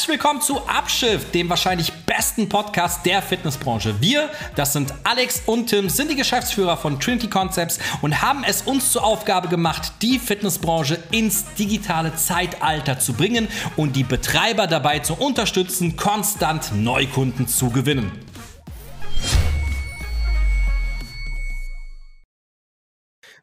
Herzlich 0.00 0.18
willkommen 0.18 0.40
zu 0.40 0.66
Abschiff, 0.66 1.30
dem 1.30 1.50
wahrscheinlich 1.50 1.92
besten 2.06 2.48
Podcast 2.48 3.04
der 3.04 3.20
Fitnessbranche. 3.20 4.00
Wir, 4.00 4.30
das 4.56 4.72
sind 4.72 4.94
Alex 5.04 5.42
und 5.44 5.66
Tim, 5.66 5.90
sind 5.90 6.10
die 6.10 6.16
Geschäftsführer 6.16 6.78
von 6.78 6.98
Trinity 6.98 7.28
Concepts 7.28 7.78
und 8.00 8.22
haben 8.22 8.42
es 8.42 8.62
uns 8.62 8.92
zur 8.92 9.04
Aufgabe 9.04 9.48
gemacht, 9.48 9.92
die 10.00 10.18
Fitnessbranche 10.18 10.98
ins 11.10 11.52
digitale 11.52 12.14
Zeitalter 12.14 12.98
zu 12.98 13.12
bringen 13.12 13.48
und 13.76 13.94
die 13.94 14.04
Betreiber 14.04 14.66
dabei 14.66 15.00
zu 15.00 15.12
unterstützen, 15.12 15.98
konstant 15.98 16.74
Neukunden 16.74 17.46
zu 17.46 17.68
gewinnen. 17.68 18.29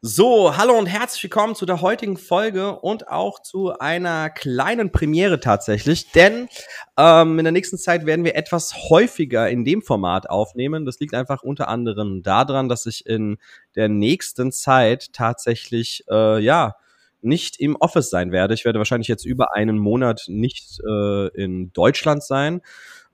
So, 0.02 0.55
hallo 0.55 0.77
und 0.77 0.86
herzlich 0.86 1.23
willkommen 1.23 1.55
zu 1.55 1.66
der 1.66 1.82
heutigen 1.82 2.18
Folge 2.18 2.79
und 2.79 3.07
auch 3.07 3.41
zu 3.41 3.79
einer 3.79 4.29
kleinen 4.29 4.91
Premiere 4.91 5.39
tatsächlich, 5.39 6.11
denn 6.11 6.50
ähm, 6.97 7.39
in 7.39 7.46
der 7.46 7.52
nächsten 7.52 7.79
Zeit 7.79 8.05
werden 8.05 8.24
wir 8.24 8.36
etwas 8.36 8.89
häufiger 8.89 9.50
in 9.50 9.65
dem 9.65 9.82
Format 9.82 10.29
aufnehmen. 10.29 10.86
Das 10.86 11.00
liegt 11.00 11.15
einfach 11.15 11.41
unter 11.41 11.68
anderem 11.68 12.21
daran, 12.21 12.69
dass 12.69 12.86
ich 12.86 13.07
in 13.07 13.39
der 13.75 13.89
nächsten 13.89 14.52
Zeit 14.52 15.14
tatsächlich, 15.14 16.04
äh, 16.11 16.39
ja, 16.43 16.75
nicht 17.24 17.60
im 17.60 17.75
Office 17.75 18.11
sein 18.11 18.32
werde. 18.32 18.54
Ich 18.54 18.66
werde 18.66 18.77
wahrscheinlich 18.77 19.07
jetzt 19.07 19.25
über 19.25 19.55
einen 19.55 19.79
Monat 19.79 20.25
nicht 20.27 20.79
äh, 20.88 21.27
in 21.29 21.74
Deutschland 21.74 22.24
sein. 22.24 22.61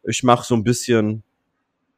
Ich 0.04 0.22
mache 0.24 0.46
so 0.46 0.54
ein 0.54 0.66
bisschen, 0.66 1.24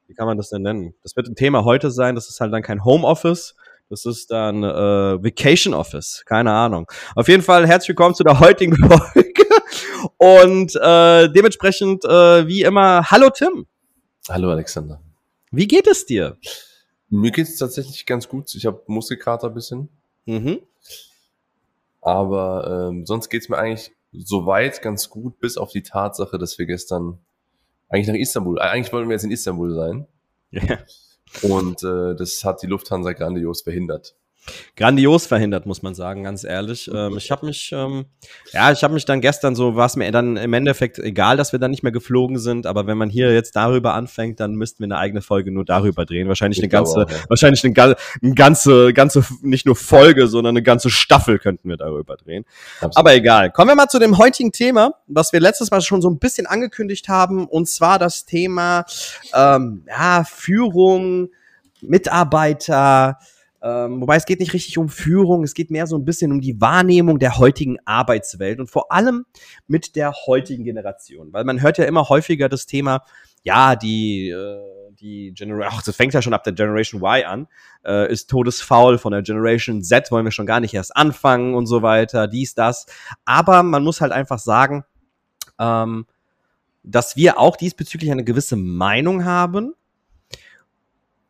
wie 0.05 0.13
kann 0.13 0.27
man 0.27 0.37
das 0.37 0.49
denn 0.49 0.61
nennen? 0.61 0.93
Das 1.01 1.15
wird 1.15 1.27
ein 1.27 1.35
Thema 1.35 1.63
heute 1.63 1.89
sein. 1.89 2.13
Das 2.13 2.29
ist 2.29 2.39
halt 2.39 2.53
dann 2.53 2.61
kein 2.61 2.85
Homeoffice, 2.85 3.55
das 3.89 4.05
ist 4.05 4.31
dann 4.31 4.63
äh, 4.63 5.23
Vacation 5.23 5.73
Office. 5.73 6.23
Keine 6.25 6.51
Ahnung. 6.51 6.89
Auf 7.15 7.27
jeden 7.27 7.43
Fall 7.43 7.67
herzlich 7.67 7.89
willkommen 7.89 8.15
zu 8.15 8.23
der 8.23 8.39
heutigen 8.39 8.75
Folge. 8.77 9.45
Und 10.17 10.75
äh, 10.75 11.29
dementsprechend, 11.29 12.03
äh, 12.05 12.47
wie 12.47 12.63
immer, 12.63 13.09
hallo 13.11 13.29
Tim. 13.29 13.67
Hallo 14.29 14.49
Alexander. 14.49 15.01
Wie 15.51 15.67
geht 15.67 15.87
es 15.87 16.05
dir? 16.05 16.37
Mir 17.09 17.31
geht 17.31 17.47
es 17.47 17.57
tatsächlich 17.57 18.05
ganz 18.05 18.27
gut. 18.27 18.53
Ich 18.55 18.65
habe 18.65 18.81
Muskelkater 18.87 19.47
ein 19.47 19.53
bisschen. 19.53 19.89
Mhm. 20.25 20.59
Aber 22.01 22.89
ähm, 22.89 23.05
sonst 23.05 23.29
geht 23.29 23.43
es 23.43 23.49
mir 23.49 23.57
eigentlich 23.57 23.91
soweit 24.11 24.81
ganz 24.81 25.09
gut, 25.09 25.39
bis 25.39 25.57
auf 25.57 25.71
die 25.71 25.83
Tatsache, 25.83 26.37
dass 26.37 26.57
wir 26.57 26.65
gestern 26.65 27.19
eigentlich 27.89 28.07
nach 28.07 28.15
Istanbul, 28.15 28.59
eigentlich 28.59 28.91
wollten 28.91 29.09
wir 29.09 29.13
jetzt 29.13 29.23
in 29.23 29.31
Istanbul 29.31 29.73
sein. 29.73 30.07
Ja. 30.51 30.79
Und 31.41 31.83
äh, 31.83 32.15
das 32.15 32.43
hat 32.43 32.61
die 32.61 32.67
Lufthansa 32.67 33.13
grandios 33.13 33.61
verhindert. 33.61 34.15
Grandios 34.75 35.25
verhindert, 35.25 35.65
muss 35.65 35.81
man 35.81 35.95
sagen, 35.95 36.23
ganz 36.23 36.43
ehrlich. 36.43 36.89
Ähm, 36.93 37.17
ich 37.17 37.31
habe 37.31 37.45
mich, 37.45 37.71
ähm, 37.73 38.05
ja, 38.51 38.71
ich 38.71 38.83
habe 38.83 38.93
mich 38.93 39.05
dann 39.05 39.21
gestern 39.21 39.55
so, 39.55 39.75
war 39.75 39.85
es 39.85 39.95
mir 39.95 40.11
dann 40.11 40.37
im 40.37 40.53
Endeffekt 40.53 40.99
egal, 40.99 41.37
dass 41.37 41.51
wir 41.51 41.59
dann 41.59 41.71
nicht 41.71 41.83
mehr 41.83 41.91
geflogen 41.91 42.37
sind, 42.37 42.65
aber 42.67 42.87
wenn 42.87 42.97
man 42.97 43.09
hier 43.09 43.33
jetzt 43.33 43.55
darüber 43.55 43.93
anfängt, 43.93 44.39
dann 44.39 44.55
müssten 44.55 44.79
wir 44.79 44.85
eine 44.85 44.97
eigene 44.97 45.21
Folge 45.21 45.51
nur 45.51 45.65
darüber 45.65 46.05
drehen. 46.05 46.27
Wahrscheinlich 46.27 46.59
ich 46.59 46.63
eine 46.63 46.69
ganze, 46.69 47.05
auch, 47.05 47.09
ja. 47.09 47.17
wahrscheinlich 47.29 47.63
eine, 47.63 47.95
eine, 48.21 48.33
ganze, 48.35 48.93
ganze, 48.93 49.25
nicht 49.41 49.65
nur 49.65 49.75
Folge, 49.75 50.27
sondern 50.27 50.53
eine 50.53 50.63
ganze 50.63 50.89
Staffel 50.89 51.39
könnten 51.39 51.69
wir 51.69 51.77
darüber 51.77 52.17
drehen. 52.17 52.45
Absolut. 52.75 52.97
Aber 52.97 53.15
egal. 53.15 53.51
Kommen 53.51 53.71
wir 53.71 53.75
mal 53.75 53.87
zu 53.87 53.99
dem 53.99 54.17
heutigen 54.17 54.51
Thema, 54.51 54.95
was 55.07 55.33
wir 55.33 55.39
letztes 55.39 55.71
Mal 55.71 55.81
schon 55.81 56.01
so 56.01 56.09
ein 56.09 56.19
bisschen 56.19 56.47
angekündigt 56.47 57.07
haben, 57.07 57.47
und 57.47 57.67
zwar 57.67 57.99
das 57.99 58.25
Thema 58.25 58.85
ähm, 59.33 59.85
ja, 59.87 60.23
Führung, 60.23 61.29
Mitarbeiter, 61.81 63.19
ähm, 63.65 63.99
wobei 63.99 64.15
es 64.15 64.27
geht 64.27 64.39
nicht 64.41 64.53
richtig 64.53 64.77
um 64.77 64.89
Führung, 64.89 65.43
es 65.43 65.55
geht 65.55 65.71
mehr 65.71 65.87
so 65.87 65.97
ein 65.97 66.05
bisschen 66.05 66.31
um 66.31 66.39
die 66.39 66.61
Wahrnehmung 66.61 67.17
der 67.17 67.39
heutigen 67.39 67.79
Arbeitswelt 67.83 68.59
und 68.59 68.69
vor 68.69 68.91
allem 68.91 69.25
mit 69.65 69.95
der 69.95 70.13
heutigen 70.27 70.63
Generation. 70.63 71.33
Weil 71.33 71.45
man 71.45 71.63
hört 71.63 71.79
ja 71.79 71.85
immer 71.85 72.07
häufiger 72.07 72.47
das 72.47 72.67
Thema, 72.67 73.03
ja, 73.41 73.75
die, 73.75 74.29
äh, 74.29 74.59
die 74.91 75.33
Generation, 75.33 75.73
ach, 75.73 75.81
das 75.81 75.95
fängt 75.95 76.13
ja 76.13 76.21
schon 76.21 76.35
ab 76.35 76.43
der 76.43 76.53
Generation 76.53 77.01
Y 77.01 77.25
an, 77.25 77.47
äh, 77.83 78.11
ist 78.11 78.29
todesfaul 78.29 78.99
von 78.99 79.13
der 79.13 79.23
Generation 79.23 79.81
Z, 79.81 80.11
wollen 80.11 80.25
wir 80.25 80.31
schon 80.31 80.45
gar 80.45 80.59
nicht 80.59 80.75
erst 80.75 80.95
anfangen 80.95 81.55
und 81.55 81.65
so 81.65 81.81
weiter, 81.81 82.27
dies, 82.27 82.53
das. 82.53 82.85
Aber 83.25 83.63
man 83.63 83.83
muss 83.83 83.99
halt 83.99 84.11
einfach 84.11 84.37
sagen, 84.37 84.83
ähm, 85.57 86.05
dass 86.83 87.15
wir 87.15 87.39
auch 87.39 87.55
diesbezüglich 87.55 88.11
eine 88.11 88.23
gewisse 88.23 88.57
Meinung 88.57 89.25
haben 89.25 89.73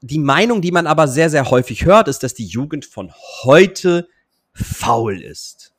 die 0.05 0.19
Meinung, 0.19 0.61
die 0.61 0.71
man 0.71 0.85
aber 0.85 1.07
sehr, 1.07 1.29
sehr 1.29 1.49
häufig 1.49 1.85
hört, 1.85 2.07
ist, 2.07 2.21
dass 2.21 2.35
die 2.35 2.45
Jugend 2.45 2.85
von 2.85 3.11
heute 3.43 4.07
faul 4.53 5.19
ist. 5.21 5.73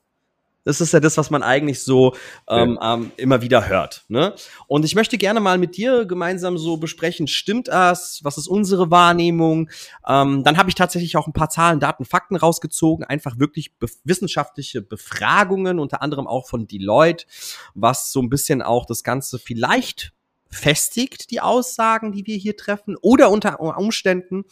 Das 0.64 0.80
ist 0.80 0.92
ja 0.92 0.98
das, 0.98 1.16
was 1.16 1.30
man 1.30 1.44
eigentlich 1.44 1.84
so 1.84 2.16
ähm, 2.48 2.76
ähm, 2.82 3.12
immer 3.16 3.40
wieder 3.40 3.68
hört. 3.68 4.04
Ne? 4.08 4.34
Und 4.66 4.84
ich 4.84 4.96
möchte 4.96 5.16
gerne 5.16 5.38
mal 5.38 5.58
mit 5.58 5.76
dir 5.76 6.06
gemeinsam 6.06 6.58
so 6.58 6.76
besprechen, 6.76 7.28
stimmt 7.28 7.68
das? 7.68 8.18
Was 8.24 8.36
ist 8.36 8.48
unsere 8.48 8.90
Wahrnehmung? 8.90 9.70
Ähm, 10.08 10.42
dann 10.42 10.56
habe 10.56 10.68
ich 10.68 10.74
tatsächlich 10.74 11.16
auch 11.16 11.28
ein 11.28 11.32
paar 11.32 11.50
Zahlen, 11.50 11.78
Daten, 11.78 12.04
Fakten 12.04 12.34
rausgezogen, 12.34 13.06
einfach 13.06 13.38
wirklich 13.38 13.78
be 13.78 13.86
wissenschaftliche 14.02 14.82
Befragungen, 14.82 15.78
unter 15.78 16.02
anderem 16.02 16.26
auch 16.26 16.48
von 16.48 16.66
Deloitte, 16.66 17.26
was 17.74 18.10
so 18.10 18.20
ein 18.20 18.28
bisschen 18.28 18.60
auch 18.60 18.86
das 18.86 19.04
Ganze 19.04 19.38
vielleicht 19.38 20.15
festigt 20.56 21.30
die 21.30 21.40
Aussagen, 21.40 22.12
die 22.12 22.26
wir 22.26 22.36
hier 22.36 22.56
treffen, 22.56 22.96
oder 23.00 23.30
unter 23.30 23.60
Umständen 23.60 24.44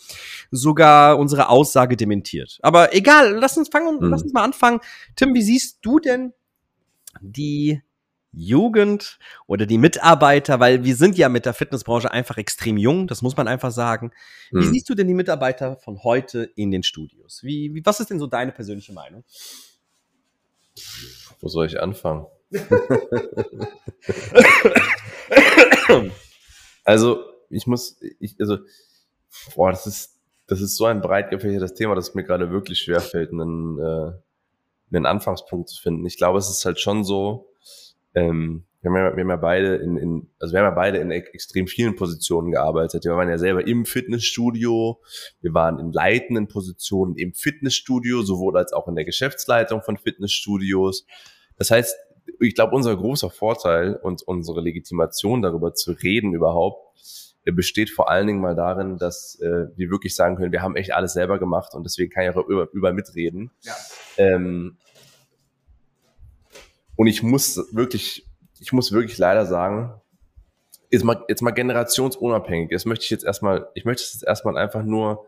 sogar 0.51 1.19
unsere 1.19 1.49
Aussage 1.49 1.97
dementiert. 1.97 2.59
Aber 2.63 2.95
egal, 2.95 3.35
lass 3.35 3.57
uns 3.57 3.69
fangen, 3.69 4.01
hm. 4.01 4.11
lass 4.11 4.23
uns 4.23 4.33
mal 4.33 4.45
anfangen. 4.45 4.81
Tim, 5.17 5.35
wie 5.35 5.43
siehst 5.43 5.79
du 5.83 5.99
denn 5.99 6.33
die 7.21 7.83
Jugend 8.37 9.19
oder 9.47 9.65
die 9.65 9.79
Mitarbeiter, 9.79 10.59
weil 10.59 10.85
wir 10.85 10.97
sind 10.97 11.17
ja 11.17 11.29
mit 11.29 11.47
der 11.47 11.55
Fitnessbranche 11.55 12.11
einfach 12.11 12.37
extrem 12.37 12.77
jung, 12.77 13.07
das 13.07 13.23
muss 13.23 13.37
man 13.37 13.47
einfach 13.47 13.71
sagen. 13.71 14.11
Hm. 14.51 14.61
Wie 14.61 14.67
siehst 14.67 14.89
du 14.89 14.95
denn 14.95 15.07
die 15.07 15.15
Mitarbeiter 15.15 15.77
von 15.77 16.03
heute 16.03 16.51
in 16.57 16.71
den 16.71 16.83
Studios? 16.83 17.41
Wie, 17.43 17.75
wie, 17.75 17.87
was 17.87 18.01
ist 18.01 18.11
denn 18.11 18.19
so 18.19 18.27
deine 18.27 18.53
persönliche 18.53 18.93
Meinung? 18.93 19.25
Wo 21.41 21.49
soll 21.49 21.67
ich 21.67 21.81
anfangen? 21.81 22.27
also, 26.85 27.25
ich 27.51 27.67
muss, 27.67 28.01
ich, 28.21 28.37
also, 28.41 28.59
boah, 29.55 29.71
das 29.71 29.87
ist, 29.87 30.21
das 30.47 30.61
ist 30.61 30.77
so 30.77 30.85
ein 30.85 31.01
breit 31.01 31.31
gefächertes 31.31 31.75
Thema, 31.75 31.95
dass 31.95 32.11
es 32.11 32.15
mir 32.15 32.25
gerade 32.25 32.51
wirklich 32.51 32.79
schwerfällt, 32.79 33.33
einen, 33.33 33.79
äh, 33.79 34.13
einen 34.93 35.07
Anfangspunkt 35.07 35.69
zu 35.69 35.81
finden. 35.81 36.05
Ich 36.07 36.17
glaube, 36.17 36.39
es 36.39 36.51
ist 36.51 36.65
halt 36.65 36.81
schon 36.81 37.05
so, 37.05 37.51
ähm, 38.15 38.65
wir 38.85 38.91
haben, 38.91 38.97
ja, 38.99 39.17
wir 39.17 39.23
haben 39.23 39.31
ja 39.31 39.37
beide 39.37 39.77
in, 39.77 39.97
in, 39.97 40.31
also 40.39 40.53
wir 40.53 40.61
haben 40.61 40.67
ja 40.67 40.75
beide 40.75 40.99
in 40.99 41.11
extrem 41.11 41.67
vielen 41.67 41.97
Positionen 41.97 42.51
gearbeitet. 42.51 43.05
Wir 43.05 43.17
waren 43.17 43.31
ja 43.31 43.39
selber 43.39 43.67
im 43.67 43.87
Fitnessstudio, 43.87 45.01
wir 45.41 45.55
waren 45.55 45.79
in 45.79 45.91
leitenden 45.91 46.49
Positionen 46.49 47.17
im 47.17 47.33
Fitnessstudio, 47.33 48.21
sowohl 48.23 48.59
als 48.59 48.75
auch 48.75 48.87
in 48.87 48.95
der 48.95 49.07
Geschäftsleitung 49.07 49.81
von 49.83 49.97
Fitnessstudios. 49.97 51.07
Das 51.57 51.71
heißt, 51.71 51.97
ich 52.41 52.55
glaube, 52.55 52.75
unser 52.75 52.97
großer 52.97 53.31
Vorteil 53.31 53.97
und 53.97 54.23
unsere 54.23 54.61
Legitimation 54.61 55.43
darüber 55.43 55.75
zu 55.75 55.93
reden 55.93 56.33
überhaupt 56.33 56.85
äh, 57.45 57.53
besteht 57.53 57.91
vor 57.91 58.11
allen 58.11 58.27
Dingen 58.27 58.41
mal 58.41 58.55
darin, 58.55 58.97
dass 58.97 59.39
äh, 59.41 59.69
wir 59.77 59.91
wirklich 59.91 60.15
sagen 60.15 60.37
können, 60.37 60.53
wir 60.53 60.63
haben 60.63 60.77
echt 60.77 60.93
alles 60.93 61.13
selber 61.13 61.39
gemacht 61.39 61.75
und 61.75 61.85
deswegen 61.85 62.11
kann 62.11 62.25
ich 62.25 62.31
auch 62.31 62.49
über, 62.49 62.69
über 62.73 62.93
mitreden. 62.93 63.51
Ja. 63.63 63.75
Ähm, 64.17 64.77
und 66.97 67.07
ich 67.07 67.23
muss 67.23 67.69
wirklich, 67.73 68.27
ich 68.61 68.73
muss 68.73 68.93
wirklich 68.93 69.19
leider 69.19 69.47
sagen, 69.47 70.01
jetzt 70.91 71.05
mal, 71.05 71.25
jetzt 71.29 71.43
mal 71.43 71.51
generationsunabhängig. 71.51 72.71
Das 72.71 72.85
möchte 72.85 73.05
ich 73.05 73.11
jetzt 73.11 73.25
erstmal, 73.25 73.69
ich 73.75 73.85
möchte 73.85 74.05
es 74.05 74.15
jetzt 74.15 74.25
erstmal 74.25 74.57
einfach 74.57 74.83
nur 74.83 75.27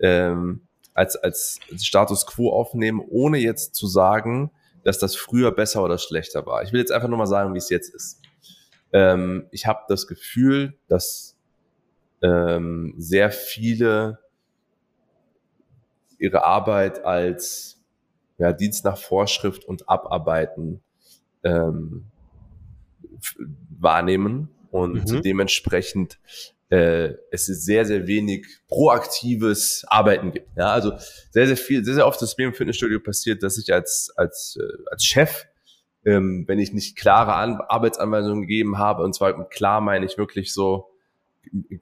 ähm, 0.00 0.62
als, 0.94 1.16
als 1.16 1.60
Status 1.78 2.26
quo 2.26 2.50
aufnehmen, 2.50 3.00
ohne 3.08 3.38
jetzt 3.38 3.74
zu 3.74 3.86
sagen, 3.86 4.50
dass 4.86 5.00
das 5.00 5.16
früher 5.16 5.50
besser 5.50 5.82
oder 5.82 5.98
schlechter 5.98 6.46
war. 6.46 6.62
Ich 6.62 6.72
will 6.72 6.78
jetzt 6.78 6.92
einfach 6.92 7.08
nur 7.08 7.18
mal 7.18 7.26
sagen, 7.26 7.52
wie 7.54 7.58
es 7.58 7.70
jetzt 7.70 7.92
ist. 7.92 8.20
Ähm, 8.92 9.48
ich 9.50 9.66
habe 9.66 9.80
das 9.88 10.06
Gefühl, 10.06 10.78
dass 10.86 11.36
ähm, 12.22 12.94
sehr 12.96 13.32
viele 13.32 14.20
ihre 16.18 16.44
Arbeit 16.44 17.04
als 17.04 17.82
ja, 18.38 18.52
Dienst 18.52 18.84
nach 18.84 18.96
Vorschrift 18.96 19.64
und 19.64 19.88
Abarbeiten 19.88 20.80
ähm, 21.42 22.04
wahrnehmen 23.76 24.50
und 24.70 25.10
mhm. 25.10 25.22
dementsprechend 25.22 26.20
äh, 26.68 27.14
es 27.30 27.48
ist 27.48 27.64
sehr, 27.64 27.84
sehr 27.84 28.06
wenig 28.06 28.46
proaktives 28.68 29.84
Arbeiten 29.88 30.32
gibt. 30.32 30.48
Ja, 30.56 30.72
also 30.72 30.92
sehr, 31.30 31.46
sehr 31.46 31.56
viel, 31.56 31.84
sehr, 31.84 31.94
sehr 31.94 32.06
oft 32.06 32.20
ist 32.22 32.36
mir 32.38 32.46
im 32.46 32.54
Fitnessstudio 32.54 33.00
passiert, 33.00 33.42
dass 33.42 33.58
ich 33.58 33.72
als, 33.72 34.12
als, 34.16 34.58
äh, 34.60 34.82
als 34.90 35.04
Chef, 35.04 35.46
ähm, 36.04 36.44
wenn 36.46 36.58
ich 36.58 36.72
nicht 36.72 36.96
klare 36.96 37.34
An 37.34 37.60
Arbeitsanweisungen 37.60 38.42
gegeben 38.42 38.78
habe, 38.78 39.02
und 39.02 39.14
zwar 39.14 39.48
klar 39.48 39.80
meine 39.80 40.06
ich 40.06 40.18
wirklich 40.18 40.52
so, 40.52 40.90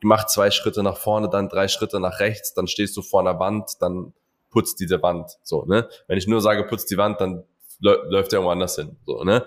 mach 0.03 0.27
zwei 0.27 0.51
Schritte 0.51 0.83
nach 0.83 0.99
vorne, 0.99 1.31
dann 1.31 1.49
drei 1.49 1.69
Schritte 1.69 1.99
nach 2.01 2.21
rechts, 2.21 2.53
dann 2.53 2.67
stehst 2.67 2.97
du 2.97 3.03
vor 3.03 3.21
einer 3.21 3.39
Wand, 3.39 3.81
dann 3.81 4.13
putzt 4.51 4.81
diese 4.81 5.03
Wand. 5.03 5.31
So, 5.43 5.65
ne? 5.65 5.89
Wenn 6.07 6.19
ich 6.19 6.27
nur 6.27 6.41
sage, 6.41 6.65
putzt 6.65 6.91
die 6.91 6.97
Wand, 6.99 7.21
dann 7.21 7.45
läuft 7.81 8.33
der 8.33 8.39
irgendwo 8.39 8.51
anders 8.51 8.77
hin. 8.77 8.97
So, 9.07 9.25
ne? 9.25 9.45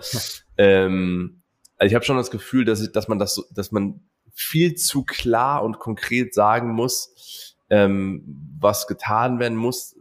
ähm, 0.57 1.41
also 1.77 1.89
ich 1.89 1.95
habe 1.95 2.05
schon 2.05 2.17
das 2.17 2.31
Gefühl, 2.31 2.65
dass, 2.65 2.81
ich, 2.81 2.91
dass 2.91 3.07
man 3.07 3.19
das, 3.19 3.35
so, 3.35 3.43
dass 3.53 3.71
man 3.71 4.01
viel 4.37 4.75
zu 4.75 5.03
klar 5.03 5.63
und 5.63 5.79
konkret 5.79 6.33
sagen 6.35 6.71
muss, 6.71 7.55
ähm, 7.71 8.23
was 8.59 8.85
getan 8.85 9.39
werden 9.39 9.57
muss, 9.57 9.95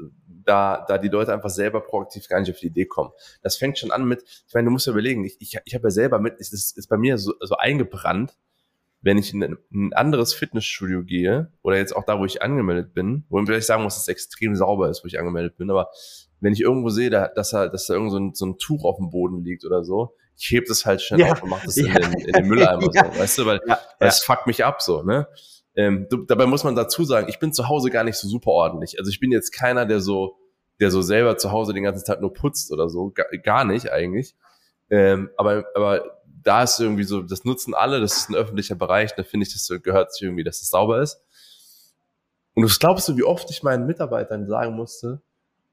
da, 0.44 0.84
da 0.86 0.98
die 0.98 1.08
Leute 1.08 1.32
einfach 1.32 1.48
selber 1.50 1.80
proaktiv 1.80 2.28
gar 2.28 2.38
nicht 2.38 2.50
auf 2.50 2.60
die 2.60 2.66
Idee 2.66 2.84
kommen. 2.84 3.10
Das 3.42 3.56
fängt 3.56 3.78
schon 3.78 3.90
an 3.90 4.06
mit, 4.06 4.22
ich 4.46 4.54
meine, 4.54 4.66
du 4.66 4.70
musst 4.70 4.86
ja 4.86 4.92
überlegen, 4.92 5.24
ich, 5.24 5.36
ich, 5.40 5.58
ich 5.64 5.74
habe 5.74 5.84
ja 5.84 5.90
selber 5.90 6.20
mit, 6.20 6.34
es 6.38 6.52
ist, 6.52 6.76
ist 6.76 6.88
bei 6.88 6.98
mir 6.98 7.16
so, 7.16 7.32
so 7.40 7.56
eingebrannt, 7.56 8.36
wenn 9.00 9.16
ich 9.16 9.32
in 9.32 9.42
ein 9.72 9.92
anderes 9.94 10.34
Fitnessstudio 10.34 11.02
gehe 11.02 11.50
oder 11.62 11.78
jetzt 11.78 11.96
auch 11.96 12.04
da, 12.04 12.18
wo 12.20 12.26
ich 12.26 12.42
angemeldet 12.42 12.92
bin, 12.92 13.24
wo 13.30 13.36
man 13.36 13.46
vielleicht 13.46 13.66
sagen 13.66 13.84
muss, 13.84 13.94
dass 13.94 14.02
es 14.02 14.08
extrem 14.08 14.54
sauber 14.54 14.90
ist, 14.90 15.02
wo 15.02 15.06
ich 15.06 15.18
angemeldet 15.18 15.56
bin, 15.56 15.70
aber 15.70 15.88
wenn 16.40 16.52
ich 16.52 16.60
irgendwo 16.60 16.90
sehe, 16.90 17.08
da, 17.08 17.28
dass, 17.28 17.50
da, 17.50 17.68
dass 17.68 17.86
da 17.86 17.94
irgend 17.94 18.10
so 18.10 18.18
ein, 18.18 18.34
so 18.34 18.46
ein 18.46 18.58
Tuch 18.58 18.84
auf 18.84 18.98
dem 18.98 19.10
Boden 19.10 19.42
liegt 19.42 19.64
oder 19.64 19.82
so, 19.82 20.14
ich 20.38 20.50
heb 20.50 20.66
das 20.66 20.84
halt 20.84 21.00
schnell 21.00 21.20
ja. 21.20 21.32
auf 21.32 21.42
und 21.42 21.50
mach 21.50 21.64
das 21.64 21.76
ja. 21.76 21.86
in, 21.86 21.92
den, 21.94 22.12
in 22.12 22.32
den 22.32 22.46
Mülleimer, 22.48 22.88
ja. 22.92 23.12
so, 23.12 23.18
weißt 23.20 23.38
du, 23.38 23.46
weil, 23.46 23.60
ja. 23.66 23.78
es 23.98 24.22
fuckt 24.22 24.46
mich 24.46 24.64
ab 24.64 24.82
so, 24.82 25.02
ne? 25.02 25.28
Ähm, 25.74 26.06
du, 26.10 26.24
dabei 26.24 26.46
muss 26.46 26.64
man 26.64 26.74
dazu 26.74 27.04
sagen, 27.04 27.28
ich 27.28 27.38
bin 27.38 27.52
zu 27.52 27.68
Hause 27.68 27.90
gar 27.90 28.04
nicht 28.04 28.16
so 28.16 28.28
super 28.28 28.50
ordentlich. 28.50 28.98
Also 28.98 29.10
ich 29.10 29.20
bin 29.20 29.30
jetzt 29.30 29.50
keiner, 29.50 29.84
der 29.84 30.00
so, 30.00 30.38
der 30.80 30.90
so 30.90 31.02
selber 31.02 31.36
zu 31.36 31.52
Hause 31.52 31.74
den 31.74 31.82
ganzen 31.84 32.04
Tag 32.04 32.20
nur 32.20 32.32
putzt 32.32 32.72
oder 32.72 32.88
so, 32.88 33.10
gar, 33.10 33.26
gar 33.42 33.64
nicht 33.64 33.92
eigentlich. 33.92 34.34
Ähm, 34.88 35.30
aber, 35.36 35.64
aber 35.74 36.22
da 36.42 36.62
ist 36.62 36.80
irgendwie 36.80 37.04
so, 37.04 37.22
das 37.22 37.44
nutzen 37.44 37.74
alle, 37.74 38.00
das 38.00 38.16
ist 38.16 38.30
ein 38.30 38.36
öffentlicher 38.36 38.74
Bereich, 38.74 39.14
da 39.14 39.22
finde 39.22 39.46
ich, 39.46 39.52
das 39.52 39.70
gehört 39.82 40.14
sich 40.14 40.22
irgendwie, 40.22 40.44
dass 40.44 40.62
es 40.62 40.70
sauber 40.70 41.02
ist. 41.02 41.20
Und 42.54 42.62
du 42.62 42.74
glaubst 42.78 43.06
du, 43.08 43.16
wie 43.16 43.24
oft 43.24 43.50
ich 43.50 43.62
meinen 43.62 43.86
Mitarbeitern 43.86 44.46
sagen 44.46 44.74
musste, 44.74 45.20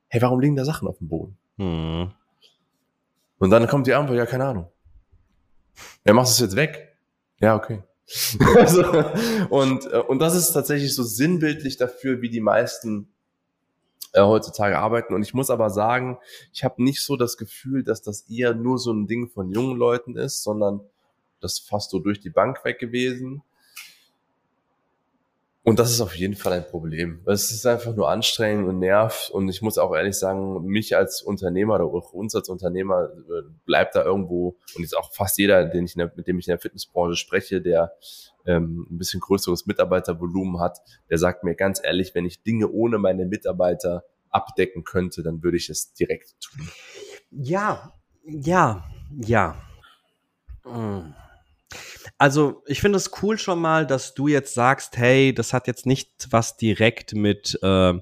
hey, 0.09 0.21
warum 0.21 0.41
liegen 0.41 0.57
da 0.57 0.65
Sachen 0.65 0.87
auf 0.87 0.97
dem 0.97 1.07
Boden? 1.07 1.37
Hm. 1.57 2.11
Und 3.43 3.49
dann 3.49 3.67
kommt 3.67 3.87
die 3.87 3.93
Antwort, 3.93 4.17
ja, 4.17 4.25
keine 4.25 4.45
Ahnung. 4.45 4.71
Ja, 6.05 6.13
machst 6.13 6.39
du 6.39 6.45
es 6.45 6.49
jetzt 6.49 6.55
weg? 6.55 6.95
Ja, 7.41 7.57
okay. 7.57 7.83
also, 8.55 8.85
und, 9.49 9.85
äh, 9.91 9.97
und 9.97 10.19
das 10.19 10.33
ist 10.33 10.53
tatsächlich 10.53 10.95
so 10.95 11.03
sinnbildlich 11.03 11.75
dafür, 11.75 12.21
wie 12.21 12.29
die 12.29 12.39
meisten 12.39 13.11
äh, 14.13 14.21
heutzutage 14.21 14.79
arbeiten. 14.79 15.13
Und 15.13 15.23
ich 15.23 15.33
muss 15.33 15.49
aber 15.49 15.69
sagen, 15.71 16.19
ich 16.53 16.63
habe 16.63 16.81
nicht 16.81 17.03
so 17.03 17.17
das 17.17 17.35
Gefühl, 17.35 17.83
dass 17.83 18.01
das 18.01 18.29
eher 18.29 18.53
nur 18.53 18.77
so 18.77 18.93
ein 18.93 19.07
Ding 19.07 19.27
von 19.27 19.51
jungen 19.51 19.77
Leuten 19.77 20.15
ist, 20.15 20.41
sondern 20.41 20.79
das 21.41 21.59
fast 21.59 21.91
so 21.91 21.99
durch 21.99 22.21
die 22.21 22.29
Bank 22.29 22.63
weg 22.63 22.79
gewesen. 22.79 23.43
Und 25.65 25.79
das 25.79 25.91
ist 25.91 26.01
auf 26.01 26.13
jeden 26.15 26.35
Fall 26.35 26.51
ein 26.51 26.65
Problem. 26.65 27.21
Es 27.25 27.49
ist 27.51 27.65
einfach 27.65 27.95
nur 27.95 28.09
anstrengend 28.09 28.67
und 28.67 28.79
nervt. 28.79 29.29
Und 29.29 29.47
ich 29.47 29.61
muss 29.61 29.77
auch 29.77 29.95
ehrlich 29.95 30.15
sagen, 30.15 30.65
mich 30.65 30.97
als 30.97 31.21
Unternehmer 31.21 31.75
oder 31.75 31.85
auch 31.85 32.11
uns 32.11 32.35
als 32.35 32.49
Unternehmer 32.49 33.05
äh, 33.05 33.43
bleibt 33.65 33.95
da 33.95 34.03
irgendwo, 34.03 34.57
und 34.75 34.81
jetzt 34.81 34.97
auch 34.97 35.13
fast 35.13 35.37
jeder, 35.37 35.63
den 35.63 35.85
ich 35.85 35.93
der, 35.93 36.11
mit 36.17 36.27
dem 36.27 36.37
ich 36.37 36.47
in 36.47 36.51
der 36.51 36.59
Fitnessbranche 36.59 37.15
spreche, 37.15 37.61
der 37.61 37.93
ähm, 38.45 38.87
ein 38.91 38.97
bisschen 38.97 39.21
größeres 39.21 39.65
Mitarbeitervolumen 39.65 40.59
hat, 40.59 40.79
der 41.09 41.17
sagt 41.17 41.45
mir 41.45 41.55
ganz 41.55 41.81
ehrlich, 41.81 42.13
wenn 42.13 42.25
ich 42.25 42.43
Dinge 42.43 42.69
ohne 42.69 42.97
meine 42.97 43.25
Mitarbeiter 43.25 44.03
abdecken 44.29 44.83
könnte, 44.83 45.23
dann 45.23 45.43
würde 45.43 45.55
ich 45.55 45.69
es 45.69 45.93
direkt 45.93 46.35
tun. 46.41 46.67
Ja, 47.31 47.93
ja, 48.25 48.83
ja. 49.15 49.55
Mhm. 50.65 51.13
Also 52.17 52.63
ich 52.65 52.81
finde 52.81 52.97
es 52.97 53.11
cool 53.21 53.37
schon 53.37 53.59
mal, 53.59 53.87
dass 53.87 54.13
du 54.13 54.27
jetzt 54.27 54.53
sagst, 54.53 54.97
hey, 54.97 55.33
das 55.33 55.53
hat 55.53 55.67
jetzt 55.67 55.85
nicht 55.85 56.27
was 56.29 56.57
direkt 56.57 57.13
mit, 57.13 57.57
äh, 57.61 57.93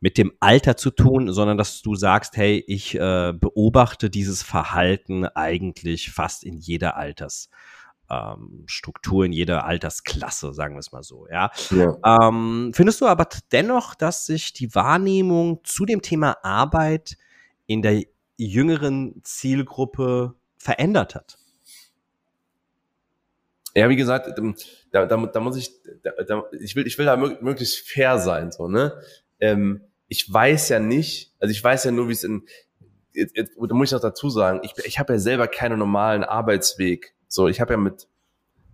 mit 0.00 0.18
dem 0.18 0.32
Alter 0.40 0.76
zu 0.76 0.90
tun, 0.90 1.32
sondern 1.32 1.56
dass 1.56 1.80
du 1.82 1.94
sagst, 1.94 2.36
hey, 2.36 2.62
ich 2.66 2.94
äh, 2.94 3.32
beobachte 3.32 4.10
dieses 4.10 4.42
Verhalten 4.42 5.24
eigentlich 5.26 6.10
fast 6.10 6.44
in 6.44 6.58
jeder 6.58 6.96
Altersstruktur, 6.96 9.24
ähm, 9.24 9.26
in 9.26 9.32
jeder 9.32 9.64
Altersklasse, 9.64 10.52
sagen 10.52 10.74
wir 10.74 10.80
es 10.80 10.92
mal 10.92 11.02
so. 11.02 11.26
Ja. 11.28 11.50
ja. 11.70 11.96
Ähm, 12.04 12.72
findest 12.74 13.00
du 13.00 13.06
aber 13.06 13.26
dennoch, 13.52 13.94
dass 13.94 14.26
sich 14.26 14.52
die 14.52 14.74
Wahrnehmung 14.74 15.60
zu 15.64 15.86
dem 15.86 16.02
Thema 16.02 16.36
Arbeit 16.42 17.16
in 17.66 17.80
der 17.82 18.02
jüngeren 18.36 19.22
Zielgruppe 19.22 20.34
verändert 20.58 21.14
hat? 21.14 21.38
Ja, 23.76 23.90
wie 23.90 23.96
gesagt, 23.96 24.38
ähm, 24.38 24.54
da, 24.90 25.04
da, 25.04 25.18
da 25.18 25.40
muss 25.40 25.54
ich, 25.58 25.70
da, 26.02 26.44
ich 26.58 26.74
will, 26.76 26.86
ich 26.86 26.96
will 26.96 27.04
da 27.04 27.14
möglichst 27.18 27.86
fair 27.86 28.18
sein, 28.18 28.50
so, 28.50 28.68
ne? 28.68 28.98
Ähm, 29.38 29.82
ich 30.08 30.32
weiß 30.32 30.70
ja 30.70 30.78
nicht, 30.78 31.34
also 31.38 31.52
ich 31.52 31.62
weiß 31.62 31.84
ja 31.84 31.90
nur, 31.90 32.08
wie 32.08 32.12
es 32.12 32.24
in, 32.24 32.46
jetzt, 33.12 33.36
jetzt, 33.36 33.52
da 33.54 33.74
muss 33.74 33.88
ich 33.88 33.92
noch 33.92 34.00
dazu 34.00 34.30
sagen, 34.30 34.60
ich, 34.62 34.72
ich 34.86 34.98
habe 34.98 35.12
ja 35.12 35.18
selber 35.18 35.46
keinen 35.46 35.78
normalen 35.78 36.24
Arbeitsweg. 36.24 37.14
So, 37.28 37.48
ich 37.48 37.60
habe 37.60 37.74
ja 37.74 37.76
mit 37.76 38.08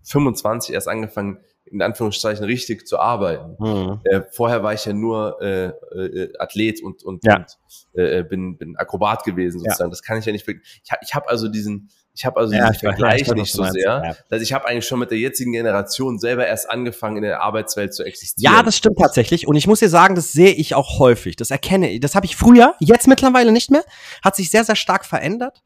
25 0.05 0.73
erst 0.73 0.87
angefangen, 0.87 1.39
in 1.65 1.81
Anführungszeichen 1.81 2.45
richtig 2.45 2.87
zu 2.87 2.99
arbeiten. 2.99 3.57
Mhm. 3.59 4.01
Äh, 4.05 4.23
vorher 4.31 4.63
war 4.63 4.75
ich 4.75 4.85
ja 4.85 4.93
nur 4.93 5.41
äh, 5.41 5.67
äh, 5.67 6.33
Athlet 6.39 6.83
und, 6.83 7.03
und, 7.03 7.25
ja. 7.25 7.37
und 7.37 7.57
äh, 7.95 8.23
bin, 8.25 8.59
bin 8.59 8.77
Akrobat 8.77 9.25
gewesen 9.25 9.61
sozusagen. 9.61 9.89
Ja. 9.89 9.91
Das 9.91 10.03
kann 10.03 10.19
ich 10.19 10.27
ja 10.27 10.33
nicht. 10.33 10.47
Ich, 10.47 10.57
ich 11.01 11.15
habe 11.15 11.29
also 11.29 11.49
diesen, 11.49 11.89
ich 12.15 12.27
habe 12.27 12.39
also 12.39 12.53
ja, 12.53 12.69
diesen 12.69 12.81
Vergleich 12.81 13.29
weiß, 13.29 13.35
nicht 13.35 13.53
so 13.53 13.65
sehr. 13.65 14.03
Ja. 14.05 14.17
Also 14.29 14.43
ich 14.43 14.53
habe 14.53 14.67
eigentlich 14.67 14.87
schon 14.87 14.99
mit 14.99 15.11
der 15.11 15.19
jetzigen 15.19 15.53
Generation 15.53 16.19
selber 16.19 16.47
erst 16.47 16.69
angefangen, 16.69 17.19
in 17.19 17.23
der 17.23 17.43
Arbeitswelt 17.43 17.95
zu 17.95 18.05
existieren. 18.05 18.55
Ja, 18.55 18.63
das 18.63 18.77
stimmt 18.77 18.99
tatsächlich. 18.99 19.49
Und 19.49 19.57
ich 19.57 19.67
muss 19.67 19.79
dir 19.79 19.89
sagen, 19.89 20.15
das 20.15 20.33
sehe 20.33 20.53
ich 20.53 20.75
auch 20.75 20.99
häufig. 20.99 21.37
Das 21.37 21.51
erkenne 21.51 21.91
ich. 21.91 22.01
Das 22.01 22.15
habe 22.15 22.27
ich 22.27 22.37
früher, 22.37 22.75
jetzt 22.81 23.09
mittlerweile 23.09 23.51
nicht 23.51 23.71
mehr. 23.71 23.85
Hat 24.23 24.37
sich 24.37 24.51
sehr, 24.51 24.65
sehr 24.65 24.77
stark 24.77 25.07
verändert. 25.07 25.63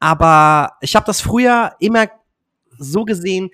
Aber 0.00 0.72
ich 0.80 0.96
habe 0.96 1.06
das 1.06 1.20
früher 1.20 1.72
immer 1.78 2.08
so 2.78 3.04
gesehen, 3.04 3.50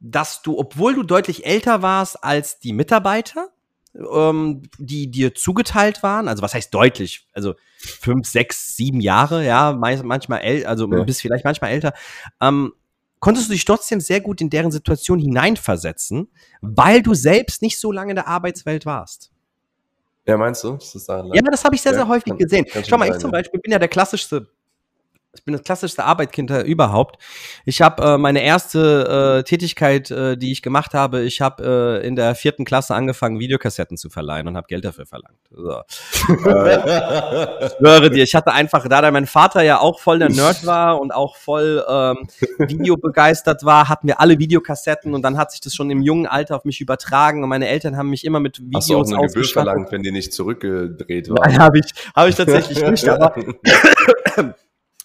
dass 0.00 0.42
du, 0.42 0.58
obwohl 0.58 0.94
du 0.94 1.02
deutlich 1.02 1.46
älter 1.46 1.82
warst 1.82 2.22
als 2.22 2.58
die 2.58 2.72
Mitarbeiter, 2.72 3.48
ähm, 3.94 4.62
die 4.78 5.10
dir 5.10 5.34
zugeteilt 5.34 6.02
waren. 6.02 6.28
Also 6.28 6.42
was 6.42 6.54
heißt 6.54 6.72
deutlich? 6.72 7.28
Also 7.32 7.54
fünf, 7.78 8.26
sechs, 8.26 8.76
sieben 8.76 9.00
Jahre, 9.00 9.44
ja, 9.44 9.72
manchmal 9.72 10.40
älter, 10.40 10.68
also 10.68 10.90
ja. 10.90 11.04
bis 11.04 11.20
vielleicht 11.20 11.44
manchmal 11.44 11.70
älter. 11.70 11.92
Ähm, 12.40 12.72
konntest 13.20 13.48
du 13.48 13.52
dich 13.52 13.64
trotzdem 13.64 14.00
sehr 14.00 14.20
gut 14.20 14.40
in 14.40 14.50
deren 14.50 14.70
Situation 14.70 15.18
hineinversetzen, 15.18 16.28
weil 16.60 17.02
du 17.02 17.14
selbst 17.14 17.62
nicht 17.62 17.78
so 17.78 17.90
lange 17.90 18.10
in 18.10 18.16
der 18.16 18.28
Arbeitswelt 18.28 18.86
warst. 18.86 19.30
Ja, 20.26 20.36
meinst 20.36 20.64
du? 20.64 20.72
Das 20.72 21.06
ja, 21.06 21.40
das 21.50 21.64
habe 21.64 21.76
ich 21.76 21.82
sehr, 21.82 21.94
sehr 21.94 22.08
häufig 22.08 22.30
kann, 22.30 22.38
gesehen. 22.38 22.64
Kann 22.64 22.84
Schau 22.84 22.98
mal, 22.98 23.08
ich 23.08 23.18
zum 23.18 23.30
Beispiel 23.30 23.60
bin 23.60 23.70
ja 23.70 23.78
der 23.78 23.88
klassischste 23.88 24.48
ich 25.38 25.44
bin 25.44 25.52
das 25.52 25.62
klassischste 25.62 26.04
Arbeitkind 26.04 26.50
überhaupt. 26.50 27.22
Ich 27.64 27.82
habe 27.82 28.02
äh, 28.02 28.18
meine 28.18 28.42
erste 28.42 29.38
äh, 29.38 29.42
Tätigkeit, 29.44 30.10
äh, 30.10 30.36
die 30.36 30.52
ich 30.52 30.62
gemacht 30.62 30.94
habe, 30.94 31.22
ich 31.22 31.40
habe 31.40 32.00
äh, 32.02 32.06
in 32.06 32.16
der 32.16 32.34
vierten 32.34 32.64
Klasse 32.64 32.94
angefangen, 32.94 33.38
Videokassetten 33.38 33.96
zu 33.96 34.10
verleihen 34.10 34.48
und 34.48 34.56
habe 34.56 34.66
Geld 34.66 34.84
dafür 34.84 35.06
verlangt. 35.06 35.38
So. 35.50 35.70
äh, 35.70 35.82
schwöre 37.78 38.10
dir, 38.10 38.24
ich 38.24 38.34
hatte 38.34 38.52
einfach, 38.52 38.86
da 38.88 39.10
mein 39.10 39.26
Vater 39.26 39.62
ja 39.62 39.80
auch 39.80 40.00
voll 40.00 40.18
der 40.18 40.30
Nerd 40.30 40.66
war 40.66 41.00
und 41.00 41.12
auch 41.12 41.36
voll 41.36 41.84
ähm, 41.88 42.28
videobegeistert 42.58 43.64
war, 43.64 43.88
hatten 43.88 44.08
wir 44.08 44.20
alle 44.20 44.38
Videokassetten 44.38 45.14
und 45.14 45.22
dann 45.22 45.36
hat 45.36 45.52
sich 45.52 45.60
das 45.60 45.74
schon 45.74 45.90
im 45.90 46.02
jungen 46.02 46.26
Alter 46.26 46.56
auf 46.56 46.64
mich 46.64 46.80
übertragen 46.80 47.42
und 47.42 47.48
meine 47.48 47.68
Eltern 47.68 47.96
haben 47.96 48.10
mich 48.10 48.24
immer 48.24 48.40
mit 48.40 48.60
Videos 48.60 48.76
Hast 48.76 48.90
du 48.90 48.98
auch 48.98 49.18
eine 49.18 49.28
Gebühr 49.28 49.44
verlangt, 49.44 49.92
wenn 49.92 50.02
die 50.02 50.12
nicht 50.12 50.32
zurückgedreht 50.32 51.28
waren? 51.28 51.50
Nein, 51.50 51.58
habe 51.58 51.78
ich, 51.78 51.86
hab 52.14 52.28
ich 52.28 52.34
tatsächlich 52.34 52.82
nicht, 52.82 53.08
aber 53.08 53.34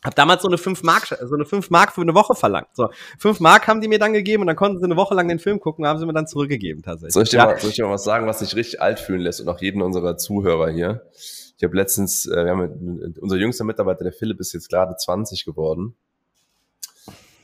hab 0.03 0.15
damals 0.15 0.41
so 0.41 0.47
eine 0.47 0.57
5 0.57 0.83
Mark, 0.83 1.07
so 1.07 1.35
eine 1.35 1.45
5 1.45 1.69
Mark 1.69 1.93
für 1.93 2.01
eine 2.01 2.15
Woche 2.15 2.35
verlangt. 2.35 2.69
So, 2.73 2.89
5 3.19 3.39
Mark 3.39 3.67
haben 3.67 3.81
die 3.81 3.87
mir 3.87 3.99
dann 3.99 4.13
gegeben 4.13 4.41
und 4.41 4.47
dann 4.47 4.55
konnten 4.55 4.79
sie 4.79 4.85
eine 4.85 4.95
Woche 4.95 5.13
lang 5.13 5.27
den 5.27 5.39
Film 5.39 5.59
gucken 5.59 5.85
und 5.85 5.89
haben 5.89 5.99
sie 5.99 6.05
mir 6.05 6.13
dann 6.13 6.27
zurückgegeben 6.27 6.81
tatsächlich. 6.81 7.13
Soll 7.13 7.23
ich 7.23 7.29
dir, 7.29 7.37
ja. 7.37 7.45
mal, 7.45 7.59
soll 7.59 7.69
ich 7.69 7.75
dir 7.75 7.85
mal 7.85 7.93
was 7.93 8.03
sagen, 8.03 8.25
was 8.27 8.39
sich 8.39 8.55
richtig 8.55 8.81
alt 8.81 8.99
fühlen 8.99 9.21
lässt 9.21 9.41
und 9.41 9.49
auch 9.49 9.61
jeden 9.61 9.81
unserer 9.81 10.17
Zuhörer 10.17 10.69
hier? 10.69 11.03
Ich 11.57 11.63
habe 11.63 11.75
letztens, 11.75 12.25
äh, 12.25 12.45
wir 12.45 12.51
haben 12.51 13.15
unser 13.21 13.37
jüngster 13.37 13.63
Mitarbeiter, 13.63 14.03
der 14.03 14.13
Philipp, 14.13 14.39
ist 14.39 14.53
jetzt 14.53 14.69
gerade 14.69 14.95
20 14.95 15.45
geworden. 15.45 15.95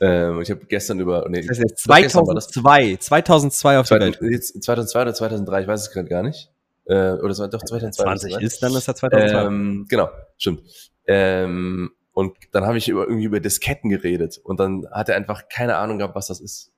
Ähm, 0.00 0.40
ich 0.42 0.50
habe 0.50 0.64
gestern 0.66 1.00
über 1.00 1.26
nee, 1.28 1.42
das 1.42 1.58
heißt 1.58 1.78
2002, 1.78 2.96
2002 2.96 3.78
auf 3.78 3.88
der 3.88 4.00
Welt. 4.00 4.44
2002 4.44 5.02
oder 5.02 5.14
2003, 5.14 5.62
ich 5.62 5.68
weiß 5.68 5.80
es 5.82 5.90
gerade 5.92 6.08
gar 6.08 6.22
nicht. 6.22 6.50
Äh, 6.86 7.12
oder 7.12 7.30
es 7.30 7.38
war 7.38 7.48
doch 7.48 7.62
2002. 7.62 8.02
20 8.02 8.42
ist, 8.42 8.62
dann 8.62 8.74
ist 8.74 8.88
er 8.88 8.94
2002. 8.94 9.44
Ähm, 9.44 9.86
genau, 9.88 10.08
stimmt. 10.36 10.62
Ähm, 11.06 11.90
und 12.18 12.36
dann 12.50 12.66
habe 12.66 12.78
ich 12.78 12.88
über, 12.88 13.02
irgendwie 13.06 13.26
über 13.26 13.38
Disketten 13.38 13.90
geredet 13.90 14.40
und 14.42 14.58
dann 14.58 14.88
hat 14.90 15.08
er 15.08 15.14
einfach 15.14 15.48
keine 15.48 15.76
Ahnung 15.76 15.98
gehabt, 15.98 16.16
was 16.16 16.26
das 16.26 16.40
ist. 16.40 16.72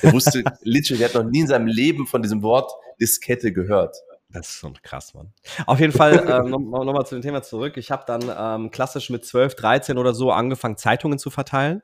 Er 0.00 0.14
wusste 0.14 0.42
literally, 0.62 1.02
er 1.02 1.10
hat 1.10 1.14
noch 1.14 1.30
nie 1.30 1.40
in 1.40 1.46
seinem 1.46 1.66
Leben 1.66 2.06
von 2.06 2.22
diesem 2.22 2.42
Wort 2.42 2.72
Diskette 2.98 3.52
gehört. 3.52 3.98
Das 4.30 4.48
ist 4.48 4.54
schon 4.54 4.72
krass, 4.82 5.12
Mann. 5.12 5.34
Auf 5.66 5.78
jeden 5.78 5.92
Fall 5.92 6.24
ähm, 6.26 6.48
nochmal 6.48 6.86
noch 6.86 7.04
zu 7.04 7.16
dem 7.16 7.20
Thema 7.20 7.42
zurück. 7.42 7.76
Ich 7.76 7.90
habe 7.90 8.04
dann 8.06 8.32
ähm, 8.34 8.70
klassisch 8.70 9.10
mit 9.10 9.26
12, 9.26 9.56
13 9.56 9.98
oder 9.98 10.14
so 10.14 10.32
angefangen, 10.32 10.78
Zeitungen 10.78 11.18
zu 11.18 11.28
verteilen. 11.28 11.82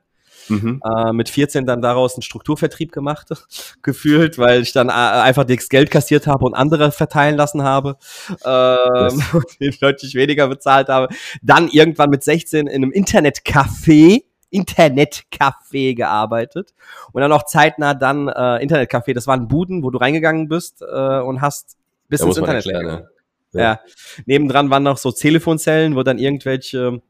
Mhm. 0.49 0.81
Äh, 0.83 1.13
mit 1.13 1.29
14 1.29 1.65
dann 1.65 1.81
daraus 1.81 2.15
einen 2.15 2.21
Strukturvertrieb 2.21 2.91
gemacht, 2.91 3.29
gefühlt, 3.81 4.37
weil 4.37 4.61
ich 4.61 4.73
dann 4.73 4.89
äh, 4.89 4.91
einfach 4.91 5.43
das 5.43 5.69
Geld 5.69 5.91
kassiert 5.91 6.27
habe 6.27 6.45
und 6.45 6.53
andere 6.53 6.91
verteilen 6.91 7.35
lassen 7.35 7.63
habe, 7.63 7.97
ähm, 8.45 9.23
und 9.33 9.81
deutlich 9.81 10.15
weniger 10.15 10.47
bezahlt 10.47 10.89
habe. 10.89 11.13
Dann 11.41 11.69
irgendwann 11.69 12.09
mit 12.09 12.23
16 12.23 12.67
in 12.67 12.83
einem 12.83 12.91
Internetcafé 12.91 14.23
Internetcafé 14.51 15.95
gearbeitet 15.95 16.73
und 17.11 17.21
dann 17.21 17.31
auch 17.33 17.43
zeitnah 17.43 17.93
dann 17.93 18.29
äh, 18.29 18.63
Internetcafé. 18.63 19.13
Das 19.13 19.27
waren 19.27 19.49
Buden, 19.49 19.83
wo 19.83 19.89
du 19.89 19.97
reingegangen 19.97 20.47
bist 20.47 20.81
äh, 20.81 21.19
und 21.19 21.41
hast 21.41 21.75
bis 22.07 22.21
Da 22.21 22.27
ins 22.27 22.37
Internet 22.37 22.65
erklären, 22.65 22.87
ja. 22.87 23.61
Ja. 23.61 23.79
Nebendran 24.25 24.69
waren 24.69 24.83
noch 24.83 24.97
so 24.97 25.11
Telefonzellen, 25.11 25.95
wo 25.95 26.03
dann 26.03 26.19
irgendwelche 26.19 27.01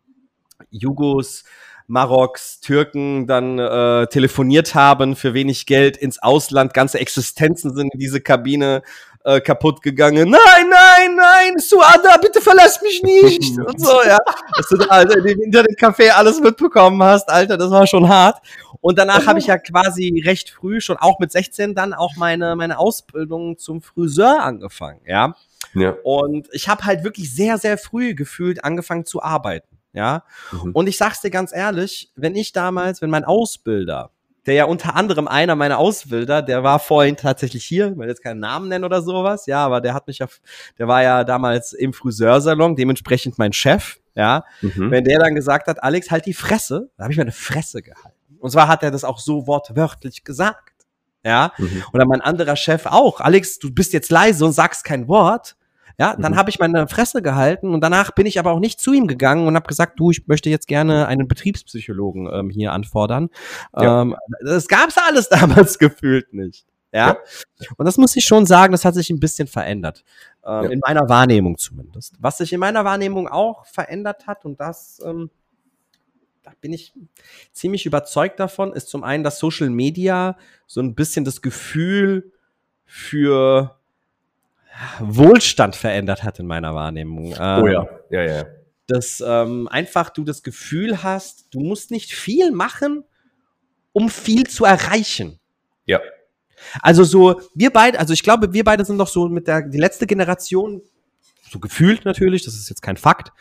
Jugos, 0.69 1.43
Maroks, 1.87 2.59
Türken 2.59 3.27
dann 3.27 3.59
äh, 3.59 4.07
telefoniert 4.07 4.75
haben 4.75 5.15
für 5.15 5.33
wenig 5.33 5.65
Geld 5.65 5.97
ins 5.97 6.21
Ausland. 6.21 6.73
Ganze 6.73 6.99
Existenzen 6.99 7.75
sind 7.75 7.93
in 7.93 7.99
diese 7.99 8.21
Kabine 8.21 8.81
äh, 9.25 9.41
kaputt 9.41 9.81
gegangen. 9.81 10.29
Nein, 10.29 10.69
nein, 10.69 11.15
nein, 11.15 11.53
Suada, 11.57 12.17
bitte 12.21 12.41
verlass 12.41 12.81
mich 12.81 13.03
nicht. 13.03 13.57
Und 13.65 13.79
so, 13.79 14.03
ja. 14.03 14.17
Dass 14.55 14.67
du 14.69 14.77
da 14.77 14.85
also 14.85 15.17
in 15.17 15.25
dem 15.25 15.39
Internetcafé 15.41 16.09
alles 16.09 16.39
mitbekommen 16.39 17.01
hast, 17.03 17.29
Alter, 17.29 17.57
das 17.57 17.71
war 17.71 17.87
schon 17.87 18.07
hart. 18.07 18.39
Und 18.81 18.99
danach 18.99 19.25
habe 19.25 19.39
ich 19.39 19.47
ja 19.47 19.57
quasi 19.57 20.21
recht 20.23 20.51
früh, 20.51 20.79
schon 20.79 20.97
auch 20.97 21.19
mit 21.19 21.31
16, 21.31 21.73
dann 21.73 21.93
auch 21.93 22.15
meine, 22.17 22.55
meine 22.55 22.77
Ausbildung 22.77 23.57
zum 23.57 23.81
Friseur 23.81 24.43
angefangen, 24.43 25.01
ja. 25.05 25.35
Ja. 25.73 25.95
Und 26.03 26.47
ich 26.53 26.69
habe 26.69 26.85
halt 26.85 27.03
wirklich 27.03 27.33
sehr, 27.33 27.57
sehr 27.57 27.77
früh 27.77 28.13
gefühlt 28.13 28.63
angefangen 28.63 29.05
zu 29.05 29.21
arbeiten. 29.21 29.74
Ja. 29.95 30.23
Mhm. 30.51 30.71
Und 30.73 30.87
ich 30.87 30.97
sag's 30.97 31.21
dir 31.21 31.31
ganz 31.31 31.55
ehrlich, 31.55 32.11
wenn 32.15 32.35
ich 32.35 32.51
damals, 32.51 33.01
wenn 33.01 33.09
mein 33.09 33.23
Ausbilder, 33.23 34.11
der 34.45 34.53
ja 34.53 34.65
unter 34.65 34.95
anderem 34.95 35.27
einer 35.27 35.55
meiner 35.55 35.79
Ausbilder, 35.79 36.41
der 36.41 36.63
war 36.63 36.79
vorhin 36.79 37.17
tatsächlich 37.17 37.65
hier, 37.65 37.91
ich 37.91 37.97
will 37.97 38.07
jetzt 38.07 38.21
keinen 38.21 38.39
Namen 38.39 38.69
nennen 38.69 38.83
oder 38.83 39.01
sowas, 39.01 39.47
ja, 39.47 39.65
aber 39.65 39.81
der 39.81 39.93
hat 39.93 40.05
mich 40.05 40.19
ja, 40.19 40.27
der 40.77 40.87
war 40.87 41.01
ja 41.01 41.23
damals 41.23 41.73
im 41.73 41.93
Friseursalon, 41.93 42.75
dementsprechend 42.75 43.39
mein 43.39 43.53
Chef, 43.53 43.97
ja. 44.13 44.43
Mhm. 44.61 44.91
Wenn 44.91 45.03
der 45.05 45.19
dann 45.19 45.33
gesagt 45.33 45.67
hat, 45.67 45.81
Alex, 45.81 46.11
halt 46.11 46.25
die 46.25 46.33
Fresse, 46.33 46.89
da 46.97 47.05
habe 47.05 47.13
ich 47.13 47.17
meine 47.17 47.31
Fresse 47.31 47.81
gehalten. 47.81 48.09
Und 48.39 48.51
zwar 48.51 48.67
hat 48.67 48.83
er 48.83 48.91
das 48.91 49.03
auch 49.03 49.17
so 49.17 49.47
wortwörtlich 49.47 50.23
gesagt. 50.23 50.73
Ja. 51.23 51.51
Mhm. 51.57 51.83
Oder 51.93 52.05
mein 52.05 52.21
anderer 52.21 52.55
Chef 52.55 52.85
auch. 52.85 53.19
Alex, 53.19 53.57
du 53.57 53.73
bist 53.73 53.93
jetzt 53.93 54.11
leise 54.11 54.45
und 54.45 54.51
sagst 54.51 54.83
kein 54.83 55.07
Wort. 55.07 55.55
Ja, 55.99 56.15
dann 56.15 56.33
Mhm. 56.33 56.37
habe 56.37 56.49
ich 56.49 56.59
meine 56.59 56.87
Fresse 56.87 57.21
gehalten 57.21 57.73
und 57.73 57.81
danach 57.81 58.11
bin 58.11 58.25
ich 58.25 58.37
aber 58.39 58.51
auch 58.51 58.59
nicht 58.59 58.79
zu 58.79 58.91
ihm 58.93 59.07
gegangen 59.07 59.47
und 59.47 59.55
habe 59.55 59.67
gesagt, 59.67 59.99
du, 59.99 60.11
ich 60.11 60.27
möchte 60.27 60.49
jetzt 60.49 60.67
gerne 60.67 61.07
einen 61.07 61.27
Betriebspsychologen 61.27 62.29
ähm, 62.31 62.49
hier 62.49 62.73
anfordern. 62.73 63.29
Ja. 63.77 64.01
Ähm, 64.01 64.15
das 64.43 64.67
gab's 64.67 64.97
alles 64.97 65.29
damals 65.69 65.79
gefühlt 65.79 66.33
nicht. 66.33 66.65
Ja? 66.91 67.07
Ja. 67.09 67.17
Und 67.77 67.85
das 67.85 67.97
muss 67.97 68.15
ich 68.15 68.25
schon 68.25 68.45
sagen, 68.45 68.71
das 68.71 68.85
hat 68.85 68.93
sich 68.95 69.09
ein 69.09 69.19
bisschen 69.19 69.47
verändert. 69.47 70.03
Ähm, 70.45 70.63
Ja. 70.63 70.69
In 70.69 70.79
meiner 70.85 71.07
Wahrnehmung 71.09 71.57
zumindest. 71.57 72.15
Was 72.19 72.37
sich 72.37 72.51
in 72.53 72.59
meiner 72.59 72.85
Wahrnehmung 72.85 73.27
auch 73.27 73.65
verändert 73.65 74.27
hat 74.27 74.45
und 74.45 74.59
das, 74.59 75.01
ähm, 75.05 75.29
da 76.43 76.51
bin 76.61 76.73
ich 76.73 76.93
ziemlich 77.53 77.85
überzeugt 77.85 78.39
davon, 78.39 78.71
ist 78.73 78.87
zum 78.89 79.03
einen, 79.03 79.23
dass 79.23 79.39
Social 79.39 79.69
Media 79.69 80.37
so 80.67 80.79
ein 80.81 80.93
bisschen 80.93 81.25
das 81.25 81.41
Gefühl 81.41 82.31
für 82.85 83.79
Wohlstand 84.99 85.75
verändert 85.75 86.23
hat 86.23 86.39
in 86.39 86.47
meiner 86.47 86.75
Wahrnehmung. 86.75 87.35
Ähm, 87.39 87.63
Oh 87.63 87.67
ja, 87.67 87.87
ja, 88.09 88.23
ja. 88.23 88.45
Dass 88.87 89.23
ähm, 89.25 89.67
einfach 89.67 90.09
du 90.09 90.23
das 90.23 90.43
Gefühl 90.43 91.01
hast, 91.01 91.53
du 91.53 91.59
musst 91.59 91.91
nicht 91.91 92.13
viel 92.13 92.51
machen, 92.51 93.03
um 93.93 94.09
viel 94.09 94.45
zu 94.45 94.65
erreichen. 94.65 95.39
Ja. 95.85 96.01
Also 96.81 97.03
so, 97.03 97.41
wir 97.53 97.71
beide, 97.71 97.99
also 97.99 98.13
ich 98.13 98.23
glaube, 98.23 98.53
wir 98.53 98.63
beide 98.63 98.85
sind 98.85 98.97
doch 98.97 99.07
so 99.07 99.27
mit 99.27 99.47
der, 99.47 99.61
die 99.61 99.77
letzte 99.77 100.07
Generation, 100.07 100.81
so 101.49 101.59
gefühlt 101.59 102.05
natürlich, 102.05 102.43
das 102.43 102.55
ist 102.55 102.69
jetzt 102.69 102.81
kein 102.81 102.97
Fakt, 102.97 103.31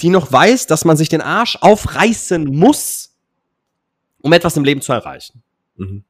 die 0.00 0.08
noch 0.08 0.32
weiß, 0.32 0.66
dass 0.66 0.84
man 0.84 0.96
sich 0.96 1.08
den 1.08 1.20
Arsch 1.20 1.56
aufreißen 1.60 2.44
muss, 2.44 3.16
um 4.20 4.32
etwas 4.32 4.56
im 4.56 4.64
Leben 4.64 4.80
zu 4.80 4.92
erreichen. 4.92 5.42
Mhm. 5.76 6.04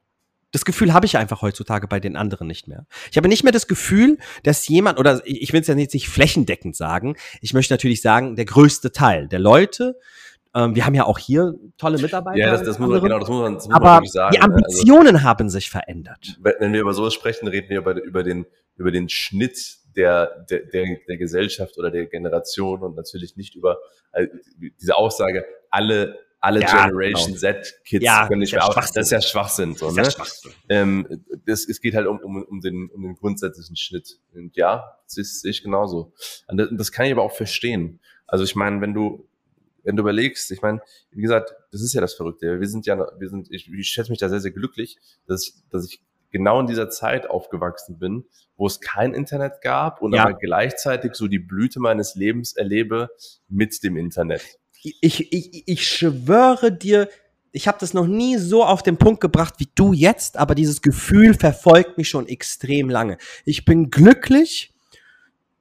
Das 0.53 0.63
Gefühl 0.65 0.93
habe 0.93 1.05
ich 1.05 1.17
einfach 1.17 1.41
heutzutage 1.41 1.87
bei 1.87 1.99
den 1.99 2.15
anderen 2.15 2.47
nicht 2.47 2.67
mehr. 2.67 2.85
Ich 3.11 3.17
habe 3.17 3.27
nicht 3.27 3.43
mehr 3.43 3.51
das 3.51 3.67
Gefühl, 3.67 4.17
dass 4.43 4.67
jemand, 4.67 4.99
oder 4.99 5.21
ich 5.25 5.51
will 5.51 5.61
es 5.61 5.67
ja 5.67 5.75
nicht, 5.75 5.93
nicht 5.93 6.07
flächendeckend 6.07 6.75
sagen, 6.75 7.17
ich 7.41 7.53
möchte 7.53 7.73
natürlich 7.73 8.01
sagen, 8.01 8.35
der 8.35 8.45
größte 8.45 8.91
Teil 8.91 9.27
der 9.27 9.39
Leute, 9.39 9.99
ähm, 10.55 10.75
wir 10.75 10.85
haben 10.85 10.93
ja 10.93 11.05
auch 11.05 11.17
hier 11.17 11.55
tolle 11.77 11.97
Mitarbeiter. 11.97 12.37
Ja, 12.37 12.51
das, 12.51 12.63
das 12.63 12.79
muss 12.79 12.89
man, 12.89 13.01
genau, 13.01 13.19
das 13.19 13.27
muss 13.27 13.41
man, 13.41 13.55
das 13.55 13.65
muss 13.65 13.73
man 13.73 13.81
aber 13.81 13.95
wirklich 13.95 14.11
sagen. 14.11 14.33
die 14.33 14.39
ne? 14.39 14.43
Also, 14.43 14.55
Ambitionen 14.55 15.23
haben 15.23 15.49
sich 15.49 15.69
verändert. 15.69 16.37
wenn 16.39 16.73
wir 16.73 16.81
über 16.81 16.93
sowas 16.93 17.13
sprechen, 17.13 17.47
reden 17.47 17.69
wir 17.69 17.79
über, 17.79 17.95
über, 18.03 18.23
den, 18.23 18.45
über 18.75 18.91
den 18.91 19.09
Schnitt 19.09 19.77
der, 19.95 20.45
der, 20.49 20.59
der, 20.65 20.97
der 21.07 21.17
Gesellschaft 21.17 21.77
oder 21.77 21.89
der 21.89 22.05
Generation 22.05 22.81
und 22.81 22.95
natürlich 22.95 23.35
nicht 23.35 23.55
über 23.55 23.79
äh, 24.11 24.27
diese 24.79 24.95
Aussage, 24.95 25.45
alle, 25.71 26.19
alle 26.43 26.59
Ja, 26.61 26.87
Generation 26.87 27.27
genau. 27.27 27.37
Z-Kids 27.39 28.03
Ja, 28.03 28.27
können 28.27 28.41
nicht 28.41 28.51
mehr 28.51 28.67
aus. 28.67 28.75
Das 28.75 29.05
ist 29.05 29.11
ja 29.11 29.21
Schwachsinn. 29.21 29.75
So, 29.75 29.91
ne? 29.91 30.07
ähm, 30.67 31.23
das, 31.45 31.65
es 31.67 31.79
geht 31.79 31.95
halt 31.95 32.05
um, 32.05 32.19
um, 32.19 32.43
um, 32.43 32.59
den, 32.59 32.89
um 32.89 33.01
den 33.01 33.15
grundsätzlichen 33.15 33.77
Schnitt. 33.77 34.19
Und 34.33 34.55
ja, 34.57 34.97
das 35.15 35.39
sehe 35.39 35.51
ich 35.51 35.63
genauso. 35.63 36.13
Und 36.47 36.57
das, 36.57 36.67
das 36.71 36.91
kann 36.91 37.05
ich 37.05 37.13
aber 37.13 37.23
auch 37.23 37.31
verstehen. 37.31 38.01
Also 38.27 38.43
ich 38.43 38.55
meine, 38.55 38.81
wenn 38.81 38.93
du, 38.93 39.25
wenn 39.83 39.95
du 39.95 40.01
überlegst, 40.01 40.51
ich 40.51 40.61
meine, 40.61 40.81
wie 41.11 41.21
gesagt, 41.21 41.55
das 41.71 41.81
ist 41.81 41.93
ja 41.93 42.01
das 42.01 42.13
Verrückte. 42.13 42.59
Wir 42.59 42.67
sind 42.67 42.85
ja, 42.85 42.97
wir 42.97 43.29
sind, 43.29 43.49
ich, 43.49 43.71
ich 43.71 43.87
schätze 43.87 44.11
mich 44.11 44.19
da 44.19 44.27
sehr, 44.27 44.41
sehr 44.41 44.51
glücklich, 44.51 44.97
dass 45.27 45.47
ich, 45.47 45.53
dass 45.69 45.85
ich 45.85 46.01
genau 46.29 46.59
in 46.59 46.67
dieser 46.67 46.89
Zeit 46.89 47.29
aufgewachsen 47.29 47.99
bin, 47.99 48.25
wo 48.57 48.67
es 48.67 48.81
kein 48.81 49.13
Internet 49.13 49.61
gab 49.61 50.01
und 50.01 50.13
Ja. 50.13 50.23
aber 50.23 50.33
gleichzeitig 50.33 51.15
so 51.15 51.29
die 51.29 51.39
Blüte 51.39 51.79
meines 51.79 52.15
Lebens 52.15 52.53
erlebe 52.53 53.11
mit 53.47 53.81
dem 53.83 53.95
Internet. 53.95 54.43
Ich, 54.83 55.31
ich, 55.31 55.67
ich 55.67 55.87
schwöre 55.87 56.71
dir, 56.71 57.09
ich 57.51 57.67
habe 57.67 57.77
das 57.79 57.93
noch 57.93 58.07
nie 58.07 58.37
so 58.37 58.63
auf 58.65 58.83
den 58.83 58.97
Punkt 58.97 59.21
gebracht 59.21 59.55
wie 59.59 59.69
du 59.75 59.93
jetzt, 59.93 60.37
aber 60.37 60.55
dieses 60.55 60.81
Gefühl 60.81 61.33
verfolgt 61.33 61.97
mich 61.97 62.09
schon 62.09 62.27
extrem 62.27 62.89
lange. 62.89 63.17
Ich 63.45 63.63
bin 63.63 63.89
glücklich 63.89 64.73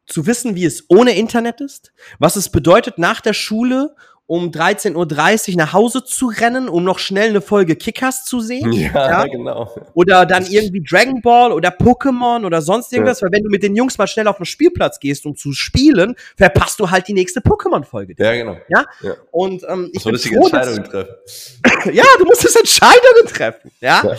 zu 0.07 0.27
wissen, 0.27 0.57
wie 0.57 0.65
es 0.65 0.85
ohne 0.89 1.15
Internet 1.15 1.61
ist, 1.61 1.93
was 2.19 2.37
es 2.37 2.51
bedeutet, 2.51 2.99
nach 2.99 3.21
der 3.21 3.35
Schule 3.35 3.95
um 4.33 4.49
13.30 4.49 5.51
Uhr 5.51 5.57
nach 5.59 5.75
Hause 5.75 6.05
zu 6.05 6.29
rennen, 6.29 6.71
um 6.71 6.85
noch 6.85 6.99
schnell 6.99 7.29
eine 7.29 7.43
Folge 7.43 7.77
Kickers 7.77 8.25
zu 8.25 8.41
sehen. 8.41 8.73
Ja, 8.73 9.27
genau. 9.31 9.71
Oder 9.93 10.25
dann 10.25 10.47
irgendwie 10.47 10.83
Dragon 10.83 11.21
Ball 11.21 11.53
oder 11.53 11.69
Pokémon 11.69 12.47
oder 12.47 12.63
sonst 12.63 12.95
irgendwas, 12.95 13.21
weil 13.21 13.29
wenn 13.31 13.43
du 13.43 13.51
mit 13.51 13.63
den 13.63 13.77
Jungs 13.77 13.99
mal 13.99 14.07
schnell 14.07 14.27
auf 14.29 14.39
den 14.39 14.47
Spielplatz 14.47 15.01
gehst, 15.01 15.27
um 15.27 15.37
zu 15.37 15.53
spielen, 15.53 16.15
verpasst 16.35 16.81
du 16.81 16.91
halt 16.91 17.09
die 17.09 17.13
nächste 17.13 17.41
Pokémon-Folge. 17.41 18.15
Ja, 18.17 18.33
genau. 18.33 18.57
Ja? 18.71 18.87
Ja. 19.03 19.17
Und 19.33 19.65
ähm, 19.69 19.91
ich 19.93 20.03
bin 20.03 20.15
dass, 20.15 20.25
Entscheidungen 20.25 20.85
treffen. 20.85 21.15
ja, 21.93 22.05
du 22.19 22.25
musst 22.25 22.43
es 22.47 22.57
Entscheidungen 22.57 23.27
treffen, 23.27 23.71
ja? 23.83 24.01
Ja. 24.03 24.17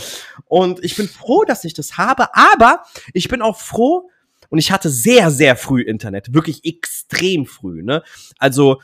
Und 0.47 0.83
ich 0.83 0.95
bin 0.95 1.07
froh, 1.07 1.43
dass 1.43 1.63
ich 1.65 1.73
das 1.73 1.97
habe, 1.97 2.27
aber 2.35 2.83
ich 3.13 3.29
bin 3.29 3.41
auch 3.41 3.57
froh, 3.57 4.11
und 4.53 4.59
ich 4.59 4.71
hatte 4.71 4.91
sehr, 4.91 5.31
sehr 5.31 5.55
früh 5.55 5.81
Internet, 5.81 6.35
wirklich 6.35 6.63
extrem 6.63 7.47
früh, 7.47 7.81
ne? 7.81 8.03
Also, 8.37 8.81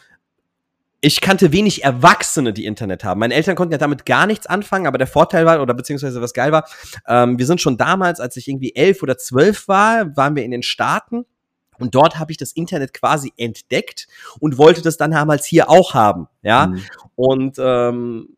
ich 1.02 1.22
kannte 1.22 1.52
wenig 1.52 1.84
Erwachsene, 1.84 2.54
die 2.54 2.66
Internet 2.66 3.04
haben. 3.04 3.20
Meine 3.20 3.34
Eltern 3.34 3.56
konnten 3.56 3.72
ja 3.72 3.78
damit 3.78 4.06
gar 4.06 4.28
nichts 4.28 4.48
anfangen, 4.48 4.88
aber 4.88 4.98
der 4.98 5.08
Vorteil 5.08 5.46
war, 5.46 5.62
oder 5.62 5.74
beziehungsweise 5.74 6.22
was 6.22 6.34
geil 6.34 6.52
war, 6.52 6.68
ähm, 7.08 7.40
wir 7.40 7.46
sind 7.46 7.62
schon 7.62 7.78
damals, 7.78 8.20
als 8.20 8.36
ich 8.38 8.48
irgendwie 8.48 8.76
elf 8.76 9.02
oder 9.02 9.18
zwölf 9.18 9.68
war, 9.68 10.16
waren 10.18 10.36
wir 10.36 10.44
in 10.44 10.52
den 10.52 10.64
Staaten. 10.64 11.26
Und 11.80 11.96
dort 11.96 12.20
habe 12.20 12.32
ich 12.32 12.38
das 12.38 12.52
Internet 12.52 12.94
quasi 12.94 13.32
entdeckt 13.38 14.08
und 14.40 14.58
wollte 14.58 14.82
das 14.82 14.98
dann 14.98 15.12
damals 15.12 15.46
hier 15.46 15.70
auch 15.70 15.94
haben, 15.94 16.28
ja. 16.42 16.68
Mhm. 16.68 16.82
Und 17.16 17.56
ähm, 17.58 18.36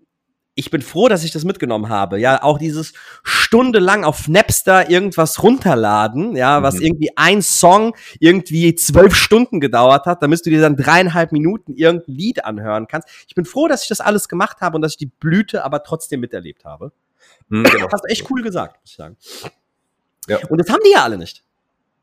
ich 0.53 0.69
bin 0.69 0.81
froh, 0.81 1.07
dass 1.07 1.23
ich 1.23 1.31
das 1.31 1.45
mitgenommen 1.45 1.87
habe. 1.89 2.19
Ja, 2.19 2.43
auch 2.43 2.57
dieses 2.57 2.93
stundenlang 3.23 4.03
auf 4.03 4.27
Napster 4.27 4.89
irgendwas 4.89 5.41
runterladen, 5.43 6.35
ja, 6.35 6.61
was 6.61 6.75
Mhm. 6.75 6.81
irgendwie 6.81 7.09
ein 7.15 7.41
Song 7.41 7.95
irgendwie 8.19 8.75
zwölf 8.75 9.15
Stunden 9.15 9.59
gedauert 9.61 10.05
hat, 10.05 10.21
damit 10.21 10.45
du 10.45 10.49
dir 10.49 10.61
dann 10.61 10.75
dreieinhalb 10.75 11.31
Minuten 11.31 11.73
irgendein 11.73 12.15
Lied 12.15 12.45
anhören 12.45 12.87
kannst. 12.87 13.07
Ich 13.27 13.35
bin 13.35 13.45
froh, 13.45 13.67
dass 13.67 13.83
ich 13.83 13.89
das 13.89 14.01
alles 14.01 14.27
gemacht 14.27 14.59
habe 14.59 14.75
und 14.75 14.81
dass 14.81 14.93
ich 14.93 14.97
die 14.97 15.05
Blüte 15.05 15.63
aber 15.63 15.83
trotzdem 15.83 16.19
miterlebt 16.19 16.65
habe. 16.65 16.91
Mhm, 17.47 17.63
genau. 17.85 17.87
Hast 17.91 18.09
echt 18.09 18.29
cool 18.29 18.41
gesagt, 18.41 18.81
muss 18.81 18.91
ich 18.91 18.97
sagen. 18.97 19.17
Ja. 20.27 20.39
Und 20.49 20.57
das 20.59 20.69
haben 20.69 20.81
die 20.85 20.91
ja 20.91 21.03
alle 21.03 21.17
nicht. 21.17 21.43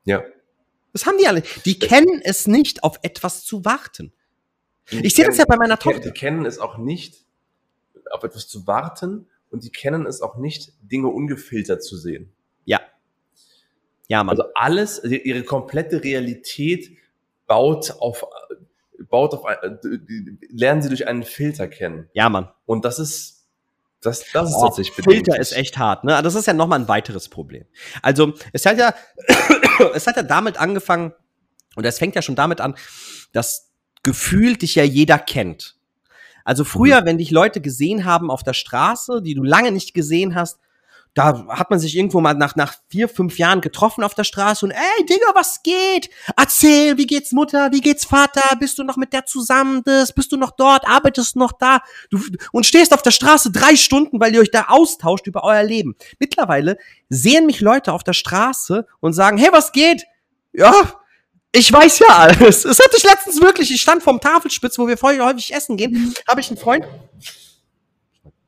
Ja. 0.04 0.22
Das 0.94 1.04
haben 1.04 1.18
die 1.18 1.28
alle. 1.28 1.42
Die 1.66 1.78
kennen 1.78 2.20
es 2.24 2.46
nicht, 2.46 2.82
auf 2.82 2.98
etwas 3.02 3.44
zu 3.44 3.64
warten. 3.66 4.12
Ich 4.90 5.14
sehe 5.14 5.26
das 5.26 5.36
ja 5.36 5.44
bei 5.46 5.56
meiner 5.56 5.76
die, 5.76 5.82
Tochter. 5.82 6.00
Die 6.00 6.10
kennen 6.12 6.46
es 6.46 6.58
auch 6.58 6.78
nicht, 6.78 7.26
auf 8.12 8.22
etwas 8.24 8.48
zu 8.48 8.66
warten 8.66 9.26
und 9.50 9.64
die 9.64 9.70
kennen 9.70 10.06
es 10.06 10.20
auch 10.20 10.36
nicht, 10.36 10.72
Dinge 10.82 11.08
ungefiltert 11.08 11.82
zu 11.82 11.96
sehen. 11.96 12.32
Ja. 12.64 12.80
Ja, 14.08 14.24
Mann. 14.24 14.38
Also 14.38 14.50
alles, 14.54 15.00
also 15.00 15.14
ihre 15.14 15.42
komplette 15.42 16.02
Realität 16.02 16.90
baut 17.46 17.92
auf, 18.00 18.24
baut 19.08 19.34
auf, 19.34 19.44
ein- 19.44 19.78
lernen 20.50 20.82
sie 20.82 20.88
durch 20.88 21.06
einen 21.06 21.22
Filter 21.22 21.68
kennen. 21.68 22.08
ja, 22.12 22.28
Mann. 22.28 22.48
Und 22.66 22.84
das 22.84 22.98
ist, 22.98 23.46
das, 24.00 24.24
das 24.32 24.50
ist 24.50 24.56
Oh, 24.56 24.64
tatsächlich 24.66 24.94
Filter 25.04 25.38
ist 25.40 25.52
echt 25.52 25.76
hart, 25.78 26.04
ne? 26.04 26.20
Das 26.22 26.34
ist 26.34 26.46
ja 26.46 26.52
nochmal 26.52 26.78
ein 26.80 26.88
weiteres 26.88 27.28
Problem. 27.28 27.64
Also, 28.02 28.32
es 28.52 28.64
hat 28.64 28.78
ja, 28.78 28.94
es 29.94 30.06
hat 30.06 30.16
ja 30.16 30.22
damit 30.22 30.56
angefangen, 30.58 31.12
und 31.74 31.84
es 31.84 31.98
fängt 31.98 32.14
ja 32.14 32.22
schon 32.22 32.36
damit 32.36 32.60
an, 32.60 32.76
dass 33.32 33.72
gefühlt 34.02 34.62
dich 34.62 34.74
ja 34.76 34.84
jeder 34.84 35.18
kennt. 35.18 35.77
Also 36.48 36.64
früher, 36.64 37.04
wenn 37.04 37.18
dich 37.18 37.30
Leute 37.30 37.60
gesehen 37.60 38.06
haben 38.06 38.30
auf 38.30 38.42
der 38.42 38.54
Straße, 38.54 39.20
die 39.20 39.34
du 39.34 39.42
lange 39.42 39.70
nicht 39.70 39.92
gesehen 39.92 40.34
hast, 40.34 40.58
da 41.12 41.46
hat 41.46 41.68
man 41.68 41.78
sich 41.78 41.94
irgendwo 41.94 42.22
mal 42.22 42.32
nach, 42.32 42.56
nach 42.56 42.72
vier, 42.88 43.10
fünf 43.10 43.36
Jahren 43.36 43.60
getroffen 43.60 44.02
auf 44.02 44.14
der 44.14 44.24
Straße 44.24 44.64
und 44.64 44.70
ey, 44.70 45.04
Digga, 45.04 45.26
was 45.34 45.62
geht? 45.62 46.08
Erzähl, 46.38 46.96
wie 46.96 47.06
geht's 47.06 47.32
Mutter, 47.32 47.70
wie 47.72 47.82
geht's 47.82 48.06
Vater? 48.06 48.56
Bist 48.56 48.78
du 48.78 48.84
noch 48.84 48.96
mit 48.96 49.12
der 49.12 49.26
zusammen? 49.26 49.82
Das? 49.84 50.14
Bist 50.14 50.32
du 50.32 50.38
noch 50.38 50.52
dort? 50.52 50.88
Arbeitest 50.88 51.34
du 51.34 51.40
noch 51.40 51.52
da? 51.52 51.80
Du, 52.08 52.18
und 52.52 52.64
stehst 52.64 52.94
auf 52.94 53.02
der 53.02 53.10
Straße 53.10 53.52
drei 53.52 53.76
Stunden, 53.76 54.18
weil 54.18 54.32
ihr 54.32 54.40
euch 54.40 54.50
da 54.50 54.68
austauscht 54.68 55.26
über 55.26 55.44
euer 55.44 55.64
Leben. 55.64 55.96
Mittlerweile 56.18 56.78
sehen 57.10 57.44
mich 57.44 57.60
Leute 57.60 57.92
auf 57.92 58.04
der 58.04 58.14
Straße 58.14 58.86
und 59.00 59.12
sagen, 59.12 59.36
hey, 59.36 59.50
was 59.52 59.72
geht? 59.72 60.06
Ja, 60.54 60.72
ich 61.52 61.72
weiß 61.72 61.98
ja 62.00 62.08
alles. 62.08 62.64
Es 62.64 62.78
hatte 62.78 62.96
ich 62.96 63.04
letztens 63.04 63.40
wirklich, 63.40 63.70
ich 63.70 63.80
stand 63.80 64.02
vom 64.02 64.20
Tafelspitz, 64.20 64.78
wo 64.78 64.86
wir 64.86 64.98
vorher 64.98 65.24
häufig 65.24 65.52
essen 65.54 65.76
gehen, 65.76 66.14
habe 66.28 66.40
ich 66.40 66.48
einen 66.48 66.58
Freund, 66.58 66.84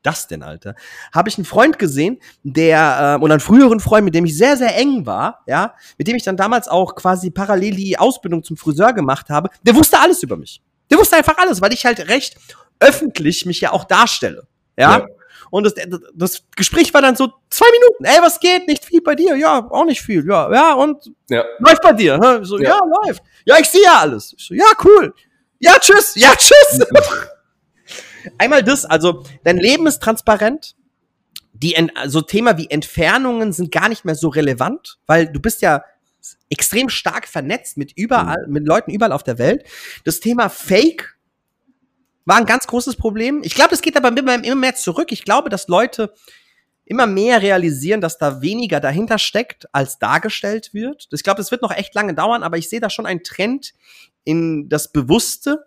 das 0.02 0.26
denn, 0.26 0.42
Alter? 0.42 0.75
Habe 1.12 1.28
ich 1.28 1.37
einen 1.37 1.45
Freund 1.45 1.78
gesehen, 1.78 2.21
der, 2.42 3.19
äh, 3.19 3.23
oder 3.23 3.35
einen 3.35 3.40
früheren 3.40 3.80
Freund, 3.80 4.04
mit 4.04 4.14
dem 4.14 4.25
ich 4.25 4.37
sehr, 4.37 4.57
sehr 4.57 4.76
eng 4.76 5.04
war, 5.07 5.42
ja, 5.47 5.75
mit 5.99 6.09
dem 6.09 6.16
ich 6.16 6.23
dann 6.23 6.37
damals 6.37 6.69
auch 6.69 6.95
quasi 6.95 7.30
parallel 7.30 7.75
die 7.76 7.99
Ausbildung 7.99 8.42
zum 8.42 8.57
Friseur 8.57 8.92
gemacht 8.92 9.28
habe, 9.28 9.50
der 9.62 9.75
wusste 9.75 9.99
alles 9.99 10.23
über 10.23 10.37
mich. 10.37 10.62
Der 10.90 10.99
wusste 10.99 11.16
einfach 11.16 11.37
alles, 11.38 11.61
weil 11.61 11.73
ich 11.73 11.85
halt 11.85 12.09
recht 12.09 12.37
öffentlich 12.80 13.45
mich 13.47 13.61
ja 13.61 13.73
auch 13.73 13.85
darstelle, 13.85 14.47
ja. 14.76 14.99
ja. 14.99 15.07
Und 15.50 15.64
das, 15.64 15.75
das 16.14 16.42
Gespräch 16.57 16.95
war 16.95 17.02
dann 17.02 17.16
so 17.16 17.33
zwei 17.50 17.66
Minuten. 17.73 18.04
Ey, 18.04 18.23
was 18.23 18.38
geht? 18.38 18.69
Nicht 18.69 18.85
viel 18.85 19.02
bei 19.02 19.14
dir? 19.14 19.37
Ja, 19.37 19.69
auch 19.71 19.85
nicht 19.85 20.00
viel. 20.00 20.25
Ja, 20.26 20.52
ja, 20.52 20.75
und 20.75 21.11
ja. 21.28 21.45
läuft 21.59 21.83
bei 21.83 21.92
dir? 21.92 22.40
So, 22.42 22.59
ja. 22.59 22.71
ja, 22.71 22.80
läuft. 23.04 23.23
Ja, 23.45 23.59
ich 23.59 23.69
sehe 23.69 23.83
ja 23.83 23.99
alles. 23.99 24.35
Ich 24.38 24.47
so, 24.47 24.54
ja, 24.54 24.66
cool. 24.85 25.12
Ja, 25.59 25.76
tschüss. 25.78 26.14
Ja, 26.14 26.33
tschüss. 26.37 26.87
Einmal 28.38 28.62
das, 28.62 28.85
also 28.85 29.25
dein 29.45 29.59
Leben 29.59 29.87
ist 29.87 30.02
transparent. 30.02 30.76
Die, 31.52 31.75
so 31.76 31.88
also 31.95 32.21
Thema 32.23 32.57
wie 32.57 32.71
Entfernungen 32.71 33.52
sind 33.52 33.71
gar 33.73 33.88
nicht 33.88 34.04
mehr 34.04 34.14
so 34.14 34.28
relevant, 34.28 34.99
weil 35.07 35.30
du 35.30 35.40
bist 35.40 35.62
ja 35.62 35.83
extrem 36.49 36.88
stark 36.88 37.26
vernetzt 37.26 37.76
mit 37.76 37.92
überall, 37.97 38.47
mhm. 38.47 38.52
mit 38.52 38.66
Leuten 38.66 38.90
überall 38.90 39.12
auf 39.12 39.23
der 39.23 39.38
Welt. 39.38 39.64
Das 40.04 40.21
Thema 40.21 40.49
Fake 40.49 41.16
war 42.31 42.39
ein 42.39 42.47
ganz 42.47 42.67
großes 42.67 42.97
Problem. 42.97 43.43
Ich 43.45 43.55
glaube, 43.55 43.75
es 43.75 43.83
geht 43.83 43.97
aber 43.97 44.17
immer, 44.17 44.39
mehr 44.57 44.75
zurück. 44.75 45.13
Ich 45.13 45.25
glaube, 45.25 45.51
dass 45.51 45.69
Leute 45.69 46.15
immer 46.87 47.07
mehr 47.07 47.43
realisieren, 47.43 48.01
dass 48.01 48.19
da 48.19 48.41
weniger 48.41 48.81
dahinter 48.81 49.19
steckt, 49.19 49.73
als 49.73 49.99
dargestellt 49.99 50.73
wird. 50.73 51.09
Ich 51.13 51.23
glaube, 51.23 51.41
es 51.41 51.51
wird 51.51 51.63
noch 51.63 51.73
echt 51.73 51.95
lange 51.95 52.15
dauern, 52.15 52.43
aber 52.43 52.57
ich 52.57 52.69
sehe 52.69 52.81
da 52.81 52.89
schon 52.89 53.07
einen 53.07 53.23
Trend 53.23 53.75
in 54.25 54.69
das 54.69 54.91
Bewusste 54.91 55.67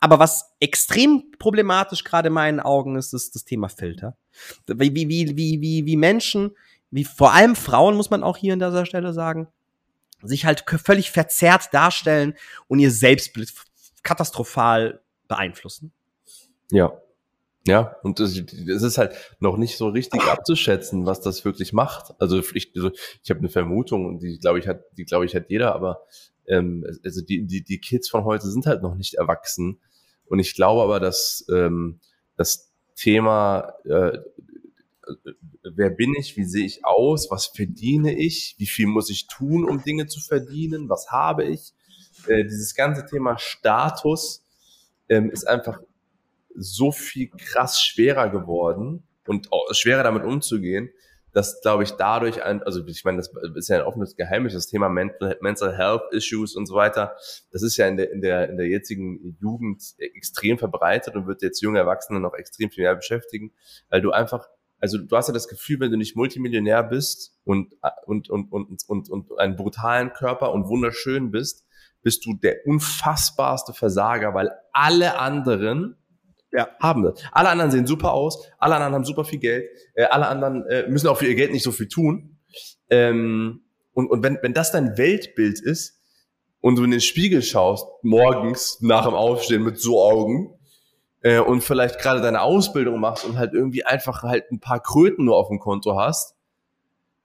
aber 0.00 0.18
was 0.18 0.52
extrem 0.60 1.32
problematisch 1.38 2.04
gerade 2.04 2.28
in 2.28 2.34
meinen 2.34 2.60
Augen 2.60 2.96
ist, 2.96 3.12
ist 3.12 3.34
das 3.34 3.44
Thema 3.44 3.68
Filter. 3.68 4.16
Wie, 4.66 4.94
wie, 4.94 5.08
wie, 5.08 5.60
wie, 5.60 5.86
wie 5.86 5.96
Menschen, 5.96 6.52
wie 6.90 7.04
vor 7.04 7.32
allem 7.32 7.56
Frauen, 7.56 7.96
muss 7.96 8.10
man 8.10 8.22
auch 8.22 8.36
hier 8.36 8.52
an 8.52 8.58
dieser 8.58 8.86
Stelle 8.86 9.12
sagen, 9.12 9.48
sich 10.22 10.44
halt 10.44 10.64
völlig 10.84 11.10
verzerrt 11.10 11.72
darstellen 11.72 12.34
und 12.68 12.78
ihr 12.78 12.90
Selbstbild 12.90 13.52
katastrophal 14.02 15.01
beeinflussen. 15.32 15.92
Ja. 16.70 16.92
Ja, 17.64 17.94
und 18.02 18.18
es 18.18 18.36
ist 18.38 18.98
halt 18.98 19.14
noch 19.38 19.56
nicht 19.56 19.76
so 19.76 19.88
richtig 19.88 20.20
abzuschätzen, 20.22 21.06
was 21.06 21.20
das 21.20 21.44
wirklich 21.44 21.72
macht. 21.72 22.12
Also 22.18 22.40
ich, 22.54 22.72
also 22.74 22.90
ich 23.22 23.30
habe 23.30 23.38
eine 23.38 23.50
Vermutung 23.50 24.18
die 24.18 24.38
glaube 24.40 24.58
ich 24.58 24.66
hat, 24.66 24.82
die 24.96 25.04
glaube 25.04 25.26
ich 25.26 25.36
hat 25.36 25.48
jeder, 25.48 25.72
aber 25.72 26.04
ähm, 26.48 26.84
also 27.04 27.22
die, 27.22 27.46
die, 27.46 27.62
die 27.62 27.78
Kids 27.78 28.08
von 28.08 28.24
heute 28.24 28.50
sind 28.50 28.66
halt 28.66 28.82
noch 28.82 28.96
nicht 28.96 29.14
erwachsen. 29.14 29.78
Und 30.26 30.40
ich 30.40 30.56
glaube 30.56 30.82
aber, 30.82 30.98
dass 30.98 31.46
ähm, 31.52 32.00
das 32.36 32.72
Thema, 32.96 33.74
äh, 33.84 34.18
wer 35.62 35.90
bin 35.90 36.14
ich, 36.18 36.36
wie 36.36 36.44
sehe 36.44 36.66
ich 36.66 36.84
aus, 36.84 37.30
was 37.30 37.46
verdiene 37.46 38.18
ich, 38.18 38.56
wie 38.58 38.66
viel 38.66 38.88
muss 38.88 39.08
ich 39.08 39.28
tun, 39.28 39.64
um 39.64 39.84
Dinge 39.84 40.08
zu 40.08 40.18
verdienen, 40.18 40.88
was 40.88 41.12
habe 41.12 41.44
ich, 41.44 41.74
äh, 42.26 42.42
dieses 42.42 42.74
ganze 42.74 43.06
Thema 43.06 43.38
Status 43.38 44.41
ähm, 45.12 45.30
ist 45.30 45.44
einfach 45.44 45.80
so 46.54 46.90
viel 46.90 47.28
krass 47.28 47.82
schwerer 47.82 48.30
geworden 48.30 49.02
und 49.26 49.48
schwerer 49.72 50.02
damit 50.02 50.24
umzugehen, 50.24 50.90
dass, 51.32 51.60
glaube 51.62 51.82
ich, 51.82 51.92
dadurch 51.92 52.42
ein, 52.42 52.62
also 52.62 52.86
ich 52.86 53.04
meine, 53.04 53.18
das 53.18 53.30
ist 53.54 53.68
ja 53.68 53.76
ein 53.76 53.86
offenes 53.86 54.16
Geheimnis, 54.16 54.52
das 54.52 54.66
Thema 54.66 54.88
Mental, 54.88 55.38
Mental 55.40 55.76
Health 55.76 56.02
Issues 56.12 56.56
und 56.56 56.66
so 56.66 56.74
weiter, 56.74 57.14
das 57.52 57.62
ist 57.62 57.76
ja 57.76 57.86
in 57.88 57.96
der, 57.96 58.10
in 58.10 58.20
der, 58.20 58.50
in 58.50 58.56
der 58.56 58.68
jetzigen 58.68 59.36
Jugend 59.40 59.82
extrem 59.98 60.58
verbreitet 60.58 61.14
und 61.14 61.26
wird 61.26 61.42
jetzt 61.42 61.62
junge 61.62 61.78
Erwachsene 61.78 62.20
noch 62.20 62.34
extrem 62.34 62.70
viel 62.70 62.84
mehr 62.84 62.96
beschäftigen, 62.96 63.52
weil 63.88 64.02
du 64.02 64.12
einfach, 64.12 64.46
also 64.78 64.98
du 64.98 65.16
hast 65.16 65.28
ja 65.28 65.34
das 65.34 65.48
Gefühl, 65.48 65.80
wenn 65.80 65.90
du 65.90 65.96
nicht 65.96 66.16
Multimillionär 66.16 66.82
bist 66.82 67.38
und, 67.44 67.76
und, 68.04 68.28
und, 68.28 68.52
und, 68.52 68.82
und, 68.86 69.10
und 69.10 69.38
einen 69.38 69.56
brutalen 69.56 70.12
Körper 70.12 70.52
und 70.52 70.68
wunderschön 70.68 71.30
bist, 71.30 71.66
bist 72.02 72.24
du 72.26 72.34
der 72.34 72.66
unfassbarste 72.66 73.72
Versager, 73.72 74.34
weil 74.34 74.50
alle 74.72 75.18
anderen 75.18 75.96
ja. 76.54 76.68
Haben 76.80 77.04
wir. 77.04 77.14
Alle 77.32 77.48
anderen 77.48 77.70
sehen 77.70 77.86
super 77.86 78.12
aus, 78.12 78.46
alle 78.58 78.74
anderen 78.74 78.92
haben 78.92 79.04
super 79.06 79.24
viel 79.24 79.38
Geld, 79.38 79.70
äh, 79.94 80.04
alle 80.04 80.28
anderen 80.28 80.66
äh, 80.66 80.86
müssen 80.86 81.08
auch 81.08 81.16
für 81.16 81.26
ihr 81.26 81.34
Geld 81.34 81.50
nicht 81.50 81.62
so 81.62 81.72
viel 81.72 81.88
tun. 81.88 82.36
Ähm, 82.90 83.62
und 83.94 84.10
und 84.10 84.22
wenn, 84.22 84.38
wenn 84.42 84.52
das 84.52 84.70
dein 84.70 84.98
Weltbild 84.98 85.60
ist 85.60 85.98
und 86.60 86.76
du 86.76 86.84
in 86.84 86.90
den 86.90 87.00
Spiegel 87.00 87.40
schaust, 87.40 87.86
morgens 88.02 88.82
nach 88.82 89.06
dem 89.06 89.14
Aufstehen 89.14 89.62
mit 89.62 89.78
so 89.78 90.02
Augen, 90.02 90.52
äh, 91.22 91.38
und 91.38 91.62
vielleicht 91.62 91.98
gerade 92.00 92.20
deine 92.20 92.42
Ausbildung 92.42 93.00
machst 93.00 93.24
und 93.24 93.38
halt 93.38 93.54
irgendwie 93.54 93.84
einfach 93.84 94.22
halt 94.22 94.50
ein 94.50 94.60
paar 94.60 94.82
Kröten 94.82 95.24
nur 95.24 95.36
auf 95.36 95.48
dem 95.48 95.58
Konto 95.58 95.96
hast, 95.96 96.34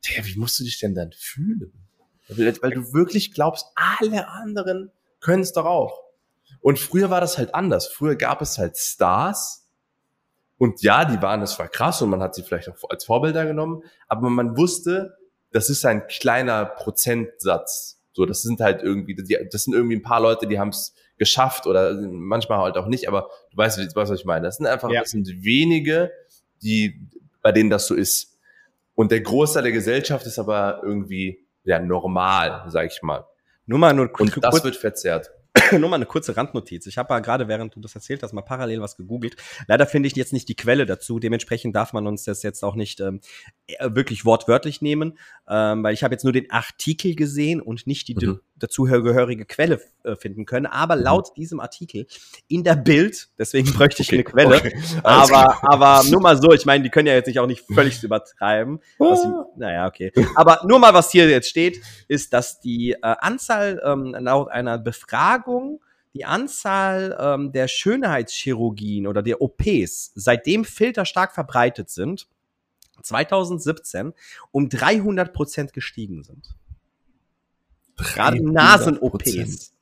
tja, 0.01 0.23
wie 0.25 0.37
musst 0.37 0.59
du 0.59 0.63
dich 0.63 0.79
denn 0.79 0.95
dann 0.95 1.11
fühlen? 1.11 1.86
Weil, 2.29 2.71
du 2.71 2.93
wirklich 2.93 3.33
glaubst, 3.33 3.67
alle 3.75 4.27
anderen 4.27 4.91
können 5.19 5.43
es 5.43 5.53
doch 5.53 5.65
auch. 5.65 6.01
Und 6.61 6.79
früher 6.79 7.09
war 7.09 7.21
das 7.21 7.37
halt 7.37 7.55
anders. 7.55 7.87
Früher 7.87 8.15
gab 8.15 8.41
es 8.41 8.57
halt 8.57 8.77
Stars. 8.77 9.65
Und 10.57 10.81
ja, 10.81 11.05
die 11.05 11.21
waren, 11.21 11.39
das 11.39 11.57
war 11.59 11.67
krass 11.67 12.01
und 12.01 12.09
man 12.09 12.21
hat 12.21 12.35
sie 12.35 12.43
vielleicht 12.43 12.69
auch 12.69 12.89
als 12.89 13.05
Vorbilder 13.05 13.45
genommen. 13.45 13.83
Aber 14.07 14.29
man 14.29 14.57
wusste, 14.57 15.15
das 15.51 15.69
ist 15.69 15.85
ein 15.85 16.07
kleiner 16.07 16.65
Prozentsatz. 16.65 18.01
So, 18.13 18.25
das 18.25 18.41
sind 18.41 18.59
halt 18.59 18.81
irgendwie, 18.81 19.15
das 19.15 19.63
sind 19.63 19.73
irgendwie 19.73 19.95
ein 19.95 20.01
paar 20.01 20.19
Leute, 20.19 20.47
die 20.47 20.59
haben 20.59 20.69
es 20.69 20.95
geschafft 21.17 21.67
oder 21.67 21.93
manchmal 21.93 22.59
halt 22.59 22.77
auch 22.77 22.87
nicht. 22.87 23.07
Aber 23.07 23.29
du 23.51 23.57
weißt, 23.57 23.77
weißt 23.77 23.95
was 23.95 24.19
ich 24.19 24.25
meine. 24.25 24.47
Das 24.47 24.57
sind 24.57 24.65
einfach, 24.65 24.89
ja. 24.89 25.01
das 25.01 25.11
sind 25.11 25.27
wenige, 25.43 26.11
die, 26.63 26.99
bei 27.41 27.51
denen 27.51 27.69
das 27.69 27.87
so 27.87 27.93
ist. 27.93 28.37
Und 28.95 29.11
der 29.11 29.21
Großteil 29.21 29.63
der 29.63 29.71
Gesellschaft 29.71 30.25
ist 30.25 30.39
aber 30.39 30.81
irgendwie, 30.83 31.45
ja, 31.67 31.79
normal, 31.79 32.63
sag 32.67 32.87
ich 32.91 33.01
mal. 33.03 33.25
Nur 33.65 33.77
mal 33.77 33.93
nur 33.93 34.09
Und 34.19 34.41
das 34.41 34.63
wird 34.63 34.77
verzerrt. 34.77 35.29
nur 35.71 35.89
mal 35.89 35.95
eine 35.97 36.05
kurze 36.05 36.37
Randnotiz. 36.37 36.85
Ich 36.87 36.97
habe 36.97 37.13
ja 37.13 37.19
gerade, 37.19 37.47
während 37.47 37.75
du 37.75 37.81
das 37.81 37.93
erzählt 37.93 38.23
hast, 38.23 38.31
mal 38.31 38.41
parallel 38.41 38.79
was 38.79 38.95
gegoogelt. 38.95 39.35
Leider 39.67 39.85
finde 39.85 40.07
ich 40.07 40.15
jetzt 40.15 40.31
nicht 40.31 40.47
die 40.47 40.55
Quelle 40.55 40.85
dazu. 40.85 41.19
Dementsprechend 41.19 41.75
darf 41.75 41.91
man 41.91 42.07
uns 42.07 42.23
das 42.23 42.43
jetzt 42.43 42.63
auch 42.63 42.75
nicht 42.75 43.01
ähm, 43.01 43.19
äh, 43.67 43.89
wirklich 43.91 44.23
wortwörtlich 44.23 44.81
nehmen, 44.81 45.17
ähm, 45.49 45.83
weil 45.83 45.93
ich 45.93 46.03
habe 46.03 46.13
jetzt 46.13 46.23
nur 46.23 46.33
den 46.33 46.49
Artikel 46.51 47.15
gesehen 47.15 47.61
und 47.61 47.85
nicht 47.85 48.07
die 48.07 48.15
mhm. 48.15 48.39
Dazugehörige 48.59 49.45
Quelle 49.45 49.81
äh, 50.03 50.15
finden 50.15 50.45
können. 50.45 50.65
Aber 50.65 50.95
mhm. 50.95 51.03
laut 51.03 51.37
diesem 51.37 51.59
Artikel 51.59 52.07
in 52.47 52.63
der 52.63 52.75
Bild, 52.75 53.29
deswegen 53.37 53.71
bräuchte 53.73 54.01
ich 54.01 54.09
okay. 54.09 54.15
eine 54.15 54.23
Quelle, 54.23 54.57
okay. 54.57 54.77
aber, 55.03 55.63
aber 55.63 56.03
nur 56.09 56.21
mal 56.21 56.41
so, 56.41 56.51
ich 56.51 56.65
meine, 56.65 56.83
die 56.83 56.89
können 56.89 57.07
ja 57.07 57.13
jetzt 57.13 57.27
nicht 57.27 57.39
auch 57.39 57.47
nicht 57.47 57.65
völlig 57.73 58.01
übertreiben. 58.03 58.79
Sie, 58.99 59.31
naja, 59.57 59.87
okay. 59.87 60.11
Aber 60.35 60.61
nur 60.65 60.79
mal, 60.79 60.93
was 60.93 61.11
hier 61.11 61.29
jetzt 61.29 61.49
steht, 61.49 61.81
ist, 62.07 62.33
dass 62.33 62.59
die 62.59 62.91
äh, 62.91 62.97
Anzahl 63.01 63.81
ähm, 63.83 64.15
laut 64.19 64.49
einer 64.49 64.77
Befragung 64.77 65.81
die 66.13 66.25
Anzahl 66.25 67.15
ähm, 67.19 67.51
der 67.51 67.67
Schönheitschirurgien 67.67 69.05
oder 69.05 69.21
der 69.21 69.39
OPs, 69.39 70.13
seitdem 70.15 70.65
Filter 70.65 71.05
stark 71.05 71.33
verbreitet 71.33 71.91
sind, 71.91 72.27
2017 73.03 74.13
um 74.51 74.69
300 74.69 75.31
Prozent 75.33 75.73
gestiegen 75.73 76.23
sind. 76.23 76.55
Gerade 77.97 78.43
Nasen-OPs. 78.43 79.73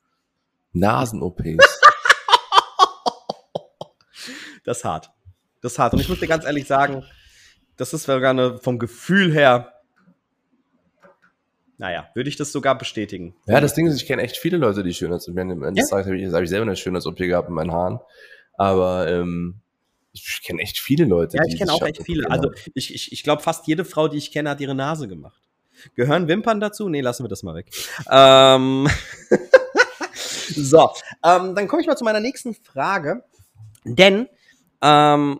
Nasen-OPs. 0.73 1.57
das 4.63 4.77
ist 4.77 4.83
hart. 4.85 5.11
Das 5.61 5.73
ist 5.73 5.79
hart. 5.79 5.93
Und 5.93 5.99
ich 5.99 6.09
muss 6.09 6.19
dir 6.19 6.27
ganz 6.27 6.45
ehrlich 6.45 6.67
sagen, 6.67 7.03
das 7.77 7.93
ist 7.93 8.03
sogar 8.03 8.31
eine, 8.31 8.57
vom 8.59 8.79
Gefühl 8.79 9.33
her, 9.33 9.73
naja, 11.77 12.09
würde 12.13 12.29
ich 12.29 12.37
das 12.37 12.51
sogar 12.51 12.77
bestätigen. 12.77 13.35
Ja, 13.47 13.59
das 13.59 13.73
Ding 13.73 13.85
ist, 13.87 13.95
ich 13.95 14.05
kenne 14.07 14.21
echt 14.21 14.37
viele 14.37 14.57
Leute, 14.57 14.81
die 14.81 14.93
Schönheits-OP 14.93 15.37
haben. 15.37 15.51
Am 15.51 15.63
Ende 15.63 15.81
des 15.81 15.89
Tages 15.89 16.07
habe 16.07 16.17
ich, 16.17 16.31
hab 16.31 16.41
ich 16.41 16.49
selber 16.49 16.65
eine 16.65 16.75
Schönheits-OP 16.75 17.17
gehabt 17.17 17.49
in 17.49 17.55
meinen 17.55 17.71
Haaren. 17.71 17.99
Aber 18.53 19.09
ähm, 19.09 19.59
ich 20.13 20.41
kenne 20.43 20.61
echt 20.61 20.79
viele 20.79 21.03
Leute. 21.03 21.35
Ja, 21.37 21.43
ich 21.45 21.57
kenne 21.57 21.73
auch 21.73 21.81
echt 21.81 22.01
viele. 22.03 22.31
Also 22.31 22.51
ich, 22.73 22.93
ich, 22.93 23.11
ich 23.11 23.23
glaube, 23.23 23.43
fast 23.43 23.67
jede 23.67 23.83
Frau, 23.83 24.07
die 24.07 24.17
ich 24.17 24.31
kenne, 24.31 24.49
hat 24.49 24.61
ihre 24.61 24.75
Nase 24.75 25.09
gemacht. 25.09 25.41
Gehören 25.95 26.27
Wimpern 26.27 26.59
dazu? 26.59 26.89
Nee, 26.89 27.01
lassen 27.01 27.23
wir 27.23 27.29
das 27.29 27.43
mal 27.43 27.55
weg. 27.55 27.67
ähm 28.09 28.87
so, 30.55 30.89
ähm, 31.23 31.55
dann 31.55 31.67
komme 31.67 31.81
ich 31.81 31.87
mal 31.87 31.95
zu 31.95 32.03
meiner 32.03 32.19
nächsten 32.19 32.55
Frage. 32.55 33.23
Denn 33.83 34.27
Ähm, 34.81 35.39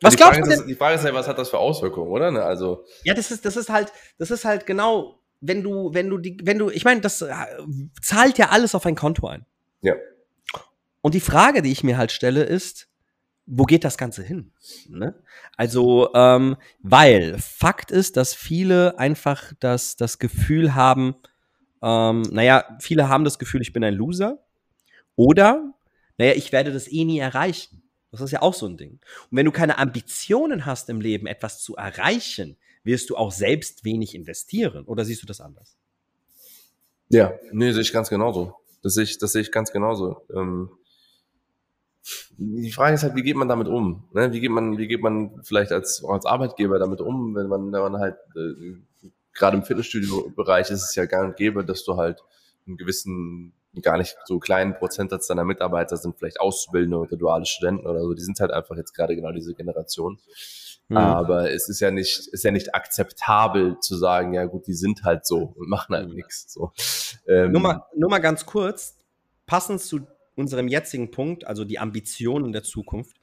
was 0.00 0.12
die 0.12 0.16
glaubst 0.16 0.38
Frage 0.38 0.42
du 0.42 0.50
denn? 0.50 0.60
Ist, 0.60 0.68
die 0.68 0.74
Frage 0.74 0.94
ist 0.96 1.04
ja, 1.04 1.14
was 1.14 1.28
hat 1.28 1.38
das 1.38 1.50
für 1.50 1.58
Auswirkungen, 1.58 2.10
oder? 2.10 2.30
Ne? 2.30 2.42
Also 2.42 2.84
ja, 3.04 3.14
das 3.14 3.30
ist, 3.30 3.44
das 3.44 3.56
ist 3.56 3.70
halt, 3.70 3.92
das 4.18 4.30
ist 4.30 4.44
halt 4.44 4.66
genau, 4.66 5.20
wenn 5.40 5.62
du, 5.62 5.92
wenn 5.92 6.10
du 6.10 6.18
die, 6.18 6.38
wenn 6.42 6.58
du, 6.58 6.70
ich 6.70 6.84
meine, 6.84 7.00
das 7.00 7.22
äh, 7.22 7.34
zahlt 8.02 8.38
ja 8.38 8.50
alles 8.50 8.74
auf 8.74 8.86
ein 8.86 8.96
Konto 8.96 9.26
ein. 9.26 9.46
Ja. 9.80 9.94
Und 11.00 11.14
die 11.14 11.20
Frage, 11.20 11.62
die 11.62 11.72
ich 11.72 11.84
mir 11.84 11.98
halt 11.98 12.12
stelle, 12.12 12.44
ist, 12.44 12.88
wo 13.46 13.64
geht 13.64 13.84
das 13.84 13.98
Ganze 13.98 14.22
hin? 14.22 14.52
Ne? 14.88 15.14
Also, 15.56 16.12
ähm, 16.14 16.56
weil 16.80 17.38
Fakt 17.38 17.90
ist, 17.90 18.16
dass 18.16 18.34
viele 18.34 18.98
einfach 18.98 19.52
das, 19.60 19.96
das 19.96 20.18
Gefühl 20.18 20.74
haben, 20.74 21.14
ähm, 21.82 22.22
naja, 22.30 22.64
viele 22.80 23.08
haben 23.08 23.24
das 23.24 23.38
Gefühl, 23.38 23.60
ich 23.60 23.72
bin 23.72 23.84
ein 23.84 23.94
Loser. 23.94 24.38
Oder, 25.16 25.74
naja, 26.16 26.32
ich 26.34 26.52
werde 26.52 26.72
das 26.72 26.90
eh 26.90 27.04
nie 27.04 27.18
erreichen. 27.18 27.82
Das 28.10 28.20
ist 28.20 28.30
ja 28.30 28.42
auch 28.42 28.54
so 28.54 28.66
ein 28.66 28.76
Ding. 28.76 28.92
Und 29.30 29.36
wenn 29.36 29.44
du 29.44 29.52
keine 29.52 29.78
Ambitionen 29.78 30.66
hast 30.66 30.88
im 30.88 31.00
Leben, 31.00 31.26
etwas 31.26 31.60
zu 31.62 31.76
erreichen, 31.76 32.56
wirst 32.84 33.10
du 33.10 33.16
auch 33.16 33.32
selbst 33.32 33.84
wenig 33.84 34.14
investieren. 34.14 34.84
Oder 34.84 35.04
siehst 35.04 35.22
du 35.22 35.26
das 35.26 35.40
anders? 35.40 35.76
Ja, 37.08 37.34
nee, 37.52 37.72
sehe 37.72 37.82
ich 37.82 37.92
ganz 37.92 38.08
genauso. 38.08 38.54
Das 38.82 38.94
sehe 38.94 39.04
ich, 39.04 39.18
das 39.18 39.32
sehe 39.32 39.42
ich 39.42 39.52
ganz 39.52 39.72
genauso. 39.72 40.22
Ähm, 40.34 40.70
die 42.36 42.72
Frage 42.72 42.94
ist 42.94 43.02
halt, 43.02 43.14
wie 43.14 43.22
geht 43.22 43.36
man 43.36 43.48
damit 43.48 43.68
um? 43.68 44.04
Ne? 44.12 44.32
Wie 44.32 44.40
geht 44.40 44.50
man, 44.50 44.76
wie 44.76 44.86
geht 44.86 45.00
man 45.00 45.42
vielleicht 45.42 45.72
als, 45.72 46.04
als 46.04 46.26
Arbeitgeber 46.26 46.78
damit 46.78 47.00
um, 47.00 47.34
wenn 47.34 47.46
man, 47.46 47.72
wenn 47.72 47.80
man 47.80 47.98
halt, 47.98 48.16
äh, 48.36 49.08
gerade 49.32 49.56
im 49.56 49.64
Fitnessstudio-Bereich 49.64 50.70
ist 50.70 50.82
es 50.82 50.94
ja 50.94 51.06
gar 51.06 51.26
nicht 51.26 51.36
gäbe, 51.36 51.64
dass 51.64 51.84
du 51.84 51.96
halt 51.96 52.22
einen 52.66 52.76
gewissen, 52.76 53.52
gar 53.82 53.98
nicht 53.98 54.16
so 54.26 54.38
kleinen 54.38 54.74
Prozentsatz 54.74 55.26
deiner 55.26 55.44
Mitarbeiter 55.44 55.96
sind 55.96 56.16
vielleicht 56.16 56.40
Auszubildende 56.40 56.98
oder 56.98 57.16
duale 57.16 57.46
Studenten 57.46 57.86
oder 57.86 58.00
so. 58.00 58.14
Die 58.14 58.22
sind 58.22 58.38
halt 58.38 58.52
einfach 58.52 58.76
jetzt 58.76 58.94
gerade 58.94 59.16
genau 59.16 59.32
diese 59.32 59.54
Generation. 59.54 60.18
Mhm. 60.88 60.96
Aber 60.96 61.50
es 61.50 61.68
ist 61.68 61.80
ja 61.80 61.90
nicht, 61.90 62.28
ist 62.28 62.44
ja 62.44 62.50
nicht 62.50 62.74
akzeptabel 62.74 63.78
zu 63.80 63.96
sagen, 63.96 64.34
ja 64.34 64.44
gut, 64.44 64.66
die 64.66 64.74
sind 64.74 65.02
halt 65.04 65.26
so 65.26 65.54
und 65.56 65.68
machen 65.68 65.96
halt 65.96 66.10
nichts. 66.10 66.52
So. 66.52 66.72
Ähm, 67.26 67.52
nur, 67.52 67.60
mal, 67.60 67.82
nur 67.96 68.10
mal 68.10 68.20
ganz 68.20 68.46
kurz, 68.46 68.96
passend 69.46 69.80
zu 69.80 70.06
unserem 70.36 70.68
jetzigen 70.68 71.10
Punkt, 71.10 71.46
also 71.46 71.64
die 71.64 71.78
Ambitionen 71.78 72.52
der 72.52 72.62
Zukunft, 72.62 73.16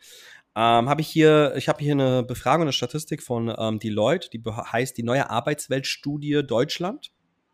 ähm, 0.56 0.90
habe 0.90 1.02
ich 1.02 1.08
hier, 1.08 1.54
ich 1.56 1.70
habe 1.70 1.82
hier 1.82 1.94
eine 1.94 2.24
Befragung, 2.24 2.64
eine 2.64 2.74
Statistik 2.74 3.24
von 3.24 3.54
ähm, 3.58 3.80
Deloitte, 3.80 4.30
die 4.30 4.42
heißt 4.44 4.98
die 4.98 5.04
neue 5.04 5.30
Arbeitsweltstudie 5.30 6.44
Deutschland. 6.46 7.12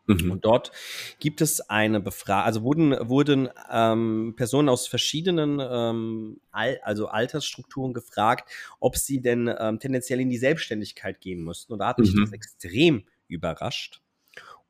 Mhm. 0.07 0.31
Und 0.31 0.45
dort 0.45 0.71
gibt 1.19 1.41
es 1.41 1.59
eine 1.69 1.99
Befragung, 1.99 2.45
also 2.45 2.63
wurden, 2.63 2.91
wurden 3.09 3.49
ähm, 3.69 4.33
Personen 4.35 4.69
aus 4.69 4.87
verschiedenen 4.87 5.59
ähm, 5.59 6.39
Al 6.51 6.79
also 6.81 7.07
Altersstrukturen 7.07 7.93
gefragt, 7.93 8.49
ob 8.79 8.95
sie 8.95 9.21
denn 9.21 9.53
ähm, 9.59 9.79
tendenziell 9.79 10.21
in 10.21 10.29
die 10.29 10.37
Selbstständigkeit 10.37 11.19
gehen 11.19 11.43
mussten. 11.43 11.73
Und 11.73 11.79
da 11.79 11.87
hat 11.89 11.99
mich 11.99 12.13
mhm. 12.15 12.21
das 12.21 12.31
extrem 12.31 13.03
überrascht. 13.27 14.01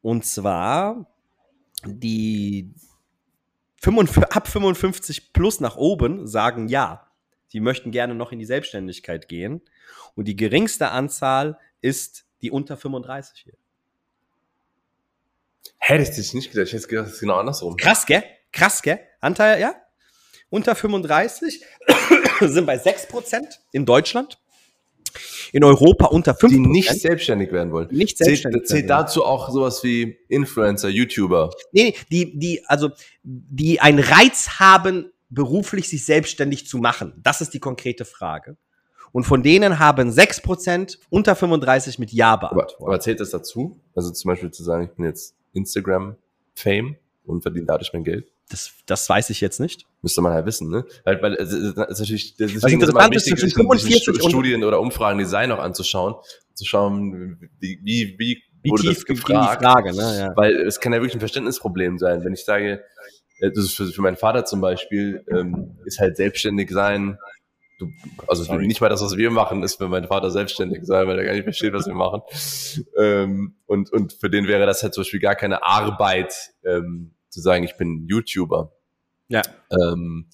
Und 0.01 0.25
zwar 0.25 1.07
die 1.85 2.73
55, 3.81 4.35
ab 4.35 4.47
55 4.47 5.33
plus 5.33 5.59
nach 5.59 5.77
oben 5.77 6.27
sagen 6.27 6.67
ja. 6.67 7.11
Sie 7.47 7.59
möchten 7.59 7.91
gerne 7.91 8.15
noch 8.15 8.31
in 8.31 8.39
die 8.39 8.45
Selbstständigkeit 8.45 9.27
gehen. 9.27 9.61
Und 10.15 10.25
die 10.25 10.35
geringste 10.35 10.89
Anzahl 10.89 11.57
ist 11.81 12.25
die 12.41 12.51
unter 12.51 12.75
35 12.75 13.43
hier. 13.43 13.53
Hä, 15.79 15.97
das 15.97 16.17
ist 16.17 16.33
nicht 16.33 16.51
gedacht. 16.51 16.67
Ich 16.67 16.73
hätte 16.73 16.87
gedacht, 16.87 17.07
das 17.07 17.13
ist 17.13 17.19
genau 17.19 17.37
andersrum. 17.37 17.77
Krass, 17.77 18.05
gell? 18.05 18.23
Krass, 18.51 18.81
gell? 18.81 18.99
Anteil, 19.21 19.61
ja? 19.61 19.75
Unter 20.49 20.75
35 20.75 21.63
sind 22.41 22.65
bei 22.65 22.77
6% 22.77 23.59
in 23.71 23.85
Deutschland 23.85 24.39
in 25.53 25.63
Europa 25.63 26.07
unter 26.07 26.33
5%. 26.33 26.49
Die 26.49 26.59
nicht 26.59 26.89
selbstständig 26.99 27.51
werden 27.51 27.71
wollen. 27.71 27.87
Nicht 27.91 28.17
selbstständig. 28.17 28.65
Zählt, 28.65 28.81
zählt 28.81 28.89
dazu 28.89 29.23
auch 29.23 29.49
sowas 29.49 29.83
wie 29.83 30.17
Influencer, 30.27 30.89
YouTuber? 30.89 31.51
Nee, 31.71 31.95
die, 32.11 32.37
die, 32.37 32.63
also, 32.67 32.89
die 33.23 33.79
einen 33.79 33.99
Reiz 33.99 34.59
haben, 34.59 35.11
beruflich 35.29 35.89
sich 35.89 36.05
selbstständig 36.05 36.67
zu 36.67 36.77
machen. 36.77 37.13
Das 37.21 37.41
ist 37.41 37.53
die 37.53 37.59
konkrete 37.59 38.05
Frage. 38.05 38.57
Und 39.11 39.23
von 39.23 39.41
denen 39.43 39.79
haben 39.79 40.09
6% 40.09 40.97
unter 41.09 41.35
35 41.35 41.99
mit 41.99 42.11
Ja 42.11 42.35
beantwortet. 42.35 42.75
Aber, 42.79 42.87
aber 42.87 42.99
zählt 42.99 43.19
das 43.19 43.31
dazu? 43.31 43.79
Also 43.95 44.11
zum 44.11 44.29
Beispiel 44.29 44.51
zu 44.51 44.63
sagen, 44.63 44.85
ich 44.85 44.91
bin 44.91 45.05
jetzt 45.05 45.35
Instagram-Fame 45.53 46.97
und 47.25 47.41
verdiene 47.41 47.65
dadurch 47.65 47.91
mein 47.93 48.03
Geld? 48.03 48.31
Das, 48.49 48.71
das 48.85 49.09
weiß 49.09 49.29
ich 49.29 49.41
jetzt 49.41 49.59
nicht. 49.59 49.85
Müsste 50.01 50.21
man 50.21 50.33
ja 50.33 50.45
wissen, 50.45 50.69
ne? 50.69 50.85
Weil, 51.03 51.21
weil 51.21 51.33
es 51.33 51.51
ist 51.51 51.75
natürlich, 51.75 52.37
das 52.37 52.53
ist, 52.53 52.63
also 52.63 52.75
immer 52.75 53.11
wichtig, 53.11 53.37
sich 53.39 53.53
45 53.53 54.21
Studien 54.21 54.63
oder 54.63 54.79
Umfragen, 54.79 55.19
die 55.19 55.25
sei 55.25 55.47
noch 55.47 55.59
anzuschauen, 55.59 56.15
zu 56.53 56.63
schauen, 56.65 57.49
wie, 57.59 57.79
wie, 57.83 58.15
wie 58.17 58.41
wurde 58.69 58.83
wie 58.83 58.87
das 58.87 59.05
gefragt. 59.05 59.61
Die 59.61 59.65
Frage, 59.65 59.95
ne? 59.95 60.17
ja. 60.19 60.33
Weil 60.35 60.55
es 60.61 60.79
kann 60.79 60.93
ja 60.93 60.99
wirklich 60.99 61.15
ein 61.15 61.19
Verständnisproblem 61.19 61.97
sein, 61.97 62.23
wenn 62.23 62.33
ich 62.33 62.45
sage, 62.45 62.83
äh, 63.39 63.51
das 63.51 63.65
ist 63.65 63.73
für, 63.75 63.87
für 63.87 64.01
meinen 64.01 64.17
Vater 64.17 64.45
zum 64.45 64.61
Beispiel, 64.61 65.23
ähm, 65.29 65.77
ist 65.85 65.99
halt 65.99 66.17
selbstständig 66.17 66.69
sein, 66.71 67.17
du, 67.79 67.89
also 68.27 68.43
Sorry. 68.43 68.67
nicht 68.67 68.81
mal 68.81 68.89
das, 68.89 69.01
was 69.01 69.17
wir 69.17 69.31
machen, 69.31 69.63
ist 69.63 69.75
für 69.75 69.87
meinen 69.87 70.07
Vater 70.07 70.31
selbstständig 70.31 70.85
sein, 70.85 71.07
weil 71.07 71.19
er 71.19 71.25
gar 71.25 71.33
nicht 71.33 71.43
versteht, 71.43 71.73
was 71.73 71.87
wir 71.87 71.93
machen. 71.93 72.21
Ähm, 72.97 73.55
und, 73.65 73.91
und 73.91 74.13
für 74.13 74.29
den 74.29 74.47
wäre 74.47 74.65
das 74.65 74.83
halt 74.83 74.93
zum 74.93 75.01
Beispiel 75.03 75.19
gar 75.19 75.35
keine 75.35 75.63
Arbeit, 75.63 76.33
ähm, 76.65 77.13
zu 77.37 77.41
sagen, 77.43 77.63
ich 77.63 77.77
bin 77.77 78.07
YouTuber. 78.07 78.73
Ja. 79.29 79.43
Ähm, 79.71 80.29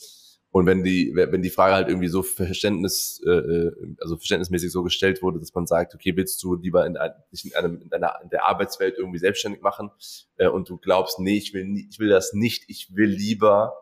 und 0.51 0.67
wenn 0.67 0.83
die, 0.83 1.11
wenn 1.15 1.41
die 1.41 1.49
Frage 1.49 1.73
halt 1.73 1.87
irgendwie 1.87 2.07
so 2.07 2.21
Verständnis, 2.21 3.19
äh, 3.25 3.31
äh, 3.31 3.71
also 3.99 4.17
verständnismäßig 4.17 4.71
so 4.71 4.83
gestellt 4.83 5.23
wurde, 5.23 5.39
dass 5.39 5.53
man 5.53 5.65
sagt, 5.65 5.95
okay, 5.95 6.15
willst 6.15 6.41
du 6.43 6.55
lieber 6.55 6.85
in, 6.85 6.95
dich 7.31 7.45
in, 7.45 7.55
einem, 7.55 7.81
in, 7.81 7.91
einer, 7.91 8.19
in 8.21 8.29
der 8.29 8.45
Arbeitswelt 8.45 8.97
irgendwie 8.97 9.17
selbstständig 9.17 9.61
machen 9.61 9.89
äh, 10.37 10.47
und 10.47 10.69
du 10.69 10.77
glaubst, 10.77 11.19
nee, 11.19 11.37
ich 11.37 11.53
will, 11.53 11.65
ich 11.89 11.97
will 11.97 12.09
das 12.09 12.33
nicht, 12.33 12.65
ich 12.67 12.95
will 12.95 13.09
lieber 13.09 13.73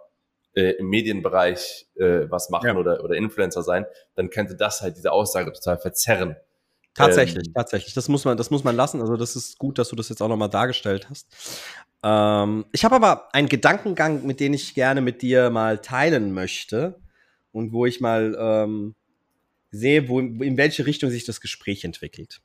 äh, 0.54 0.72
im 0.78 0.88
Medienbereich 0.88 1.88
äh, 1.96 2.30
was 2.30 2.50
machen 2.50 2.68
ja. 2.68 2.76
oder, 2.78 3.04
oder 3.04 3.16
Influencer 3.16 3.64
sein, 3.64 3.86
dann 4.16 4.30
könnte 4.30 4.56
das 4.56 4.82
halt 4.82 4.96
diese 4.96 5.12
Aussage 5.12 5.52
total 5.52 5.78
verzerren. 5.78 6.38
Tatsächlich, 6.94 7.48
ähm, 7.48 7.54
tatsächlich. 7.54 7.94
Das 7.94 8.10
muss 8.10 8.26
man, 8.26 8.36
das 8.38 8.52
muss 8.52 8.64
man 8.64 8.76
lassen. 8.76 9.02
Also 9.02 9.16
das 9.16 9.36
ist 9.36 9.58
gut, 9.58 9.78
dass 9.78 9.90
du 9.90 9.96
das 9.96 10.10
jetzt 10.10 10.22
auch 10.22 10.28
nochmal 10.28 10.50
dargestellt 10.50 11.10
hast. 11.10 11.28
Ähm, 12.04 12.66
ich 12.72 12.84
habe 12.84 12.96
aber 12.96 13.34
einen 13.34 13.50
Gedankengang, 13.50 14.26
mit 14.26 14.40
dem 14.40 14.54
ich 14.54 14.74
gerne 14.74 15.02
mit 15.02 15.22
dir 15.22 15.50
mal 15.50 15.80
teilen 15.80 16.34
möchte 16.34 17.00
und 17.52 17.74
wo 17.74 17.86
ich 17.86 18.02
mal 18.02 18.36
ähm, 18.40 18.96
sehe, 19.72 20.10
wo, 20.10 20.20
in 20.20 20.58
welche 20.58 20.86
Richtung 20.86 21.10
sich 21.10 21.26
das 21.26 21.42
Gespräch 21.42 21.84
entwickelt. 21.84 22.42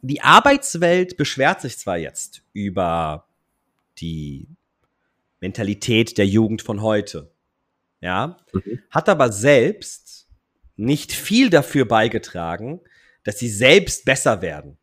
Die 0.00 0.20
Arbeitswelt 0.20 1.16
beschwert 1.16 1.60
sich 1.60 1.76
zwar 1.78 1.98
jetzt 1.98 2.42
über 2.52 3.26
die 3.98 4.48
Mentalität 5.40 6.18
der 6.18 6.26
Jugend 6.26 6.62
von 6.62 6.82
heute, 6.82 7.30
ja, 8.00 8.38
mhm. 8.52 8.80
hat 8.90 9.08
aber 9.08 9.32
selbst 9.32 10.28
nicht 10.76 11.12
viel 11.12 11.50
dafür 11.50 11.84
beigetragen, 11.84 12.80
dass 13.24 13.38
sie 13.38 13.48
selbst 13.48 14.04
besser 14.04 14.40
werden. 14.42 14.78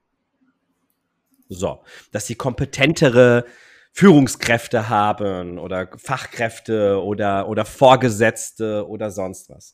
So, 1.49 1.84
dass 2.12 2.27
sie 2.27 2.36
kompetentere 2.36 3.45
Führungskräfte 3.91 4.89
haben 4.89 5.58
oder 5.58 5.89
Fachkräfte 5.97 7.01
oder, 7.01 7.47
oder 7.47 7.63
Vorgesetzte 7.63 8.88
oder 8.88 9.10
sonst 9.10 9.49
was. 9.49 9.73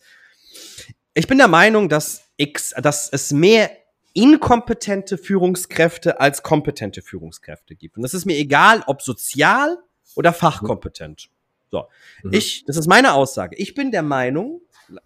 Ich 1.13 1.27
bin 1.27 1.39
der 1.39 1.47
Meinung, 1.47 1.89
dass, 1.89 2.23
X, 2.37 2.73
dass 2.77 3.09
es 3.09 3.31
mehr 3.31 3.71
inkompetente 4.13 5.17
Führungskräfte 5.17 6.19
als 6.19 6.43
kompetente 6.43 7.01
Führungskräfte 7.01 7.75
gibt. 7.75 7.97
Und 7.97 8.03
das 8.03 8.13
ist 8.13 8.25
mir 8.25 8.37
egal, 8.37 8.83
ob 8.85 9.01
sozial 9.01 9.77
oder 10.15 10.33
fachkompetent. 10.33 11.29
So, 11.71 11.87
mhm. 12.23 12.33
ich, 12.33 12.65
das 12.65 12.77
ist 12.77 12.87
meine 12.87 13.13
Aussage. 13.13 13.55
Ich 13.55 13.73
bin 13.73 13.91
der 13.91 14.03
Meinung, 14.03 14.61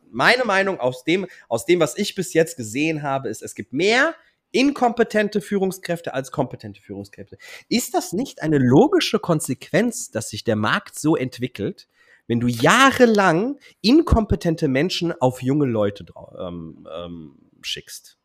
meine 0.10 0.44
Meinung 0.46 0.80
aus 0.80 1.04
dem, 1.04 1.28
aus 1.48 1.66
dem, 1.66 1.80
was 1.80 1.98
ich 1.98 2.16
bis 2.16 2.34
jetzt 2.34 2.58
gesehen 2.58 3.04
habe, 3.04 3.30
ist, 3.30 3.44
es 3.44 3.56
gibt 3.56 3.72
mehr 3.72 4.16
inkompetente 4.56 5.42
Führungskräfte 5.42 6.14
als 6.14 6.32
kompetente 6.32 6.82
Führungskräfte. 6.82 7.38
Ist 7.68 7.94
das 7.94 8.14
nicht 8.14 8.42
eine 8.42 8.58
logische 8.58 9.20
Konsequenz, 9.20 10.12
dass 10.12 10.30
sich 10.30 10.46
der 10.46 10.56
Markt 10.56 10.98
so 10.98 11.18
entwickelt, 11.18 11.88
wenn 12.28 12.40
du 12.40 12.48
jahrelang 12.48 13.60
inkompetente 13.82 14.68
Menschen 14.68 15.12
auf 15.12 15.44
junge 15.44 15.66
Leute 15.66 16.06
ähm, 16.40 16.88
ähm, 16.96 17.38
schickst? 17.62 18.18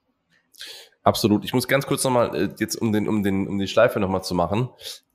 Absolut. 1.02 1.44
Ich 1.44 1.52
muss 1.52 1.66
ganz 1.66 1.86
kurz 1.86 2.04
nochmal, 2.04 2.36
äh, 2.36 2.48
jetzt 2.58 2.76
um 2.76 2.92
den, 2.92 3.08
um 3.08 3.24
den, 3.24 3.48
um 3.48 3.58
die 3.58 3.66
Schleife 3.66 3.98
nochmal 3.98 4.22
zu 4.22 4.34
machen. 4.34 4.68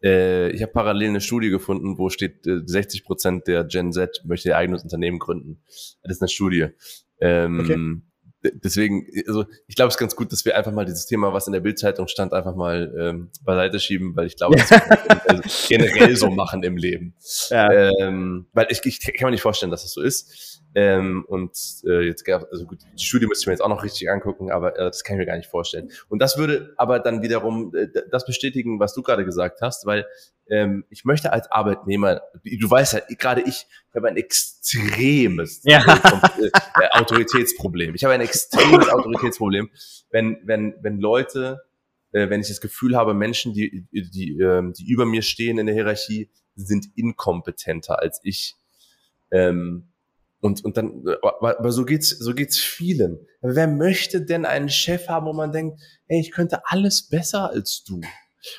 Äh, 0.03 0.49
ich 0.49 0.61
habe 0.63 0.73
parallel 0.73 1.09
eine 1.09 1.21
Studie 1.21 1.49
gefunden, 1.49 1.97
wo 1.97 2.09
steht, 2.09 2.45
äh, 2.45 2.59
60 2.65 3.05
Prozent 3.05 3.47
der 3.47 3.63
Gen 3.63 3.93
Z 3.93 4.23
möchte 4.25 4.49
ihr 4.49 4.57
eigenes 4.57 4.83
Unternehmen 4.83 5.19
gründen. 5.19 5.61
Das 6.03 6.17
ist 6.17 6.21
eine 6.21 6.29
Studie. 6.29 6.67
Ähm, 7.21 7.59
okay. 7.61 8.01
Deswegen, 8.53 9.07
also 9.27 9.45
ich 9.67 9.75
glaube, 9.75 9.89
es 9.89 9.95
ist 9.95 9.99
ganz 9.99 10.15
gut, 10.15 10.31
dass 10.31 10.45
wir 10.45 10.57
einfach 10.57 10.71
mal 10.71 10.85
dieses 10.85 11.05
Thema, 11.05 11.33
was 11.33 11.47
in 11.47 11.53
der 11.53 11.59
Bildzeitung 11.59 12.07
stand, 12.07 12.33
einfach 12.33 12.55
mal 12.55 12.93
ähm, 12.97 13.29
beiseite 13.43 13.79
schieben, 13.79 14.15
weil 14.15 14.27
ich 14.27 14.35
glaube, 14.35 14.55
das 14.55 14.71
also 15.27 15.43
generell 15.67 16.15
so 16.15 16.29
machen 16.29 16.63
im 16.63 16.77
Leben. 16.77 17.15
Ja. 17.49 17.71
Ähm, 17.71 18.47
weil 18.53 18.67
ich, 18.69 18.81
ich 18.85 18.99
kann 19.01 19.27
mir 19.27 19.31
nicht 19.31 19.41
vorstellen, 19.41 19.71
dass 19.71 19.83
das 19.83 19.93
so 19.93 20.01
ist. 20.01 20.61
Ähm, 20.77 21.23
und 21.29 21.57
äh, 21.87 22.01
jetzt 22.01 22.25
gab 22.25 22.51
also 22.51 22.65
gut, 22.65 22.79
die 22.99 23.03
Studie 23.03 23.27
müsste 23.27 23.43
ich 23.43 23.47
mir 23.47 23.53
jetzt 23.53 23.61
auch 23.61 23.69
noch 23.69 23.83
richtig 23.83 24.09
angucken, 24.11 24.51
aber 24.51 24.77
äh, 24.77 24.83
das 24.83 25.05
kann 25.05 25.15
ich 25.15 25.19
mir 25.19 25.25
gar 25.25 25.37
nicht 25.37 25.49
vorstellen. 25.49 25.89
Und 26.09 26.21
das 26.21 26.37
würde 26.37 26.73
aber 26.75 26.99
dann 26.99 27.21
wiederum 27.21 27.73
äh, 27.73 27.87
das 28.11 28.25
bestätigen, 28.25 28.77
was 28.77 28.93
du 28.93 29.01
gerade 29.01 29.23
gesagt 29.23 29.61
hast, 29.61 29.85
weil 29.85 30.05
ähm, 30.49 30.85
ich 30.89 31.05
möchte 31.05 31.33
als 31.33 31.51
Arbeitnehmer, 31.51 32.21
du 32.43 32.69
weißt 32.69 32.93
ja, 32.93 33.01
gerade 33.17 33.41
ich, 33.41 33.67
ich 33.89 33.95
habe 33.95 34.07
ein 34.07 34.17
extremes 34.17 35.61
ja. 35.63 35.83
äh, 36.39 36.89
Autoritätsproblem. 36.91 37.95
Ich 37.95 38.03
habe 38.03 38.13
ein 38.13 38.21
extremes 38.21 38.89
Autoritätsproblem, 38.89 39.69
wenn 40.11 40.37
wenn 40.43 40.75
wenn 40.81 40.99
Leute, 40.99 41.61
äh, 42.11 42.29
wenn 42.29 42.41
ich 42.41 42.47
das 42.47 42.61
Gefühl 42.61 42.95
habe, 42.95 43.13
Menschen, 43.13 43.53
die 43.53 43.87
die 43.91 44.09
die, 44.09 44.39
ähm, 44.39 44.73
die 44.73 44.87
über 44.87 45.05
mir 45.05 45.21
stehen 45.21 45.57
in 45.57 45.65
der 45.65 45.75
Hierarchie, 45.75 46.29
sind 46.55 46.87
inkompetenter 46.95 47.99
als 47.99 48.19
ich. 48.23 48.55
Ähm, 49.31 49.89
und, 50.41 50.63
und 50.63 50.77
dann, 50.77 51.03
aber 51.23 51.71
so 51.71 51.85
geht's, 51.85 52.09
so 52.09 52.35
geht's 52.35 52.59
vielen. 52.59 53.17
wer 53.41 53.67
möchte 53.67 54.21
denn 54.21 54.45
einen 54.45 54.69
Chef 54.69 55.07
haben, 55.07 55.25
wo 55.25 55.33
man 55.33 55.51
denkt, 55.51 55.81
ey, 56.07 56.19
ich 56.19 56.31
könnte 56.31 56.61
alles 56.65 57.09
besser 57.09 57.49
als 57.49 57.83
du? 57.83 58.01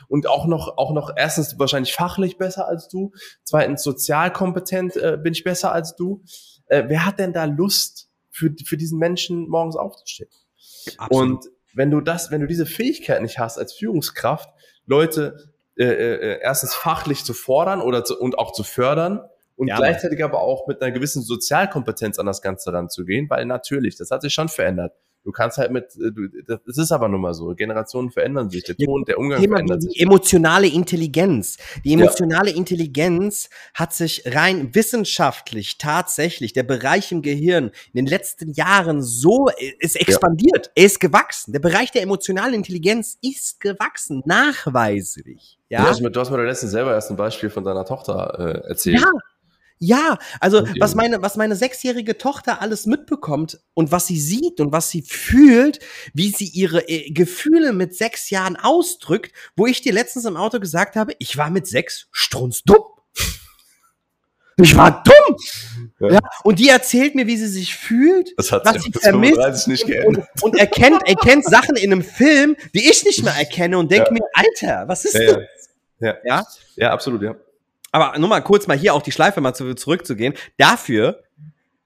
Und 0.08 0.26
auch 0.26 0.46
noch, 0.46 0.78
auch 0.78 0.92
noch 0.92 1.12
erstens 1.16 1.58
wahrscheinlich 1.58 1.94
fachlich 1.94 2.38
besser 2.38 2.66
als 2.66 2.88
du. 2.88 3.12
Zweitens 3.44 3.82
sozial 3.82 4.32
kompetent 4.32 4.96
äh, 4.96 5.18
bin 5.22 5.32
ich 5.32 5.44
besser 5.44 5.72
als 5.72 5.96
du. 5.96 6.22
Äh, 6.66 6.84
wer 6.88 7.04
hat 7.04 7.18
denn 7.18 7.32
da 7.32 7.44
Lust, 7.44 8.10
für, 8.30 8.54
für 8.64 8.76
diesen 8.76 8.98
Menschen 8.98 9.48
morgens 9.48 9.76
aufzustehen? 9.76 10.28
Absolut. 10.98 11.30
Und 11.30 11.50
wenn 11.74 11.90
du 11.90 12.00
das, 12.00 12.30
wenn 12.30 12.40
du 12.40 12.46
diese 12.46 12.66
Fähigkeit 12.66 13.20
nicht 13.22 13.38
hast 13.38 13.58
als 13.58 13.72
Führungskraft, 13.72 14.48
Leute 14.86 15.52
äh, 15.76 15.84
äh, 15.84 16.40
erstens 16.40 16.74
fachlich 16.74 17.24
zu 17.24 17.34
fordern 17.34 17.80
oder 17.80 18.04
zu, 18.04 18.18
und 18.18 18.38
auch 18.38 18.52
zu 18.52 18.62
fördern, 18.62 19.20
und 19.56 19.68
ja, 19.68 19.76
gleichzeitig 19.76 20.22
aber 20.22 20.40
auch 20.40 20.66
mit 20.66 20.82
einer 20.82 20.92
gewissen 20.92 21.22
Sozialkompetenz 21.22 22.18
an 22.18 22.26
das 22.26 22.42
Ganze 22.42 22.74
ranzugehen, 22.74 23.28
weil 23.30 23.46
natürlich, 23.46 23.96
das 23.96 24.10
hat 24.10 24.20
sich 24.20 24.34
schon 24.34 24.48
verändert. 24.48 24.92
Du 25.26 25.32
kannst 25.32 25.58
halt 25.58 25.72
mit, 25.72 25.86
äh, 25.96 26.12
du, 26.12 26.28
das 26.46 26.78
ist 26.78 26.92
aber 26.92 27.08
nun 27.08 27.20
mal 27.20 27.34
so. 27.34 27.52
Generationen 27.56 28.12
verändern 28.12 28.48
sich, 28.48 28.62
der 28.62 28.76
Ton, 28.76 29.04
der 29.04 29.18
Umgang 29.18 29.40
Thema 29.40 29.56
verändert 29.56 29.82
die 29.82 29.88
sich. 29.88 30.00
Emotionale 30.00 30.68
Intelligenz. 30.68 31.56
Die 31.84 31.94
emotionale 31.94 32.50
ja. 32.50 32.56
Intelligenz 32.56 33.50
hat 33.74 33.92
sich 33.92 34.22
rein 34.24 34.72
wissenschaftlich 34.72 35.78
tatsächlich, 35.78 36.52
der 36.52 36.62
Bereich 36.62 37.10
im 37.10 37.22
Gehirn 37.22 37.72
in 37.92 37.96
den 37.96 38.06
letzten 38.06 38.52
Jahren 38.52 39.02
so, 39.02 39.48
äh, 39.48 39.72
ist 39.80 40.00
expandiert, 40.00 40.66
ja. 40.66 40.72
er 40.76 40.84
ist 40.84 41.00
gewachsen. 41.00 41.50
Der 41.50 41.58
Bereich 41.58 41.90
der 41.90 42.02
emotionalen 42.02 42.54
Intelligenz 42.54 43.18
ist 43.20 43.58
gewachsen, 43.58 44.22
nachweislich. 44.26 45.58
Ja? 45.70 45.82
Du 45.82 45.88
hast, 45.88 46.00
mir, 46.02 46.10
du 46.12 46.20
hast 46.20 46.30
mir 46.30 46.40
letztens 46.44 46.70
selber 46.70 46.92
erst 46.92 47.10
ein 47.10 47.16
Beispiel 47.16 47.50
von 47.50 47.64
deiner 47.64 47.84
Tochter 47.84 48.62
äh, 48.64 48.68
erzählt. 48.68 49.00
Ja, 49.00 49.10
ja, 49.78 50.18
also 50.40 50.66
was 50.78 50.94
meine, 50.94 51.20
was 51.20 51.36
meine 51.36 51.54
sechsjährige 51.54 52.16
Tochter 52.16 52.62
alles 52.62 52.86
mitbekommt 52.86 53.60
und 53.74 53.92
was 53.92 54.06
sie 54.06 54.18
sieht 54.18 54.58
und 54.60 54.72
was 54.72 54.90
sie 54.90 55.02
fühlt, 55.02 55.80
wie 56.14 56.30
sie 56.30 56.46
ihre 56.46 56.88
äh, 56.88 57.10
Gefühle 57.10 57.72
mit 57.72 57.94
sechs 57.94 58.30
Jahren 58.30 58.56
ausdrückt, 58.56 59.32
wo 59.54 59.66
ich 59.66 59.82
dir 59.82 59.92
letztens 59.92 60.24
im 60.24 60.36
Auto 60.36 60.60
gesagt 60.60 60.96
habe, 60.96 61.12
ich 61.18 61.36
war 61.36 61.50
mit 61.50 61.66
sechs 61.66 62.08
strunzdumm. 62.10 62.78
Ich 64.58 64.74
war 64.74 65.02
dumm. 65.02 65.36
Ja. 66.00 66.12
ja. 66.12 66.20
und 66.42 66.58
die 66.58 66.70
erzählt 66.70 67.14
mir, 67.14 67.26
wie 67.26 67.36
sie 67.36 67.46
sich 67.46 67.74
fühlt, 67.74 68.32
das 68.38 68.52
hat 68.52 68.64
was 68.64 68.82
sie 68.82 68.90
vermisst 68.90 69.68
nicht 69.68 69.84
und, 69.84 70.16
und, 70.16 70.26
und, 70.40 70.58
erkennt, 70.58 71.06
erkennt 71.06 71.44
Sachen 71.44 71.76
in 71.76 71.92
einem 71.92 72.02
Film, 72.02 72.56
die 72.74 72.88
ich 72.88 73.04
nicht 73.04 73.22
mehr 73.22 73.34
erkenne 73.34 73.76
und 73.76 73.92
denke 73.92 74.06
ja. 74.06 74.12
mir, 74.14 74.24
Alter, 74.32 74.88
was 74.88 75.04
ist 75.04 75.12
ja, 75.12 75.26
das? 75.26 75.36
Ja. 75.98 76.14
ja, 76.24 76.46
ja, 76.76 76.90
absolut, 76.90 77.20
ja. 77.20 77.36
Aber 77.96 78.18
nur 78.18 78.28
mal 78.28 78.42
kurz 78.42 78.66
mal 78.66 78.76
hier 78.76 78.92
auch 78.92 79.00
die 79.00 79.10
Schleife 79.10 79.40
mal 79.40 79.54
zu, 79.54 79.72
zurückzugehen. 79.74 80.34
Dafür 80.58 81.22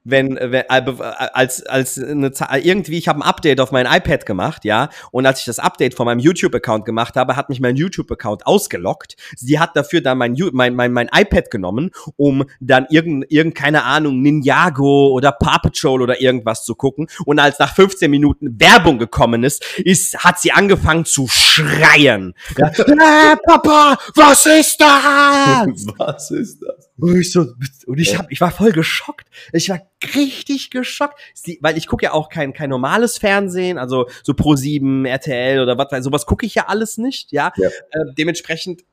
wenn, 0.05 0.39
wenn 0.41 0.69
als 0.69 1.67
als 1.67 1.99
eine, 1.99 2.33
irgendwie 2.63 2.99
ich 2.99 3.09
habe 3.09 3.21
ein 3.21 3.23
Update 3.23 3.61
auf 3.61 3.71
mein 3.71 3.87
iPad 3.87 4.25
gemacht, 4.25 4.65
ja, 4.65 4.89
und 5.11 5.27
als 5.27 5.41
ich 5.41 5.45
das 5.45 5.59
Update 5.59 5.95
von 5.95 6.07
meinem 6.07 6.21
YouTube 6.21 6.55
Account 6.55 6.85
gemacht 6.85 7.17
habe, 7.17 7.37
hat 7.37 7.49
mich 7.49 7.61
mein 7.61 7.77
YouTube 7.77 8.11
Account 8.11 8.47
ausgelockt. 8.47 9.17
Sie 9.37 9.59
hat 9.59 9.77
dafür 9.77 10.01
dann 10.01 10.19
mein 10.19 10.37
mein 10.53 10.75
mein, 10.75 10.93
mein 10.93 11.11
iPad 11.15 11.51
genommen, 11.51 11.91
um 12.17 12.45
dann 12.61 12.87
irgend 12.91 13.27
irgend 13.29 13.55
keine 13.55 13.85
Ahnung 13.85 14.23
Ninjago 14.23 15.09
oder 15.09 15.33
Paw 15.33 15.59
Patrol 15.63 16.03
oder 16.03 16.21
irgendwas 16.21 16.65
zu 16.65 16.75
gucken 16.75 17.09
und 17.27 17.39
als 17.39 17.59
nach 17.59 17.75
15 17.75 18.11
Minuten 18.11 18.59
Werbung 18.59 18.99
gekommen 18.99 19.45
ist, 19.45 19.65
ist 19.79 20.19
hat 20.19 20.41
sie 20.41 20.53
angefangen 20.53 21.05
zu 21.05 21.29
schreien. 21.29 22.35
Ja, 22.59 22.67
äh, 22.67 23.37
Papa, 23.47 23.99
was 24.15 24.45
ist 24.45 24.81
das? 24.81 25.87
was 25.97 26.31
ist 26.31 26.61
das? 26.61 26.90
Und 27.01 27.19
ich 27.19 27.33
so 27.33 27.47
und 27.87 27.99
ich 27.99 28.19
hab 28.19 28.31
ich 28.31 28.41
war 28.41 28.51
voll 28.51 28.73
geschockt. 28.73 29.29
Ich 29.53 29.69
war 29.69 29.81
richtig 30.15 30.71
geschockt, 30.71 31.19
weil 31.61 31.77
ich 31.77 31.87
gucke 31.87 32.05
ja 32.05 32.13
auch 32.13 32.29
kein, 32.29 32.53
kein 32.53 32.71
normales 32.71 33.19
Fernsehen, 33.19 33.79
also 33.79 34.09
so 34.23 34.33
Pro7, 34.33 35.07
RTL 35.07 35.61
oder 35.61 35.79
was, 35.79 36.05
sowas 36.05 36.27
gucke 36.27 36.47
ich 36.47 36.55
ja 36.55 36.67
alles 36.67 36.99
nicht, 36.99 37.33
ja. 37.33 37.53
ja. 37.57 37.69
Äh, 37.69 38.15
dementsprechend 38.17 38.85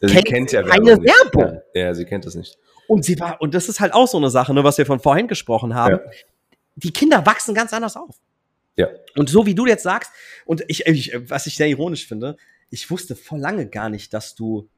sie 0.00 0.08
kennt, 0.08 0.26
kennt 0.26 0.52
ja 0.52 0.62
keine 0.62 1.02
Werbung. 1.02 1.60
Ja. 1.74 1.86
ja, 1.86 1.94
sie 1.94 2.04
kennt 2.04 2.26
das 2.26 2.34
nicht. 2.34 2.58
Und 2.86 3.04
sie 3.04 3.18
war, 3.20 3.40
und 3.40 3.54
das 3.54 3.68
ist 3.68 3.80
halt 3.80 3.92
auch 3.92 4.08
so 4.08 4.18
eine 4.18 4.30
Sache, 4.30 4.52
ne, 4.52 4.64
was 4.64 4.78
wir 4.78 4.86
von 4.86 5.00
vorhin 5.00 5.28
gesprochen 5.28 5.74
haben. 5.74 6.00
Ja. 6.04 6.10
Die 6.76 6.92
Kinder 6.92 7.24
wachsen 7.26 7.54
ganz 7.54 7.72
anders 7.72 7.96
auf. 7.96 8.16
Ja. 8.76 8.88
Und 9.16 9.28
so 9.28 9.46
wie 9.46 9.54
du 9.54 9.66
jetzt 9.66 9.82
sagst, 9.82 10.10
und 10.44 10.64
ich, 10.68 10.86
ich, 10.86 11.12
was 11.28 11.46
ich 11.46 11.56
sehr 11.56 11.68
ironisch 11.68 12.06
finde, 12.06 12.36
ich 12.70 12.90
wusste 12.90 13.16
vor 13.16 13.38
lange 13.38 13.68
gar 13.68 13.90
nicht, 13.90 14.14
dass 14.14 14.34
du 14.34 14.68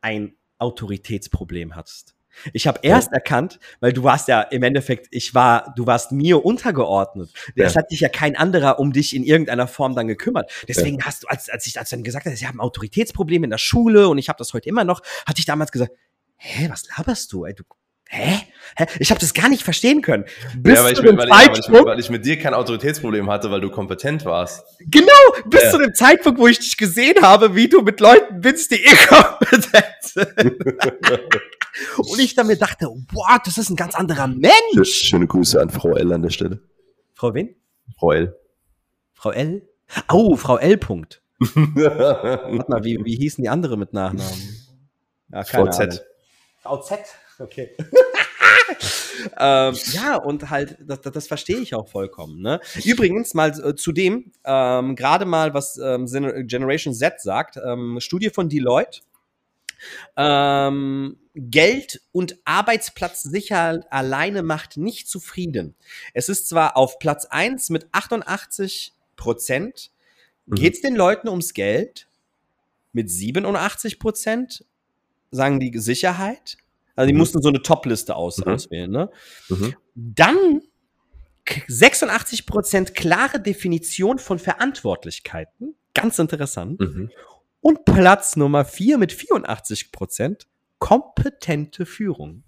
ein 0.00 0.34
Autoritätsproblem 0.58 1.74
hattest. 1.74 2.14
Ich 2.52 2.66
habe 2.66 2.80
erst 2.82 3.08
ja. 3.08 3.14
erkannt, 3.14 3.60
weil 3.80 3.92
du 3.92 4.02
warst 4.02 4.26
ja 4.28 4.42
im 4.42 4.62
Endeffekt, 4.62 5.06
ich 5.10 5.34
war, 5.34 5.72
du 5.76 5.86
warst 5.86 6.10
mir 6.10 6.44
untergeordnet. 6.44 7.32
Ja. 7.54 7.66
Es 7.66 7.76
hat 7.76 7.90
sich 7.90 8.00
ja 8.00 8.08
kein 8.08 8.36
anderer 8.36 8.80
um 8.80 8.92
dich 8.92 9.14
in 9.14 9.22
irgendeiner 9.22 9.68
Form 9.68 9.94
dann 9.94 10.08
gekümmert. 10.08 10.50
Deswegen 10.66 10.98
ja. 10.98 11.06
hast 11.06 11.22
du, 11.22 11.28
als, 11.28 11.48
als 11.48 11.66
ich 11.66 11.78
als 11.78 11.90
dann 11.90 12.02
gesagt 12.02 12.26
hast, 12.26 12.34
ich 12.34 12.46
habe 12.46 12.58
ein 12.58 12.60
Autoritätsproblem 12.60 13.44
in 13.44 13.50
der 13.50 13.58
Schule 13.58 14.08
und 14.08 14.18
ich 14.18 14.28
habe 14.28 14.38
das 14.38 14.52
heute 14.52 14.68
immer 14.68 14.84
noch, 14.84 15.02
hatte 15.26 15.38
ich 15.38 15.46
damals 15.46 15.70
gesagt, 15.70 15.92
hä, 16.36 16.68
was 16.68 16.88
laberst 16.96 17.32
du? 17.32 17.44
Ey, 17.44 17.54
du 17.54 17.62
Hä? 18.08 18.43
Hä? 18.76 18.86
Ich 18.98 19.10
habe 19.10 19.20
das 19.20 19.34
gar 19.34 19.48
nicht 19.48 19.62
verstehen 19.62 20.02
können. 20.02 20.24
Bis 20.56 20.74
ja, 20.74 20.84
weil, 20.84 20.92
ich, 20.92 21.02
weil, 21.02 21.12
ich, 21.12 21.30
weil, 21.30 21.58
ich, 21.58 21.86
weil, 21.86 22.00
ich, 22.00 22.10
mit 22.10 22.24
dir 22.24 22.38
kein 22.38 22.54
Autoritätsproblem 22.54 23.30
hatte, 23.30 23.50
weil 23.50 23.60
du 23.60 23.70
kompetent 23.70 24.24
warst. 24.24 24.64
Genau, 24.80 25.12
bis 25.46 25.62
ja. 25.62 25.70
zu 25.70 25.78
dem 25.78 25.94
Zeitpunkt, 25.94 26.38
wo 26.40 26.46
ich 26.46 26.58
dich 26.58 26.76
gesehen 26.76 27.22
habe, 27.22 27.54
wie 27.54 27.68
du 27.68 27.82
mit 27.82 28.00
Leuten 28.00 28.40
bist, 28.40 28.70
die 28.70 28.76
inkompetent 28.84 29.84
sind. 30.02 30.62
Und 31.96 32.18
ich 32.18 32.34
dann 32.34 32.46
mir 32.46 32.56
dachte, 32.56 32.86
wow, 33.12 33.38
das 33.44 33.58
ist 33.58 33.70
ein 33.70 33.76
ganz 33.76 33.94
anderer 33.94 34.26
Mensch. 34.26 34.88
Schöne 34.88 35.26
Grüße 35.26 35.60
an 35.60 35.70
Frau 35.70 35.94
L 35.94 36.12
an 36.12 36.22
der 36.22 36.30
Stelle. 36.30 36.60
Frau 37.14 37.34
wen? 37.34 37.54
Frau 37.96 38.12
L. 38.12 38.36
Frau 39.12 39.30
L? 39.30 39.62
Oh, 40.10 40.36
Frau 40.36 40.56
L. 40.56 40.76
Punkt. 40.78 41.22
Warte 41.38 42.64
mal, 42.68 42.84
wie, 42.84 42.98
wie 43.04 43.16
hießen 43.16 43.42
die 43.42 43.48
andere 43.48 43.76
mit 43.76 43.92
Nachnamen? 43.92 44.66
Ja, 45.30 45.44
Frau 45.44 45.68
Z. 45.68 46.04
Frau 46.62 46.80
Z? 46.80 46.98
Okay. 47.38 47.70
ähm, 49.38 49.76
ja, 49.92 50.16
und 50.16 50.50
halt, 50.50 50.78
das, 50.80 51.00
das 51.00 51.26
verstehe 51.26 51.58
ich 51.58 51.74
auch 51.74 51.88
vollkommen. 51.88 52.40
Ne? 52.40 52.60
Übrigens, 52.84 53.34
mal 53.34 53.50
äh, 53.50 53.74
zu 53.74 53.92
dem, 53.92 54.32
ähm, 54.44 54.96
gerade 54.96 55.24
mal, 55.24 55.54
was 55.54 55.78
ähm, 55.78 56.06
Generation 56.46 56.94
Z 56.94 57.20
sagt, 57.20 57.56
ähm, 57.56 57.98
Studie 58.00 58.30
von 58.30 58.48
Deloitte. 58.48 59.00
Ähm, 60.16 61.18
Geld 61.34 62.00
und 62.12 62.38
Arbeitsplatzsicherheit 62.44 63.84
alleine 63.90 64.42
macht 64.42 64.76
nicht 64.76 65.08
zufrieden. 65.08 65.74
Es 66.14 66.28
ist 66.28 66.48
zwar 66.48 66.76
auf 66.76 66.98
Platz 66.98 67.26
1 67.26 67.70
mit 67.70 67.88
88 67.92 68.92
Prozent, 69.16 69.90
mhm. 70.46 70.54
geht 70.54 70.74
es 70.74 70.80
den 70.80 70.94
Leuten 70.94 71.28
ums 71.28 71.52
Geld, 71.52 72.08
mit 72.92 73.10
87 73.10 73.98
Prozent 73.98 74.64
sagen 75.30 75.58
die 75.58 75.76
Sicherheit, 75.78 76.56
also 76.96 77.06
die 77.06 77.12
mhm. 77.12 77.18
mussten 77.18 77.42
so 77.42 77.48
eine 77.48 77.62
Top-Liste 77.62 78.14
aus 78.14 78.38
mhm. 78.38 78.52
auswählen. 78.52 78.90
Ne? 78.90 79.10
Mhm. 79.48 79.74
Dann 79.94 80.62
86% 81.46 82.92
klare 82.92 83.40
Definition 83.40 84.18
von 84.18 84.38
Verantwortlichkeiten. 84.38 85.74
Ganz 85.94 86.18
interessant. 86.18 86.80
Mhm. 86.80 87.10
Und 87.60 87.84
Platz 87.84 88.36
Nummer 88.36 88.64
4 88.64 88.98
mit 88.98 89.12
84% 89.12 90.46
kompetente 90.78 91.86
Führung. 91.86 92.44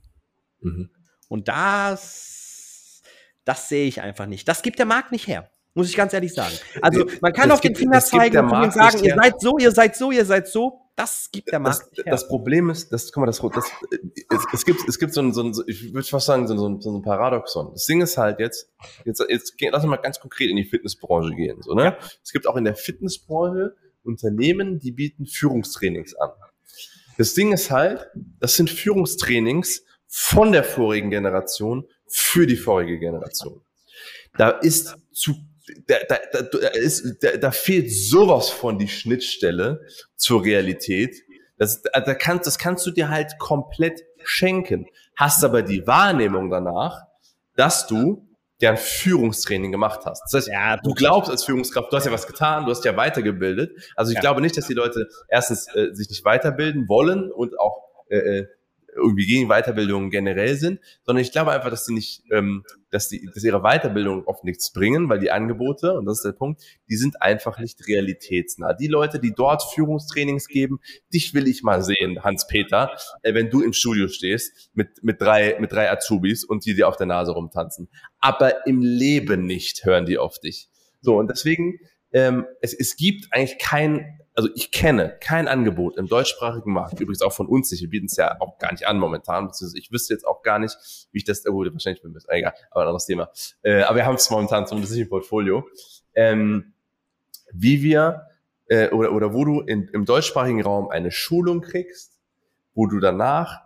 Mhm. 0.60 0.90
Und 1.28 1.48
das, 1.48 3.02
das 3.44 3.68
sehe 3.68 3.86
ich 3.86 4.00
einfach 4.00 4.26
nicht. 4.26 4.46
Das 4.48 4.62
gibt 4.62 4.78
der 4.78 4.86
Markt 4.86 5.12
nicht 5.12 5.26
her. 5.26 5.50
Muss 5.74 5.90
ich 5.90 5.96
ganz 5.96 6.14
ehrlich 6.14 6.32
sagen. 6.32 6.54
Also 6.80 7.04
man 7.20 7.32
kann 7.34 7.50
das 7.50 7.58
auf 7.58 7.60
gibt, 7.60 7.76
den 7.76 7.80
Finger 7.80 8.00
zeigen 8.00 8.50
und 8.50 8.72
sagen, 8.72 9.04
ihr 9.04 9.14
seid 9.14 9.40
so, 9.40 9.58
ihr 9.58 9.72
seid 9.72 9.96
so, 9.96 10.10
ihr 10.10 10.24
seid 10.24 10.48
so. 10.48 10.85
Das 10.96 11.28
gibt 11.30 11.52
der 11.52 11.60
Das, 11.60 11.80
Markt. 11.80 11.98
her. 11.98 12.04
das 12.10 12.26
Problem 12.26 12.70
ist, 12.70 12.90
das, 12.90 13.12
guck 13.12 13.20
mal, 13.20 13.26
das, 13.26 13.38
das 13.38 13.70
es, 14.30 14.46
es 14.52 14.64
gibt, 14.64 14.88
es 14.88 14.98
gibt 14.98 15.12
so 15.12 15.20
ein, 15.20 15.34
so 15.34 15.42
ein 15.42 15.54
ich 15.66 15.92
würde 15.92 16.08
fast 16.08 16.26
sagen, 16.26 16.48
so 16.48 16.54
ein, 16.68 16.80
so 16.80 16.90
ein 16.90 17.02
Paradoxon. 17.02 17.70
Das 17.72 17.84
Ding 17.84 18.00
ist 18.00 18.16
halt 18.16 18.40
jetzt, 18.40 18.70
jetzt, 19.04 19.22
jetzt 19.28 19.54
lass 19.60 19.84
uns 19.84 19.90
mal 19.90 19.96
ganz 19.98 20.18
konkret 20.18 20.48
in 20.50 20.56
die 20.56 20.64
Fitnessbranche 20.64 21.34
gehen, 21.34 21.60
so, 21.60 21.74
ne? 21.74 21.84
Ja. 21.84 21.98
Es 22.24 22.32
gibt 22.32 22.46
auch 22.46 22.56
in 22.56 22.64
der 22.64 22.74
Fitnessbranche 22.74 23.76
Unternehmen, 24.04 24.78
die 24.78 24.92
bieten 24.92 25.26
Führungstrainings 25.26 26.14
an. 26.14 26.30
Das 27.18 27.34
Ding 27.34 27.52
ist 27.52 27.70
halt, 27.70 28.08
das 28.40 28.56
sind 28.56 28.70
Führungstrainings 28.70 29.84
von 30.06 30.52
der 30.52 30.64
vorigen 30.64 31.10
Generation 31.10 31.86
für 32.06 32.46
die 32.46 32.56
vorige 32.56 32.98
Generation. 32.98 33.60
Da 34.38 34.50
ist 34.50 34.96
zu, 35.12 35.34
da, 35.86 35.96
da, 36.08 36.18
da, 36.32 36.42
da, 36.42 36.68
ist, 36.68 37.22
da, 37.22 37.36
da 37.36 37.50
fehlt 37.50 37.90
sowas 37.92 38.48
von 38.50 38.78
die 38.78 38.88
Schnittstelle 38.88 39.80
zur 40.16 40.44
Realität. 40.44 41.16
Das, 41.58 41.82
da 41.82 42.14
kannst, 42.14 42.46
das 42.46 42.58
kannst 42.58 42.86
du 42.86 42.90
dir 42.90 43.08
halt 43.08 43.38
komplett 43.38 44.02
schenken. 44.24 44.86
Hast 45.16 45.44
aber 45.44 45.62
die 45.62 45.86
Wahrnehmung 45.86 46.50
danach, 46.50 47.02
dass 47.56 47.86
du 47.86 48.28
deren 48.60 48.76
Führungstraining 48.76 49.70
gemacht 49.72 50.00
hast. 50.04 50.22
Das 50.24 50.32
heißt, 50.32 50.48
Ja, 50.48 50.76
du 50.78 50.94
glaubst 50.94 51.30
als 51.30 51.44
Führungskraft, 51.44 51.92
du 51.92 51.96
hast 51.96 52.06
ja 52.06 52.12
was 52.12 52.26
getan, 52.26 52.64
du 52.64 52.70
hast 52.70 52.84
ja 52.84 52.96
weitergebildet. 52.96 53.72
Also 53.96 54.10
ich 54.10 54.16
Ja. 54.16 54.20
glaube 54.22 54.40
nicht, 54.40 54.56
dass 54.56 54.66
die 54.66 54.74
Leute 54.74 55.08
erstens 55.28 55.66
äh, 55.74 55.88
sich 55.92 56.08
nicht 56.08 56.24
weiterbilden 56.24 56.88
wollen 56.88 57.30
und 57.30 57.58
auch 57.58 57.82
äh, 58.08 58.16
äh, 58.16 58.46
irgendwie 58.96 59.26
gegen 59.26 59.48
Weiterbildung 59.48 60.10
generell 60.10 60.56
sind, 60.56 60.80
sondern 61.04 61.22
ich 61.22 61.32
glaube 61.32 61.52
einfach, 61.52 61.70
dass 61.70 61.86
sie 61.86 61.94
nicht, 61.94 62.24
ähm, 62.32 62.64
dass 62.90 63.08
die, 63.08 63.28
dass 63.32 63.44
ihre 63.44 63.60
Weiterbildung 63.60 64.24
oft 64.24 64.44
nichts 64.44 64.72
bringen, 64.72 65.08
weil 65.08 65.18
die 65.18 65.30
Angebote, 65.30 65.92
und 65.92 66.06
das 66.06 66.18
ist 66.18 66.24
der 66.24 66.32
Punkt, 66.32 66.62
die 66.88 66.96
sind 66.96 67.22
einfach 67.22 67.58
nicht 67.58 67.86
realitätsnah. 67.86 68.72
Die 68.74 68.88
Leute, 68.88 69.20
die 69.20 69.32
dort 69.32 69.62
Führungstrainings 69.74 70.48
geben, 70.48 70.80
dich 71.12 71.34
will 71.34 71.46
ich 71.46 71.62
mal 71.62 71.82
sehen, 71.82 72.24
Hans-Peter, 72.24 72.96
äh, 73.22 73.34
wenn 73.34 73.50
du 73.50 73.62
im 73.62 73.72
Studio 73.72 74.08
stehst 74.08 74.70
mit, 74.74 75.02
mit 75.02 75.20
drei, 75.20 75.56
mit 75.60 75.72
drei 75.72 75.90
Azubis 75.90 76.44
und 76.44 76.64
die 76.64 76.74
dir 76.74 76.88
auf 76.88 76.96
der 76.96 77.06
Nase 77.06 77.32
rumtanzen. 77.32 77.88
Aber 78.18 78.66
im 78.66 78.80
Leben 78.80 79.46
nicht 79.46 79.84
hören 79.84 80.06
die 80.06 80.18
auf 80.18 80.38
dich. 80.38 80.68
So, 81.00 81.18
und 81.18 81.30
deswegen, 81.30 81.78
ähm, 82.12 82.46
es, 82.60 82.74
es 82.74 82.96
gibt 82.96 83.26
eigentlich 83.30 83.58
kein, 83.58 84.18
also 84.36 84.50
ich 84.54 84.70
kenne 84.70 85.16
kein 85.18 85.48
Angebot 85.48 85.96
im 85.96 86.06
deutschsprachigen 86.06 86.70
Markt, 86.72 87.00
übrigens 87.00 87.22
auch 87.22 87.32
von 87.32 87.46
uns 87.46 87.70
nicht, 87.70 87.80
wir 87.80 87.88
bieten 87.88 88.06
es 88.06 88.16
ja 88.16 88.38
auch 88.40 88.58
gar 88.58 88.70
nicht 88.70 88.86
an 88.86 88.98
momentan, 88.98 89.46
beziehungsweise 89.46 89.78
ich 89.78 89.90
wüsste 89.90 90.12
jetzt 90.12 90.26
auch 90.26 90.42
gar 90.42 90.58
nicht, 90.58 90.76
wie 91.10 91.18
ich 91.18 91.24
das, 91.24 91.44
oh, 91.46 91.52
gut, 91.52 91.72
wahrscheinlich 91.72 92.02
bin 92.02 92.14
ich, 92.16 92.28
egal, 92.28 92.52
aber 92.70 92.82
ein 92.82 92.88
anderes 92.88 93.06
Thema. 93.06 93.30
Äh, 93.62 93.82
aber 93.82 93.96
wir 93.96 94.06
haben 94.06 94.16
es 94.16 94.28
momentan 94.28 94.66
zumindest 94.66 94.92
nicht 94.92 95.04
im 95.04 95.08
Portfolio. 95.08 95.66
Ähm, 96.14 96.74
wie 97.52 97.82
wir, 97.82 98.26
äh, 98.68 98.90
oder, 98.90 99.12
oder 99.12 99.32
wo 99.32 99.44
du 99.44 99.60
in, 99.62 99.88
im 99.88 100.04
deutschsprachigen 100.04 100.62
Raum 100.62 100.90
eine 100.90 101.10
Schulung 101.10 101.62
kriegst, 101.62 102.20
wo 102.74 102.86
du 102.86 103.00
danach 103.00 103.62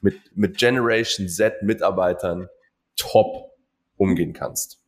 mit, 0.00 0.16
mit 0.34 0.56
Generation 0.56 1.28
Z 1.28 1.62
Mitarbeitern 1.62 2.48
top 2.96 3.52
umgehen 3.96 4.32
kannst. 4.32 4.80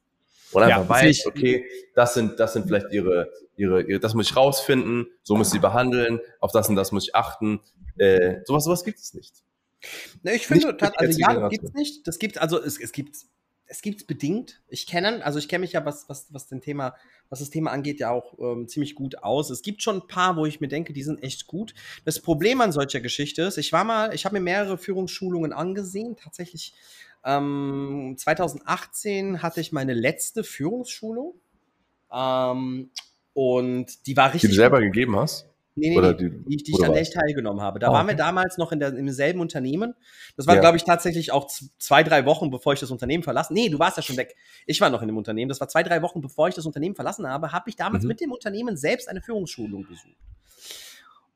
Und 0.57 0.63
einfach 0.63 1.03
Ja, 1.03 1.09
sich- 1.09 1.27
okay, 1.27 1.67
das 1.95 2.15
sind, 2.15 2.41
das 2.41 2.53
sind 2.55 2.67
vielleicht 2.67 2.93
ihre, 2.93 3.31
ihre, 3.57 3.83
ihre, 3.83 4.01
das 4.01 4.15
muss 4.15 4.31
ich 4.31 4.37
rausfinden, 4.37 5.07
so 5.23 5.37
muss 5.37 5.49
ich 5.49 5.53
sie 5.55 5.59
behandeln, 5.59 6.21
auf 6.41 6.53
das 6.53 6.69
und 6.69 6.77
das 6.77 6.93
muss 6.93 7.09
ich 7.09 7.15
achten. 7.15 7.61
Äh, 7.99 8.41
sowas, 8.45 8.65
sowas 8.65 8.85
gibt 8.85 8.99
es 8.99 9.15
nicht. 9.15 9.35
Ne, 10.23 10.35
ich 10.35 10.47
finde, 10.47 10.73
Nicht 10.73 10.83
also 10.83 11.19
ja, 11.21 11.29
Generation. 11.29 11.49
gibt's 11.51 11.75
nicht. 11.75 12.07
Das 12.09 12.19
gibt 12.19 12.39
also 12.39 12.61
es, 12.61 12.81
es 12.81 12.93
gibt 12.93 13.17
es 13.69 13.83
gibt's 13.83 14.05
bedingt. 14.05 14.63
Ich 14.69 14.87
kenne, 14.87 15.25
also 15.25 15.39
ich 15.39 15.49
kenne 15.49 15.61
mich 15.63 15.73
ja 15.73 15.85
was 15.85 16.09
was 16.09 16.33
was 16.33 16.47
den 16.47 16.61
Thema 16.61 16.95
was 17.29 17.41
das 17.41 17.51
Thema 17.51 17.73
angeht 17.73 17.99
ja 18.01 18.11
auch 18.11 18.39
ähm, 18.39 18.69
ziemlich 18.69 18.95
gut 18.95 19.23
aus. 19.23 19.51
Es 19.51 19.63
gibt 19.63 19.83
schon 19.83 19.97
ein 19.97 20.07
paar, 20.07 20.37
wo 20.37 20.47
ich 20.47 20.61
mir 20.61 20.69
denke, 20.69 20.93
die 20.93 21.03
sind 21.03 21.23
echt 21.23 21.47
gut. 21.47 21.75
Das 22.05 22.21
Problem 22.21 22.61
an 22.61 22.73
solcher 22.73 23.01
Geschichte 23.01 23.43
ist, 23.43 23.59
ich 23.59 23.73
war 23.73 23.85
mal, 23.85 24.15
ich 24.15 24.25
habe 24.25 24.35
mir 24.35 24.41
mehrere 24.41 24.79
Führungsschulungen 24.79 25.53
angesehen. 25.53 26.17
Tatsächlich 26.17 26.75
ähm, 27.27 28.15
2018 28.17 29.43
hatte 29.43 29.61
ich 29.61 29.73
meine 29.73 29.93
letzte 29.95 30.45
Führungsschulung 30.45 31.35
ähm, 32.13 32.91
und 33.35 34.07
die 34.07 34.17
war 34.17 34.29
Die 34.29 34.33
richtig 34.35 34.51
du 34.51 34.57
selber 34.57 34.79
gut. 34.79 34.87
gegeben 34.93 35.17
hast? 35.17 35.47
Nee, 35.79 35.91
nee, 36.01 36.15
die- 36.15 36.31
die, 36.31 36.57
die 36.57 36.71
ich 36.73 36.79
was? 36.89 36.97
ich 36.99 37.11
teilgenommen 37.13 37.61
habe. 37.61 37.79
Da 37.79 37.89
Ah, 37.89 37.93
waren 37.93 38.07
wir 38.09 38.15
damals 38.15 38.57
noch 38.57 38.73
in 38.73 38.81
der, 38.81 38.95
im 38.97 39.11
selben 39.11 39.41
Unternehmen. 39.41 39.93
Das 40.35 40.47
war, 40.47 40.55
Ja. 40.55 40.63
glaube 40.63 40.79
ich, 40.79 40.85
tatsächlich 40.85 41.33
auch 41.33 41.49
zwei, 41.79 42.03
drei 42.03 42.25
Wochen, 42.25 42.51
bevor 42.51 42.73
ich 42.73 42.81
das 42.81 42.91
Unternehmen 42.91 43.23
verlassen. 43.23 43.53
Nee, 43.53 43.69
du 43.69 43.79
warst 43.79 43.99
ja 43.99 44.03
schon 44.03 44.17
weg. 44.17 44.35
Ich 44.65 44.81
war 44.81 44.89
noch 44.89 45.03
in 45.03 45.09
dem 45.09 45.19
Unternehmen. 45.19 45.51
Das 45.51 45.61
war 45.61 45.69
zwei, 45.69 45.83
drei 45.83 46.01
Wochen, 46.01 46.23
bevor 46.23 46.49
ich 46.49 46.55
das 46.55 46.65
Unternehmen 46.65 46.95
verlassen 46.95 47.29
habe, 47.29 47.53
habe 47.53 47.69
ich 47.69 47.77
damals 47.77 48.05
Mhm. 48.05 48.09
mit 48.09 48.21
dem 48.23 48.33
Unternehmen 48.33 48.79
selbst 48.79 49.07
eine 49.07 49.21
Führungsschulung 49.21 49.87
besucht. 49.87 50.17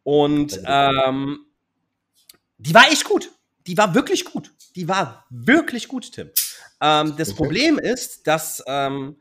Und 0.04 0.58
ähm, 0.64 1.40
die 2.56 2.72
war 2.74 2.88
echt 2.90 3.04
gut. 3.04 3.30
Die 3.66 3.76
war 3.76 3.94
wirklich 3.94 4.24
gut. 4.24 4.52
Die 4.76 4.88
war 4.88 5.26
wirklich 5.30 5.88
gut, 5.88 6.12
Tim. 6.12 6.30
Ähm, 6.80 7.14
das 7.16 7.30
Okay. 7.30 7.36
Problem 7.36 7.78
ist, 7.78 8.26
dass 8.26 8.62
ähm, 8.66 9.16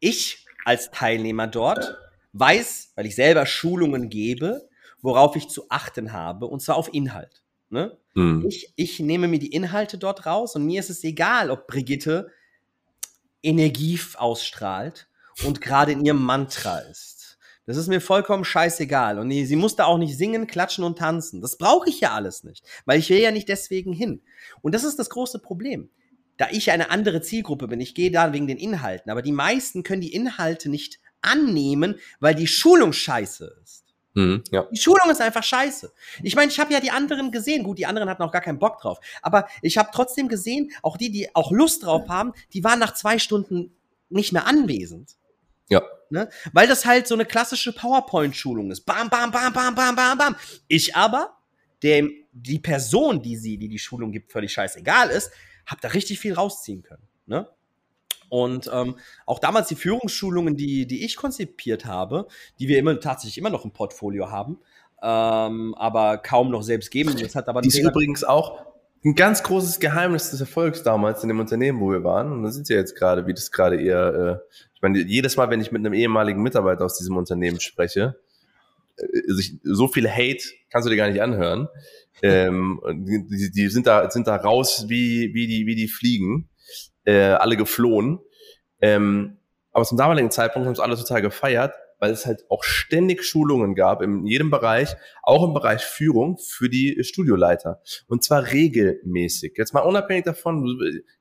ich 0.00 0.46
als 0.64 0.90
Teilnehmer 0.90 1.46
dort 1.46 1.98
weiß, 2.32 2.92
weil 2.96 3.06
ich 3.06 3.14
selber 3.14 3.46
Schulungen 3.46 4.08
gebe, 4.08 4.68
worauf 5.02 5.36
ich 5.36 5.48
zu 5.48 5.66
achten 5.68 6.12
habe, 6.12 6.46
und 6.46 6.60
zwar 6.60 6.76
auf 6.76 6.92
Inhalt. 6.92 7.42
Ne? 7.68 7.96
Hm. 8.14 8.44
Ich, 8.48 8.72
ich 8.76 9.00
nehme 9.00 9.28
mir 9.28 9.38
die 9.38 9.52
Inhalte 9.52 9.98
dort 9.98 10.26
raus 10.26 10.56
und 10.56 10.64
mir 10.64 10.80
ist 10.80 10.90
es 10.90 11.04
egal, 11.04 11.50
ob 11.50 11.66
Brigitte 11.66 12.30
Energie 13.42 14.00
ausstrahlt 14.14 15.08
und 15.44 15.60
gerade 15.60 15.92
in 15.92 16.04
ihrem 16.04 16.22
Mantra 16.22 16.78
ist. 16.78 17.13
Das 17.66 17.76
ist 17.76 17.88
mir 17.88 18.00
vollkommen 18.00 18.44
scheißegal. 18.44 19.18
Und 19.18 19.30
sie 19.30 19.56
muss 19.56 19.76
da 19.76 19.86
auch 19.86 19.98
nicht 19.98 20.16
singen, 20.16 20.46
klatschen 20.46 20.84
und 20.84 20.98
tanzen. 20.98 21.40
Das 21.40 21.56
brauche 21.56 21.88
ich 21.88 22.00
ja 22.00 22.12
alles 22.12 22.44
nicht, 22.44 22.64
weil 22.84 22.98
ich 22.98 23.08
will 23.10 23.20
ja 23.20 23.30
nicht 23.30 23.48
deswegen 23.48 23.92
hin. 23.92 24.22
Und 24.60 24.74
das 24.74 24.84
ist 24.84 24.98
das 24.98 25.10
große 25.10 25.38
Problem. 25.38 25.88
Da 26.36 26.48
ich 26.50 26.70
eine 26.70 26.90
andere 26.90 27.22
Zielgruppe 27.22 27.68
bin, 27.68 27.80
ich 27.80 27.94
gehe 27.94 28.10
da 28.10 28.32
wegen 28.32 28.46
den 28.46 28.58
Inhalten, 28.58 29.10
aber 29.10 29.22
die 29.22 29.32
meisten 29.32 29.84
können 29.84 30.00
die 30.00 30.12
Inhalte 30.12 30.68
nicht 30.68 30.98
annehmen, 31.22 31.94
weil 32.20 32.34
die 32.34 32.48
Schulung 32.48 32.92
scheiße 32.92 33.56
ist. 33.62 33.84
Hm. 34.14 34.44
Ja. 34.50 34.66
Die 34.70 34.78
Schulung 34.78 35.10
ist 35.10 35.20
einfach 35.20 35.42
scheiße. 35.42 35.92
Ich 36.22 36.36
meine, 36.36 36.50
ich 36.50 36.60
habe 36.60 36.72
ja 36.72 36.80
die 36.80 36.90
anderen 36.90 37.32
gesehen. 37.32 37.64
Gut, 37.64 37.78
die 37.78 37.86
anderen 37.86 38.08
hatten 38.08 38.22
auch 38.22 38.30
gar 38.30 38.42
keinen 38.42 38.58
Bock 38.58 38.80
drauf. 38.80 38.98
Aber 39.22 39.48
ich 39.60 39.76
habe 39.76 39.90
trotzdem 39.92 40.28
gesehen, 40.28 40.70
auch 40.82 40.96
die, 40.96 41.10
die 41.10 41.34
auch 41.34 41.50
Lust 41.50 41.84
drauf 41.84 42.08
haben, 42.08 42.32
die 42.52 42.62
waren 42.62 42.78
nach 42.78 42.94
zwei 42.94 43.18
Stunden 43.18 43.74
nicht 44.10 44.32
mehr 44.32 44.46
anwesend. 44.46 45.16
Ja. 45.68 45.82
Ne? 46.10 46.28
Weil 46.52 46.68
das 46.68 46.84
halt 46.84 47.06
so 47.06 47.14
eine 47.14 47.24
klassische 47.24 47.72
PowerPoint-Schulung 47.72 48.70
ist. 48.70 48.82
Bam, 48.82 49.08
bam, 49.10 49.30
bam, 49.30 49.52
bam, 49.52 49.74
bam, 49.74 49.96
bam, 49.96 50.18
bam. 50.18 50.36
Ich 50.68 50.94
aber, 50.94 51.36
dem 51.82 52.12
die 52.32 52.58
Person, 52.58 53.22
die 53.22 53.36
sie, 53.36 53.58
die 53.58 53.68
die 53.68 53.78
Schulung 53.78 54.12
gibt, 54.12 54.32
völlig 54.32 54.52
scheißegal 54.52 55.10
ist, 55.10 55.30
habe 55.66 55.80
da 55.80 55.88
richtig 55.88 56.18
viel 56.18 56.34
rausziehen 56.34 56.82
können. 56.82 57.06
Ne? 57.26 57.48
Und 58.28 58.68
ähm, 58.72 58.96
auch 59.26 59.38
damals 59.38 59.68
die 59.68 59.76
Führungsschulungen, 59.76 60.56
die, 60.56 60.86
die 60.86 61.04
ich 61.04 61.16
konzipiert 61.16 61.84
habe, 61.84 62.26
die 62.58 62.68
wir 62.68 62.78
immer 62.78 62.98
tatsächlich 62.98 63.38
immer 63.38 63.50
noch 63.50 63.64
im 63.64 63.70
Portfolio 63.70 64.30
haben, 64.30 64.58
ähm, 65.02 65.74
aber 65.76 66.18
kaum 66.18 66.50
noch 66.50 66.62
selbst 66.62 66.90
geben. 66.90 67.16
Das 67.16 67.34
hat 67.34 67.48
aber 67.48 67.60
Die 67.60 67.68
ist 67.68 67.78
übrigens 67.78 68.24
auch 68.24 68.73
ein 69.04 69.14
ganz 69.14 69.42
großes 69.42 69.80
Geheimnis 69.80 70.30
des 70.30 70.40
Erfolgs 70.40 70.82
damals 70.82 71.22
in 71.22 71.28
dem 71.28 71.38
Unternehmen, 71.38 71.80
wo 71.80 71.92
wir 71.92 72.04
waren. 72.04 72.32
Und 72.32 72.42
da 72.42 72.50
sind 72.50 72.68
ja 72.68 72.76
jetzt 72.76 72.96
gerade, 72.96 73.26
wie 73.26 73.34
das 73.34 73.50
gerade 73.50 73.80
eher, 73.80 74.40
äh, 74.42 74.56
ich 74.74 74.80
meine, 74.80 74.98
jedes 75.00 75.36
Mal, 75.36 75.50
wenn 75.50 75.60
ich 75.60 75.72
mit 75.72 75.80
einem 75.80 75.92
ehemaligen 75.92 76.42
Mitarbeiter 76.42 76.84
aus 76.84 76.96
diesem 76.96 77.16
Unternehmen 77.16 77.60
spreche, 77.60 78.16
äh, 78.96 79.32
sich, 79.32 79.58
so 79.62 79.88
viel 79.88 80.08
Hate 80.08 80.44
kannst 80.70 80.86
du 80.86 80.90
dir 80.90 80.96
gar 80.96 81.10
nicht 81.10 81.20
anhören. 81.20 81.68
ähm, 82.22 82.80
die, 83.06 83.50
die 83.50 83.68
sind 83.68 83.86
da, 83.86 84.08
sind 84.10 84.26
da 84.26 84.36
raus 84.36 84.86
wie, 84.88 85.34
wie 85.34 85.46
die, 85.46 85.66
wie 85.66 85.74
die 85.74 85.88
Fliegen, 85.88 86.48
äh, 87.04 87.32
alle 87.32 87.56
geflohen. 87.56 88.20
Ähm, 88.80 89.36
aber 89.72 89.84
zum 89.84 89.98
damaligen 89.98 90.30
Zeitpunkt 90.30 90.66
haben 90.66 90.72
es 90.72 90.80
alle 90.80 90.96
total 90.96 91.20
gefeiert, 91.20 91.74
weil 92.04 92.12
es 92.12 92.26
halt 92.26 92.44
auch 92.50 92.62
ständig 92.64 93.24
Schulungen 93.24 93.74
gab 93.74 94.02
in 94.02 94.26
jedem 94.26 94.50
Bereich, 94.50 94.94
auch 95.22 95.42
im 95.42 95.54
Bereich 95.54 95.82
Führung 95.82 96.36
für 96.36 96.68
die 96.68 97.02
Studioleiter. 97.02 97.80
Und 98.08 98.22
zwar 98.22 98.52
regelmäßig. 98.52 99.54
Jetzt 99.56 99.72
mal 99.72 99.80
unabhängig 99.80 100.24
davon, 100.26 100.66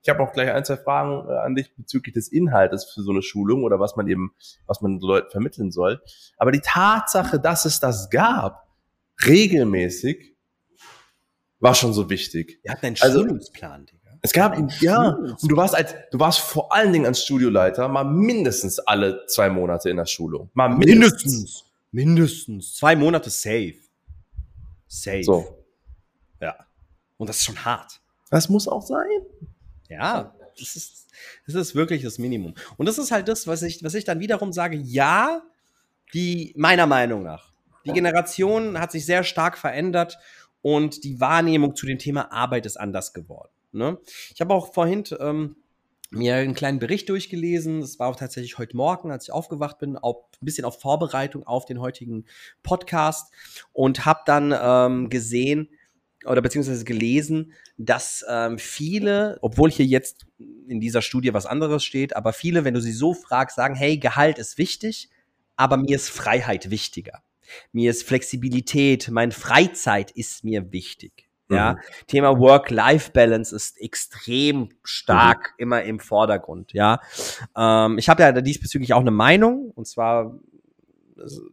ich 0.01 0.09
habe 0.09 0.21
auch 0.21 0.33
gleich 0.33 0.51
ein, 0.51 0.65
zwei 0.65 0.75
Fragen 0.75 1.25
äh, 1.29 1.37
an 1.37 1.55
dich 1.55 1.73
bezüglich 1.77 2.13
des 2.13 2.27
Inhaltes 2.29 2.83
für 2.93 3.01
so 3.01 3.11
eine 3.11 3.21
Schulung 3.21 3.63
oder 3.63 3.79
was 3.79 3.95
man 3.95 4.09
eben, 4.09 4.33
was 4.67 4.81
man 4.81 4.99
den 4.99 5.07
Leuten 5.07 5.31
vermitteln 5.31 5.71
soll. 5.71 6.01
Aber 6.35 6.51
die 6.51 6.59
Tatsache, 6.59 7.39
dass 7.39 7.63
es 7.63 7.79
das 7.79 8.09
gab, 8.09 8.67
regelmäßig, 9.25 10.35
war 11.61 11.75
schon 11.75 11.93
so 11.93 12.09
wichtig. 12.09 12.59
Wir 12.63 12.71
hatten 12.73 12.87
einen 12.87 12.97
Also- 12.99 13.21
Schulungsplan, 13.21 13.85
Digga. 13.85 14.02
Es 14.25 14.31
gab, 14.31 14.57
ja, 14.81 15.09
und 15.09 15.51
du 15.51 15.57
warst 15.57 15.75
als, 15.75 15.93
du 16.11 16.17
warst 16.17 16.39
vor 16.39 16.73
allen 16.73 16.93
Dingen 16.93 17.05
als 17.05 17.23
Studioleiter 17.23 17.89
mal 17.89 18.05
mindestens 18.05 18.79
alle 18.79 19.25
zwei 19.27 19.49
Monate 19.49 19.89
in 19.89 19.97
der 19.97 20.05
Schulung. 20.05 20.49
Mal 20.53 20.69
mindestens. 20.69 21.23
Mindestens. 21.25 21.65
Mindestens. 21.91 22.75
Zwei 22.75 22.95
Monate 22.95 23.29
safe. 23.29 23.75
Safe. 24.87 25.23
So. 25.23 25.65
Ja. 26.39 26.55
Und 27.17 27.27
das 27.27 27.39
ist 27.39 27.43
schon 27.43 27.65
hart. 27.65 27.99
Das 28.29 28.47
muss 28.47 28.67
auch 28.67 28.81
sein. 28.81 29.03
Ja, 29.89 30.33
das 30.57 30.77
ist, 30.77 31.07
das 31.45 31.55
ist 31.55 31.75
wirklich 31.75 32.03
das 32.03 32.17
Minimum. 32.17 32.53
Und 32.77 32.85
das 32.85 32.97
ist 32.97 33.11
halt 33.11 33.27
das, 33.27 33.45
was 33.45 33.61
ich, 33.61 33.83
was 33.83 33.93
ich 33.93 34.05
dann 34.05 34.21
wiederum 34.21 34.53
sage, 34.53 34.77
ja, 34.77 35.41
die, 36.13 36.53
meiner 36.55 36.87
Meinung 36.87 37.23
nach, 37.23 37.53
Die 37.85 37.91
Generation 37.91 38.79
hat 38.79 38.91
sich 38.91 39.05
sehr 39.05 39.23
stark 39.23 39.57
verändert 39.57 40.17
und 40.61 41.03
die 41.03 41.19
Wahrnehmung 41.19 41.75
zu 41.75 41.85
dem 41.85 41.99
Thema 41.99 42.31
Arbeit 42.31 42.65
ist 42.65 42.77
anders 42.77 43.13
geworden. 43.13 43.52
Ne? 43.73 43.97
Ich 44.33 44.41
habe 44.41 44.53
auch 44.53 44.73
vorhin 44.73 45.03
ähm, 45.19 45.55
mir 46.13 46.35
einen 46.35 46.53
kleinen 46.53 46.79
Bericht 46.79 47.09
durchgelesen. 47.09 47.81
Das 47.81 47.99
war 47.99 48.07
auch 48.07 48.15
tatsächlich 48.15 48.57
heute 48.57 48.77
Morgen, 48.77 49.11
als 49.11 49.25
ich 49.25 49.33
aufgewacht 49.33 49.79
bin, 49.79 49.97
auch 49.97 50.25
ein 50.41 50.45
bisschen 50.45 50.65
auf 50.65 50.79
Vorbereitung 50.79 51.45
auf 51.45 51.65
den 51.65 51.79
heutigen 51.79 52.25
Podcast 52.61 53.33
und 53.73 54.05
habe 54.05 54.21
dann 54.25 54.53
ähm, 54.57 55.09
gesehen 55.09 55.69
oder 56.25 56.41
beziehungsweise 56.41 56.85
gelesen, 56.85 57.53
dass 57.77 58.23
ähm, 58.29 58.57
viele, 58.57 59.37
obwohl 59.41 59.69
hier 59.69 59.85
jetzt 59.85 60.25
in 60.37 60.79
dieser 60.79 61.01
Studie 61.01 61.33
was 61.33 61.45
anderes 61.45 61.83
steht, 61.83 62.15
aber 62.15 62.31
viele, 62.31 62.63
wenn 62.63 62.73
du 62.73 62.81
sie 62.81 62.93
so 62.93 63.13
fragst, 63.13 63.55
sagen, 63.55 63.75
hey, 63.75 63.97
Gehalt 63.97 64.37
ist 64.37 64.57
wichtig, 64.57 65.09
aber 65.55 65.77
mir 65.77 65.95
ist 65.95 66.09
Freiheit 66.09 66.69
wichtiger. 66.69 67.23
Mir 67.71 67.91
ist 67.91 68.03
Flexibilität, 68.03 69.09
meine 69.09 69.33
Freizeit 69.33 70.11
ist 70.11 70.43
mir 70.43 70.71
wichtig. 70.71 71.22
Ja, 71.49 71.73
mhm. 71.73 71.77
Thema 72.07 72.39
Work-Life-Balance 72.39 73.55
ist 73.55 73.79
extrem 73.79 74.69
stark 74.83 75.53
mhm. 75.57 75.63
immer 75.63 75.83
im 75.83 75.99
Vordergrund. 75.99 76.73
Ja, 76.73 76.99
ähm, 77.55 77.97
ich 77.97 78.09
habe 78.09 78.23
ja 78.23 78.31
diesbezüglich 78.31 78.93
auch 78.93 79.01
eine 79.01 79.11
Meinung 79.11 79.71
und 79.75 79.87
zwar, 79.87 80.39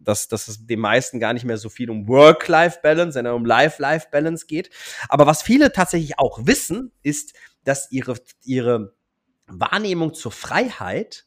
dass, 0.00 0.28
dass 0.28 0.48
es 0.48 0.66
den 0.66 0.80
meisten 0.80 1.20
gar 1.20 1.32
nicht 1.32 1.44
mehr 1.44 1.58
so 1.58 1.68
viel 1.68 1.90
um 1.90 2.08
Work-Life-Balance, 2.08 3.14
sondern 3.14 3.34
um 3.34 3.44
Life-Life-Balance 3.44 4.46
geht. 4.46 4.70
Aber 5.08 5.26
was 5.26 5.42
viele 5.42 5.72
tatsächlich 5.72 6.18
auch 6.18 6.46
wissen, 6.46 6.92
ist, 7.02 7.34
dass 7.64 7.90
ihre 7.90 8.16
ihre 8.44 8.94
Wahrnehmung 9.46 10.14
zur 10.14 10.32
Freiheit 10.32 11.26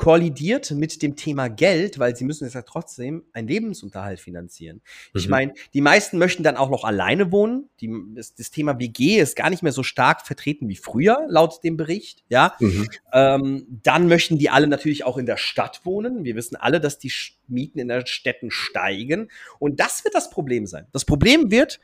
kollidiert 0.00 0.70
mit 0.70 1.02
dem 1.02 1.14
Thema 1.14 1.48
Geld, 1.48 1.98
weil 1.98 2.16
sie 2.16 2.24
müssen 2.24 2.44
jetzt 2.44 2.54
ja 2.54 2.62
trotzdem 2.62 3.22
einen 3.34 3.46
Lebensunterhalt 3.46 4.18
finanzieren. 4.18 4.76
Mhm. 5.12 5.20
Ich 5.20 5.28
meine, 5.28 5.52
die 5.74 5.82
meisten 5.82 6.16
möchten 6.16 6.42
dann 6.42 6.56
auch 6.56 6.70
noch 6.70 6.84
alleine 6.84 7.30
wohnen. 7.30 7.68
Die, 7.82 7.92
das, 8.14 8.34
das, 8.34 8.50
Thema 8.50 8.78
WG 8.78 9.18
ist 9.18 9.36
gar 9.36 9.50
nicht 9.50 9.62
mehr 9.62 9.72
so 9.72 9.82
stark 9.82 10.26
vertreten 10.26 10.70
wie 10.70 10.76
früher, 10.76 11.26
laut 11.28 11.62
dem 11.64 11.76
Bericht. 11.76 12.24
Ja, 12.30 12.54
mhm. 12.60 12.88
ähm, 13.12 13.66
dann 13.82 14.08
möchten 14.08 14.38
die 14.38 14.48
alle 14.48 14.68
natürlich 14.68 15.04
auch 15.04 15.18
in 15.18 15.26
der 15.26 15.36
Stadt 15.36 15.82
wohnen. 15.84 16.24
Wir 16.24 16.34
wissen 16.34 16.56
alle, 16.56 16.80
dass 16.80 16.98
die 16.98 17.12
Mieten 17.46 17.78
in 17.78 17.88
den 17.88 18.06
Städten 18.06 18.50
steigen 18.50 19.28
und 19.58 19.80
das 19.80 20.02
wird 20.04 20.14
das 20.14 20.30
Problem 20.30 20.66
sein. 20.66 20.86
Das 20.92 21.04
Problem 21.04 21.50
wird, 21.50 21.78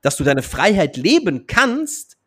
dass 0.00 0.16
du 0.16 0.24
deine 0.24 0.42
Freiheit 0.42 0.96
leben 0.96 1.46
kannst, 1.46 2.18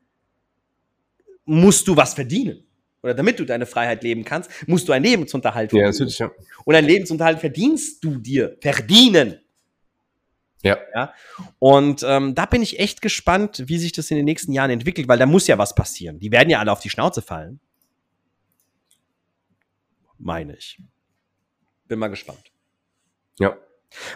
musst 1.44 1.90
du 1.90 1.98
was 1.98 2.14
verdienen 2.14 2.66
oder 3.06 3.14
damit 3.14 3.40
du 3.40 3.46
deine 3.46 3.68
Freiheit 3.68 4.02
leben 4.02 4.26
kannst, 4.26 4.50
musst 4.68 4.88
du 4.88 4.92
einen 4.92 5.06
Lebensunterhalt 5.06 5.70
verdienen. 5.70 5.86
Ja, 5.86 5.92
natürlich, 5.92 6.18
ja. 6.18 6.32
Und 6.66 6.74
einen 6.74 6.88
Lebensunterhalt 6.88 7.40
verdienst 7.40 8.04
du 8.04 8.18
dir. 8.18 8.58
Verdienen. 8.60 9.40
Ja. 10.64 10.80
ja? 10.96 11.14
Und 11.60 12.04
ähm, 12.04 12.34
da 12.34 12.48
bin 12.48 12.64
ich 12.64 12.80
echt 12.80 13.04
gespannt, 13.04 13.64
wie 13.68 13.78
sich 13.78 13.92
das 13.92 14.10
in 14.10 14.18
den 14.18 14.26
nächsten 14.26 14.52
Jahren 14.54 14.72
entwickelt, 14.72 15.08
weil 15.08 15.20
da 15.20 15.28
muss 15.28 15.46
ja 15.46 15.60
was 15.60 15.76
passieren. 15.76 16.20
Die 16.20 16.32
werden 16.32 16.50
ja 16.50 16.60
alle 16.60 16.72
auf 16.72 16.80
die 16.80 16.90
Schnauze 16.90 17.22
fallen. 17.22 17.60
Meine 20.18 20.56
ich. 20.56 20.82
Bin 21.88 22.00
mal 22.00 22.08
gespannt. 22.08 22.52
Ja. 23.38 23.56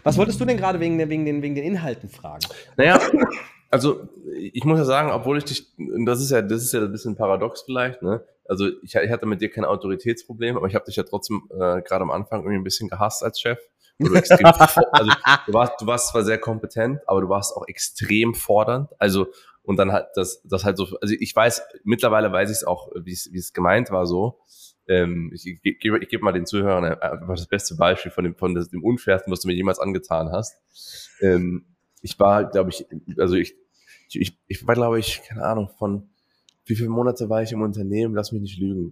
Was 0.02 0.18
wolltest 0.18 0.42
du 0.42 0.46
denn 0.46 0.58
gerade 0.58 0.80
wegen, 0.80 0.98
wegen, 0.98 1.26
den, 1.26 1.44
wegen 1.44 1.54
den 1.54 1.64
Inhalten 1.64 2.10
fragen? 2.10 2.44
Naja, 2.76 3.00
also 3.70 4.08
ich 4.36 4.64
muss 4.64 4.80
ja 4.80 4.86
sagen, 4.86 5.12
obwohl 5.12 5.38
ich 5.38 5.46
dich, 5.46 5.68
das 6.06 6.22
ist 6.22 6.32
ja, 6.32 6.42
das 6.42 6.64
ist 6.64 6.74
ja 6.74 6.82
ein 6.82 6.92
bisschen 6.92 7.16
paradox 7.16 7.62
vielleicht, 7.62 8.02
ne? 8.02 8.24
Also 8.46 8.68
ich, 8.82 8.96
ich 8.96 9.12
hatte 9.12 9.28
mit 9.28 9.42
dir 9.42 9.50
kein 9.52 9.66
Autoritätsproblem, 9.66 10.58
aber 10.58 10.68
ich 10.68 10.76
habe 10.76 10.86
dich 10.86 10.96
ja 10.96 11.04
trotzdem 11.04 11.48
äh, 11.52 11.82
gerade 11.82 12.02
am 12.02 12.10
Anfang 12.10 12.40
irgendwie 12.40 12.58
ein 12.58 12.64
bisschen 12.64 12.90
gehasst 12.90 13.24
als 13.24 13.40
Chef. 13.40 13.60
Du, 14.00 14.14
extrem, 14.16 14.46
also, 14.92 15.12
du, 15.46 15.54
warst, 15.54 15.82
du 15.82 15.86
warst 15.86 16.10
zwar 16.10 16.24
sehr 16.24 16.40
kompetent, 16.40 17.02
aber 17.06 17.22
du 17.22 17.30
warst 17.30 17.56
auch 17.56 17.68
extrem 17.68 18.34
fordernd. 18.34 18.90
Also 18.98 19.28
und 19.70 19.78
dann 19.78 19.92
hat 19.92 20.10
das, 20.16 20.42
das 20.46 20.64
halt 20.64 20.78
so, 20.78 20.88
also 21.00 21.14
ich 21.20 21.36
weiß, 21.36 21.62
mittlerweile 21.84 22.32
weiß 22.32 22.50
ich 22.50 22.58
es 22.58 22.64
auch, 22.64 22.90
wie 22.96 23.12
es, 23.12 23.54
gemeint 23.54 23.92
war 23.92 24.08
so. 24.08 24.40
Ähm, 24.88 25.32
ich 25.32 25.46
ich 25.62 25.80
gebe 25.80 26.00
ich 26.00 26.10
geb 26.10 26.24
mal 26.24 26.32
den 26.32 26.48
Zuhörern 26.48 26.86
einfach 26.86 27.36
das 27.36 27.46
beste 27.46 27.76
Beispiel 27.76 28.12
von 28.12 28.24
dem, 28.24 28.36
von 28.36 28.56
dem 28.56 28.84
Unfairsten, 28.84 29.32
was 29.32 29.42
du 29.42 29.48
mir 29.48 29.54
jemals 29.54 29.78
angetan 29.78 30.32
hast. 30.32 30.56
Ähm, 31.22 31.68
ich 32.02 32.20
war, 32.20 32.50
glaube 32.50 32.70
ich, 32.70 32.86
also 33.18 33.36
ich, 33.36 33.56
ich, 34.12 34.38
ich 34.48 34.68
war, 34.68 34.76
glaube 34.76 35.00
ich, 35.00 35.22
keine 35.28 35.44
Ahnung, 35.44 35.70
von 35.78 36.10
wie 36.66 36.76
viele 36.76 36.90
Monate 36.90 37.30
war 37.30 37.42
ich 37.42 37.52
im 37.52 37.62
Unternehmen? 37.62 38.14
Lass 38.14 38.32
mich 38.32 38.42
nicht 38.42 38.60
lügen. 38.60 38.92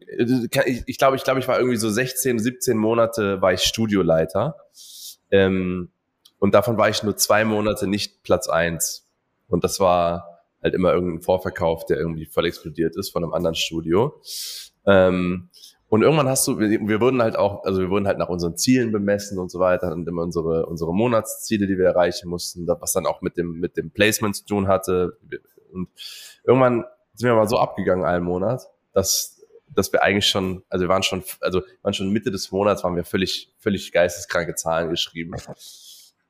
Ich, 0.66 0.84
ich 0.88 0.97
glaube, 0.97 1.16
ich 1.16 1.24
glaube, 1.24 1.39
ich 1.39 1.47
war 1.47 1.60
irgendwie 1.60 1.78
so 1.78 1.89
16, 1.89 2.39
17 2.39 2.76
Monate 2.76 3.39
war 3.39 3.53
ich 3.53 3.62
Studioleiter. 3.62 4.55
Ähm, 5.30 5.89
und 6.39 6.55
davon 6.55 6.78
war 6.78 6.89
ich 6.89 7.03
nur 7.03 7.16
zwei 7.18 7.45
Monate 7.45 7.88
nicht 7.88 8.24
Platz 8.24 8.49
eins. 8.49 9.08
Und 9.47 9.64
das 9.64 9.80
war 9.80 10.41
halt 10.62 10.74
immer 10.74 10.91
irgendein 10.91 11.22
Vorverkauf, 11.22 11.86
der 11.86 11.97
irgendwie 11.97 12.26
voll 12.26 12.45
explodiert 12.45 12.95
ist 12.95 13.12
von 13.12 13.24
einem 13.24 13.34
anderen 13.34 13.55
Studio. 13.55 14.22
Ähm, 14.88 15.49
und 15.90 16.02
irgendwann 16.02 16.28
hast 16.28 16.46
du, 16.48 16.60
wir, 16.60 16.70
wir 16.70 17.00
wurden 17.00 17.22
halt 17.22 17.38
auch, 17.38 17.64
also 17.64 17.80
wir 17.80 17.90
wurden 17.90 18.08
halt 18.08 18.18
nach 18.18 18.28
unseren 18.28 18.58
Zielen 18.58 18.92
bemessen 18.92 19.40
und 19.40 19.50
so 19.50 19.60
weiter 19.60 19.94
und 19.94 20.08
immer 20.08 20.24
unsere, 20.24 20.66
unsere 20.66 20.94
Monatsziele, 20.94 21.66
die 21.66 21.78
wir 21.78 21.86
erreichen 21.86 22.30
mussten, 22.30 22.68
was 22.68 22.92
dann 22.92 23.06
auch 23.06 23.22
mit 23.22 23.38
dem, 23.38 23.60
mit 23.60 23.78
dem 23.78 23.92
Placement 23.92 24.36
zu 24.36 24.46
tun 24.46 24.68
hatte. 24.68 25.18
Und 25.72 25.88
irgendwann 26.44 26.84
sind 27.14 27.30
wir 27.30 27.36
mal 27.36 27.48
so 27.48 27.58
abgegangen 27.58 28.06
einen 28.06 28.26
Monat, 28.26 28.68
dass, 28.92 29.42
dass 29.70 29.92
wir 29.94 30.04
eigentlich 30.04 30.28
schon, 30.28 30.64
also 30.70 30.84
wir 30.84 30.90
waren 30.90 31.04
schon, 31.04 31.24
also 31.40 31.62
wir 31.62 31.84
waren 31.84 31.94
schon 31.94 32.10
Mitte 32.10 32.32
des 32.32 32.52
Monats, 32.52 32.84
waren 32.84 32.98
wir 32.98 33.06
völlig, 33.06 33.54
völlig 33.58 33.94
geisteskranke 33.94 34.56
Zahlen 34.56 34.90
geschrieben. 34.90 35.36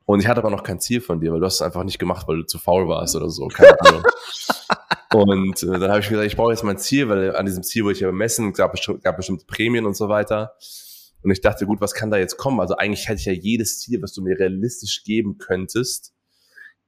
Und 0.05 0.20
ich 0.20 0.28
hatte 0.28 0.39
aber 0.39 0.51
noch 0.51 0.64
kein 0.64 0.80
Ziel 0.80 1.01
von 1.01 1.20
dir, 1.20 1.34
weil 1.34 1.39
du 1.39 1.47
hast 1.47 1.55
es 1.55 1.62
einfach 1.64 1.84
nicht 1.84 1.97
gemacht, 1.97 2.28
weil 2.28 2.38
du 2.38 2.45
zu 2.45 2.60
faul 2.60 2.88
warst 2.88 3.16
oder 3.16 3.30
so. 3.30 3.47
Keine 3.47 3.82
Ahnung. 3.82 4.03
und 5.14 5.64
äh, 5.64 5.80
dann 5.80 5.89
habe 5.89 5.99
ich 5.99 6.10
gesagt, 6.10 6.28
ich 6.28 6.36
brauche 6.36 6.51
jetzt 6.51 6.64
mein 6.64 6.78
Ziel, 6.78 7.10
weil 7.10 7.36
an 7.36 7.45
diesem 7.45 7.64
Ziel 7.64 7.84
wurde 7.84 7.93
ich 7.93 8.01
ja 8.01 8.08
bemessen, 8.08 8.53
gab, 8.53 8.76
gab 9.01 9.18
bestimmte 9.18 9.45
Prämien 9.45 9.86
und 9.86 9.95
so 9.95 10.10
weiter. 10.10 10.55
Und 11.24 11.32
ich 11.32 11.41
dachte, 11.41 11.66
gut, 11.66 11.82
was 11.82 11.93
kann 11.93 12.12
da 12.12 12.18
jetzt 12.18 12.38
kommen? 12.38 12.60
Also 12.60 12.76
eigentlich 12.76 13.08
hätte 13.08 13.20
ich 13.20 13.26
ja 13.26 13.34
jedes 13.34 13.80
Ziel, 13.80 14.01
was 14.01 14.14
du 14.14 14.22
mir 14.22 14.38
realistisch 14.38 15.03
geben 15.03 15.38
könntest, 15.38 16.14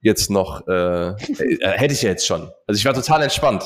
jetzt 0.02 0.30
noch, 0.30 0.68
äh, 0.68 1.10
äh, 1.10 1.16
hätte 1.62 1.94
ich 1.94 2.02
ja 2.02 2.10
jetzt 2.10 2.26
schon. 2.26 2.52
Also 2.68 2.78
ich 2.78 2.86
war 2.86 2.94
total 2.94 3.24
entspannt. 3.24 3.64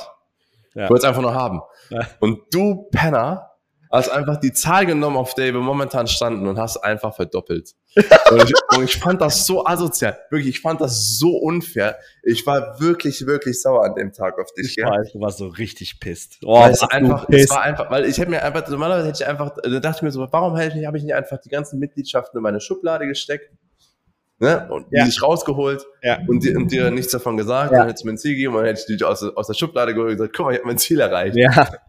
Ja. 0.75 0.85
Ich 0.85 0.89
wollte 0.89 1.05
es 1.05 1.09
einfach 1.09 1.21
nur 1.21 1.33
haben. 1.33 1.61
Ja. 1.89 2.07
Und 2.19 2.41
du, 2.51 2.87
Penner, 2.91 3.51
hast 3.93 4.09
einfach 4.09 4.37
die 4.37 4.51
Zahl 4.51 4.85
genommen, 4.85 5.17
auf 5.17 5.35
der 5.35 5.53
wir 5.53 5.61
momentan 5.61 6.07
standen 6.07 6.47
und 6.47 6.57
hast 6.57 6.77
einfach 6.77 7.15
verdoppelt. 7.15 7.73
und, 7.95 8.43
ich, 8.43 8.53
und, 8.75 8.83
ich, 8.85 8.97
fand 8.97 9.21
das 9.21 9.45
so 9.45 9.65
asozial. 9.65 10.17
Wirklich, 10.31 10.55
ich 10.55 10.61
fand 10.61 10.81
das 10.81 11.19
so 11.19 11.37
unfair. 11.37 11.99
Ich 12.23 12.45
war 12.47 12.79
wirklich, 12.79 13.27
wirklich 13.27 13.61
sauer 13.61 13.85
an 13.85 13.93
dem 13.93 14.11
Tag 14.11 14.39
auf 14.39 14.51
dich. 14.53 14.71
Ich 14.71 14.75
ja. 14.77 14.89
weiß, 14.89 15.11
du 15.13 15.19
warst 15.19 15.37
so 15.37 15.47
richtig 15.47 15.99
pisst. 15.99 16.39
Oh, 16.43 16.59
weil 16.59 16.71
es 16.71 16.81
einfach, 16.81 17.29
es 17.29 17.49
war 17.51 17.61
einfach, 17.61 17.91
weil 17.91 18.05
ich 18.05 18.17
hätte 18.17 18.31
mir 18.31 18.41
einfach, 18.41 18.67
normalerweise 18.67 19.09
hätte 19.09 19.23
ich 19.23 19.29
einfach, 19.29 19.55
da 19.61 19.79
dachte 19.79 19.97
ich 19.97 20.01
mir 20.01 20.11
so, 20.11 20.27
warum 20.31 20.57
habe 20.57 20.71
ich, 20.75 20.85
hab 20.87 20.95
ich 20.95 21.03
nicht 21.03 21.13
einfach 21.13 21.37
die 21.39 21.49
ganzen 21.49 21.77
Mitgliedschaften 21.77 22.37
in 22.37 22.41
meine 22.43 22.61
Schublade 22.61 23.05
gesteckt 23.05 23.51
ne? 24.43 24.67
Und 24.69 24.85
ja. 24.91 25.03
die 25.03 25.09
sich 25.09 25.23
rausgeholt 25.23 25.85
ja. 26.03 26.19
und, 26.27 26.43
dir, 26.43 26.57
und 26.57 26.71
dir 26.71 26.91
nichts 26.91 27.11
davon 27.11 27.37
gesagt, 27.37 27.71
ja. 27.71 27.79
dann 27.79 27.87
hättest 27.87 28.03
du 28.03 28.07
mir 28.07 28.13
ein 28.13 28.17
Ziel 28.17 28.33
gegeben 28.33 28.53
und 28.53 28.59
dann 28.59 28.67
hätte 28.67 28.81
ich 28.81 28.85
dich 28.85 29.03
aus, 29.03 29.23
aus 29.23 29.47
der 29.47 29.53
Schublade 29.53 29.93
geholt 29.93 30.11
und 30.11 30.17
gesagt, 30.17 30.35
guck 30.35 30.45
mal, 30.45 30.51
ich 30.51 30.59
habe 30.59 30.67
mein 30.67 30.77
Ziel 30.77 30.99
erreicht. 30.99 31.37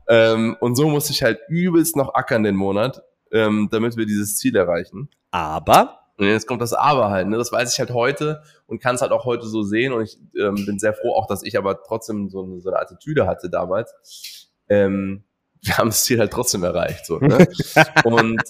Ähm, 0.06 0.56
und 0.60 0.76
so 0.76 0.88
musste 0.88 1.12
ich 1.12 1.22
halt 1.22 1.40
übelst 1.48 1.96
noch 1.96 2.14
ackern 2.14 2.42
den 2.42 2.56
Monat, 2.56 3.02
ähm, 3.32 3.68
damit 3.72 3.96
wir 3.96 4.06
dieses 4.06 4.36
Ziel 4.36 4.54
erreichen. 4.54 5.08
Aber 5.30 6.00
und 6.16 6.26
jetzt 6.26 6.46
kommt 6.46 6.62
das 6.62 6.72
Aber 6.72 7.10
halt, 7.10 7.26
ne? 7.26 7.36
Das 7.38 7.50
weiß 7.50 7.72
ich 7.72 7.78
halt 7.80 7.90
heute 7.90 8.42
und 8.66 8.80
kann 8.80 8.94
es 8.94 9.02
halt 9.02 9.10
auch 9.10 9.24
heute 9.24 9.46
so 9.46 9.62
sehen. 9.62 9.92
Und 9.92 10.02
ich 10.04 10.18
ähm, 10.38 10.64
bin 10.66 10.78
sehr 10.78 10.94
froh, 10.94 11.14
auch 11.14 11.26
dass 11.26 11.42
ich 11.42 11.58
aber 11.58 11.82
trotzdem 11.82 12.28
so 12.28 12.44
eine, 12.44 12.60
so 12.60 12.70
eine 12.70 12.78
Attitüde 12.78 13.26
hatte 13.26 13.50
damals. 13.50 14.48
Ähm, 14.68 15.24
wir 15.62 15.78
haben 15.78 15.88
das 15.88 16.04
Ziel 16.04 16.20
halt 16.20 16.32
trotzdem 16.32 16.62
erreicht. 16.62 17.06
So, 17.06 17.18
ne? 17.18 17.48
und 18.04 18.40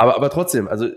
aber, 0.00 0.16
aber 0.16 0.30
trotzdem, 0.30 0.66
also 0.66 0.88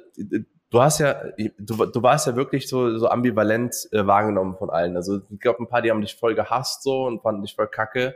du 0.73 0.81
hast 0.81 0.99
ja, 0.99 1.21
du, 1.59 1.85
du 1.85 2.01
warst 2.01 2.25
ja 2.25 2.35
wirklich 2.35 2.67
so, 2.67 2.97
so 2.97 3.07
ambivalent 3.07 3.87
äh, 3.91 4.07
wahrgenommen 4.07 4.55
von 4.57 4.71
allen. 4.71 4.97
Also 4.97 5.21
ich 5.29 5.39
glaube, 5.39 5.61
ein 5.61 5.67
paar, 5.67 5.83
die 5.83 5.91
haben 5.91 6.01
dich 6.01 6.15
voll 6.15 6.33
gehasst 6.33 6.81
so 6.81 7.05
und 7.05 7.21
fanden 7.21 7.43
dich 7.43 7.53
voll 7.53 7.67
kacke. 7.67 8.15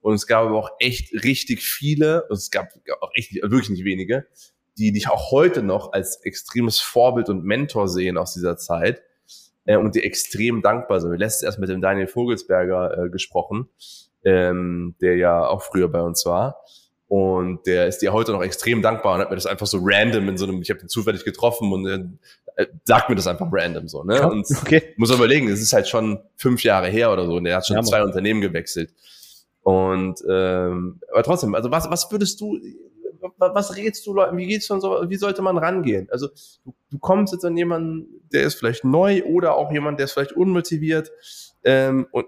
Und 0.00 0.14
es 0.14 0.28
gab 0.28 0.46
aber 0.46 0.56
auch 0.56 0.70
echt 0.78 1.12
richtig 1.24 1.62
viele, 1.62 2.22
und 2.28 2.36
es 2.36 2.52
gab 2.52 2.68
auch 3.00 3.10
echt 3.14 3.34
wirklich 3.34 3.70
nicht 3.70 3.84
wenige, 3.84 4.26
die 4.78 4.92
dich 4.92 5.08
auch 5.08 5.32
heute 5.32 5.64
noch 5.64 5.92
als 5.92 6.22
extremes 6.22 6.78
Vorbild 6.78 7.28
und 7.28 7.42
Mentor 7.42 7.88
sehen 7.88 8.16
aus 8.18 8.34
dieser 8.34 8.56
Zeit 8.56 9.02
äh, 9.64 9.76
und 9.76 9.96
die 9.96 10.04
extrem 10.04 10.62
dankbar 10.62 11.00
sind. 11.00 11.10
Wir 11.10 11.18
letztes 11.18 11.42
erst 11.42 11.58
mit 11.58 11.70
dem 11.70 11.80
Daniel 11.80 12.06
Vogelsberger 12.06 13.06
äh, 13.06 13.10
gesprochen, 13.10 13.68
ähm, 14.24 14.94
der 15.00 15.16
ja 15.16 15.44
auch 15.44 15.62
früher 15.62 15.88
bei 15.88 16.02
uns 16.02 16.24
war. 16.24 16.62
Und 17.08 17.66
der 17.66 17.86
ist 17.86 17.98
dir 17.98 18.12
heute 18.12 18.32
noch 18.32 18.42
extrem 18.42 18.82
dankbar 18.82 19.14
und 19.14 19.20
hat 19.20 19.30
mir 19.30 19.36
das 19.36 19.46
einfach 19.46 19.66
so 19.66 19.78
random 19.80 20.28
in 20.28 20.36
so 20.36 20.44
einem, 20.44 20.60
ich 20.60 20.70
habe 20.70 20.80
ihn 20.80 20.88
zufällig 20.88 21.24
getroffen 21.24 21.72
und 21.72 21.86
äh, 22.56 22.66
sagt 22.84 23.08
mir 23.08 23.14
das 23.14 23.28
einfach 23.28 23.46
random 23.50 23.86
so, 23.86 24.02
ne? 24.02 24.28
Und 24.28 24.46
okay. 24.62 24.94
muss 24.96 25.14
überlegen, 25.14 25.48
es 25.48 25.60
ist 25.60 25.72
halt 25.72 25.86
schon 25.86 26.18
fünf 26.36 26.64
Jahre 26.64 26.88
her 26.88 27.12
oder 27.12 27.26
so 27.26 27.36
und 27.36 27.46
er 27.46 27.56
hat 27.56 27.66
schon 27.66 27.76
ja, 27.76 27.82
zwei 27.82 28.02
Unternehmen 28.02 28.40
gewechselt. 28.40 28.92
Und 29.62 30.20
ähm, 30.28 31.00
aber 31.12 31.22
trotzdem, 31.22 31.54
also 31.54 31.70
was, 31.70 31.88
was 31.90 32.10
würdest 32.10 32.40
du, 32.40 32.58
wa- 33.20 33.54
was 33.54 33.76
rätst 33.76 34.04
du 34.06 34.14
Leuten? 34.14 34.36
Wie 34.36 34.46
geht's 34.46 34.66
von 34.66 34.80
so, 34.80 35.04
wie 35.08 35.16
sollte 35.16 35.42
man 35.42 35.58
rangehen? 35.58 36.08
Also 36.10 36.28
du, 36.64 36.74
du 36.90 36.98
kommst 36.98 37.32
jetzt 37.32 37.44
an 37.44 37.56
jemanden, 37.56 38.20
der 38.32 38.42
ist 38.42 38.56
vielleicht 38.56 38.84
neu 38.84 39.22
oder 39.24 39.54
auch 39.54 39.70
jemand, 39.70 40.00
der 40.00 40.04
ist 40.04 40.12
vielleicht 40.12 40.32
unmotiviert. 40.32 41.12
Ähm, 41.62 42.08
und 42.10 42.26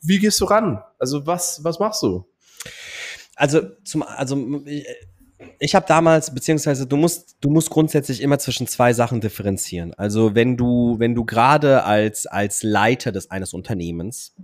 wie 0.00 0.18
gehst 0.18 0.40
du 0.40 0.46
ran? 0.46 0.82
Also 0.98 1.24
was, 1.26 1.62
was 1.62 1.78
machst 1.78 2.02
du? 2.02 2.24
Also 3.36 3.60
zum, 3.84 4.02
also 4.02 4.62
ich, 4.66 4.84
ich 5.58 5.74
habe 5.74 5.86
damals, 5.86 6.34
beziehungsweise 6.34 6.86
du 6.86 6.96
musst, 6.96 7.36
du 7.40 7.50
musst 7.50 7.70
grundsätzlich 7.70 8.20
immer 8.20 8.38
zwischen 8.38 8.66
zwei 8.66 8.92
Sachen 8.92 9.20
differenzieren. 9.20 9.94
Also 9.94 10.34
wenn 10.34 10.56
du, 10.56 10.98
wenn 10.98 11.14
du 11.14 11.24
gerade 11.24 11.84
als, 11.84 12.26
als 12.26 12.62
Leiter 12.62 13.12
des 13.12 13.30
eines 13.30 13.54
Unternehmens, 13.54 14.34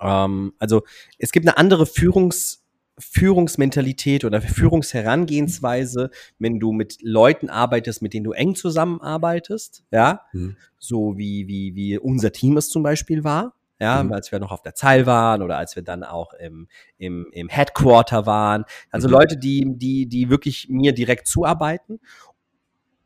ähm, 0.00 0.52
also 0.58 0.82
es 1.18 1.32
gibt 1.32 1.46
eine 1.46 1.56
andere 1.58 1.86
Führungs, 1.86 2.64
Führungsmentalität 2.98 4.24
oder 4.24 4.42
Führungsherangehensweise, 4.42 6.10
wenn 6.38 6.60
du 6.60 6.72
mit 6.72 6.98
Leuten 7.02 7.48
arbeitest, 7.48 8.02
mit 8.02 8.12
denen 8.14 8.24
du 8.24 8.32
eng 8.32 8.54
zusammenarbeitest, 8.54 9.84
ja, 9.90 10.22
Mhm. 10.32 10.56
so 10.78 11.16
wie, 11.16 11.48
wie, 11.48 11.74
wie 11.74 11.98
unser 11.98 12.32
Team 12.32 12.56
es 12.56 12.68
zum 12.68 12.82
Beispiel 12.82 13.24
war, 13.24 13.54
ja, 13.82 14.02
Mhm. 14.02 14.12
als 14.12 14.32
wir 14.32 14.38
noch 14.38 14.52
auf 14.52 14.62
der 14.62 14.74
Zeil 14.74 15.04
waren 15.06 15.42
oder 15.42 15.58
als 15.58 15.76
wir 15.76 15.82
dann 15.82 16.04
auch 16.04 16.32
im, 16.34 16.68
im, 16.96 17.26
im 17.32 17.48
Headquarter 17.48 18.24
waren. 18.24 18.64
Also 18.90 19.08
Mhm. 19.08 19.12
Leute, 19.14 19.36
die, 19.36 19.66
die, 19.76 20.06
die 20.08 20.30
wirklich 20.30 20.68
mir 20.70 20.92
direkt 20.94 21.26
zuarbeiten 21.26 22.00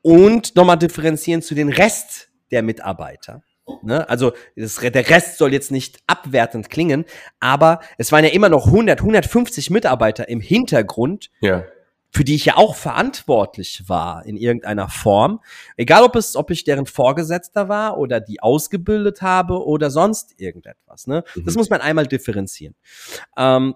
und 0.02 0.54
nochmal 0.56 0.78
differenzieren 0.78 1.42
zu 1.42 1.54
den 1.54 1.68
Rest 1.68 2.28
der 2.50 2.62
Mitarbeiter. 2.62 3.42
Ne? 3.82 4.08
Also 4.08 4.32
das, 4.54 4.76
der 4.76 5.08
Rest 5.10 5.38
soll 5.38 5.52
jetzt 5.52 5.72
nicht 5.72 5.98
abwertend 6.06 6.70
klingen, 6.70 7.04
aber 7.40 7.80
es 7.98 8.12
waren 8.12 8.22
ja 8.22 8.30
immer 8.30 8.48
noch 8.48 8.66
100, 8.66 9.00
150 9.00 9.70
Mitarbeiter 9.70 10.28
im 10.28 10.40
Hintergrund, 10.40 11.30
Ja. 11.40 11.64
Für 12.10 12.24
die 12.24 12.34
ich 12.34 12.46
ja 12.46 12.56
auch 12.56 12.74
verantwortlich 12.76 13.84
war 13.88 14.24
in 14.24 14.36
irgendeiner 14.36 14.88
Form. 14.88 15.40
Egal, 15.76 16.02
ob 16.02 16.16
es, 16.16 16.34
ob 16.36 16.50
ich 16.50 16.64
deren 16.64 16.86
Vorgesetzter 16.86 17.68
war 17.68 17.98
oder 17.98 18.20
die 18.20 18.40
ausgebildet 18.40 19.22
habe 19.22 19.64
oder 19.66 19.90
sonst 19.90 20.34
irgendetwas. 20.40 21.06
Ne? 21.06 21.24
Das 21.44 21.54
Mhm. 21.54 21.58
muss 21.60 21.70
man 21.70 21.80
einmal 21.80 22.06
differenzieren. 22.06 22.74
Ähm, 23.36 23.74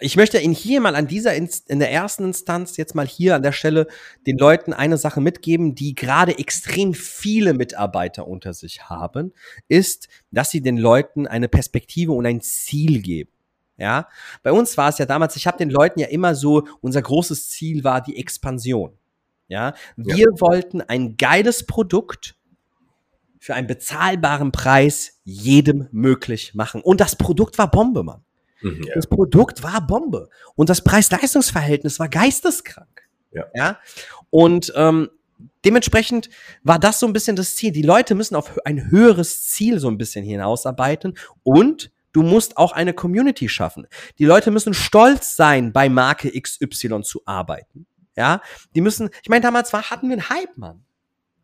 ich 0.00 0.14
möchte 0.14 0.38
Ihnen 0.38 0.54
hier 0.54 0.80
mal 0.80 0.94
an 0.94 1.08
dieser, 1.08 1.34
Inst 1.34 1.68
in 1.68 1.80
der 1.80 1.90
ersten 1.90 2.22
Instanz 2.22 2.76
jetzt 2.76 2.94
mal 2.94 3.06
hier 3.06 3.34
an 3.34 3.42
der 3.42 3.50
Stelle 3.50 3.88
den 4.28 4.38
Leuten 4.38 4.72
eine 4.72 4.96
Sache 4.96 5.20
mitgeben, 5.20 5.74
die 5.74 5.96
gerade 5.96 6.38
extrem 6.38 6.94
viele 6.94 7.52
Mitarbeiter 7.52 8.28
unter 8.28 8.54
sich 8.54 8.88
haben, 8.88 9.32
ist, 9.66 10.06
dass 10.30 10.50
sie 10.50 10.60
den 10.60 10.78
Leuten 10.78 11.26
eine 11.26 11.48
Perspektive 11.48 12.12
und 12.12 12.26
ein 12.26 12.40
Ziel 12.40 13.02
geben. 13.02 13.32
Ja, 13.78 14.08
bei 14.42 14.52
uns 14.52 14.76
war 14.76 14.88
es 14.88 14.98
ja 14.98 15.06
damals, 15.06 15.36
ich 15.36 15.46
habe 15.46 15.56
den 15.56 15.70
Leuten 15.70 16.00
ja 16.00 16.08
immer 16.08 16.34
so, 16.34 16.66
unser 16.80 17.00
großes 17.00 17.50
Ziel 17.50 17.84
war 17.84 18.00
die 18.00 18.18
Expansion. 18.18 18.92
Ja, 19.46 19.74
wir 19.96 20.26
wollten 20.40 20.82
ein 20.82 21.16
geiles 21.16 21.64
Produkt 21.64 22.36
für 23.38 23.54
einen 23.54 23.66
bezahlbaren 23.66 24.52
Preis 24.52 25.20
jedem 25.24 25.88
möglich 25.90 26.54
machen. 26.54 26.82
Und 26.82 27.00
das 27.00 27.16
Produkt 27.16 27.56
war 27.56 27.70
Bombe, 27.70 28.02
Mann. 28.02 28.22
Mhm. 28.60 28.82
ja. 28.82 28.94
Das 28.94 29.06
Produkt 29.06 29.62
war 29.62 29.86
Bombe. 29.86 30.28
Und 30.54 30.68
das 30.68 30.82
Preis-Leistungs-Verhältnis 30.82 31.98
war 31.98 32.08
geisteskrank. 32.08 33.08
Ja. 33.32 33.44
ja? 33.54 33.78
Und 34.30 34.72
ähm, 34.76 35.08
dementsprechend 35.64 36.28
war 36.62 36.78
das 36.78 37.00
so 37.00 37.06
ein 37.06 37.12
bisschen 37.12 37.36
das 37.36 37.56
Ziel. 37.56 37.72
Die 37.72 37.82
Leute 37.82 38.14
müssen 38.14 38.34
auf 38.34 38.58
ein 38.66 38.90
höheres 38.90 39.44
Ziel 39.44 39.78
so 39.78 39.88
ein 39.88 39.98
bisschen 39.98 40.24
hinausarbeiten 40.24 41.16
und 41.42 41.90
du 42.18 42.24
musst 42.24 42.56
auch 42.56 42.72
eine 42.72 42.94
Community 42.94 43.48
schaffen. 43.48 43.86
Die 44.18 44.24
Leute 44.24 44.50
müssen 44.50 44.74
stolz 44.74 45.36
sein, 45.36 45.72
bei 45.72 45.88
Marke 45.88 46.32
XY 46.32 47.02
zu 47.02 47.22
arbeiten. 47.26 47.86
Ja, 48.16 48.42
die 48.74 48.80
müssen, 48.80 49.10
ich 49.22 49.28
meine, 49.28 49.42
damals 49.42 49.72
war, 49.72 49.88
hatten 49.88 50.08
wir 50.08 50.14
einen 50.14 50.28
Hype, 50.28 50.56
Mann. 50.58 50.82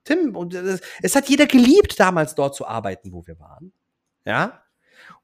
Tim, 0.02 0.34
und 0.34 0.52
es, 0.52 0.80
es 1.00 1.14
hat 1.14 1.28
jeder 1.28 1.46
geliebt, 1.46 2.00
damals 2.00 2.34
dort 2.34 2.56
zu 2.56 2.66
arbeiten, 2.66 3.12
wo 3.12 3.24
wir 3.24 3.38
waren. 3.38 3.72
Ja. 4.24 4.64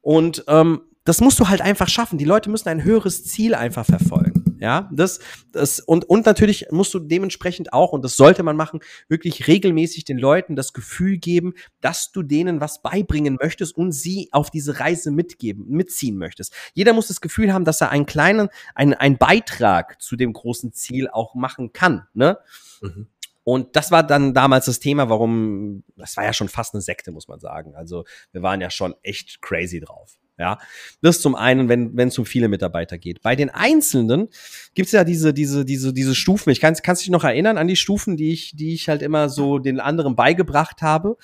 Und 0.01 0.45
ähm, 0.47 0.83
das 1.03 1.21
musst 1.21 1.41
du 1.41 1.49
halt 1.49 1.63
einfach 1.63 1.89
schaffen. 1.89 2.17
Die 2.17 2.25
Leute 2.25 2.49
müssen 2.49 2.69
ein 2.69 2.85
höheres 2.85 3.25
Ziel 3.25 3.57
einfach 3.57 3.85
verfolgen. 3.85 4.40
Ja, 4.61 4.91
das, 4.93 5.21
das, 5.53 5.81
und, 5.81 6.05
und 6.05 6.27
natürlich 6.27 6.67
musst 6.71 6.93
du 6.93 6.99
dementsprechend 6.99 7.73
auch, 7.73 7.93
und 7.93 8.05
das 8.05 8.17
sollte 8.17 8.43
man 8.43 8.57
machen, 8.57 8.81
wirklich 9.09 9.47
regelmäßig 9.47 10.05
den 10.05 10.19
Leuten 10.19 10.55
das 10.55 10.75
Gefühl 10.75 11.17
geben, 11.17 11.55
dass 11.81 12.13
du 12.13 12.23
denen 12.23 12.61
was 12.61 12.83
beibringen 12.83 13.39
möchtest 13.41 13.75
und 13.75 13.93
sie 13.93 14.29
auf 14.33 14.51
diese 14.51 14.79
Reise 14.79 15.13
mitgeben, 15.13 15.67
mitziehen 15.69 16.19
möchtest. 16.19 16.53
Jeder 16.75 16.93
muss 16.93 17.09
das 17.09 17.23
Gefühl 17.23 17.55
haben, 17.55 17.65
dass 17.65 17.81
er 17.81 17.91
einen 17.91 18.05
kleinen, 18.05 18.51
einen, 18.75 18.93
einen 18.93 19.17
Beitrag 19.17 20.01
zu 20.03 20.15
dem 20.15 20.35
großen 20.35 20.75
Ziel 20.75 21.09
auch 21.09 21.35
machen 21.35 21.73
kann, 21.73 22.07
ne? 22.13 22.39
Mhm. 22.83 23.07
Und 23.43 23.75
das 23.75 23.91
war 23.91 24.03
dann 24.03 24.35
damals 24.35 24.67
das 24.67 24.79
Thema, 24.79 25.09
warum, 25.09 25.85
das 25.97 26.19
war 26.19 26.25
ja 26.25 26.35
schon 26.35 26.51
fast 26.51 26.75
eine 26.75 26.83
Sekte, 26.83 27.11
muss 27.11 27.27
man 27.27 27.41
sagen. 27.41 27.75
Also 27.75 28.05
wir 28.33 28.43
waren 28.43 28.61
ja 28.61 28.71
schon 28.71 28.95
echt 29.03 29.41
crazy 29.41 29.81
drauf. 29.81 30.19
Ja, 30.41 30.57
das 31.03 31.21
zum 31.21 31.35
einen, 31.35 31.69
wenn 31.69 31.95
wenn 31.99 32.09
es 32.09 32.19
um 32.19 32.25
viele 32.25 32.49
Mitarbeiter 32.49 32.97
geht. 32.97 33.21
Bei 33.21 33.37
den 33.37 33.51
Einzelnen 33.51 34.29
gibt's 34.75 34.93
ja 34.93 35.05
diese 35.05 35.35
diese 35.35 35.67
diese 35.67 35.93
diese 35.93 36.15
Stufen. 36.15 36.49
Ich 36.49 36.61
kann 36.61 36.75
kannst 36.83 37.03
dich 37.03 37.11
noch 37.11 37.25
erinnern 37.25 37.59
an 37.59 37.69
die 37.69 37.77
Stufen, 37.77 38.17
die 38.17 38.33
ich 38.33 38.57
die 38.57 38.73
ich 38.73 38.89
halt 38.89 39.03
immer 39.03 39.29
so 39.29 39.59
den 39.59 39.81
anderen 39.81 40.17
beigebracht 40.17 40.81
habe. 40.81 41.19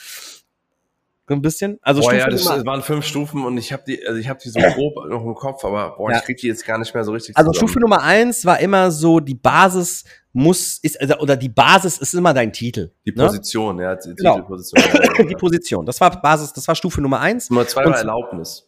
So 1.28 1.34
ein 1.34 1.42
bisschen. 1.42 1.78
Also 1.82 2.02
Boah, 2.02 2.10
Stufe 2.10 2.18
ja, 2.20 2.28
das, 2.28 2.44
das 2.44 2.64
waren 2.66 2.82
fünf 2.82 3.04
Stufen 3.04 3.44
und 3.44 3.58
ich 3.58 3.72
habe 3.72 3.82
die, 3.84 4.06
also 4.06 4.20
ich 4.20 4.28
habe 4.28 4.38
die 4.40 4.48
so 4.48 4.60
grob 4.74 4.94
noch 5.08 5.24
im 5.24 5.34
Kopf, 5.34 5.64
aber 5.64 5.96
boah, 5.96 6.10
Ja. 6.12 6.18
ich 6.18 6.22
krieg 6.24 6.36
die 6.36 6.46
jetzt 6.46 6.64
gar 6.64 6.78
nicht 6.78 6.94
mehr 6.94 7.02
so 7.02 7.10
richtig 7.12 7.36
Also 7.36 7.50
zusammen. 7.50 7.68
Stufe 7.68 7.80
Nummer 7.80 8.02
eins 8.02 8.44
war 8.44 8.60
immer 8.60 8.92
so, 8.92 9.18
die 9.18 9.34
Basis 9.34 10.04
muss, 10.32 10.78
ist, 10.82 11.00
also, 11.00 11.16
oder 11.18 11.36
die 11.36 11.48
Basis 11.48 11.98
ist 11.98 12.14
immer 12.14 12.32
dein 12.32 12.52
Titel. 12.52 12.92
Die 13.06 13.10
ne? 13.10 13.24
Position, 13.24 13.80
ja, 13.80 13.96
die 13.96 14.14
Genau. 14.14 14.34
Titelposition. 14.34 14.82
Die 15.28 15.34
Position. 15.34 15.84
Das 15.86 16.00
war 16.00 16.20
Basis, 16.22 16.52
das 16.52 16.68
war 16.68 16.76
Stufe 16.76 17.00
Nummer 17.00 17.18
eins. 17.20 17.50
Nummer 17.50 17.66
zwei 17.66 17.84
Und- 17.86 17.92
war 17.92 17.98
Erlaubnis. 17.98 18.65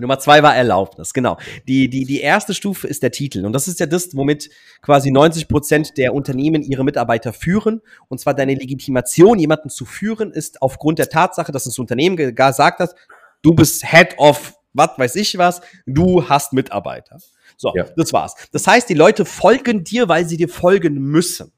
Nummer 0.00 0.18
zwei 0.18 0.42
war 0.42 0.54
Erlaubnis, 0.56 1.12
genau. 1.12 1.38
Die, 1.68 1.88
die, 1.90 2.04
die 2.04 2.20
erste 2.20 2.54
Stufe 2.54 2.86
ist 2.88 3.02
der 3.02 3.10
Titel. 3.10 3.44
Und 3.44 3.52
das 3.52 3.68
ist 3.68 3.80
ja 3.80 3.86
das, 3.86 4.14
womit 4.16 4.50
quasi 4.82 5.10
90 5.10 5.48
Prozent 5.48 5.96
der 5.96 6.14
Unternehmen 6.14 6.62
ihre 6.62 6.84
Mitarbeiter 6.84 7.32
führen. 7.32 7.80
Und 8.08 8.18
zwar 8.20 8.34
deine 8.34 8.54
Legitimation, 8.54 9.38
jemanden 9.38 9.68
zu 9.68 9.84
führen, 9.84 10.32
ist 10.32 10.62
aufgrund 10.62 10.98
der 10.98 11.08
Tatsache, 11.08 11.52
dass 11.52 11.64
das 11.64 11.78
Unternehmen 11.78 12.16
ge- 12.16 12.32
gesagt 12.32 12.80
hat, 12.80 12.94
du 13.42 13.54
bist 13.54 13.84
Head 13.84 14.14
of 14.18 14.54
was 14.72 14.90
weiß 14.96 15.16
ich 15.16 15.36
was, 15.36 15.60
du 15.84 16.28
hast 16.28 16.52
Mitarbeiter. 16.52 17.18
So, 17.56 17.72
Ja. 17.74 17.86
das 17.96 18.12
war's. 18.12 18.34
Das 18.52 18.66
heißt, 18.68 18.88
die 18.88 18.94
Leute 18.94 19.24
folgen 19.24 19.82
dir, 19.82 20.08
weil 20.08 20.26
sie 20.28 20.36
dir 20.36 20.48
folgen 20.48 20.94
müssen. 20.94 21.52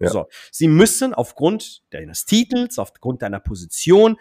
Ja. 0.00 0.08
So, 0.10 0.26
sie 0.50 0.66
müssen 0.66 1.14
aufgrund 1.14 1.82
deines 1.90 2.24
Titels, 2.26 2.78
aufgrund 2.80 3.22
deiner 3.22 3.38
Position 3.40 4.16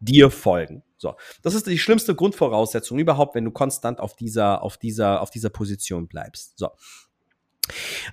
dir 0.00 0.30
folgen. 0.30 0.82
So, 0.98 1.14
das 1.42 1.54
ist 1.54 1.66
die 1.66 1.78
schlimmste 1.78 2.14
Grundvoraussetzung 2.14 2.98
überhaupt, 2.98 3.34
wenn 3.34 3.44
du 3.44 3.50
konstant 3.50 4.00
auf 4.00 4.16
dieser, 4.16 4.62
auf 4.62 4.76
dieser, 4.76 5.22
auf 5.22 5.30
dieser 5.30 5.50
Position 5.50 6.08
bleibst. 6.08 6.58
So. 6.58 6.70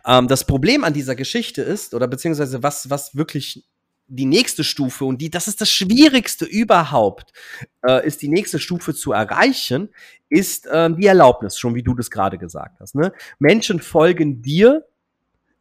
Ähm, 0.05 0.27
das 0.27 0.45
Problem 0.45 0.83
an 0.83 0.93
dieser 0.93 1.15
Geschichte 1.15 1.61
ist, 1.61 1.93
oder 1.93 2.07
beziehungsweise 2.07 2.63
was, 2.63 2.89
was 2.89 3.15
wirklich 3.15 3.65
die 4.07 4.25
nächste 4.25 4.63
Stufe 4.63 5.05
und 5.05 5.19
die, 5.19 5.31
das 5.31 5.47
ist 5.47 5.61
das 5.61 5.71
Schwierigste 5.71 6.45
überhaupt, 6.45 7.33
äh, 7.87 8.05
ist 8.05 8.21
die 8.21 8.29
nächste 8.29 8.59
Stufe 8.59 8.93
zu 8.93 9.11
erreichen, 9.11 9.89
ist 10.29 10.67
ähm, 10.71 10.97
die 10.97 11.07
Erlaubnis, 11.07 11.57
schon 11.57 11.75
wie 11.75 11.83
du 11.83 11.95
das 11.95 12.11
gerade 12.11 12.37
gesagt 12.37 12.79
hast. 12.79 12.95
Ne? 12.95 13.13
Menschen 13.39 13.79
folgen 13.79 14.41
dir, 14.41 14.85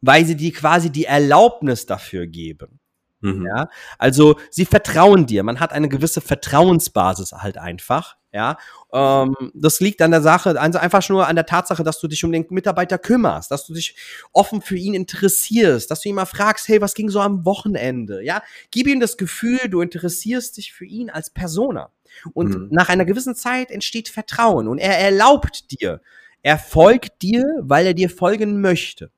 weil 0.01 0.25
sie 0.25 0.35
dir 0.35 0.53
quasi 0.53 0.91
die 0.91 1.05
Erlaubnis 1.05 1.87
dafür 1.87 2.27
geben. 2.27 2.79
Mhm. 3.25 3.45
Ja, 3.47 3.69
also 3.97 4.37
sie 4.49 4.65
vertrauen 4.65 5.25
dir. 5.25 5.43
Man 5.43 5.59
hat 5.59 5.73
eine 5.73 5.89
gewisse 5.89 6.21
Vertrauensbasis 6.21 7.31
halt 7.33 7.57
einfach. 7.57 8.15
Ja, 8.33 8.57
ähm, 8.91 9.33
das 9.53 9.79
liegt 9.79 10.01
an 10.01 10.11
der 10.11 10.21
Sache, 10.21 10.59
also 10.59 10.77
einfach 10.77 11.07
nur 11.07 11.25
an 11.25 11.37
der 11.37 11.45
Tatsache, 11.45 11.83
dass 11.83 11.99
du 12.01 12.09
dich 12.09 12.21
um 12.25 12.33
den 12.33 12.45
Mitarbeiter 12.49 12.97
kümmerst, 12.97 13.49
dass 13.49 13.65
du 13.65 13.73
dich 13.73 13.95
offen 14.33 14.61
für 14.61 14.75
ihn 14.75 14.93
interessierst, 14.93 15.89
dass 15.89 16.01
du 16.01 16.09
ihn 16.09 16.15
mal 16.15 16.25
fragst, 16.25 16.67
hey, 16.67 16.81
was 16.81 16.95
ging 16.95 17.09
so 17.09 17.21
am 17.21 17.45
Wochenende? 17.45 18.21
Ja, 18.23 18.43
gib 18.71 18.87
ihm 18.87 18.99
das 18.99 19.15
Gefühl, 19.15 19.59
du 19.69 19.79
interessierst 19.79 20.57
dich 20.57 20.73
für 20.73 20.83
ihn 20.85 21.09
als 21.09 21.29
Persona. 21.29 21.91
Und 22.33 22.49
Mhm. 22.49 22.67
nach 22.71 22.89
einer 22.89 23.05
gewissen 23.05 23.35
Zeit 23.35 23.71
entsteht 23.71 24.09
Vertrauen 24.09 24.67
und 24.67 24.79
er 24.79 24.97
erlaubt 24.99 25.71
dir, 25.71 26.01
er 26.43 26.57
folgt 26.59 27.21
dir, 27.21 27.43
weil 27.61 27.85
er 27.87 27.93
dir 27.93 28.09
folgen 28.09 28.59
möchte. 28.59 29.11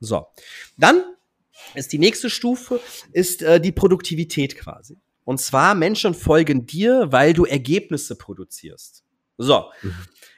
So, 0.00 0.26
dann 0.76 1.02
ist 1.74 1.92
die 1.92 1.98
nächste 1.98 2.30
Stufe, 2.30 2.80
ist 3.12 3.42
äh, 3.42 3.60
die 3.60 3.72
Produktivität 3.72 4.56
quasi. 4.56 4.98
Und 5.24 5.40
zwar 5.40 5.74
Menschen 5.74 6.14
folgen 6.14 6.66
dir, 6.66 7.12
weil 7.12 7.32
du 7.32 7.44
Ergebnisse 7.44 8.16
produzierst. 8.16 9.04
So. 9.38 9.70
Mhm. 9.82 9.94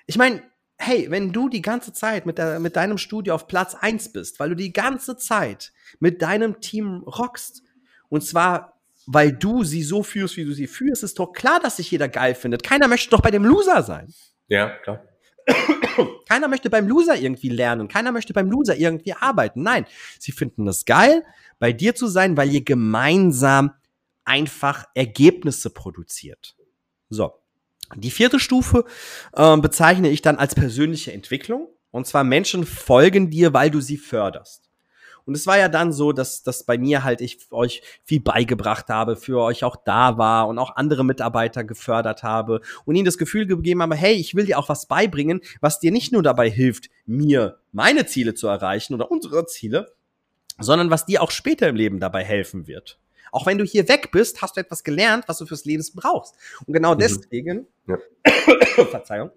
Ich 0.07 0.18
meine, 0.18 0.43
hey, 0.79 1.11
wenn 1.11 1.33
du 1.33 1.49
die 1.49 1.62
ganze 1.62 1.93
Zeit 1.93 2.27
mit, 2.27 2.39
der, 2.39 2.59
mit 2.59 2.77
deinem 2.77 2.99
Studio 2.99 3.35
auf 3.35 3.47
Platz 3.47 3.75
eins 3.75 4.12
bist, 4.12 4.41
weil 4.41 4.51
du 4.51 4.57
die 4.57 4.73
ganze 4.73 5.16
Zeit 5.16 5.73
mit 6.01 6.23
deinem 6.23 6.61
Team 6.61 7.05
rockst, 7.07 7.62
und 8.09 8.23
zwar, 8.23 8.81
weil 9.07 9.33
du 9.33 9.64
sie 9.64 9.83
so 9.83 10.03
führst, 10.03 10.37
wie 10.37 10.45
du 10.45 10.53
sie 10.53 10.66
führst, 10.66 11.03
ist 11.03 11.18
doch 11.18 11.33
klar, 11.33 11.61
dass 11.61 11.77
sich 11.77 11.91
jeder 11.91 12.09
geil 12.09 12.35
findet. 12.35 12.62
Keiner 12.62 12.89
möchte 12.89 13.11
doch 13.11 13.23
bei 13.23 13.31
dem 13.31 13.45
Loser 13.45 13.83
sein. 13.83 14.12
Ja, 14.49 14.77
klar. 14.81 15.03
Keiner 16.28 16.49
möchte 16.49 16.70
beim 16.70 16.88
Loser 16.88 17.16
irgendwie 17.16 17.49
lernen. 17.49 17.88
Keiner 17.88 18.12
möchte 18.12 18.32
beim 18.32 18.51
Loser 18.51 18.76
irgendwie 18.76 19.12
arbeiten. 19.12 19.62
Nein, 19.62 19.86
sie 20.18 20.32
finden 20.32 20.66
es 20.68 20.84
geil, 20.84 21.24
bei 21.59 21.72
dir 21.72 21.95
zu 21.95 22.07
sein, 22.07 22.36
weil 22.36 22.51
ihr 22.53 22.64
gemeinsam 22.64 23.72
einfach 24.24 24.86
Ergebnisse 24.95 25.70
produziert. 25.70 26.57
So. 27.11 27.34
Die 27.95 28.11
vierte 28.11 28.40
Stufe 28.40 28.84
äh, 29.34 29.57
bezeichne 29.59 30.09
ich 30.09 30.22
dann 30.22 30.36
als 30.36 30.55
persönliche 30.55 31.12
Entwicklung. 31.12 31.68
Und 31.90 32.07
zwar 32.07 32.24
Menschen 32.24 32.64
folgen 32.64 33.28
dir, 33.28 33.53
weil 33.53 33.70
du 33.70 33.80
sie 33.80 33.99
förderst. 33.99 34.72
Und 35.25 35.37
es 35.37 35.47
war 35.47 35.59
ja 35.59 35.68
dann 35.68 35.93
so, 35.93 36.12
dass, 36.12 36.43
dass 36.43 36.64
bei 36.64 36.79
mir 36.79 37.05
halt 37.05 37.20
ich 37.20 37.39
euch 37.51 37.83
viel 38.05 38.20
beigebracht 38.20 38.89
habe, 38.89 39.16
für 39.16 39.41
euch 39.41 39.64
auch 39.64 39.77
da 39.77 40.18
war 40.18 40.49
und 40.49 40.59
auch 40.59 40.77
andere 40.77 41.05
Mitarbeiter 41.05 41.64
gefördert 41.64 42.23
habe 42.23 42.61
und 42.85 42.97
ihnen 42.97 43.05
das 43.05 43.18
Gefühl 43.18 43.47
gegeben 43.47 43.83
habe, 43.83 43.95
hey, 43.95 44.14
ich 44.14 44.35
will 44.35 44.47
dir 44.47 44.59
auch 44.59 44.68
was 44.68 44.87
beibringen, 44.87 45.41
was 45.61 45.81
dir 45.81 45.93
nicht 45.93 46.12
nur 46.12 46.23
dabei 46.23 46.51
hilft, 46.51 46.91
mir 47.07 47.59
meine 47.73 48.07
Ziele 48.07 48.35
zu 48.35 48.49
erreichen 48.49 48.95
oder 48.95 49.11
unsere 49.11 49.47
Ziele, 49.47 49.93
sondern 50.59 50.91
was 50.91 51.07
dir 51.07 51.23
auch 51.23 51.31
später 51.31 51.68
im 51.68 51.77
Leben 51.77 52.01
dabei 52.01 52.25
helfen 52.25 52.66
wird. 52.66 52.99
Auch 53.33 53.47
wenn 53.47 53.57
du 53.57 53.64
hier 53.64 53.89
weg 53.89 54.11
bist, 54.12 54.43
hast 54.43 54.57
du 54.57 54.61
etwas 54.61 54.85
gelernt, 54.85 55.25
was 55.27 55.39
du 55.39 55.47
fürs 55.47 55.64
Leben 55.64 55.83
brauchst. 55.95 56.35
Und 56.66 56.75
genau 56.75 56.95
mhm. 56.95 56.99
deswegen, 56.99 57.66
ja. 57.87 57.97
Verzeihung, 58.91 59.31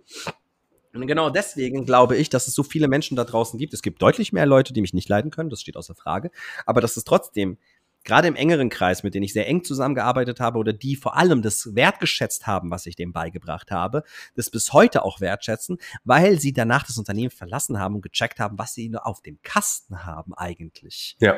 und 0.95 1.07
genau 1.07 1.29
deswegen 1.29 1.85
glaube 1.85 2.17
ich, 2.17 2.29
dass 2.29 2.47
es 2.47 2.53
so 2.53 2.63
viele 2.63 2.87
Menschen 2.87 3.15
da 3.15 3.23
draußen 3.23 3.59
gibt. 3.59 3.73
Es 3.73 3.81
gibt 3.81 4.01
deutlich 4.01 4.33
mehr 4.33 4.45
Leute, 4.45 4.73
die 4.73 4.81
mich 4.81 4.93
nicht 4.93 5.09
leiden 5.09 5.31
können, 5.31 5.49
das 5.49 5.61
steht 5.61 5.77
außer 5.77 5.95
Frage. 5.95 6.31
Aber 6.65 6.81
dass 6.81 6.97
es 6.97 7.03
trotzdem, 7.03 7.57
gerade 8.03 8.27
im 8.27 8.35
engeren 8.35 8.69
Kreis, 8.69 9.03
mit 9.03 9.15
denen 9.15 9.23
ich 9.23 9.33
sehr 9.33 9.47
eng 9.47 9.63
zusammengearbeitet 9.63 10.39
habe 10.39 10.59
oder 10.59 10.73
die 10.73 10.95
vor 10.95 11.17
allem 11.17 11.41
das 11.41 11.75
wertgeschätzt 11.75 12.47
haben, 12.47 12.71
was 12.71 12.85
ich 12.85 12.95
dem 12.95 13.13
beigebracht 13.13 13.71
habe, 13.71 14.03
das 14.35 14.49
bis 14.49 14.73
heute 14.73 15.03
auch 15.03 15.21
wertschätzen, 15.21 15.77
weil 16.03 16.39
sie 16.39 16.53
danach 16.53 16.85
das 16.85 16.97
Unternehmen 16.97 17.31
verlassen 17.31 17.79
haben 17.79 17.95
und 17.95 18.01
gecheckt 18.01 18.39
haben, 18.39 18.57
was 18.59 18.73
sie 18.73 18.89
nur 18.89 19.05
auf 19.05 19.21
dem 19.21 19.39
Kasten 19.41 20.05
haben 20.05 20.33
eigentlich. 20.33 21.17
Ja 21.19 21.35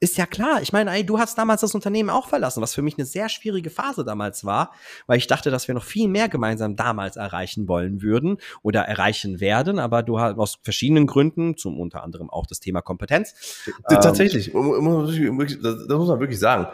ist 0.00 0.16
ja 0.16 0.26
klar. 0.26 0.62
Ich 0.62 0.72
meine, 0.72 0.92
ey, 0.92 1.04
du 1.04 1.18
hast 1.18 1.36
damals 1.38 1.62
das 1.62 1.74
Unternehmen 1.74 2.10
auch 2.10 2.28
verlassen, 2.28 2.62
was 2.62 2.74
für 2.74 2.82
mich 2.82 2.96
eine 2.98 3.04
sehr 3.04 3.28
schwierige 3.28 3.70
Phase 3.70 4.04
damals 4.04 4.44
war, 4.44 4.72
weil 5.06 5.18
ich 5.18 5.26
dachte, 5.26 5.50
dass 5.50 5.66
wir 5.66 5.74
noch 5.74 5.84
viel 5.84 6.08
mehr 6.08 6.28
gemeinsam 6.28 6.76
damals 6.76 7.16
erreichen 7.16 7.66
wollen 7.68 8.00
würden 8.00 8.38
oder 8.62 8.82
erreichen 8.82 9.40
werden, 9.40 9.78
aber 9.78 10.02
du 10.02 10.20
hast 10.20 10.38
aus 10.38 10.58
verschiedenen 10.62 11.06
Gründen, 11.06 11.56
zum 11.56 11.80
unter 11.80 12.04
anderem 12.04 12.30
auch 12.30 12.46
das 12.46 12.60
Thema 12.60 12.80
Kompetenz. 12.80 13.64
Tatsächlich, 13.88 14.54
ähm, 14.54 15.36
das 15.62 15.98
muss 15.98 16.08
man 16.08 16.20
wirklich 16.20 16.38
sagen. 16.38 16.68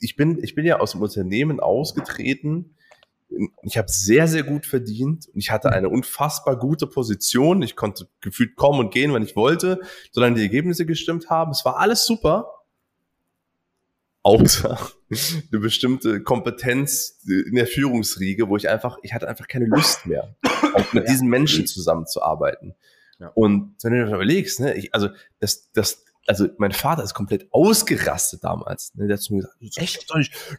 Ich 0.00 0.16
bin, 0.16 0.42
ich 0.42 0.54
bin 0.54 0.66
ja 0.66 0.78
aus 0.78 0.92
dem 0.92 1.02
Unternehmen 1.02 1.60
ausgetreten, 1.60 2.75
ich 3.62 3.76
habe 3.76 3.88
sehr, 3.88 4.28
sehr 4.28 4.44
gut 4.44 4.66
verdient 4.66 5.28
und 5.28 5.38
ich 5.40 5.50
hatte 5.50 5.70
eine 5.72 5.88
unfassbar 5.88 6.56
gute 6.58 6.86
Position. 6.86 7.62
Ich 7.62 7.76
konnte 7.76 8.08
gefühlt 8.20 8.56
kommen 8.56 8.80
und 8.80 8.92
gehen, 8.92 9.12
wenn 9.12 9.22
ich 9.22 9.36
wollte, 9.36 9.80
solange 10.12 10.36
die 10.36 10.42
Ergebnisse 10.42 10.86
gestimmt 10.86 11.28
haben. 11.28 11.50
Es 11.50 11.64
war 11.64 11.78
alles 11.78 12.06
super. 12.06 12.52
Außer 14.22 14.78
eine 15.10 15.60
bestimmte 15.60 16.22
Kompetenz 16.22 17.20
in 17.26 17.54
der 17.54 17.66
Führungsriege, 17.66 18.48
wo 18.48 18.56
ich 18.56 18.68
einfach, 18.68 18.98
ich 19.02 19.12
hatte 19.12 19.28
einfach 19.28 19.46
keine 19.46 19.66
Lust 19.66 20.06
mehr, 20.06 20.34
auch 20.74 20.92
mit 20.92 21.08
diesen 21.08 21.28
Menschen 21.28 21.66
zusammenzuarbeiten. 21.66 22.74
Ja. 23.18 23.28
Und 23.34 23.76
wenn 23.82 23.92
du 23.92 24.04
dir 24.04 24.14
überlegst, 24.14 24.60
ne, 24.60 24.74
ich, 24.74 24.94
also 24.94 25.08
das, 25.38 25.70
das, 25.72 26.04
also 26.26 26.48
mein 26.58 26.72
Vater 26.72 27.04
ist 27.04 27.14
komplett 27.14 27.46
ausgerastet 27.52 28.42
damals. 28.42 28.94
Ne? 28.94 29.06
Der 29.06 29.16
hat 29.16 29.22
zu 29.22 29.34
mir 29.34 29.42
gesagt, 29.42 29.78
echt? 29.78 30.06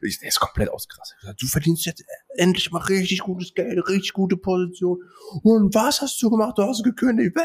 Ich, 0.02 0.20
der 0.20 0.30
ist 0.30 0.40
komplett 0.40 0.70
ausgerastet. 0.70 1.20
Gesagt, 1.20 1.42
du 1.42 1.48
verdienst 1.48 1.86
jetzt 1.86 2.04
endlich 2.36 2.72
mal 2.72 2.80
richtig 2.84 3.20
gutes 3.20 3.54
Geld, 3.54 3.78
richtig 3.88 4.14
gute 4.14 4.38
Position. 4.38 5.04
Und 5.44 5.76
was 5.76 6.02
hast 6.02 6.22
du 6.22 6.30
gemacht? 6.30 6.58
Du 6.58 6.64
hast 6.64 6.84
gekündigt. 6.84 7.36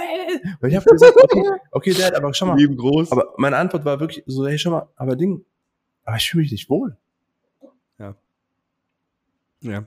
Und 0.61 0.69
ich 0.69 0.77
habe 0.77 0.89
gesagt, 0.89 1.17
okay, 1.21 1.51
okay, 1.73 1.95
Dad, 1.95 2.15
aber 2.15 2.33
schau 2.33 2.47
mal. 2.47 2.57
Lieben 2.57 2.77
groß. 2.77 3.11
Aber 3.11 3.35
meine 3.39 3.57
Antwort 3.57 3.85
war 3.85 3.99
wirklich 3.99 4.23
so, 4.27 4.47
hey, 4.47 4.59
schau 4.59 4.71
mal, 4.71 4.89
aber 4.97 5.17
Ding, 5.17 5.45
aber 6.05 6.17
ich 6.17 6.31
fühle 6.31 6.43
mich 6.43 6.53
nicht 6.53 6.71
wohl. 6.71 6.97
Ja. 7.99 8.15
Ja. 9.63 9.85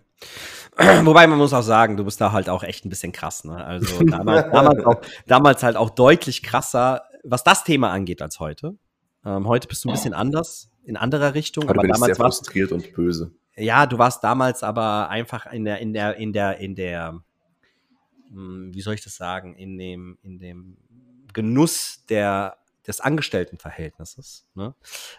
Wobei 1.05 1.25
man 1.27 1.37
muss 1.37 1.53
auch 1.53 1.61
sagen, 1.61 1.95
du 1.95 2.03
bist 2.03 2.19
da 2.19 2.33
halt 2.33 2.49
auch 2.49 2.63
echt 2.63 2.85
ein 2.85 2.89
bisschen 2.89 3.13
krass, 3.13 3.45
ne? 3.45 3.63
Also 3.63 4.03
damals, 4.03 4.45
damals, 4.51 4.85
auch, 4.85 5.01
damals 5.25 5.63
halt 5.63 5.77
auch 5.77 5.89
deutlich 5.89 6.43
krasser 6.43 7.03
was 7.25 7.43
das 7.43 7.63
Thema 7.63 7.91
angeht 7.91 8.21
als 8.21 8.39
heute. 8.39 8.77
Ähm, 9.25 9.47
heute 9.47 9.67
bist 9.67 9.83
du 9.83 9.89
ein 9.89 9.93
bisschen 9.93 10.13
anders, 10.13 10.69
in 10.83 10.97
anderer 10.97 11.33
Richtung. 11.33 11.63
Heute 11.63 11.71
aber 11.71 11.81
bin 11.81 11.91
damals 11.91 12.11
ich 12.11 12.17
sehr 12.17 12.25
frustriert 12.25 12.71
und 12.71 12.93
böse. 12.93 13.31
Ja, 13.57 13.85
du 13.85 13.97
warst 13.97 14.23
damals 14.23 14.63
aber 14.63 15.09
einfach 15.09 15.51
in 15.51 15.65
der, 15.65 15.79
in 15.79 15.93
der, 15.93 16.17
in 16.17 16.33
der, 16.33 16.57
in 16.59 16.75
der, 16.75 17.21
hm, 18.29 18.71
wie 18.73 18.81
soll 18.81 18.93
ich 18.93 19.03
das 19.03 19.15
sagen, 19.15 19.55
in 19.55 19.77
dem, 19.77 20.17
in 20.21 20.39
dem 20.39 20.77
Genuss 21.33 22.05
der 22.09 22.57
des 22.87 23.01
Angestelltenverhältnisses. 23.01 24.45
Ne? 24.53 24.75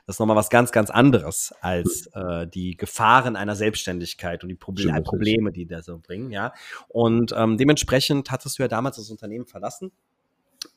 Das 0.07 0.17
ist 0.17 0.21
nochmal 0.21 0.37
was 0.37 0.51
ganz, 0.51 0.73
ganz 0.73 0.91
anderes 0.91 1.53
als 1.61 2.09
äh, 2.15 2.47
die 2.47 2.77
Gefahren 2.77 3.37
einer 3.37 3.57
Selbstständigkeit 3.57 4.43
und 4.43 4.49
die 4.49 4.55
Proble 4.55 5.03
Probleme, 5.03 5.53
die 5.53 5.67
da 5.67 5.83
so 5.83 5.99
bringen. 5.99 6.31
Ja, 6.31 6.53
und 6.89 7.35
ähm, 7.37 7.57
dementsprechend 7.57 8.31
hattest 8.31 8.59
du 8.59 8.63
ja 8.63 8.69
damals 8.69 8.97
das 8.97 9.11
Unternehmen 9.11 9.47
verlassen. 9.47 9.91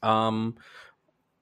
Ähm, 0.02 0.56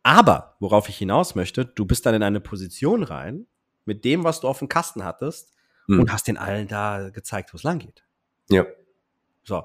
aber, 0.07 0.55
worauf 0.61 0.87
ich 0.87 0.97
hinaus 0.97 1.35
möchte, 1.35 1.65
du 1.65 1.85
bist 1.85 2.05
dann 2.05 2.15
in 2.15 2.23
eine 2.23 2.39
Position 2.39 3.03
rein, 3.03 3.45
mit 3.83 4.05
dem, 4.05 4.23
was 4.23 4.39
du 4.39 4.47
auf 4.47 4.59
dem 4.59 4.69
Kasten 4.69 5.03
hattest, 5.03 5.53
hm. 5.87 5.99
und 5.99 6.13
hast 6.13 6.29
den 6.29 6.37
allen 6.37 6.69
da 6.69 7.09
gezeigt, 7.09 7.53
wo 7.53 7.57
es 7.57 7.63
lang 7.63 7.79
geht. 7.79 8.05
Ja. 8.49 8.65
So. 9.47 9.63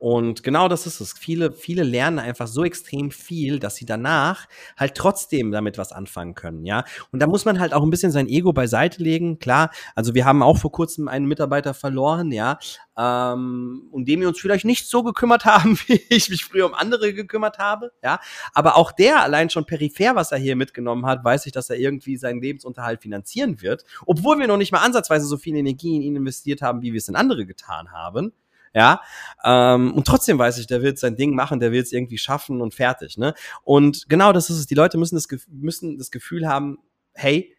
Und 0.00 0.42
genau 0.42 0.66
das 0.66 0.86
ist 0.86 0.98
es. 1.00 1.12
Viele, 1.12 1.52
viele 1.52 1.82
lernen 1.82 2.18
einfach 2.18 2.46
so 2.46 2.64
extrem 2.64 3.10
viel, 3.10 3.58
dass 3.58 3.76
sie 3.76 3.84
danach 3.84 4.48
halt 4.78 4.94
trotzdem 4.94 5.52
damit 5.52 5.76
was 5.76 5.92
anfangen 5.92 6.34
können, 6.34 6.64
ja. 6.64 6.84
Und 7.12 7.20
da 7.20 7.26
muss 7.26 7.44
man 7.44 7.60
halt 7.60 7.74
auch 7.74 7.82
ein 7.82 7.90
bisschen 7.90 8.10
sein 8.10 8.26
Ego 8.26 8.54
beiseite 8.54 9.02
legen. 9.02 9.38
Klar, 9.38 9.70
also 9.94 10.14
wir 10.14 10.24
haben 10.24 10.42
auch 10.42 10.56
vor 10.56 10.72
kurzem 10.72 11.06
einen 11.06 11.26
Mitarbeiter 11.26 11.74
verloren, 11.74 12.32
ja, 12.32 12.58
ähm, 12.96 13.88
um 13.90 14.06
den 14.06 14.22
wir 14.22 14.28
uns 14.28 14.40
vielleicht 14.40 14.64
nicht 14.64 14.88
so 14.88 15.02
gekümmert 15.02 15.44
haben, 15.44 15.78
wie 15.86 16.00
ich 16.08 16.30
mich 16.30 16.46
früher 16.46 16.64
um 16.64 16.72
andere 16.72 17.12
gekümmert 17.12 17.58
habe, 17.58 17.92
ja. 18.02 18.20
Aber 18.54 18.78
auch 18.78 18.92
der 18.92 19.22
allein 19.22 19.50
schon 19.50 19.66
peripher, 19.66 20.16
was 20.16 20.32
er 20.32 20.38
hier 20.38 20.56
mitgenommen 20.56 21.04
hat, 21.04 21.24
weiß 21.24 21.44
ich, 21.44 21.52
dass 21.52 21.68
er 21.68 21.76
irgendwie 21.76 22.16
seinen 22.16 22.40
Lebensunterhalt 22.40 23.02
finanzieren 23.02 23.60
wird, 23.60 23.84
obwohl 24.06 24.38
wir 24.38 24.46
noch 24.46 24.56
nicht 24.56 24.72
mal 24.72 24.80
ansatzweise 24.80 25.26
so 25.26 25.36
viel 25.36 25.56
Energie 25.56 25.94
in 25.96 26.00
ihn 26.00 26.16
investiert 26.16 26.62
haben, 26.62 26.80
wie 26.80 26.94
wir 26.94 26.98
es 26.98 27.08
in 27.08 27.16
andere 27.16 27.44
getan 27.44 27.92
haben 27.92 28.32
ja. 28.74 29.00
Ähm, 29.44 29.92
und 29.92 30.06
trotzdem 30.06 30.38
weiß 30.38 30.58
ich, 30.58 30.66
der 30.66 30.82
wird 30.82 30.98
sein 30.98 31.16
Ding 31.16 31.34
machen, 31.34 31.60
der 31.60 31.72
wird 31.72 31.86
es 31.86 31.92
irgendwie 31.92 32.18
schaffen 32.18 32.60
und 32.60 32.74
fertig, 32.74 33.18
ne? 33.18 33.34
Und 33.62 34.08
genau 34.08 34.32
das 34.32 34.50
ist 34.50 34.58
es. 34.58 34.66
Die 34.66 34.74
Leute 34.74 34.98
müssen 34.98 35.16
das, 35.16 35.28
müssen 35.48 35.98
das 35.98 36.10
Gefühl 36.10 36.46
haben, 36.46 36.78
hey, 37.14 37.56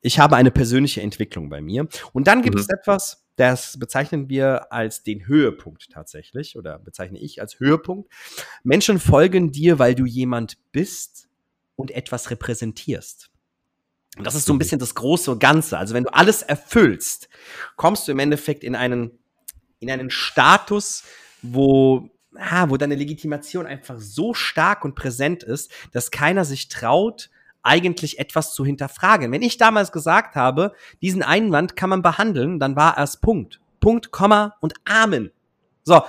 ich 0.00 0.18
habe 0.18 0.36
eine 0.36 0.50
persönliche 0.50 1.02
Entwicklung 1.02 1.48
bei 1.48 1.60
mir. 1.60 1.88
Und 2.12 2.28
dann 2.28 2.42
gibt 2.42 2.54
mhm. 2.54 2.60
es 2.60 2.68
etwas, 2.68 3.26
das 3.34 3.78
bezeichnen 3.78 4.28
wir 4.28 4.72
als 4.72 5.02
den 5.02 5.26
Höhepunkt 5.26 5.90
tatsächlich 5.90 6.56
oder 6.56 6.78
bezeichne 6.78 7.18
ich 7.18 7.40
als 7.40 7.58
Höhepunkt. 7.58 8.10
Menschen 8.62 9.00
folgen 9.00 9.52
dir, 9.52 9.78
weil 9.78 9.94
du 9.94 10.06
jemand 10.06 10.58
bist 10.72 11.28
und 11.74 11.90
etwas 11.90 12.30
repräsentierst. 12.30 13.30
Und 14.16 14.24
das 14.24 14.34
ist 14.34 14.46
so 14.46 14.52
ein 14.52 14.56
mhm. 14.56 14.60
bisschen 14.60 14.78
das 14.78 14.94
große 14.94 15.36
Ganze. 15.38 15.76
Also 15.76 15.94
wenn 15.94 16.04
du 16.04 16.14
alles 16.14 16.42
erfüllst, 16.42 17.28
kommst 17.76 18.08
du 18.08 18.12
im 18.12 18.18
Endeffekt 18.18 18.64
in 18.64 18.74
einen 18.74 19.18
in 19.88 20.00
einen 20.00 20.10
Status, 20.10 21.04
wo, 21.42 22.10
ah, 22.36 22.68
wo 22.68 22.76
deine 22.76 22.94
Legitimation 22.94 23.66
einfach 23.66 23.96
so 23.98 24.34
stark 24.34 24.84
und 24.84 24.94
präsent 24.94 25.42
ist, 25.42 25.70
dass 25.92 26.10
keiner 26.10 26.44
sich 26.44 26.68
traut, 26.68 27.30
eigentlich 27.62 28.18
etwas 28.18 28.54
zu 28.54 28.64
hinterfragen. 28.64 29.32
Wenn 29.32 29.42
ich 29.42 29.58
damals 29.58 29.90
gesagt 29.90 30.36
habe, 30.36 30.72
diesen 31.02 31.22
Einwand 31.22 31.74
kann 31.76 31.90
man 31.90 32.00
behandeln, 32.00 32.60
dann 32.60 32.76
war 32.76 32.96
es 32.98 33.16
Punkt. 33.16 33.60
Punkt, 33.80 34.12
Komma 34.12 34.54
und 34.60 34.74
Amen. 34.84 35.32
So. 35.82 36.02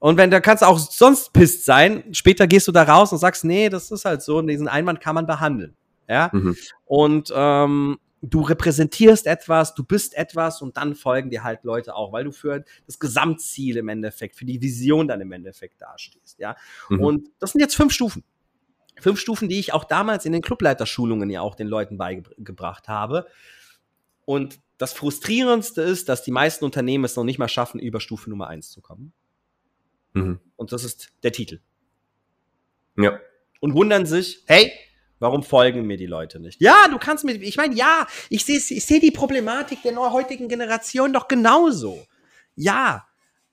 Und 0.00 0.16
wenn, 0.16 0.32
da 0.32 0.40
kannst 0.40 0.62
du 0.62 0.66
auch 0.66 0.78
sonst 0.78 1.32
pisst 1.32 1.64
sein, 1.64 2.02
später 2.12 2.48
gehst 2.48 2.66
du 2.66 2.72
da 2.72 2.82
raus 2.82 3.12
und 3.12 3.18
sagst, 3.18 3.44
nee, 3.44 3.68
das 3.68 3.92
ist 3.92 4.04
halt 4.04 4.22
so, 4.22 4.38
und 4.38 4.48
diesen 4.48 4.66
Einwand 4.66 5.00
kann 5.00 5.14
man 5.14 5.26
behandeln. 5.26 5.76
Ja. 6.08 6.30
Mhm. 6.32 6.56
Und 6.84 7.32
ähm, 7.34 7.98
du 8.22 8.40
repräsentierst 8.40 9.26
etwas, 9.26 9.74
du 9.74 9.84
bist 9.84 10.14
etwas 10.14 10.62
und 10.62 10.76
dann 10.76 10.94
folgen 10.94 11.30
dir 11.30 11.42
halt 11.42 11.64
Leute 11.64 11.94
auch, 11.94 12.12
weil 12.12 12.24
du 12.24 12.32
für 12.32 12.64
das 12.86 12.98
Gesamtziel 12.98 13.76
im 13.76 13.88
Endeffekt, 13.88 14.36
für 14.36 14.44
die 14.44 14.62
Vision 14.62 15.08
dann 15.08 15.20
im 15.20 15.32
Endeffekt 15.32 15.82
dastehst, 15.82 16.38
ja. 16.38 16.56
Mhm. 16.88 17.00
Und 17.00 17.28
das 17.40 17.52
sind 17.52 17.60
jetzt 17.60 17.74
fünf 17.74 17.92
Stufen. 17.92 18.24
Fünf 19.00 19.18
Stufen, 19.18 19.48
die 19.48 19.58
ich 19.58 19.72
auch 19.72 19.84
damals 19.84 20.24
in 20.24 20.32
den 20.32 20.42
Clubleiterschulungen 20.42 21.28
ja 21.30 21.40
auch 21.40 21.56
den 21.56 21.66
Leuten 21.66 21.98
beigebracht 21.98 22.88
habe. 22.88 23.26
Und 24.24 24.60
das 24.78 24.92
Frustrierendste 24.92 25.82
ist, 25.82 26.08
dass 26.08 26.22
die 26.22 26.30
meisten 26.30 26.64
Unternehmen 26.64 27.04
es 27.04 27.16
noch 27.16 27.24
nicht 27.24 27.38
mal 27.38 27.48
schaffen, 27.48 27.80
über 27.80 28.00
Stufe 28.00 28.30
Nummer 28.30 28.46
eins 28.46 28.70
zu 28.70 28.80
kommen. 28.80 29.12
Mhm. 30.12 30.38
Und 30.56 30.72
das 30.72 30.84
ist 30.84 31.12
der 31.24 31.32
Titel. 31.32 31.60
Ja. 32.96 33.18
Und 33.60 33.74
wundern 33.74 34.06
sich, 34.06 34.44
hey, 34.46 34.70
Warum 35.22 35.44
folgen 35.44 35.86
mir 35.86 35.96
die 35.96 36.06
Leute 36.06 36.40
nicht? 36.40 36.60
Ja, 36.60 36.88
du 36.90 36.98
kannst 36.98 37.22
mir, 37.22 37.34
ich 37.34 37.56
meine, 37.56 37.76
ja, 37.76 38.08
ich 38.28 38.44
sehe 38.44 38.56
ich 38.56 38.84
seh 38.84 38.98
die 38.98 39.12
Problematik 39.12 39.80
der 39.82 39.94
heutigen 39.96 40.48
Generation 40.48 41.12
doch 41.12 41.28
genauso. 41.28 42.04
Ja, 42.56 43.06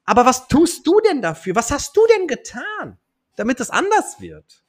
Aber 0.03 0.26
was 0.26 0.47
tust 0.47 0.88
du 0.88 0.99
denn 1.01 1.22
dafür? 1.22 1.53
Was 1.53 1.70
hast 1.70 1.95
du 1.95 2.01
denn 2.17 2.26
getan, 2.28 2.97
damit 3.36 3.59
es 3.59 3.70
anders 3.70 4.20
wird? 4.20 4.63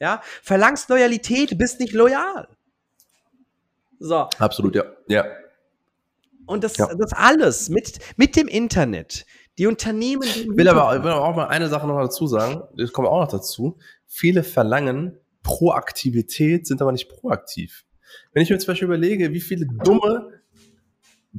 Ja, 0.00 0.20
verlangst 0.42 0.88
Loyalität, 0.88 1.56
bist 1.56 1.78
nicht 1.78 1.92
loyal. 1.92 2.48
So. 4.00 4.28
Absolut, 4.40 4.74
ja. 4.74 4.82
Ja. 5.06 5.24
Und 6.46 6.64
das, 6.64 6.76
Ja. 6.76 6.92
das 6.92 7.12
alles 7.12 7.68
mit, 7.68 8.00
mit 8.16 8.34
dem 8.34 8.48
Internet. 8.48 9.26
Die 9.58 9.68
Unternehmen, 9.68 10.22
die 10.22 10.40
Ich 10.40 10.56
will 10.56 10.68
aber, 10.68 11.04
will 11.04 11.12
aber 11.12 11.24
auch 11.24 11.36
mal 11.36 11.46
eine 11.46 11.68
Sache 11.68 11.86
noch 11.86 12.00
dazu 12.00 12.26
sagen. 12.26 12.64
Das 12.76 12.92
kommt 12.92 13.06
auch 13.06 13.20
noch 13.20 13.30
dazu. 13.30 13.78
Viele 14.08 14.42
verlangen 14.42 15.16
Proaktivität, 15.46 16.66
sind 16.66 16.82
aber 16.82 16.92
nicht 16.92 17.08
proaktiv. 17.08 17.84
Wenn 18.32 18.42
ich 18.42 18.50
mir 18.50 18.58
zum 18.58 18.68
Beispiel 18.68 18.86
überlege, 18.86 19.32
wie 19.32 19.40
viele 19.40 19.66
dumme 19.66 20.40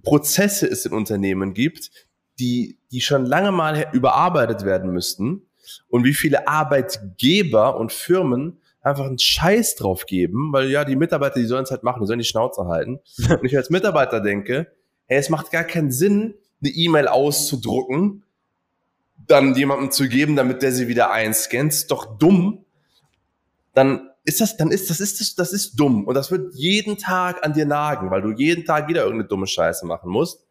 Prozesse 0.01 0.68
es 0.68 0.86
in 0.86 0.93
Unternehmen 0.93 1.53
gibt, 1.53 1.91
die, 2.39 2.80
die 2.91 3.01
schon 3.01 3.26
lange 3.26 3.51
mal 3.51 3.89
überarbeitet 3.91 4.64
werden 4.64 4.91
müssten 4.91 5.41
und 5.89 6.05
wie 6.05 6.14
viele 6.14 6.47
Arbeitgeber 6.47 7.78
und 7.78 7.91
Firmen 7.91 8.62
einfach 8.82 9.05
einen 9.05 9.20
Scheiß 9.20 9.76
drauf 9.76 10.05
geben, 10.05 10.53
weil 10.53 10.70
ja, 10.70 10.86
die 10.86 10.95
Mitarbeiter, 10.95 11.39
die 11.39 11.45
sollen 11.45 11.64
es 11.64 11.72
halt 11.72 11.84
machen, 11.84 12.01
die 12.01 12.08
sollen 12.08 12.20
die 12.20 12.26
Schnauze 12.26 12.66
halten. 12.68 12.99
Und 13.30 13.43
ich 13.43 13.58
als 13.58 13.70
Mitarbeiter 13.70 14.22
denke, 14.22 14.72
hey, 15.08 15.18
es 15.18 15.30
macht 15.30 15.51
gar 15.51 15.66
keinen 15.66 15.91
Sinn, 15.91 16.36
eine 16.62 16.72
E-Mail 16.72 17.10
auszudrucken, 17.10 18.24
dann 19.28 19.55
jemandem 19.55 19.91
zu 19.91 20.08
geben, 20.08 20.38
damit 20.38 20.62
der 20.62 20.72
sie 20.72 20.88
wieder 20.88 21.12
einscannt, 21.12 21.74
ist 21.74 21.91
doch 21.91 22.18
dumm. 22.18 22.66
Dann 23.78 24.09
ist 24.23 24.41
das, 24.41 24.57
dann 24.57 24.71
ist 24.71 24.89
das, 24.89 24.99
ist 24.99 25.21
das, 25.21 25.36
das 25.36 25.53
ist 25.53 25.80
dumm. 25.80 26.05
Und 26.07 26.15
das 26.15 26.32
wird 26.32 26.55
jeden 26.55 26.97
Tag 26.97 27.45
an 27.45 27.53
dir 27.53 27.67
nagen, 27.67 28.09
weil 28.09 28.23
du 28.23 28.32
jeden 28.32 28.65
Tag 28.65 28.88
wieder 28.88 29.03
irgendeine 29.03 29.28
dumme 29.28 29.45
Scheiße 29.45 29.86
machen 29.86 30.09
musst. 30.09 30.47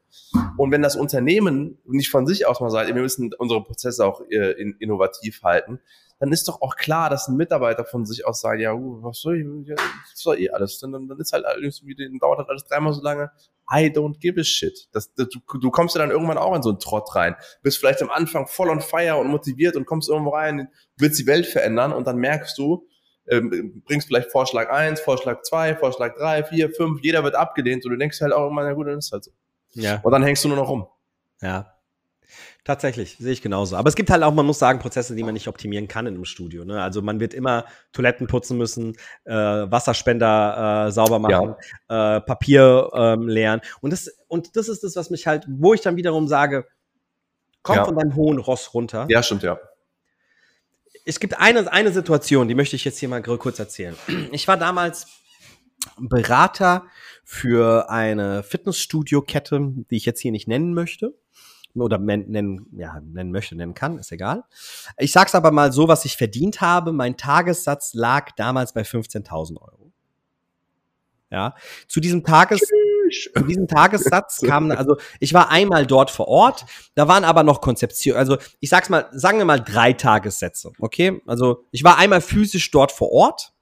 Und 0.57 0.71
wenn 0.71 0.81
das 0.81 0.95
Unternehmen 0.95 1.77
nicht 1.87 2.09
von 2.09 2.29
sich 2.29 2.47
aus 2.47 2.61
mal 2.61 2.71
sagt, 2.71 2.87
wir 2.87 2.95
müssen 2.95 3.35
unsere 3.37 3.65
Prozesse 3.65 4.07
auch 4.07 4.21
äh, 4.31 4.53
in, 4.53 4.77
innovativ 4.79 5.43
halten, 5.43 5.81
dann 6.21 6.31
ist 6.31 6.47
doch 6.47 6.63
auch 6.63 6.77
klar, 6.77 7.11
dass 7.11 7.27
ein 7.27 7.37
Mitarbeiter 7.37 7.85
von 7.85 8.07
sich 8.07 8.25
aus 8.25 8.43
sagt, 8.43 8.61
ja, 8.61 8.73
was 8.73 9.19
soll 9.19 9.41
ich, 9.41 9.75
das 9.75 10.21
soll 10.21 10.39
eh 10.39 10.51
alles. 10.51 10.79
Dann, 10.79 10.93
dann 10.93 11.19
ist 11.19 11.33
halt 11.33 11.45
alles, 11.47 11.83
dann 11.85 12.19
dauert 12.21 12.39
halt 12.39 12.49
alles 12.49 12.63
dreimal 12.63 12.93
so 12.93 13.03
lange. 13.03 13.33
I 13.69 13.91
don't 13.91 14.21
give 14.21 14.41
a 14.41 14.45
shit. 14.45 14.89
Das, 14.93 15.13
das, 15.15 15.31
du, 15.31 15.59
du 15.59 15.71
kommst 15.73 15.97
ja 15.97 16.01
dann 16.01 16.13
irgendwann 16.13 16.39
auch 16.39 16.55
in 16.55 16.63
so 16.63 16.69
einen 16.69 16.79
Trott 16.79 17.13
rein. 17.17 17.35
Bist 17.65 17.79
vielleicht 17.79 18.03
am 18.03 18.11
Anfang 18.11 18.47
voll 18.47 18.71
on 18.71 18.81
fire 18.81 19.17
und 19.17 19.27
motiviert 19.27 19.75
und 19.75 19.85
kommst 19.85 20.09
irgendwo 20.09 20.31
rein, 20.31 20.69
willst 20.97 21.19
die 21.19 21.27
Welt 21.27 21.47
verändern 21.47 21.93
und 21.93 22.07
dann 22.07 22.19
merkst 22.19 22.57
du, 22.57 22.87
ähm, 23.29 23.83
bringst 23.87 24.07
vielleicht 24.09 24.31
Vorschlag 24.31 24.71
1, 24.71 25.01
Vorschlag 25.01 25.43
2, 25.43 25.77
Vorschlag 25.77 26.17
3, 26.17 26.45
4, 26.45 26.71
5, 26.71 27.01
jeder 27.03 27.25
wird 27.25 27.35
abgelehnt 27.35 27.85
und 27.85 27.91
du 27.93 27.97
denkst 27.97 28.21
halt 28.21 28.33
auch 28.33 28.51
immer, 28.51 28.63
na 28.63 28.73
gut, 28.73 28.87
dann 28.89 28.99
ist 28.99 29.13
halt 29.13 29.25
so. 29.25 29.31
ja. 29.75 30.01
Und 30.03 30.13
dann 30.13 30.23
hängst 30.23 30.45
du 30.45 30.49
nur 30.49 30.57
noch 30.57 30.69
rum. 30.69 30.87
Ja. 31.41 31.73
Tatsächlich, 32.65 33.17
sehe 33.21 33.31
ich 33.33 33.43
genauso. 33.43 33.77
Aber 33.77 33.89
es 33.89 33.95
gibt 33.95 34.11
halt 34.11 34.25
auch, 34.25 34.35
man 34.35 34.45
muss 34.45 34.59
sagen, 34.59 34.81
Prozesse, 34.81 35.15
die 35.15 35.23
man 35.23 35.35
nicht 35.35 35.47
optimieren 35.47 35.87
kann 35.87 36.07
in 36.07 36.15
einem 36.15 36.25
Studio. 36.25 36.65
Ne? 36.65 36.83
Also 36.83 37.01
man 37.01 37.21
wird 37.21 37.33
immer 37.33 37.65
Toiletten 37.93 38.27
putzen 38.27 38.59
müssen, 38.59 38.97
äh, 39.25 39.33
Wasserspender 39.33 40.87
äh, 40.89 40.91
sauber 40.91 41.21
machen, 41.21 41.55
äh, 41.89 42.21
Papier 42.23 42.91
ähm, 42.93 43.29
leeren. 43.29 43.61
Und 43.81 43.93
das, 43.93 44.11
und 44.27 44.57
das 44.57 44.69
ist 44.69 44.83
das, 44.83 44.97
was 44.97 45.11
mich 45.11 45.29
halt, 45.29 45.45
wo 45.49 45.75
ich 45.75 45.81
dann 45.81 45.95
wiederum 45.97 46.27
sage, 46.27 46.67
komm 47.63 47.77
Ja. 47.77 47.85
von 47.85 47.97
deinem 47.97 48.17
hohen 48.17 48.39
Ross 48.39 48.75
runter. 48.75 49.07
Ja, 49.11 49.23
stimmt, 49.23 49.45
ja. 49.45 49.61
Es 51.09 51.21
gibt 51.21 51.39
eine, 51.39 51.73
eine 51.73 51.93
Situation, 51.93 52.49
die 52.49 52.57
möchte 52.57 52.75
ich 52.75 52.85
jetzt 52.85 52.99
hier 52.99 53.09
mal 53.09 53.23
kurz 53.23 53.59
erzählen. 53.61 53.97
Ich 54.33 54.49
war 54.49 54.57
damals 54.57 55.07
Berater 55.99 56.87
für 57.25 57.89
eine 57.89 58.43
Fitnessstudio-Kette, 58.43 59.73
die 59.89 59.97
ich 59.97 60.05
jetzt 60.05 60.21
hier 60.21 60.33
nicht 60.33 60.49
nennen 60.49 60.75
möchte. 60.75 61.15
Oder 61.75 61.99
nennen, 61.99 62.67
ja, 62.73 63.01
nennen 63.01 63.31
möchte, 63.31 63.55
nennen 63.55 63.75
kann, 63.75 63.99
ist 63.99 64.11
egal. 64.11 64.45
Ich 64.99 65.13
sag's 65.13 65.35
aber 65.35 65.53
mal 65.53 65.73
so, 65.73 65.89
was 65.89 66.07
ich 66.07 66.17
verdient 66.17 66.61
habe. 66.61 66.93
Mein 66.93 67.17
Tagessatz 67.17 67.95
lag 67.95 68.33
damals 68.37 68.73
bei 68.73 68.81
15.000 68.83 69.61
Euro. 69.61 69.93
Ja, 71.31 71.55
zu 71.87 72.01
diesem 72.01 72.25
Tages, 72.25 72.63
zu 73.11 73.45
diesem 73.45 73.69
Tagessatz 73.69 74.41
kam, 74.47 74.71
also 74.71 74.97
ich 75.21 75.35
war 75.35 75.51
einmal 75.51 75.87
dort 75.87 76.11
vor 76.11 76.29
Ort, 76.29 76.65
da 76.95 77.09
waren 77.09 77.25
aber 77.25 77.43
noch 77.43 77.61
Konzeption, 77.61 78.17
also 78.17 78.37
ich 78.61 78.71
sag's 78.71 78.89
mal, 78.89 79.09
sagen 79.13 79.39
wir 79.39 79.45
mal 79.45 79.61
drei 79.61 79.93
Tagessätze, 79.93 80.73
okay? 80.79 81.21
Also 81.27 81.65
ich 81.71 81.85
war 81.85 81.99
einmal 81.99 82.21
physisch 82.21 82.71
dort 82.71 82.93
vor 82.93 83.13
Ort 83.13 83.53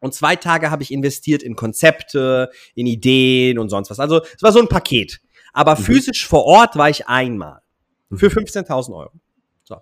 und 0.00 0.14
zwei 0.14 0.36
Tage 0.36 0.70
habe 0.70 0.82
ich 0.82 0.90
investiert 0.92 1.42
in 1.42 1.54
Konzepte, 1.56 2.50
in 2.74 2.86
Ideen 2.86 3.58
und 3.58 3.68
sonst 3.68 3.90
was. 3.90 4.00
Also 4.00 4.20
es 4.36 4.42
war 4.42 4.52
so 4.52 4.58
ein 4.58 4.68
Paket. 4.68 5.20
Aber 5.52 5.78
Mhm. 5.78 5.82
physisch 5.84 6.26
vor 6.26 6.44
Ort 6.44 6.76
war 6.76 6.88
ich 6.90 7.06
einmal 7.08 7.60
für 8.14 8.28
15.000 8.28 8.94
Euro. 8.96 9.12
So. 9.64 9.76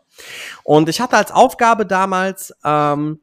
Und 0.65 0.89
ich 0.89 1.01
hatte 1.01 1.17
als 1.17 1.31
Aufgabe 1.33 1.87
damals 1.87 2.53
ähm, 2.65 3.21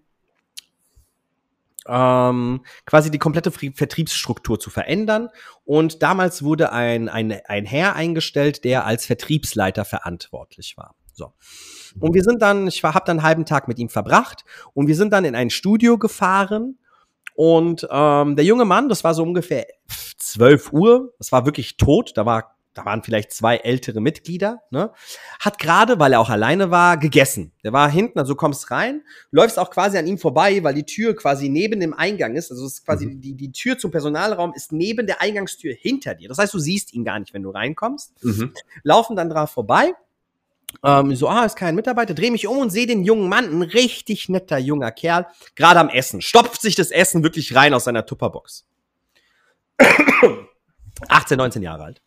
ähm, 1.88 2.64
quasi 2.86 3.12
die 3.12 3.20
komplette 3.20 3.52
Vertriebsstruktur 3.52 4.60
zu 4.60 4.70
verändern. 4.70 5.30
Und 5.64 6.04
damals 6.04 6.44
wurde 6.44 6.72
ein, 6.72 7.10
ein, 7.10 7.40
ein 7.46 7.66
Herr 7.66 7.96
eingestellt, 7.96 8.64
der 8.64 8.86
als 8.86 9.06
Vertriebsleiter 9.06 9.86
verantwortlich 9.86 10.76
war. 10.78 10.96
So. 11.14 11.34
Und 12.00 12.14
wir 12.14 12.24
sind 12.24 12.42
dann, 12.42 12.68
ich 12.68 12.84
habe 12.84 13.06
dann 13.06 13.18
einen 13.18 13.26
halben 13.26 13.46
Tag 13.46 13.68
mit 13.68 13.80
ihm 13.80 13.90
verbracht 13.90 14.44
und 14.74 14.88
wir 14.88 14.96
sind 14.96 15.12
dann 15.14 15.26
in 15.26 15.36
ein 15.36 15.50
Studio 15.50 15.98
gefahren. 15.98 16.78
Und 17.34 17.88
ähm, 17.90 18.36
der 18.36 18.46
junge 18.46 18.66
Mann, 18.66 18.90
das 18.90 19.04
war 19.04 19.14
so 19.14 19.24
ungefähr 19.24 19.66
12 20.18 20.74
Uhr, 20.74 21.14
das 21.18 21.32
war 21.32 21.46
wirklich 21.46 21.78
tot, 21.78 22.12
da 22.16 22.26
war 22.26 22.57
da 22.78 22.86
waren 22.86 23.02
vielleicht 23.02 23.32
zwei 23.32 23.58
ältere 23.58 24.02
Mitglieder, 24.02 24.62
ne? 24.70 24.92
Hat 25.40 25.58
gerade, 25.58 26.00
weil 26.00 26.14
er 26.14 26.20
auch 26.20 26.30
alleine 26.30 26.70
war, 26.70 26.98
gegessen. 26.98 27.52
Der 27.64 27.74
war 27.74 27.90
hinten, 27.90 28.20
also 28.20 28.34
du 28.34 28.38
kommst 28.38 28.70
rein, 28.70 29.02
läufst 29.32 29.58
auch 29.58 29.72
quasi 29.72 29.98
an 29.98 30.06
ihm 30.06 30.20
vorbei, 30.20 30.64
weil 30.64 30.76
die 30.76 30.86
Tür 30.86 31.16
quasi 31.16 31.50
neben 31.50 31.80
dem 31.80 31.96
Eingang 31.96 32.36
ist. 32.36 32.52
Also 32.52 32.66
es 32.66 32.74
ist 32.76 32.86
quasi 32.86 33.20
die, 33.20 33.34
die 33.34 33.52
Tür 33.52 33.80
zum 33.80 33.90
Personalraum 33.90 34.54
ist 34.54 34.72
neben 34.72 35.08
der 35.08 35.22
Eingangstür 35.22 35.74
hinter 35.74 36.14
dir. 36.14 36.30
Das 36.30 36.38
heißt, 36.38 36.54
du 36.54 36.60
siehst 36.60 36.94
ihn 36.94 37.04
gar 37.04 37.18
nicht, 37.20 37.34
wenn 37.34 37.42
du 37.42 37.50
reinkommst. 37.50 38.24
Mhm. 38.24 38.54
Laufen 38.84 39.16
dann 39.16 39.32
drauf 39.32 39.50
vorbei. 39.50 39.94
Ähm, 40.84 41.16
so, 41.16 41.28
ah, 41.28 41.46
ist 41.46 41.56
kein 41.56 41.74
Mitarbeiter, 41.74 42.14
dreh 42.14 42.30
mich 42.30 42.46
um 42.46 42.60
und 42.60 42.70
sehe 42.70 42.86
den 42.86 43.04
jungen 43.04 43.28
Mann, 43.28 43.46
ein 43.46 43.64
richtig 43.64 44.30
netter 44.30 44.60
junger 44.60 44.92
Kerl, 44.92 45.26
gerade 45.56 45.80
am 45.80 45.90
Essen, 45.90 46.22
stopft 46.22 46.62
sich 46.62 46.76
das 46.76 46.92
Essen 46.92 47.24
wirklich 47.24 47.56
rein 47.56 47.74
aus 47.74 47.86
seiner 47.86 48.06
Tupperbox. 48.06 48.68
18, 51.08 51.38
19 51.38 51.64
Jahre 51.64 51.86
alt. 51.86 52.02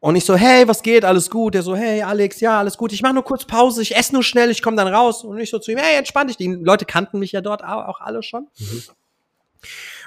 Und 0.00 0.16
ich 0.16 0.24
so, 0.24 0.34
hey, 0.34 0.66
was 0.66 0.82
geht? 0.82 1.04
Alles 1.04 1.28
gut? 1.28 1.54
Der 1.54 1.62
so, 1.62 1.76
hey, 1.76 2.00
Alex, 2.00 2.40
ja, 2.40 2.58
alles 2.58 2.78
gut. 2.78 2.92
Ich 2.92 3.02
mache 3.02 3.12
nur 3.12 3.22
kurz 3.22 3.44
Pause, 3.44 3.82
ich 3.82 3.94
esse 3.94 4.14
nur 4.14 4.22
schnell, 4.22 4.50
ich 4.50 4.62
komme 4.62 4.76
dann 4.76 4.88
raus. 4.88 5.24
Und 5.24 5.38
ich 5.38 5.50
so 5.50 5.58
zu 5.58 5.70
ihm, 5.70 5.78
hey, 5.78 5.98
entspann 5.98 6.26
dich. 6.26 6.38
Die 6.38 6.48
Leute 6.48 6.86
kannten 6.86 7.18
mich 7.18 7.32
ja 7.32 7.42
dort 7.42 7.62
auch, 7.62 8.00
alle 8.00 8.22
schon. 8.22 8.48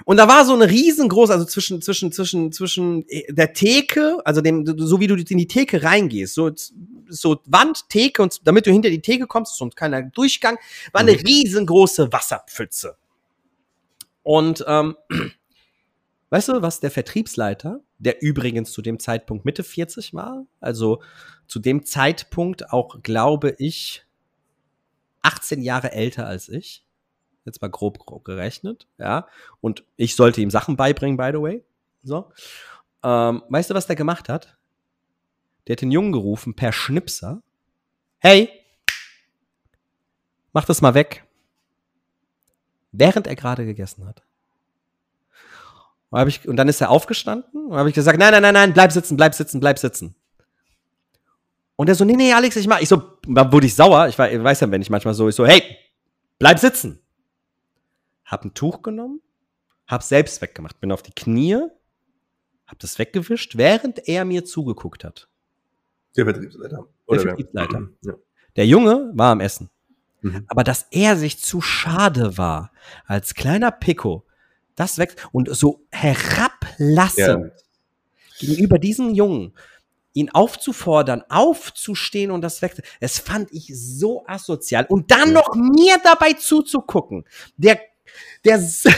Und 0.05 0.17
da 0.17 0.27
war 0.27 0.45
so 0.45 0.53
eine 0.53 0.67
riesengroße, 0.67 1.31
also 1.31 1.45
zwischen, 1.45 1.79
zwischen, 1.83 2.11
zwischen, 2.11 2.51
zwischen 2.51 3.07
äh, 3.07 3.31
der 3.31 3.53
Theke, 3.53 4.17
also 4.25 4.41
dem, 4.41 4.65
so 4.65 4.99
wie 4.99 5.05
du 5.05 5.15
in 5.15 5.37
die 5.37 5.47
Theke 5.47 5.83
reingehst, 5.83 6.33
so, 6.33 6.49
so 7.07 7.39
Wand, 7.45 7.87
Theke 7.89 8.23
und 8.23 8.47
damit 8.47 8.65
du 8.65 8.71
hinter 8.71 8.89
die 8.89 9.01
Theke 9.01 9.27
kommst, 9.27 9.55
so 9.55 9.65
ein 9.65 9.69
kleiner 9.69 10.01
Durchgang, 10.01 10.57
war 10.91 11.01
eine 11.01 11.11
riesengroße 11.11 12.11
Wasserpfütze. 12.11 12.97
Und 14.23 14.65
ähm, 14.67 14.95
weißt 16.33 16.47
du, 16.47 16.63
was 16.63 16.79
der 16.79 16.89
Vertriebsleiter, 16.89 17.81
der 17.99 18.23
übrigens 18.23 18.71
zu 18.71 18.81
dem 18.81 18.99
Zeitpunkt 18.99 19.45
Mitte 19.45 19.63
40 19.63 20.15
war, 20.15 20.47
also 20.61 20.99
zu 21.45 21.59
dem 21.59 21.85
Zeitpunkt 21.85 22.73
auch, 22.73 23.03
glaube 23.03 23.55
ich, 23.59 24.03
18 25.21 25.61
Jahre 25.61 25.91
älter 25.91 26.25
als 26.25 26.49
ich, 26.49 26.87
jetzt 27.45 27.61
mal 27.61 27.69
grob, 27.69 27.99
grob 27.99 28.25
gerechnet, 28.25 28.87
ja, 28.97 29.27
und 29.61 29.83
ich 29.95 30.15
sollte 30.15 30.41
ihm 30.41 30.49
Sachen 30.49 30.75
beibringen, 30.75 31.17
by 31.17 31.29
the 31.31 31.39
way, 31.39 31.63
so. 32.01 32.31
Ähm, 33.03 33.43
weißt 33.49 33.69
du, 33.69 33.75
was 33.75 33.85
der 33.85 33.95
gemacht 33.95 34.27
hat? 34.27 34.57
Der 35.67 35.75
hat 35.75 35.81
den 35.81 35.91
Jungen 35.91 36.13
gerufen 36.13 36.55
per 36.55 36.73
Schnipser. 36.73 37.43
Hey, 38.17 38.49
mach 40.51 40.65
das 40.65 40.81
mal 40.81 40.95
weg. 40.95 41.27
Während 42.91 43.27
er 43.27 43.35
gerade 43.35 43.65
gegessen 43.67 44.07
hat. 44.07 44.23
Und, 46.13 46.19
hab 46.19 46.27
ich, 46.27 46.47
und 46.47 46.57
dann 46.57 46.67
ist 46.67 46.79
er 46.79 46.91
aufgestanden 46.91 47.65
und 47.65 47.75
habe 47.75 47.89
ich 47.89 47.95
gesagt, 47.95 48.19
nein, 48.19 48.31
nein, 48.31 48.43
nein, 48.43 48.53
nein, 48.53 48.73
bleib 48.73 48.91
sitzen, 48.91 49.17
bleib 49.17 49.33
sitzen, 49.33 49.59
bleib 49.59 49.79
sitzen. 49.79 50.13
Und 51.75 51.89
er 51.89 51.95
so, 51.95 52.05
nee, 52.05 52.15
nee, 52.15 52.31
Alex, 52.31 52.55
ich 52.55 52.67
mach. 52.67 52.81
Ich 52.81 52.87
so, 52.87 53.01
da 53.27 53.51
wurde 53.51 53.65
ich 53.65 53.73
sauer. 53.73 54.07
Ich 54.07 54.19
weiß, 54.19 54.43
weiß 54.43 54.59
ja, 54.59 54.69
wenn 54.69 54.83
ich 54.83 54.91
manchmal 54.91 55.15
so, 55.15 55.27
ich 55.27 55.33
so, 55.33 55.43
hey, 55.47 55.63
bleib 56.37 56.59
sitzen. 56.59 56.99
Hab 58.25 58.45
ein 58.45 58.53
Tuch 58.53 58.83
genommen, 58.83 59.21
hab 59.87 60.03
selbst 60.03 60.39
weggemacht, 60.39 60.79
bin 60.79 60.91
auf 60.91 61.01
die 61.01 61.13
Knie, 61.13 61.57
hab 62.67 62.77
das 62.77 62.99
weggewischt, 62.99 63.57
während 63.57 64.07
er 64.07 64.23
mir 64.23 64.45
zugeguckt 64.45 65.03
hat. 65.03 65.27
Der 66.15 66.25
Vertriebsleiter. 66.25 66.77
Der 66.77 66.87
wer? 67.07 67.19
Vertriebsleiter. 67.21 67.89
Ja. 68.03 68.13
Der 68.55 68.67
Junge 68.67 69.09
war 69.15 69.31
am 69.31 69.39
Essen. 69.39 69.71
Mhm. 70.21 70.45
Aber 70.47 70.63
dass 70.63 70.85
er 70.91 71.17
sich 71.17 71.39
zu 71.39 71.59
schade 71.59 72.37
war, 72.37 72.71
als 73.07 73.33
kleiner 73.33 73.71
Pico, 73.71 74.27
das 74.75 74.97
weg 74.97 75.15
und 75.31 75.49
so 75.55 75.85
herablassend 75.91 77.51
gegenüber 78.39 78.79
diesem 78.79 79.13
Jungen 79.13 79.53
ihn 80.15 80.29
aufzufordern, 80.29 81.23
aufzustehen 81.29 82.29
und 82.29 82.41
das 82.41 82.61
weg. 82.61 82.75
Es 82.99 83.17
fand 83.19 83.51
ich 83.51 83.71
so 83.73 84.23
asozial. 84.27 84.85
Und 84.87 85.09
dann 85.09 85.33
noch 85.33 85.55
mir 85.55 85.97
dabei 86.03 86.33
zuzugucken. 86.33 87.25
Der, 87.57 87.79
der, 88.45 88.57
das 88.57 88.93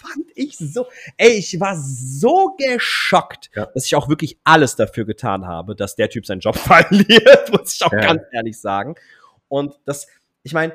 fand 0.00 0.26
ich 0.34 0.56
so, 0.56 0.86
ey, 1.16 1.32
ich 1.32 1.58
war 1.58 1.76
so 1.76 2.54
geschockt, 2.56 3.50
Ja. 3.54 3.66
dass 3.66 3.84
ich 3.86 3.94
auch 3.96 4.08
wirklich 4.08 4.38
alles 4.44 4.76
dafür 4.76 5.04
getan 5.04 5.46
habe, 5.46 5.74
dass 5.74 5.96
der 5.96 6.08
Typ 6.08 6.24
seinen 6.26 6.40
Job 6.40 6.56
verliert, 6.58 7.50
muss 7.52 7.74
ich 7.74 7.82
auch 7.84 7.92
Ja. 7.92 7.98
ganz 8.00 8.22
ehrlich 8.32 8.60
sagen. 8.60 8.94
Und 9.48 9.74
das, 9.84 10.06
ich 10.44 10.52
meine, 10.52 10.72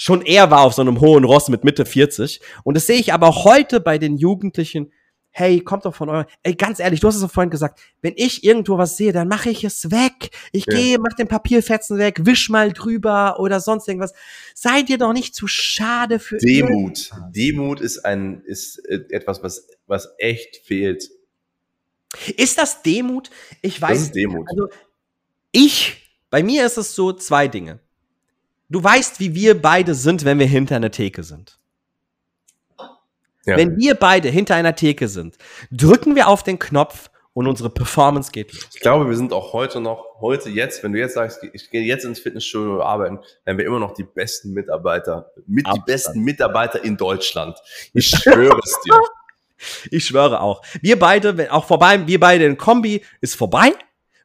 schon 0.00 0.22
er 0.22 0.48
war 0.52 0.60
auf 0.60 0.74
so 0.74 0.82
einem 0.82 1.00
hohen 1.00 1.24
Ross 1.24 1.48
mit 1.48 1.64
Mitte 1.64 1.84
40. 1.84 2.40
Und 2.62 2.76
das 2.76 2.86
sehe 2.86 2.98
ich 3.00 3.12
aber 3.12 3.26
auch 3.26 3.44
heute 3.44 3.80
bei 3.80 3.98
den 3.98 4.16
Jugendlichen. 4.16 4.92
Hey, 5.30 5.60
kommt 5.60 5.84
doch 5.86 5.94
von 5.94 6.08
euren. 6.08 6.26
Ey, 6.44 6.54
ganz 6.54 6.78
ehrlich, 6.78 7.00
du 7.00 7.08
hast 7.08 7.16
es 7.16 7.20
doch 7.20 7.30
vorhin 7.30 7.50
gesagt. 7.50 7.80
Wenn 8.00 8.14
ich 8.16 8.44
irgendwo 8.44 8.78
was 8.78 8.96
sehe, 8.96 9.12
dann 9.12 9.26
mache 9.26 9.50
ich 9.50 9.64
es 9.64 9.90
weg. 9.90 10.30
Ich 10.52 10.66
Ja. 10.66 10.76
gehe, 10.76 10.98
mach 10.98 11.14
den 11.16 11.26
Papierfetzen 11.26 11.98
weg, 11.98 12.20
wisch 12.24 12.48
mal 12.48 12.72
drüber 12.72 13.40
oder 13.40 13.58
sonst 13.60 13.88
irgendwas. 13.88 14.14
Seid 14.54 14.88
ihr 14.88 14.98
doch 14.98 15.12
nicht 15.12 15.34
zu 15.34 15.48
schade 15.48 16.18
für 16.20 16.38
Demut. 16.38 17.10
Demut 17.34 17.80
ist 17.80 18.04
ein, 18.04 18.40
ist 18.44 18.78
etwas, 18.88 19.42
was, 19.42 19.66
was 19.88 20.08
echt 20.18 20.58
fehlt. 20.64 21.08
Ist 22.36 22.56
das 22.58 22.82
Demut? 22.82 23.30
Ich 23.62 23.80
Das 23.80 23.90
weiß. 23.90 24.00
ist 24.02 24.14
Demut. 24.14 24.46
Also, 24.48 24.68
ich, 25.50 26.08
bei 26.30 26.42
mir 26.44 26.64
ist 26.66 26.78
es 26.78 26.94
so 26.94 27.12
zwei 27.12 27.48
Dinge. 27.48 27.80
Du 28.68 28.82
weißt, 28.82 29.18
wie 29.20 29.34
wir 29.34 29.60
beide 29.60 29.94
sind, 29.94 30.24
wenn 30.24 30.38
wir 30.38 30.46
hinter 30.46 30.76
einer 30.76 30.90
Theke 30.90 31.22
sind. 31.22 31.58
Ja. 33.46 33.56
Wenn 33.56 33.78
wir 33.78 33.94
beide 33.94 34.28
hinter 34.28 34.56
einer 34.56 34.74
Theke 34.74 35.08
sind, 35.08 35.38
drücken 35.70 36.14
wir 36.14 36.28
auf 36.28 36.42
den 36.42 36.58
Knopf 36.58 37.10
und 37.32 37.46
unsere 37.46 37.70
Performance 37.70 38.30
geht 38.30 38.52
los. 38.52 38.68
Ich 38.74 38.80
glaube, 38.80 39.08
wir 39.08 39.16
sind 39.16 39.32
auch 39.32 39.54
heute 39.54 39.80
noch, 39.80 40.04
heute 40.20 40.50
jetzt, 40.50 40.82
wenn 40.82 40.92
du 40.92 40.98
jetzt 40.98 41.14
sagst, 41.14 41.40
ich 41.52 41.70
gehe 41.70 41.82
jetzt 41.82 42.04
ins 42.04 42.18
Fitnessstudio 42.18 42.82
arbeiten, 42.82 43.20
dann 43.46 43.56
wir 43.56 43.64
immer 43.64 43.78
noch 43.78 43.94
die 43.94 44.02
besten 44.02 44.52
Mitarbeiter, 44.52 45.30
mit 45.46 45.64
die 45.64 45.70
Abstand. 45.70 45.86
besten 45.86 46.20
Mitarbeiter 46.24 46.84
in 46.84 46.96
Deutschland. 46.96 47.56
Ich 47.94 48.08
schwöre 48.08 48.58
es 48.62 48.78
dir. 48.84 48.94
Ich 49.90 50.04
schwöre 50.04 50.40
auch. 50.40 50.62
Wir 50.82 50.96
beide, 50.96 51.52
auch 51.52 51.64
vorbei, 51.64 52.06
wir 52.06 52.20
beide 52.20 52.44
in 52.44 52.56
Kombi 52.56 53.04
ist 53.20 53.34
vorbei. 53.34 53.72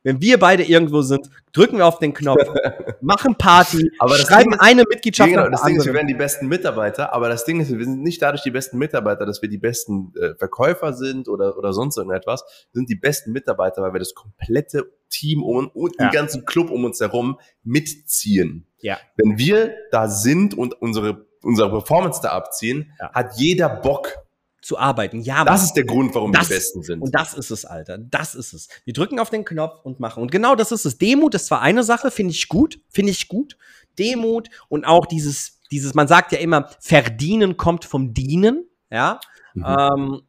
Wenn 0.03 0.19
wir 0.21 0.37
beide 0.37 0.63
irgendwo 0.63 1.01
sind, 1.01 1.29
drücken 1.53 1.77
wir 1.77 1.85
auf 1.87 1.97
den 1.99 2.13
Knopf, 2.13 2.43
machen 3.01 3.35
Party, 3.35 3.89
Aber 3.99 4.11
das 4.17 4.27
schreiben 4.27 4.53
ist- 4.53 4.59
eine 4.61 4.83
Mitgliedschaft 4.89 5.29
genau, 5.29 5.47
das 5.49 5.63
Ding 5.63 5.77
ist, 5.77 5.85
wir 5.85 5.93
werden 5.93 6.07
die 6.07 6.13
besten 6.13 6.47
Mitarbeiter, 6.47 7.13
aber 7.13 7.29
das 7.29 7.45
Ding 7.45 7.59
ist, 7.61 7.71
wir 7.71 7.83
sind 7.83 8.03
nicht 8.03 8.21
dadurch 8.21 8.43
die 8.43 8.51
besten 8.51 8.77
Mitarbeiter, 8.77 9.25
dass 9.25 9.41
wir 9.41 9.49
die 9.49 9.57
besten 9.57 10.13
äh, 10.21 10.35
Verkäufer 10.35 10.93
sind 10.93 11.27
oder, 11.29 11.57
oder 11.57 11.71
sonst 11.73 11.97
irgendetwas. 11.97 12.43
Wir 12.73 12.79
sind 12.79 12.89
die 12.89 12.95
besten 12.95 13.31
Mitarbeiter, 13.31 13.81
weil 13.81 13.93
wir 13.93 13.99
das 13.99 14.13
komplette 14.13 14.91
Team 15.09 15.41
um, 15.43 15.67
und 15.69 15.95
Ja. 15.99 16.07
den 16.09 16.11
ganzen 16.11 16.45
Club 16.45 16.69
um 16.69 16.83
uns 16.85 16.99
herum 16.99 17.39
mitziehen. 17.63 18.65
Ja. 18.81 18.97
Wenn 19.15 19.37
wir 19.37 19.73
da 19.91 20.07
sind 20.07 20.53
und 20.57 20.73
unsere, 20.81 21.25
unsere 21.41 21.69
Performance 21.69 22.19
da 22.21 22.29
abziehen, 22.29 22.91
Ja. 22.99 23.11
hat 23.13 23.37
jeder 23.37 23.69
Bock. 23.69 24.17
Zu 24.63 24.77
arbeiten. 24.77 25.21
Ja, 25.21 25.43
Das 25.43 25.63
ist 25.63 25.73
der 25.73 25.83
Grund, 25.83 26.15
warum 26.15 26.31
Das- 26.31 26.49
wir 26.49 26.55
die 26.55 26.59
Besten 26.61 26.83
sind. 26.83 27.01
Und 27.01 27.13
das 27.13 27.33
ist 27.33 27.51
es, 27.51 27.65
Alter. 27.65 27.97
Das 27.97 28.33
ist 28.33 28.53
es. 28.53 28.69
Wir 28.85 28.93
drücken 28.93 29.19
auf 29.19 29.29
den 29.29 29.43
Knopf 29.45 29.81
und 29.83 29.99
machen. 29.99 30.23
Und 30.23 30.31
genau 30.31 30.55
das 30.55 30.71
ist 30.71 30.85
es. 30.85 30.97
Demut 30.97 31.35
ist 31.35 31.47
zwar 31.47 31.61
eine 31.61 31.83
Sache, 31.83 32.09
finde 32.11 32.31
ich 32.31 32.47
gut, 32.47 32.79
finde 32.89 33.11
ich 33.11 33.27
gut. 33.27 33.57
Demut 33.99 34.49
und 34.69 34.85
auch 34.85 35.05
dieses, 35.05 35.59
dieses, 35.69 35.93
man 35.93 36.07
sagt 36.07 36.31
ja 36.31 36.39
immer, 36.39 36.69
verdienen 36.79 37.57
kommt 37.57 37.85
vom 37.85 38.13
Dienen, 38.13 38.65
ja. 38.89 39.19
Mhm. 39.53 39.65
Ähm, 39.67 40.21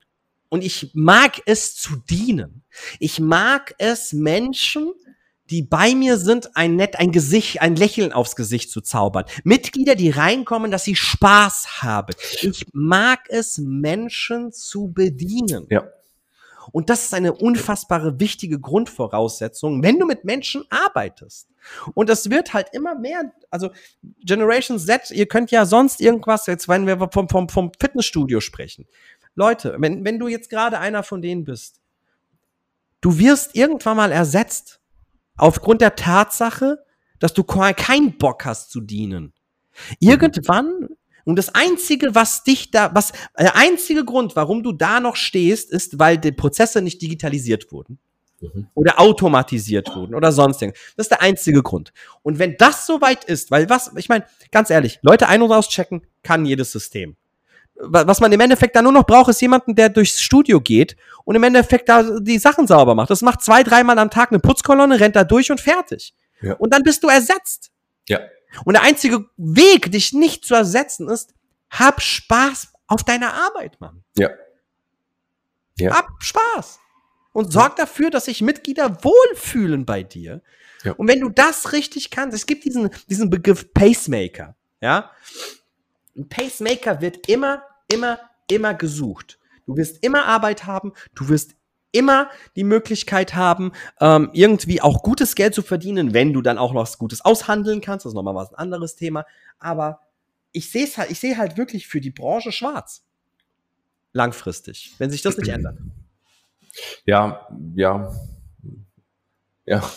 und 0.50 0.62
ich 0.62 0.90
mag 0.94 1.40
es 1.46 1.74
zu 1.74 1.96
dienen. 1.96 2.62
Ich 2.98 3.20
mag 3.20 3.74
es, 3.78 4.12
Menschen, 4.12 4.92
die 5.50 5.62
bei 5.62 5.94
mir 5.94 6.16
sind, 6.16 6.56
ein 6.56 6.76
nett, 6.76 6.98
ein 6.98 7.12
Gesicht, 7.12 7.60
ein 7.60 7.76
Lächeln 7.76 8.12
aufs 8.12 8.36
Gesicht 8.36 8.70
zu 8.70 8.80
zaubern. 8.80 9.24
Mitglieder, 9.44 9.94
die 9.94 10.10
reinkommen, 10.10 10.70
dass 10.70 10.84
sie 10.84 10.96
Spaß 10.96 11.82
haben. 11.82 12.14
Ich 12.40 12.66
mag 12.72 13.20
es, 13.28 13.58
Menschen 13.58 14.52
zu 14.52 14.92
bedienen. 14.92 15.66
Ja. 15.70 15.86
Und 16.72 16.90
das 16.90 17.04
ist 17.04 17.14
eine 17.14 17.34
unfassbare 17.34 18.18
wichtige 18.20 18.58
Grundvoraussetzung, 18.58 19.82
wenn 19.82 19.98
du 19.98 20.06
mit 20.06 20.24
Menschen 20.24 20.64
arbeitest. 20.70 21.48
Und 21.94 22.08
das 22.08 22.30
wird 22.30 22.54
halt 22.54 22.68
immer 22.72 22.94
mehr, 22.94 23.32
also 23.50 23.70
Generation 24.20 24.78
Z, 24.78 25.10
ihr 25.10 25.26
könnt 25.26 25.50
ja 25.50 25.66
sonst 25.66 26.00
irgendwas, 26.00 26.46
jetzt 26.46 26.68
wenn 26.68 26.86
wir 26.86 27.08
vom, 27.12 27.28
vom, 27.28 27.48
vom 27.48 27.70
Fitnessstudio 27.78 28.40
sprechen. 28.40 28.86
Leute, 29.34 29.76
wenn, 29.78 30.04
wenn 30.04 30.18
du 30.18 30.28
jetzt 30.28 30.48
gerade 30.48 30.78
einer 30.78 31.02
von 31.02 31.20
denen 31.20 31.44
bist, 31.44 31.80
du 33.00 33.18
wirst 33.18 33.54
irgendwann 33.54 33.96
mal 33.96 34.12
ersetzt. 34.12 34.80
Aufgrund 35.36 35.80
der 35.80 35.96
Tatsache, 35.96 36.84
dass 37.18 37.34
du 37.34 37.44
ke- 37.44 37.74
keinen 37.74 38.18
Bock 38.18 38.44
hast 38.44 38.70
zu 38.70 38.80
dienen. 38.80 39.32
Irgendwann, 39.98 40.88
und 41.24 41.36
das 41.36 41.54
einzige, 41.54 42.14
was 42.14 42.44
dich 42.44 42.70
da, 42.70 42.94
was, 42.94 43.12
der 43.38 43.56
einzige 43.56 44.04
Grund, 44.04 44.36
warum 44.36 44.62
du 44.62 44.72
da 44.72 45.00
noch 45.00 45.16
stehst, 45.16 45.70
ist, 45.70 45.98
weil 45.98 46.18
die 46.18 46.32
Prozesse 46.32 46.82
nicht 46.82 47.00
digitalisiert 47.02 47.72
wurden. 47.72 47.98
Mhm. 48.40 48.66
Oder 48.74 49.00
automatisiert 49.00 49.94
wurden 49.94 50.14
oder 50.14 50.32
sonst 50.32 50.60
irgendwas. 50.60 50.82
Das 50.96 51.04
ist 51.06 51.10
der 51.10 51.22
einzige 51.22 51.62
Grund. 51.62 51.92
Und 52.22 52.38
wenn 52.38 52.56
das 52.58 52.86
soweit 52.86 53.24
ist, 53.24 53.50
weil 53.50 53.70
was, 53.70 53.90
ich 53.96 54.08
meine, 54.08 54.26
ganz 54.50 54.70
ehrlich, 54.70 54.98
Leute 55.02 55.28
ein- 55.28 55.42
und 55.42 55.50
auschecken 55.50 56.02
kann 56.22 56.44
jedes 56.44 56.70
System. 56.72 57.16
Wa- 57.76 58.06
Was 58.06 58.20
man 58.20 58.30
im 58.32 58.40
Endeffekt 58.40 58.76
da 58.76 58.82
nur 58.82 58.92
noch 58.92 59.04
braucht, 59.06 59.30
ist 59.30 59.40
jemanden, 59.40 59.74
der 59.74 59.88
durchs 59.88 60.20
Studio 60.20 60.60
geht 60.60 60.96
und 61.24 61.34
im 61.34 61.42
Endeffekt 61.42 61.88
da 61.88 62.02
die 62.20 62.38
Sachen 62.38 62.66
sauber 62.66 62.94
macht. 62.94 63.10
Das 63.10 63.22
macht 63.22 63.42
zwei, 63.42 63.62
dreimal 63.62 63.98
am 63.98 64.10
Tag 64.10 64.30
eine 64.30 64.38
Putzkolonne, 64.40 65.00
rennt 65.00 65.16
da 65.16 65.24
durch 65.24 65.50
und 65.50 65.60
fertig. 65.60 66.14
Ja. 66.40 66.54
Und 66.54 66.72
dann 66.74 66.82
bist 66.82 67.02
du 67.02 67.08
ersetzt. 67.08 67.70
Ja. 68.08 68.20
Und 68.64 68.74
der 68.74 68.82
einzige 68.82 69.24
Weg, 69.36 69.90
dich 69.90 70.12
nicht 70.12 70.44
zu 70.44 70.54
ersetzen, 70.54 71.08
ist, 71.08 71.34
hab 71.70 72.00
Spaß 72.00 72.68
auf 72.86 73.02
deiner 73.02 73.32
Arbeit, 73.34 73.80
Mann. 73.80 74.04
Ja. 74.16 74.30
Ja. 75.78 75.96
Hab 75.96 76.08
Spaß. 76.20 76.78
Und 77.32 77.52
sorg 77.52 77.74
dafür, 77.76 78.10
dass 78.10 78.26
sich 78.26 78.42
Mitglieder 78.42 79.02
wohlfühlen 79.02 79.84
bei 79.84 80.04
dir. 80.04 80.40
Ja. 80.84 80.92
Und 80.92 81.08
wenn 81.08 81.18
du 81.20 81.30
das 81.30 81.72
richtig 81.72 82.10
kannst, 82.10 82.36
es 82.36 82.46
gibt 82.46 82.64
diesen, 82.64 82.90
diesen 83.08 83.28
Begriff 83.30 83.72
Pacemaker, 83.74 84.54
ja. 84.80 85.10
Ein 86.16 86.28
Pacemaker 86.28 87.00
wird 87.00 87.28
immer, 87.28 87.62
immer, 87.92 88.18
immer 88.48 88.74
gesucht. 88.74 89.38
Du 89.66 89.76
wirst 89.76 90.04
immer 90.04 90.26
Arbeit 90.26 90.66
haben, 90.66 90.92
du 91.14 91.28
wirst 91.28 91.56
immer 91.92 92.28
die 92.56 92.64
Möglichkeit 92.64 93.34
haben, 93.34 93.72
ähm, 94.00 94.30
irgendwie 94.32 94.82
auch 94.82 95.02
gutes 95.02 95.34
Geld 95.34 95.54
zu 95.54 95.62
verdienen, 95.62 96.12
wenn 96.12 96.32
du 96.32 96.42
dann 96.42 96.58
auch 96.58 96.72
noch 96.72 96.82
was 96.82 96.98
Gutes 96.98 97.24
aushandeln 97.24 97.80
kannst. 97.80 98.04
Das 98.04 98.10
ist 98.10 98.16
nochmal 98.16 98.34
was 98.34 98.52
ein 98.52 98.56
anderes 98.56 98.96
Thema. 98.96 99.24
Aber 99.58 100.00
ich 100.52 100.70
sehe 100.70 100.86
halt, 100.96 101.10
ich 101.10 101.20
sehe 101.20 101.38
halt 101.38 101.56
wirklich 101.56 101.86
für 101.86 102.00
die 102.00 102.10
Branche 102.10 102.52
schwarz. 102.52 103.04
Langfristig, 104.12 104.94
wenn 104.98 105.10
sich 105.10 105.22
das 105.22 105.36
nicht 105.36 105.48
ändert. 105.48 105.78
Ja, 107.06 107.48
ja. 107.74 108.12
Ja. 109.66 109.88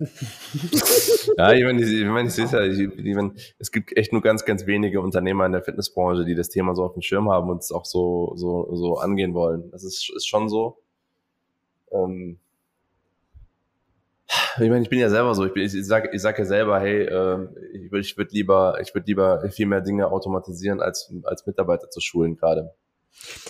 ja, 1.36 1.52
ich 1.52 1.64
meine, 1.64 1.82
ich, 1.82 2.04
meine, 2.06 2.28
ich 2.28 2.34
sehe 2.34 2.46
es 2.46 2.52
ja, 2.52 2.62
ich, 2.62 2.80
ich 2.80 3.14
meine, 3.14 3.34
es 3.58 3.70
gibt 3.70 3.94
echt 3.96 4.12
nur 4.12 4.22
ganz, 4.22 4.46
ganz 4.46 4.66
wenige 4.66 5.00
Unternehmer 5.00 5.44
in 5.44 5.52
der 5.52 5.62
Fitnessbranche, 5.62 6.24
die 6.24 6.34
das 6.34 6.48
Thema 6.48 6.74
so 6.74 6.84
auf 6.84 6.94
dem 6.94 7.02
Schirm 7.02 7.30
haben 7.30 7.50
und 7.50 7.58
es 7.58 7.70
auch 7.70 7.84
so, 7.84 8.32
so, 8.36 8.74
so 8.74 8.96
angehen 8.96 9.34
wollen. 9.34 9.70
Das 9.72 9.84
ist, 9.84 10.10
ist 10.16 10.26
schon 10.26 10.48
so. 10.48 10.78
Ähm, 11.92 12.38
ich 14.54 14.70
meine, 14.70 14.82
ich 14.82 14.88
bin 14.88 15.00
ja 15.00 15.10
selber 15.10 15.34
so. 15.34 15.44
Ich, 15.44 15.52
bin, 15.52 15.64
ich, 15.64 15.74
ich 15.74 15.86
sage 15.86 16.10
ich 16.12 16.22
sag 16.22 16.38
ja 16.38 16.44
selber, 16.46 16.80
hey, 16.80 17.02
äh, 17.02 17.48
ich 17.74 17.92
würde 17.92 18.00
ich 18.00 18.16
würd 18.16 18.32
lieber, 18.32 18.78
ich 18.80 18.94
würde 18.94 19.06
lieber 19.06 19.50
viel 19.50 19.66
mehr 19.66 19.82
Dinge 19.82 20.10
automatisieren, 20.10 20.80
als, 20.80 21.12
als 21.24 21.46
Mitarbeiter 21.46 21.90
zu 21.90 22.00
schulen 22.00 22.36
gerade. 22.36 22.72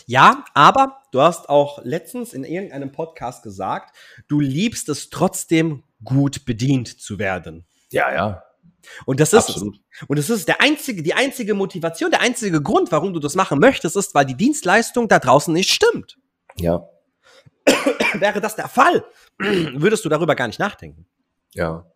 Ja, 0.07 0.45
aber 0.55 0.97
du 1.13 1.21
hast 1.21 1.49
auch 1.49 1.85
letztens 1.85 2.33
in 2.33 2.43
irgendeinem 2.43 2.91
Podcast 2.91 3.45
gesagt, 3.45 3.95
du 4.27 4.41
liebst 4.41 4.89
es 4.89 5.11
trotzdem 5.11 5.85
gut 6.05 6.45
bedient 6.45 7.01
zu 7.01 7.19
werden. 7.19 7.67
Ja, 7.91 8.13
ja. 8.13 8.43
Und 9.05 9.21
das 9.21 9.33
ist 9.33 9.49
Absolut. 9.51 9.79
und 10.09 10.19
das 10.19 10.31
ist 10.31 10.49
der 10.49 10.63
einzige 10.63 11.03
die 11.03 11.13
einzige 11.15 11.55
Motivation, 11.55 12.11
der 12.11 12.23
einzige 12.23 12.63
Grund, 12.63 12.91
warum 12.91 13.13
du 13.13 13.21
das 13.21 13.35
machen 13.35 13.59
möchtest, 13.59 13.97
ist, 13.97 14.15
weil 14.15 14.25
die 14.25 14.37
Dienstleistung 14.37 15.07
da 15.09 15.19
draußen 15.19 15.53
nicht 15.53 15.71
stimmt. 15.71 16.17
Ja, 16.59 16.89
Wäre 18.15 18.41
das 18.41 18.57
der 18.57 18.69
Fall, 18.69 19.05
würdest 19.39 20.05
du 20.05 20.09
darüber 20.09 20.35
gar 20.35 20.47
nicht 20.47 20.59
nachdenken. 20.59 21.07
ja. 21.55 21.87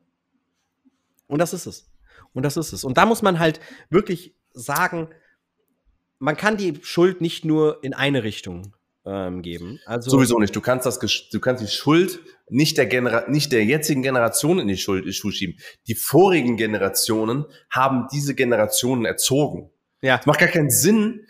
Und 1.26 1.38
das 1.38 1.54
ist 1.54 1.64
es. 1.64 1.90
Und 2.34 2.42
das 2.42 2.58
ist 2.58 2.74
es. 2.74 2.84
Und 2.84 2.98
da 2.98 3.06
muss 3.06 3.22
man 3.22 3.38
halt 3.38 3.58
wirklich 3.88 4.34
sagen, 4.52 5.08
man 6.18 6.36
kann 6.36 6.58
die 6.58 6.78
Schuld 6.82 7.22
nicht 7.22 7.46
nur 7.46 7.82
in 7.82 7.94
eine 7.94 8.22
Richtung 8.22 8.73
ähm, 9.06 9.42
geben. 9.42 9.80
Also 9.86 10.10
Sowieso 10.10 10.38
nicht. 10.38 10.54
Du 10.54 10.60
kannst 10.60 10.86
das, 10.86 10.98
du 10.98 11.40
kannst 11.40 11.62
die 11.62 11.68
Schuld 11.68 12.20
nicht 12.48 12.76
der 12.78 12.86
Genera 12.86 13.24
nicht 13.28 13.52
der 13.52 13.64
jetzigen 13.64 14.02
Generation 14.02 14.58
in 14.58 14.68
die 14.68 14.76
Schuld, 14.76 15.02
in 15.02 15.08
die 15.08 15.14
Schuld 15.14 15.34
schieben. 15.34 15.58
Die 15.86 15.94
vorigen 15.94 16.56
Generationen 16.56 17.46
haben 17.70 18.08
diese 18.12 18.34
Generationen 18.34 19.04
erzogen. 19.04 19.70
Ja. 20.02 20.18
Es 20.20 20.26
macht 20.26 20.40
gar 20.40 20.48
keinen 20.48 20.70
Sinn, 20.70 21.26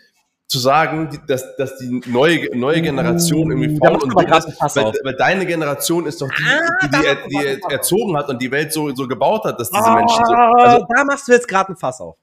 zu 0.47 0.59
sagen, 0.59 1.23
dass, 1.27 1.55
dass 1.55 1.77
die 1.77 2.01
neue, 2.05 2.55
neue 2.55 2.81
Generation 2.81 3.49
irgendwie 3.51 3.77
faul 3.77 3.97
du 3.97 4.05
und 4.05 4.13
dumm 4.13 4.31
ist, 4.31 4.75
weil, 4.75 4.93
weil 5.03 5.15
deine 5.15 5.45
Generation 5.45 6.05
ist 6.05 6.21
doch 6.21 6.29
die, 6.29 6.43
Ah, 6.43 6.77
die, 6.83 6.89
die, 6.89 7.37
du 7.47 7.67
die, 7.67 7.73
erzogen 7.73 8.15
hat 8.15 8.29
und 8.29 8.39
die 8.41 8.51
Welt 8.51 8.71
so, 8.71 8.93
so 8.93 9.07
gebaut 9.07 9.43
hat, 9.45 9.59
dass 9.59 9.71
diese 9.71 9.83
Ah, 9.83 9.95
Menschen 9.95 10.23
so. 10.25 10.33
Also, 10.33 10.85
da 10.95 11.03
machst 11.03 11.27
du 11.27 11.31
jetzt 11.31 11.47
gerade 11.47 11.73
ein 11.73 11.75
Fass 11.75 11.99
auf. 11.99 12.15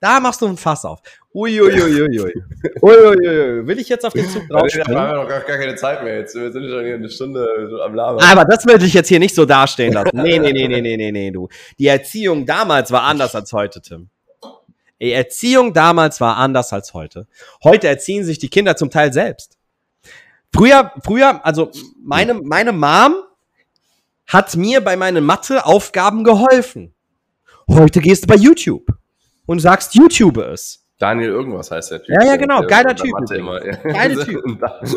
Da 0.00 0.20
machst 0.20 0.42
du 0.42 0.46
ein 0.46 0.56
Fass 0.56 0.84
auf. 0.84 1.00
Uiuiuiui. 1.34 2.32
Uiuiui. 2.80 3.66
Will 3.66 3.78
ich 3.80 3.88
jetzt 3.88 4.06
auf 4.06 4.12
den 4.12 4.28
Zug 4.28 4.44
da 4.48 4.54
haben 4.54 4.68
draufspringen? 4.68 4.94
wir 4.94 5.14
doch 5.14 5.28
gar, 5.28 5.40
keine 5.40 5.74
Zeit 5.74 6.04
mehr 6.04 6.18
jetzt. 6.18 6.36
Wir 6.36 6.52
sind 6.52 6.68
schon 6.68 6.84
hier 6.84 6.94
eine 6.94 7.10
Stunde 7.10 7.80
am 7.84 7.94
Labern. 7.94 8.24
Aber 8.24 8.44
das 8.44 8.64
würde 8.64 8.86
ich 8.86 8.94
jetzt 8.94 9.08
hier 9.08 9.18
nicht 9.18 9.34
so 9.34 9.44
dastehen 9.44 9.94
lassen. 9.94 10.10
Nee, 10.12 10.38
nee, 10.38 10.52
nee, 10.52 10.68
nee, 10.68 10.80
nee, 10.80 10.96
nee, 10.96 11.10
nee, 11.10 11.30
du. 11.32 11.48
Die 11.78 11.88
Erziehung 11.88 12.46
damals 12.46 12.92
war 12.92 13.02
anders 13.02 13.34
als 13.34 13.52
heute, 13.52 13.82
Tim. 13.82 14.10
Die 15.00 15.12
Erziehung 15.12 15.72
damals 15.74 16.20
war 16.20 16.36
anders 16.36 16.72
als 16.72 16.94
heute. 16.94 17.26
Heute 17.64 17.88
erziehen 17.88 18.24
sich 18.24 18.38
die 18.38 18.48
Kinder 18.48 18.76
zum 18.76 18.90
Teil 18.90 19.12
selbst. 19.12 19.58
Früher, 20.54 20.92
früher, 21.02 21.44
also 21.44 21.72
meine, 22.00 22.34
meine 22.34 22.70
Mom 22.70 23.16
hat 24.28 24.54
mir 24.56 24.80
bei 24.82 24.96
meinen 24.96 25.24
Matheaufgaben 25.24 26.22
geholfen. 26.22 26.94
Heute 27.68 28.00
gehst 28.00 28.22
du 28.22 28.28
bei 28.28 28.36
YouTube 28.36 28.86
und 29.46 29.58
sagst, 29.58 29.96
YouTube 29.96 30.36
es. 30.36 30.83
Daniel 31.04 31.28
irgendwas 31.30 31.70
heißt 31.70 31.90
der 31.90 32.02
Typ. 32.02 32.14
Ja, 32.14 32.24
ja, 32.26 32.36
genau. 32.36 32.62
Geiler 32.66 32.96
Typ. 32.96 33.12
Immer, 33.32 33.64
ja. 33.64 33.76
Geiler 33.76 34.24
Typ. 34.26 34.42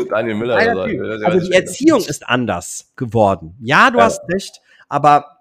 Daniel 0.09 0.35
Müller. 0.35 0.55
Geiler 0.55 0.83
oder 0.83 0.89
so. 0.89 0.89
Typ. 1.17 1.25
Also 1.25 1.37
ja, 1.39 1.43
die. 1.45 1.53
Erziehung 1.53 1.99
ist 1.99 2.27
anders 2.29 2.93
geworden. 2.95 3.55
Ja, 3.59 3.91
du 3.91 3.97
Ja. 3.97 4.05
hast 4.05 4.21
recht, 4.33 4.61
aber 4.87 5.37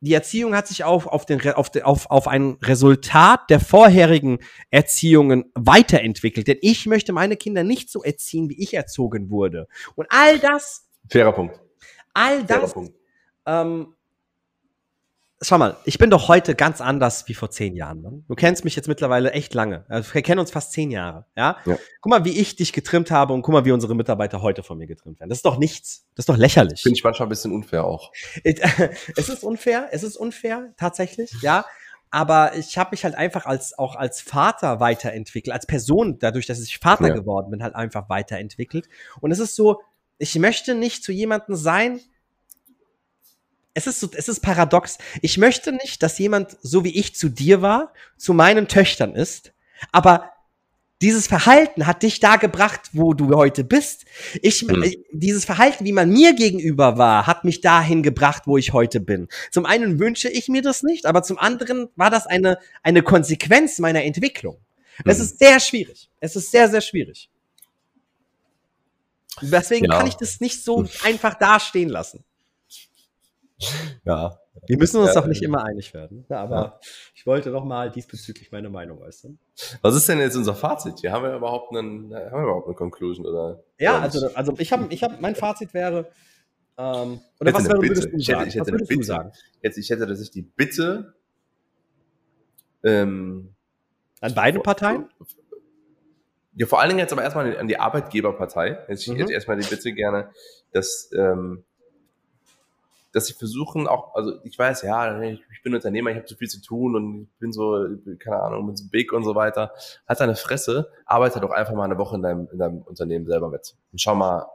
die 0.00 0.14
Erziehung 0.14 0.56
hat 0.56 0.66
sich 0.66 0.82
auf, 0.82 1.06
auf, 1.06 1.26
den, 1.26 1.40
auf, 1.52 1.70
auf, 1.82 2.10
auf 2.10 2.26
ein 2.26 2.56
Resultat 2.62 3.50
der 3.50 3.60
vorherigen 3.60 4.38
Erziehungen 4.70 5.52
weiterentwickelt. 5.54 6.48
Denn 6.48 6.56
ich 6.62 6.86
möchte 6.86 7.12
meine 7.12 7.36
Kinder 7.36 7.64
nicht 7.64 7.90
so 7.90 8.02
erziehen, 8.02 8.48
wie 8.48 8.60
ich 8.62 8.72
erzogen 8.74 9.30
wurde. 9.30 9.68
Und 9.96 10.06
all 10.10 10.38
das, 10.38 10.88
Fairer 11.10 11.32
Punkt. 11.32 11.60
all 12.14 12.46
Fairer 12.46 12.60
das, 12.62 12.72
Punkt. 12.72 12.94
ähm, 13.46 13.94
schau 15.42 15.58
mal, 15.58 15.76
ich 15.84 15.98
bin 15.98 16.10
doch 16.10 16.28
heute 16.28 16.54
ganz 16.54 16.80
anders 16.80 17.26
wie 17.28 17.34
vor 17.34 17.50
zehn 17.50 17.74
Jahren. 17.74 18.02
Mann. 18.02 18.24
Du 18.28 18.34
kennst 18.34 18.64
mich 18.64 18.76
jetzt 18.76 18.88
mittlerweile 18.88 19.32
echt 19.32 19.54
lange. 19.54 19.84
Also 19.88 20.12
wir 20.12 20.22
kennen 20.22 20.38
uns 20.38 20.50
fast 20.50 20.72
zehn 20.72 20.90
Jahre. 20.90 21.26
Ja? 21.36 21.56
Ja. 21.64 21.78
Guck 22.00 22.10
mal, 22.10 22.24
wie 22.24 22.38
ich 22.38 22.56
dich 22.56 22.72
getrimmt 22.72 23.10
habe 23.10 23.32
und 23.32 23.42
guck 23.42 23.52
mal, 23.52 23.64
wie 23.64 23.72
unsere 23.72 23.94
Mitarbeiter 23.94 24.42
heute 24.42 24.62
von 24.62 24.78
mir 24.78 24.86
getrimmt 24.86 25.18
werden. 25.20 25.30
Das 25.30 25.38
ist 25.38 25.46
doch 25.46 25.58
nichts. 25.58 26.06
Das 26.14 26.24
ist 26.24 26.28
doch 26.28 26.36
lächerlich. 26.36 26.82
Finde 26.82 26.96
ich 26.98 27.04
manchmal 27.04 27.26
ein 27.26 27.30
bisschen 27.30 27.52
unfair 27.52 27.84
auch. 27.84 28.12
es 28.44 29.28
ist 29.28 29.42
unfair, 29.42 29.88
es 29.92 30.02
ist 30.02 30.16
unfair, 30.16 30.74
tatsächlich, 30.76 31.32
ja. 31.42 31.64
Aber 32.12 32.56
ich 32.56 32.76
habe 32.76 32.90
mich 32.90 33.04
halt 33.04 33.14
einfach 33.14 33.46
als 33.46 33.78
auch 33.78 33.94
als 33.94 34.20
Vater 34.20 34.80
weiterentwickelt, 34.80 35.54
als 35.54 35.66
Person, 35.66 36.18
dadurch, 36.18 36.46
dass 36.46 36.60
ich 36.60 36.78
Vater 36.78 37.08
Ja. 37.08 37.14
geworden 37.14 37.50
bin, 37.50 37.62
halt 37.62 37.76
einfach 37.76 38.08
weiterentwickelt. 38.08 38.88
Und 39.20 39.30
es 39.30 39.38
ist 39.38 39.54
so, 39.54 39.80
ich 40.18 40.36
möchte 40.38 40.74
nicht 40.74 41.04
zu 41.04 41.12
jemandem 41.12 41.54
sein. 41.54 42.00
Es 43.80 43.86
ist 43.86 44.00
so, 44.00 44.10
es 44.14 44.28
ist 44.28 44.40
paradox. 44.40 44.98
Ich 45.22 45.38
möchte 45.38 45.72
nicht, 45.72 46.02
dass 46.02 46.18
jemand, 46.18 46.58
so 46.60 46.84
wie 46.84 46.94
ich 46.98 47.14
zu 47.14 47.30
dir 47.30 47.62
war, 47.62 47.94
zu 48.18 48.34
meinen 48.34 48.68
Töchtern 48.68 49.14
ist, 49.14 49.52
aber 49.90 50.30
dieses 51.00 51.26
Verhalten 51.26 51.86
hat 51.86 52.02
dich 52.02 52.20
da 52.20 52.36
gebracht, 52.36 52.90
wo 52.92 53.14
du 53.14 53.34
heute 53.34 53.64
bist. 53.64 54.04
Ich, 54.42 54.60
Hm. 54.60 54.82
äh, 54.82 54.96
dieses 55.12 55.46
Verhalten, 55.46 55.86
wie 55.86 55.92
man 55.92 56.10
mir 56.10 56.34
gegenüber 56.34 56.98
war, 56.98 57.26
hat 57.26 57.44
mich 57.44 57.62
dahin 57.62 58.02
gebracht, 58.02 58.42
wo 58.44 58.58
ich 58.58 58.74
heute 58.74 59.00
bin. 59.00 59.28
Zum 59.50 59.64
einen 59.64 59.98
wünsche 59.98 60.28
ich 60.28 60.48
mir 60.48 60.60
das 60.60 60.82
nicht, 60.82 61.06
aber 61.06 61.22
zum 61.22 61.38
anderen 61.38 61.88
war 61.96 62.10
das 62.10 62.26
eine, 62.26 62.58
eine 62.82 63.02
Konsequenz 63.02 63.78
meiner 63.78 64.04
Entwicklung. 64.04 64.58
Es 65.06 65.16
Mhm. 65.16 65.24
ist 65.24 65.38
sehr 65.38 65.58
schwierig. 65.58 66.10
Es 66.20 66.36
ist 66.36 66.50
sehr, 66.50 66.68
sehr 66.68 66.82
schwierig. 66.82 67.30
Deswegen 69.40 69.86
Ja. 69.86 69.96
kann 69.96 70.06
ich 70.06 70.16
das 70.16 70.38
nicht 70.40 70.62
so 70.62 70.86
einfach 71.02 71.32
dastehen 71.32 71.88
lassen. 71.88 72.24
Ja. 74.04 74.38
Wir 74.66 74.76
müssen 74.78 75.00
uns 75.00 75.14
Ja. 75.14 75.20
doch 75.20 75.26
nicht 75.28 75.42
immer 75.42 75.64
einig 75.64 75.92
werden. 75.94 76.24
Ja, 76.28 76.40
aber 76.42 76.80
ich 77.14 77.24
wollte 77.26 77.50
doch 77.50 77.64
mal 77.64 77.90
diesbezüglich 77.90 78.50
meine 78.52 78.68
Meinung 78.68 78.98
äußern. 79.00 79.38
Was 79.82 79.94
ist 79.94 80.08
denn 80.08 80.18
jetzt 80.18 80.36
unser 80.36 80.54
Fazit? 80.54 80.98
Hier 81.00 81.12
haben 81.12 81.22
wir 81.24 81.34
überhaupt 81.34 81.70
einen, 81.74 82.14
haben 82.14 82.32
wir 82.38 82.42
überhaupt 82.42 82.66
eine 82.66 82.74
Conclusion 82.76 83.24
oder? 83.26 83.62
Ja, 83.78 83.92
nicht? 84.00 84.02
also, 84.14 84.28
also 84.34 84.54
ich 84.58 84.72
habe, 84.72 84.86
ich 84.92 85.02
hab, 85.02 85.20
mein 85.20 85.34
Fazit 85.34 85.72
wäre, 85.74 86.10
ähm, 86.78 87.20
oder 87.40 87.54
was 87.54 87.68
wäre, 87.68 87.80
würdest 87.80 88.04
du 88.12 88.16
Ich 88.16 88.28
hätte- 88.28 88.48
ich 88.48 88.54
hätte 88.54 88.72
was 88.72 88.88
Bitte. 88.88 89.02
sagen? 89.04 89.32
jetzt, 89.62 89.78
ich 89.78 89.88
hätte, 89.90 90.06
dass 90.06 90.20
ich 90.20 90.30
die 90.30 90.42
Bitte, 90.42 91.14
ähm, 92.82 93.54
An 94.20 94.34
beiden 94.34 94.62
Parteien? 94.62 95.08
ja, 96.54 96.66
vor 96.66 96.80
allen 96.80 96.90
Dingen 96.90 97.00
jetzt 97.00 97.12
aber 97.12 97.22
erstmal 97.22 97.56
an 97.56 97.68
die 97.68 97.78
Arbeitgeberpartei. 97.78 98.78
Jetzt, 98.88 99.02
Ich 99.06 99.08
Mhm. 99.12 99.16
hätte 99.16 99.32
erstmal 99.32 99.58
die 99.58 99.68
Bitte 99.68 99.92
gerne, 99.92 100.30
dass, 100.72 101.10
ähm, 101.16 101.64
dass 103.12 103.26
sie 103.26 103.34
versuchen 103.34 103.86
auch, 103.86 104.14
also 104.14 104.34
ich 104.44 104.58
weiß, 104.58 104.82
ja, 104.82 105.20
ich 105.22 105.62
bin 105.62 105.74
Unternehmer, 105.74 106.10
ich 106.10 106.16
habe 106.16 106.26
zu 106.26 106.36
viel 106.36 106.48
zu 106.48 106.60
tun 106.62 106.94
und 106.94 107.28
ich 107.32 107.38
bin 107.38 107.52
so, 107.52 107.86
keine 108.18 108.40
Ahnung, 108.40 108.66
bin 108.66 108.76
so 108.76 108.84
big 108.90 109.12
und 109.12 109.24
so 109.24 109.34
weiter. 109.34 109.72
Halt 110.08 110.20
deine 110.20 110.36
Fresse, 110.36 110.90
arbeite 111.06 111.40
doch 111.40 111.50
einfach 111.50 111.74
mal 111.74 111.84
eine 111.84 111.98
Woche 111.98 112.16
in 112.16 112.22
deinem, 112.22 112.48
in 112.52 112.58
deinem 112.58 112.82
Unternehmen 112.82 113.26
selber 113.26 113.48
mit. 113.48 113.74
Und 113.92 114.00
schau 114.00 114.14
mal, 114.14 114.46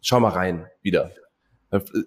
schau 0.00 0.20
mal 0.20 0.30
rein, 0.30 0.66
wieder. 0.82 1.10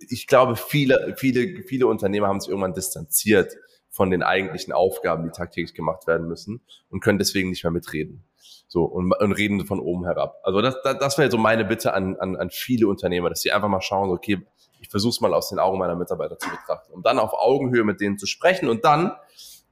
Ich 0.09 0.27
glaube, 0.27 0.55
viele, 0.55 1.15
viele, 1.17 1.63
viele 1.63 1.87
Unternehmer 1.87 2.27
haben 2.27 2.39
sich 2.39 2.49
irgendwann 2.49 2.73
distanziert 2.73 3.57
von 3.89 4.11
den 4.11 4.23
eigentlichen 4.23 4.73
Aufgaben, 4.73 5.23
die 5.23 5.31
tagtäglich 5.31 5.73
gemacht 5.73 6.05
werden 6.07 6.27
müssen 6.27 6.61
und 6.89 6.99
können 6.99 7.17
deswegen 7.17 7.49
nicht 7.49 7.63
mehr 7.63 7.71
mitreden. 7.71 8.23
So, 8.69 8.83
und, 8.83 9.13
und 9.13 9.31
reden 9.31 9.65
von 9.65 9.79
oben 9.79 10.05
herab. 10.05 10.41
Also 10.43 10.61
das, 10.61 10.75
das, 10.83 10.99
das 10.99 11.17
wäre 11.17 11.31
so 11.31 11.37
meine 11.37 11.63
Bitte 11.63 11.93
an, 11.93 12.17
an, 12.17 12.35
an 12.35 12.49
viele 12.49 12.87
Unternehmer, 12.87 13.29
dass 13.29 13.41
sie 13.41 13.51
einfach 13.51 13.69
mal 13.69 13.81
schauen, 13.81 14.09
okay, 14.09 14.45
ich 14.87 14.91
versuche 14.91 15.09
es 15.09 15.21
mal 15.21 15.33
aus 15.33 15.49
den 15.49 15.59
Augen 15.59 15.77
meiner 15.77 15.97
Mitarbeiter 15.97 16.39
zu 16.39 16.49
betrachten, 16.49 16.93
um 16.93 17.03
dann 17.03 17.19
auf 17.19 17.33
Augenhöhe 17.33 17.83
mit 17.83 17.99
denen 17.99 18.17
zu 18.17 18.25
sprechen. 18.25 18.69
Und 18.69 18.85
dann 18.85 19.11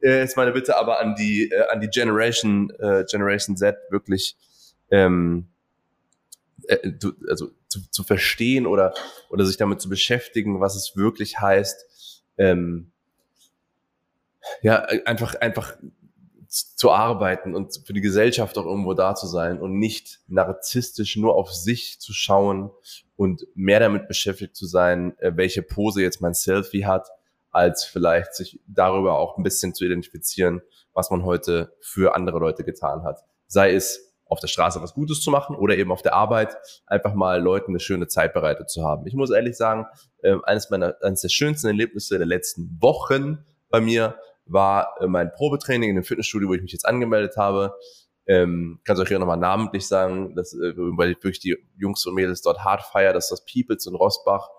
äh, 0.01 0.25
ist 0.25 0.35
meine 0.35 0.51
Bitte 0.51 0.77
aber 0.77 0.99
an 0.99 1.15
die 1.15 1.51
äh, 1.51 1.69
an 1.69 1.79
die 1.79 1.87
Generation 1.87 2.69
äh, 2.79 3.05
Generation 3.09 3.55
Z 3.55 3.77
wirklich 3.89 4.35
ähm, 4.91 5.47
äh, 6.67 6.91
du, 6.91 7.13
also 7.29 7.51
zu, 7.69 7.89
zu 7.89 8.03
verstehen 8.03 8.67
oder 8.67 8.93
oder 9.29 9.45
sich 9.45 9.55
damit 9.55 9.79
zu 9.79 9.87
beschäftigen, 9.87 10.59
was 10.59 10.75
es 10.75 10.97
wirklich 10.97 11.39
heißt, 11.39 12.21
ähm, 12.37 12.91
ja 14.61 14.81
einfach 15.05 15.35
einfach 15.35 15.77
zu 16.55 16.91
arbeiten 16.91 17.53
und 17.53 17.81
für 17.85 17.93
die 17.93 18.01
Gesellschaft 18.01 18.57
auch 18.57 18.65
irgendwo 18.65 18.93
da 18.93 19.15
zu 19.15 19.27
sein 19.27 19.59
und 19.59 19.77
nicht 19.77 20.19
narzisstisch 20.27 21.17
nur 21.17 21.35
auf 21.35 21.53
sich 21.53 21.99
zu 21.99 22.13
schauen 22.13 22.71
und 23.15 23.45
mehr 23.55 23.79
damit 23.79 24.07
beschäftigt 24.07 24.55
zu 24.55 24.65
sein, 24.65 25.17
äh, 25.19 25.31
welche 25.35 25.61
Pose 25.61 26.01
jetzt 26.01 26.21
mein 26.21 26.33
Selfie 26.33 26.85
hat, 26.85 27.09
als 27.51 27.85
vielleicht 27.85 28.35
sich 28.35 28.59
darüber 28.67 29.17
auch 29.17 29.37
ein 29.37 29.43
bisschen 29.43 29.73
zu 29.73 29.85
identifizieren, 29.85 30.61
was 30.93 31.09
man 31.09 31.23
heute 31.23 31.73
für 31.81 32.15
andere 32.15 32.39
Leute 32.39 32.63
getan 32.63 33.03
hat. 33.03 33.21
Sei 33.47 33.73
es 33.73 34.13
auf 34.25 34.39
der 34.39 34.47
Straße 34.47 34.81
was 34.81 34.93
Gutes 34.93 35.21
zu 35.21 35.31
machen 35.31 35.55
oder 35.55 35.77
eben 35.77 35.91
auf 35.91 36.01
der 36.01 36.13
Arbeit 36.13 36.57
einfach 36.87 37.13
mal 37.13 37.41
Leuten 37.41 37.71
eine 37.71 37.79
schöne 37.79 38.07
Zeit 38.07 38.33
bereitet 38.33 38.69
zu 38.69 38.83
haben. 38.83 39.05
Ich 39.07 39.13
muss 39.13 39.29
ehrlich 39.29 39.55
sagen, 39.55 39.85
äh, 40.21 40.35
eines 40.43 40.69
meiner, 40.69 40.95
eines 41.01 41.21
der 41.21 41.29
schönsten 41.29 41.67
Erlebnisse 41.67 42.17
der 42.17 42.27
letzten 42.27 42.77
Wochen 42.81 43.45
bei 43.69 43.81
mir 43.81 44.15
war 44.45 44.95
äh, 45.01 45.07
mein 45.07 45.31
Probetraining 45.31 45.89
in 45.89 45.95
dem 45.95 46.03
Fitnessstudio, 46.03 46.49
wo 46.49 46.53
ich 46.53 46.61
mich 46.61 46.71
jetzt 46.71 46.85
angemeldet 46.87 47.37
habe. 47.37 47.73
Ähm, 48.27 48.79
kannst 48.83 49.01
euch 49.01 49.07
hier 49.07 49.19
nochmal 49.19 49.37
namentlich 49.37 49.87
sagen, 49.87 50.35
dass, 50.35 50.53
äh, 50.53 50.73
weil 50.75 51.11
ich 51.11 51.17
wirklich 51.17 51.39
die 51.39 51.57
Jungs 51.77 52.05
und 52.05 52.15
Mädels 52.15 52.41
dort 52.41 52.63
hart 52.63 52.81
feier, 52.83 53.13
dass 53.13 53.29
das 53.29 53.45
Peoples 53.45 53.85
in 53.85 53.93
Rosbach. 53.95 54.49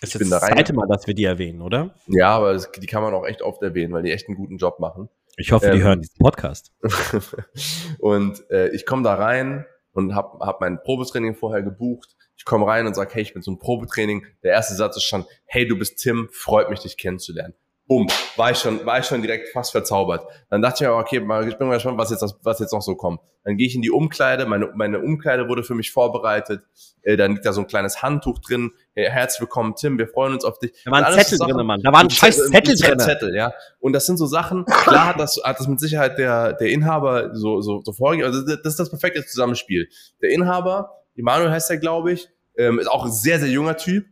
Das 0.00 0.08
Ich 0.10 0.14
ist 0.14 0.18
bin 0.20 0.30
das 0.30 0.40
da 0.40 0.46
rein- 0.46 0.56
zweite 0.56 0.72
Mal, 0.72 0.86
dass 0.88 1.06
wir 1.06 1.14
die 1.14 1.24
erwähnen, 1.24 1.60
oder? 1.60 1.94
Ja, 2.06 2.30
aber 2.30 2.54
das, 2.54 2.70
die 2.72 2.86
kann 2.86 3.02
man 3.02 3.12
auch 3.12 3.26
echt 3.26 3.42
oft 3.42 3.62
erwähnen, 3.62 3.92
weil 3.92 4.02
die 4.02 4.10
echt 4.12 4.26
einen 4.28 4.36
guten 4.38 4.56
Job 4.56 4.80
machen. 4.80 5.08
Ich 5.36 5.52
hoffe, 5.52 5.70
die 5.70 5.78
Ähm, 5.78 5.84
hören 5.84 6.00
diesen 6.00 6.16
Podcast. 6.18 6.72
und 7.98 8.48
äh, 8.50 8.68
ich 8.70 8.86
komme 8.86 9.02
da 9.02 9.14
rein 9.14 9.66
und 9.92 10.14
habe 10.14 10.38
hab 10.44 10.60
mein 10.60 10.82
Probetraining 10.82 11.34
vorher 11.34 11.62
gebucht. 11.62 12.16
Ich 12.36 12.44
komme 12.44 12.66
rein 12.66 12.86
und 12.86 12.94
sage, 12.94 13.10
hey, 13.14 13.22
ich 13.22 13.34
bin 13.34 13.42
so 13.42 13.50
ein 13.50 13.58
Probetraining. 13.58 14.24
Der 14.42 14.52
erste 14.52 14.74
Satz 14.74 14.96
ist 14.96 15.04
schon, 15.04 15.24
hey, 15.44 15.66
du 15.66 15.76
bist 15.78 15.98
Tim, 15.98 16.28
freut 16.32 16.70
mich, 16.70 16.80
dich 16.80 16.96
kennenzulernen. 16.96 17.54
Bumm, 17.90 18.06
war 18.36 18.52
ich 18.52 18.58
schon, 18.58 18.86
war 18.86 19.00
ich 19.00 19.06
schon 19.06 19.20
direkt 19.20 19.48
fast 19.48 19.72
verzaubert. 19.72 20.24
Dann 20.48 20.62
dachte 20.62 20.84
ich 20.84 20.88
mir, 20.88 20.94
okay, 20.94 21.18
mal- 21.18 21.48
ich 21.48 21.58
bin 21.58 21.66
mal 21.66 21.74
gespannt, 21.74 21.98
was 21.98 22.10
jetzt, 22.10 22.24
was 22.44 22.60
jetzt 22.60 22.72
noch 22.72 22.82
so 22.82 22.94
kommt. 22.94 23.18
Dann 23.42 23.56
gehe 23.56 23.66
ich 23.66 23.74
in 23.74 23.82
die 23.82 23.90
Umkleide, 23.90 24.46
meine, 24.46 24.70
meine 24.76 25.00
Umkleide 25.00 25.48
wurde 25.48 25.64
für 25.64 25.74
mich 25.74 25.90
vorbereitet. 25.90 26.62
Äh, 27.02 27.16
dann 27.16 27.32
liegt 27.32 27.44
da 27.44 27.52
so 27.52 27.62
ein 27.62 27.66
kleines 27.66 28.00
Handtuch 28.00 28.38
drin. 28.38 28.70
Herzlich 28.94 29.40
willkommen, 29.40 29.74
Tim, 29.74 29.98
wir 29.98 30.06
freuen 30.06 30.34
uns 30.34 30.44
auf 30.44 30.60
dich. 30.60 30.70
Da 30.84 30.92
waren 30.92 31.12
Zettel 31.14 31.36
so 31.36 31.46
drin, 31.46 31.66
Mann. 31.66 31.80
Da 31.82 31.92
waren 31.92 32.08
scheiß 32.08 32.36
Zettel, 32.52 32.76
drin. 32.76 33.00
Zettel, 33.00 33.34
ja. 33.34 33.52
Und 33.80 33.92
das 33.92 34.06
sind 34.06 34.18
so 34.18 34.26
Sachen, 34.26 34.66
klar 34.66 35.06
hat 35.08 35.18
das, 35.18 35.40
hat 35.42 35.58
das 35.58 35.66
mit 35.66 35.80
Sicherheit 35.80 36.16
der, 36.16 36.52
der 36.52 36.68
Inhaber 36.68 37.34
so, 37.34 37.60
so, 37.60 37.82
so 37.82 37.92
vorgegeben. 37.92 38.32
Also 38.32 38.46
das 38.46 38.60
ist 38.66 38.78
das 38.78 38.90
perfekte 38.90 39.26
Zusammenspiel. 39.26 39.88
Der 40.22 40.30
Inhaber, 40.30 40.92
Emanuel 41.16 41.50
heißt 41.50 41.68
er, 41.70 41.78
glaube 41.78 42.12
ich, 42.12 42.28
ähm, 42.56 42.78
ist 42.78 42.86
auch 42.88 43.04
ein 43.04 43.10
sehr, 43.10 43.40
sehr 43.40 43.48
junger 43.48 43.76
Typ, 43.76 44.06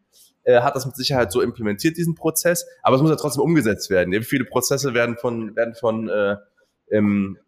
äh, 0.49 0.63
hat 0.63 0.75
das 0.75 0.87
mit 0.87 0.97
Sicherheit 0.97 1.31
so 1.31 1.43
implementiert, 1.43 1.97
diesen 1.99 2.15
Prozess, 2.15 2.67
aber 2.83 2.97
es 2.97 3.03
muss 3.03 3.11
ja 3.11 3.17
trotzdem 3.17 3.43
umgesetzt 3.43 3.91
werden. 3.91 4.13
Ja, 4.15 4.23
Viele 4.23 4.47
Prozesse 4.47 4.95
werden 4.95 5.17
von, 5.19 5.55
werden 5.55 5.75
von, 5.75 6.09
äh, 6.09 6.37
ähm, 6.91 7.39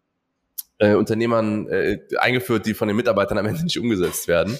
äh, 0.77 0.93
Unternehmern 0.93 1.67
äh, 1.67 1.99
eingeführt, 2.17 2.67
die 2.67 2.75
von 2.75 2.87
den 2.87 2.97
Mitarbeitern 2.97 3.39
am 3.39 3.45
Ende 3.47 3.63
nicht 3.63 3.79
umgesetzt 3.79 4.27
werden. 4.27 4.57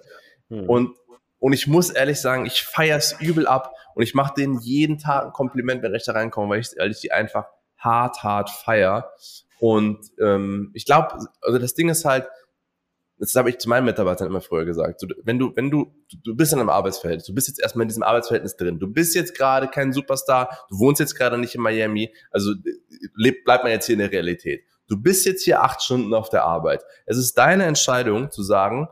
Hm. 0.49 0.67
Und, 0.67 0.95
und 1.37 1.53
ich 1.53 1.67
muss 1.67 1.91
ehrlich 1.91 2.19
sagen, 2.19 2.47
ich 2.47 2.63
feiere 2.63 2.97
es 2.97 3.15
übel 3.19 3.45
ab 3.45 3.75
und 3.93 4.01
ich 4.01 4.15
mache 4.15 4.33
denen 4.35 4.59
jeden 4.59 4.97
Tag 4.97 5.25
ein 5.25 5.33
Kompliment, 5.33 5.83
wenn 5.83 5.91
Rechte 5.91 6.15
reinkommen, 6.15 6.49
weil 6.49 6.61
ich, 6.61 6.69
weil 6.77 6.89
ich 6.89 6.99
die 6.99 7.11
einfach 7.11 7.45
hart, 7.77 8.23
hart 8.23 8.49
feier. 8.49 9.11
Und 9.59 9.99
ähm, 10.19 10.71
ich 10.73 10.85
glaube, 10.85 11.27
also 11.41 11.59
das 11.59 11.75
Ding 11.75 11.89
ist 11.89 12.05
halt, 12.05 12.27
das 13.21 13.35
habe 13.35 13.51
ich 13.51 13.59
zu 13.59 13.69
meinen 13.69 13.85
Mitarbeitern 13.85 14.27
immer 14.27 14.41
früher 14.41 14.65
gesagt. 14.65 15.03
Du, 15.03 15.07
wenn 15.23 15.37
du, 15.37 15.55
wenn 15.55 15.69
du, 15.69 15.93
du 16.23 16.35
bist 16.35 16.53
in 16.53 16.59
einem 16.59 16.69
Arbeitsverhältnis, 16.69 17.27
du 17.27 17.35
bist 17.35 17.47
jetzt 17.47 17.61
erstmal 17.61 17.83
in 17.83 17.89
diesem 17.89 18.01
Arbeitsverhältnis 18.01 18.57
drin, 18.57 18.79
du 18.79 18.87
bist 18.87 19.13
jetzt 19.13 19.37
gerade 19.37 19.67
kein 19.67 19.93
Superstar, 19.93 20.65
du 20.71 20.79
wohnst 20.79 20.99
jetzt 20.99 21.13
gerade 21.13 21.37
nicht 21.37 21.53
in 21.53 21.61
Miami, 21.61 22.11
also 22.31 22.53
leb, 23.15 23.45
bleib 23.45 23.63
mal 23.63 23.69
jetzt 23.69 23.85
hier 23.85 23.93
in 23.93 23.99
der 23.99 24.11
Realität. 24.11 24.63
Du 24.87 24.99
bist 24.99 25.27
jetzt 25.27 25.43
hier 25.43 25.61
acht 25.61 25.83
Stunden 25.83 26.15
auf 26.15 26.29
der 26.29 26.45
Arbeit. 26.45 26.83
Es 27.05 27.15
ist 27.15 27.37
deine 27.37 27.65
Entscheidung 27.65 28.31
zu 28.31 28.41
sagen, 28.41 28.87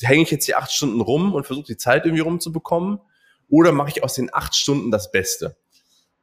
hänge 0.00 0.22
ich 0.22 0.30
jetzt 0.30 0.46
hier 0.46 0.56
acht 0.56 0.72
Stunden 0.72 1.02
rum 1.02 1.34
und 1.34 1.44
versuche 1.44 1.66
die 1.66 1.76
Zeit 1.76 2.06
irgendwie 2.06 2.22
rumzubekommen 2.22 3.00
oder 3.50 3.72
mache 3.72 3.90
ich 3.90 4.02
aus 4.02 4.14
den 4.14 4.32
acht 4.32 4.56
Stunden 4.56 4.90
das 4.90 5.10
Beste? 5.10 5.56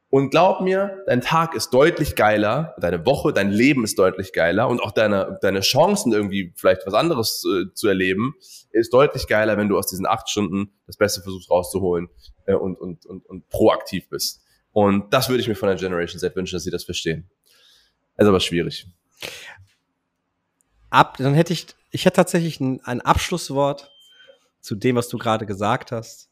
Und 0.10 0.30
glaub 0.30 0.62
mir, 0.62 1.03
dein 1.05 1.20
Tag 1.20 1.53
ist 1.53 1.72
deutlich 1.72 2.16
geiler, 2.16 2.76
deine 2.80 3.05
Woche, 3.05 3.34
dein 3.34 3.51
Leben 3.51 3.84
ist 3.84 3.99
deutlich 3.99 4.32
geiler 4.32 4.70
und 4.70 4.82
auch 4.82 4.91
deine, 4.91 5.38
deine 5.41 5.60
Chancen 5.60 6.14
irgendwie 6.14 6.53
vielleicht 6.55 6.86
was 6.86 6.93
anderes 6.93 7.43
äh, 7.45 7.74
zu 7.74 7.89
erleben, 7.89 8.36
ist 8.72 8.93
deutlich 8.93 9.28
geiler, 9.28 9.58
wenn 9.58 9.68
du 9.68 9.78
aus 9.78 9.88
diesen 9.88 10.05
acht 10.05 10.30
Stunden 10.30 10.72
das 10.86 10.95
Beste 10.95 11.22
versuchst 11.22 11.51
rauszuholen 11.51 12.08
äh, 12.45 12.53
und, 12.53 12.80
und, 12.80 13.05
und, 13.05 13.26
und 13.26 13.49
proaktiv 13.49 14.08
bist. 14.08 14.41
Und 14.72 15.14
das 15.14 15.28
würde 15.28 15.41
ich 15.41 15.49
mir 15.49 15.55
von 15.55 15.68
der 15.68 15.78
Generation 15.78 16.20
Z 16.20 16.34
wünschen, 16.38 16.55
dass 16.55 16.64
sie 16.64 16.72
das 16.72 16.86
verstehen. 16.86 17.30
ist 18.16 18.28
aber 18.28 18.39
schwierig. 18.39 18.88
Ab, 20.89 21.18
dann 21.18 21.34
hätte 21.34 21.51
ich, 21.51 21.68
ich 21.91 22.05
hätte 22.05 22.16
tatsächlich 22.16 22.62
ein, 22.62 22.80
ein 22.86 23.01
Abschlusswort 23.01 23.91
zu 24.62 24.76
dem, 24.76 24.95
was 24.95 25.10
du 25.10 25.18
gerade 25.18 25.45
gesagt 25.45 25.91
hast. 25.91 26.30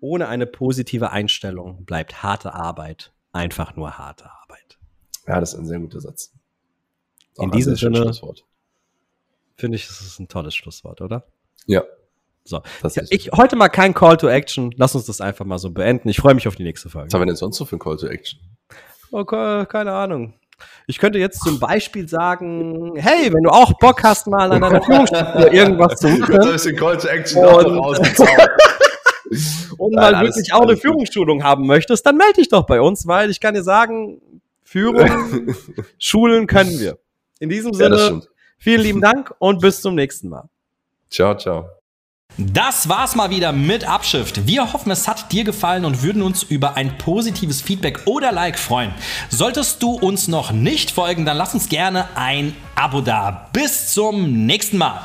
Ohne 0.00 0.28
eine 0.28 0.46
positive 0.46 1.10
Einstellung 1.10 1.84
bleibt 1.84 2.22
harte 2.22 2.54
Arbeit 2.54 3.12
einfach 3.32 3.76
nur 3.76 3.96
harte 3.98 4.24
Arbeit. 4.42 4.78
Ja, 5.26 5.40
das 5.40 5.52
ist 5.54 5.58
ein 5.60 5.66
sehr 5.66 5.78
guter 5.78 6.00
Satz. 6.00 6.32
In 7.38 7.50
diesem 7.50 7.76
Sinne-. 7.76 8.12
Finde 9.56 9.76
ich, 9.76 9.86
das 9.86 10.00
ist 10.00 10.18
ein 10.18 10.28
tolles 10.28 10.54
Schlusswort, 10.54 11.00
oder? 11.00 11.24
Ja. 11.66 11.82
So. 12.44 12.62
Das 12.82 12.94
Ja, 12.94 13.02
ist 13.02 13.12
ich, 13.12 13.30
heute 13.32 13.56
mal 13.56 13.68
kein 13.68 13.92
Call 13.92 14.16
to 14.16 14.28
Action. 14.28 14.72
Lass 14.76 14.94
uns 14.94 15.06
das 15.06 15.20
einfach 15.20 15.44
mal 15.44 15.58
so 15.58 15.70
beenden. 15.70 16.08
Ich 16.08 16.18
freue 16.18 16.34
mich 16.34 16.48
auf 16.48 16.56
die 16.56 16.62
nächste 16.62 16.88
Folge. 16.88 17.08
Was 17.08 17.14
haben 17.14 17.20
wir 17.22 17.26
denn 17.26 17.36
sonst 17.36 17.58
so 17.58 17.64
für 17.64 17.76
ein 17.76 17.78
Call 17.78 17.96
to 17.96 18.06
Action? 18.06 18.40
Okay, 19.10 19.66
keine 19.66 19.92
Ahnung. 19.92 20.34
Ich 20.86 20.98
könnte 20.98 21.18
jetzt 21.18 21.40
zum 21.42 21.60
Beispiel 21.60 22.08
sagen, 22.08 22.94
hey, 22.96 23.32
wenn 23.32 23.42
du 23.44 23.50
auch 23.50 23.74
Bock 23.78 24.02
hast, 24.02 24.26
mal 24.26 24.50
an 24.50 24.62
einer 24.64 24.82
Führungsstruktur 24.82 25.52
irgendwas 25.52 26.00
zu 26.00 26.08
Jetzt 26.08 26.22
habe 26.22 26.32
machen 26.38 26.54
ich 26.56 26.62
den 26.62 26.76
Call 26.76 26.98
to 26.98 27.08
Action 27.08 27.44
Und- 27.44 27.78
rausgezaubert. 27.78 28.50
und 29.78 29.94
Nein, 29.94 30.12
mal 30.12 30.14
alles- 30.14 30.36
wirklich 30.36 30.52
auch 30.52 30.62
eine. 30.62 30.76
Führungsschulung 30.76 31.42
haben 31.44 31.66
möchtest, 31.66 32.04
dann 32.06 32.16
melde 32.16 32.34
dich 32.34 32.48
doch 32.48 32.66
bei 32.66 32.80
uns, 32.80 33.06
weil 33.06 33.30
ich 33.30 33.40
kann 33.40 33.54
dir 33.54 33.62
sagen, 33.62 34.20
Führung, 34.64 35.54
Schulen 35.98 36.46
können 36.46 36.78
wir. 36.78 36.98
In 37.40 37.48
diesem 37.48 37.72
Ja, 37.72 37.78
Sinne, 37.78 37.98
stimmt. 37.98 38.28
vielen 38.58 38.80
lieben 38.82 39.00
Dank 39.00 39.34
und 39.38 39.60
bis 39.60 39.80
zum 39.80 39.94
nächsten 39.94 40.28
Mal. 40.28 40.48
Ciao, 41.10 41.34
ciao. 41.36 41.66
Das 42.36 42.88
war's 42.88 43.16
mal 43.16 43.30
wieder 43.30 43.52
mit 43.52 43.88
Abschrift. 43.88 44.46
Wir 44.46 44.72
hoffen, 44.72 44.92
es 44.92 45.08
hat 45.08 45.32
dir 45.32 45.42
gefallen 45.44 45.84
und 45.84 46.02
würden 46.02 46.22
uns 46.22 46.42
über 46.44 46.76
ein 46.76 46.96
positives 46.98 47.62
Feedback 47.62 48.02
oder 48.04 48.30
Like 48.30 48.58
freuen. 48.58 48.92
Solltest 49.30 49.82
du 49.82 49.92
uns 49.94 50.28
noch 50.28 50.52
nicht 50.52 50.90
folgen, 50.90 51.24
dann 51.24 51.36
lass 51.36 51.54
uns 51.54 51.68
gerne 51.68 52.06
ein 52.16 52.54
Abo 52.76 53.00
da. 53.00 53.48
Bis 53.52 53.92
zum 53.92 54.46
nächsten 54.46 54.76
Mal. 54.78 55.00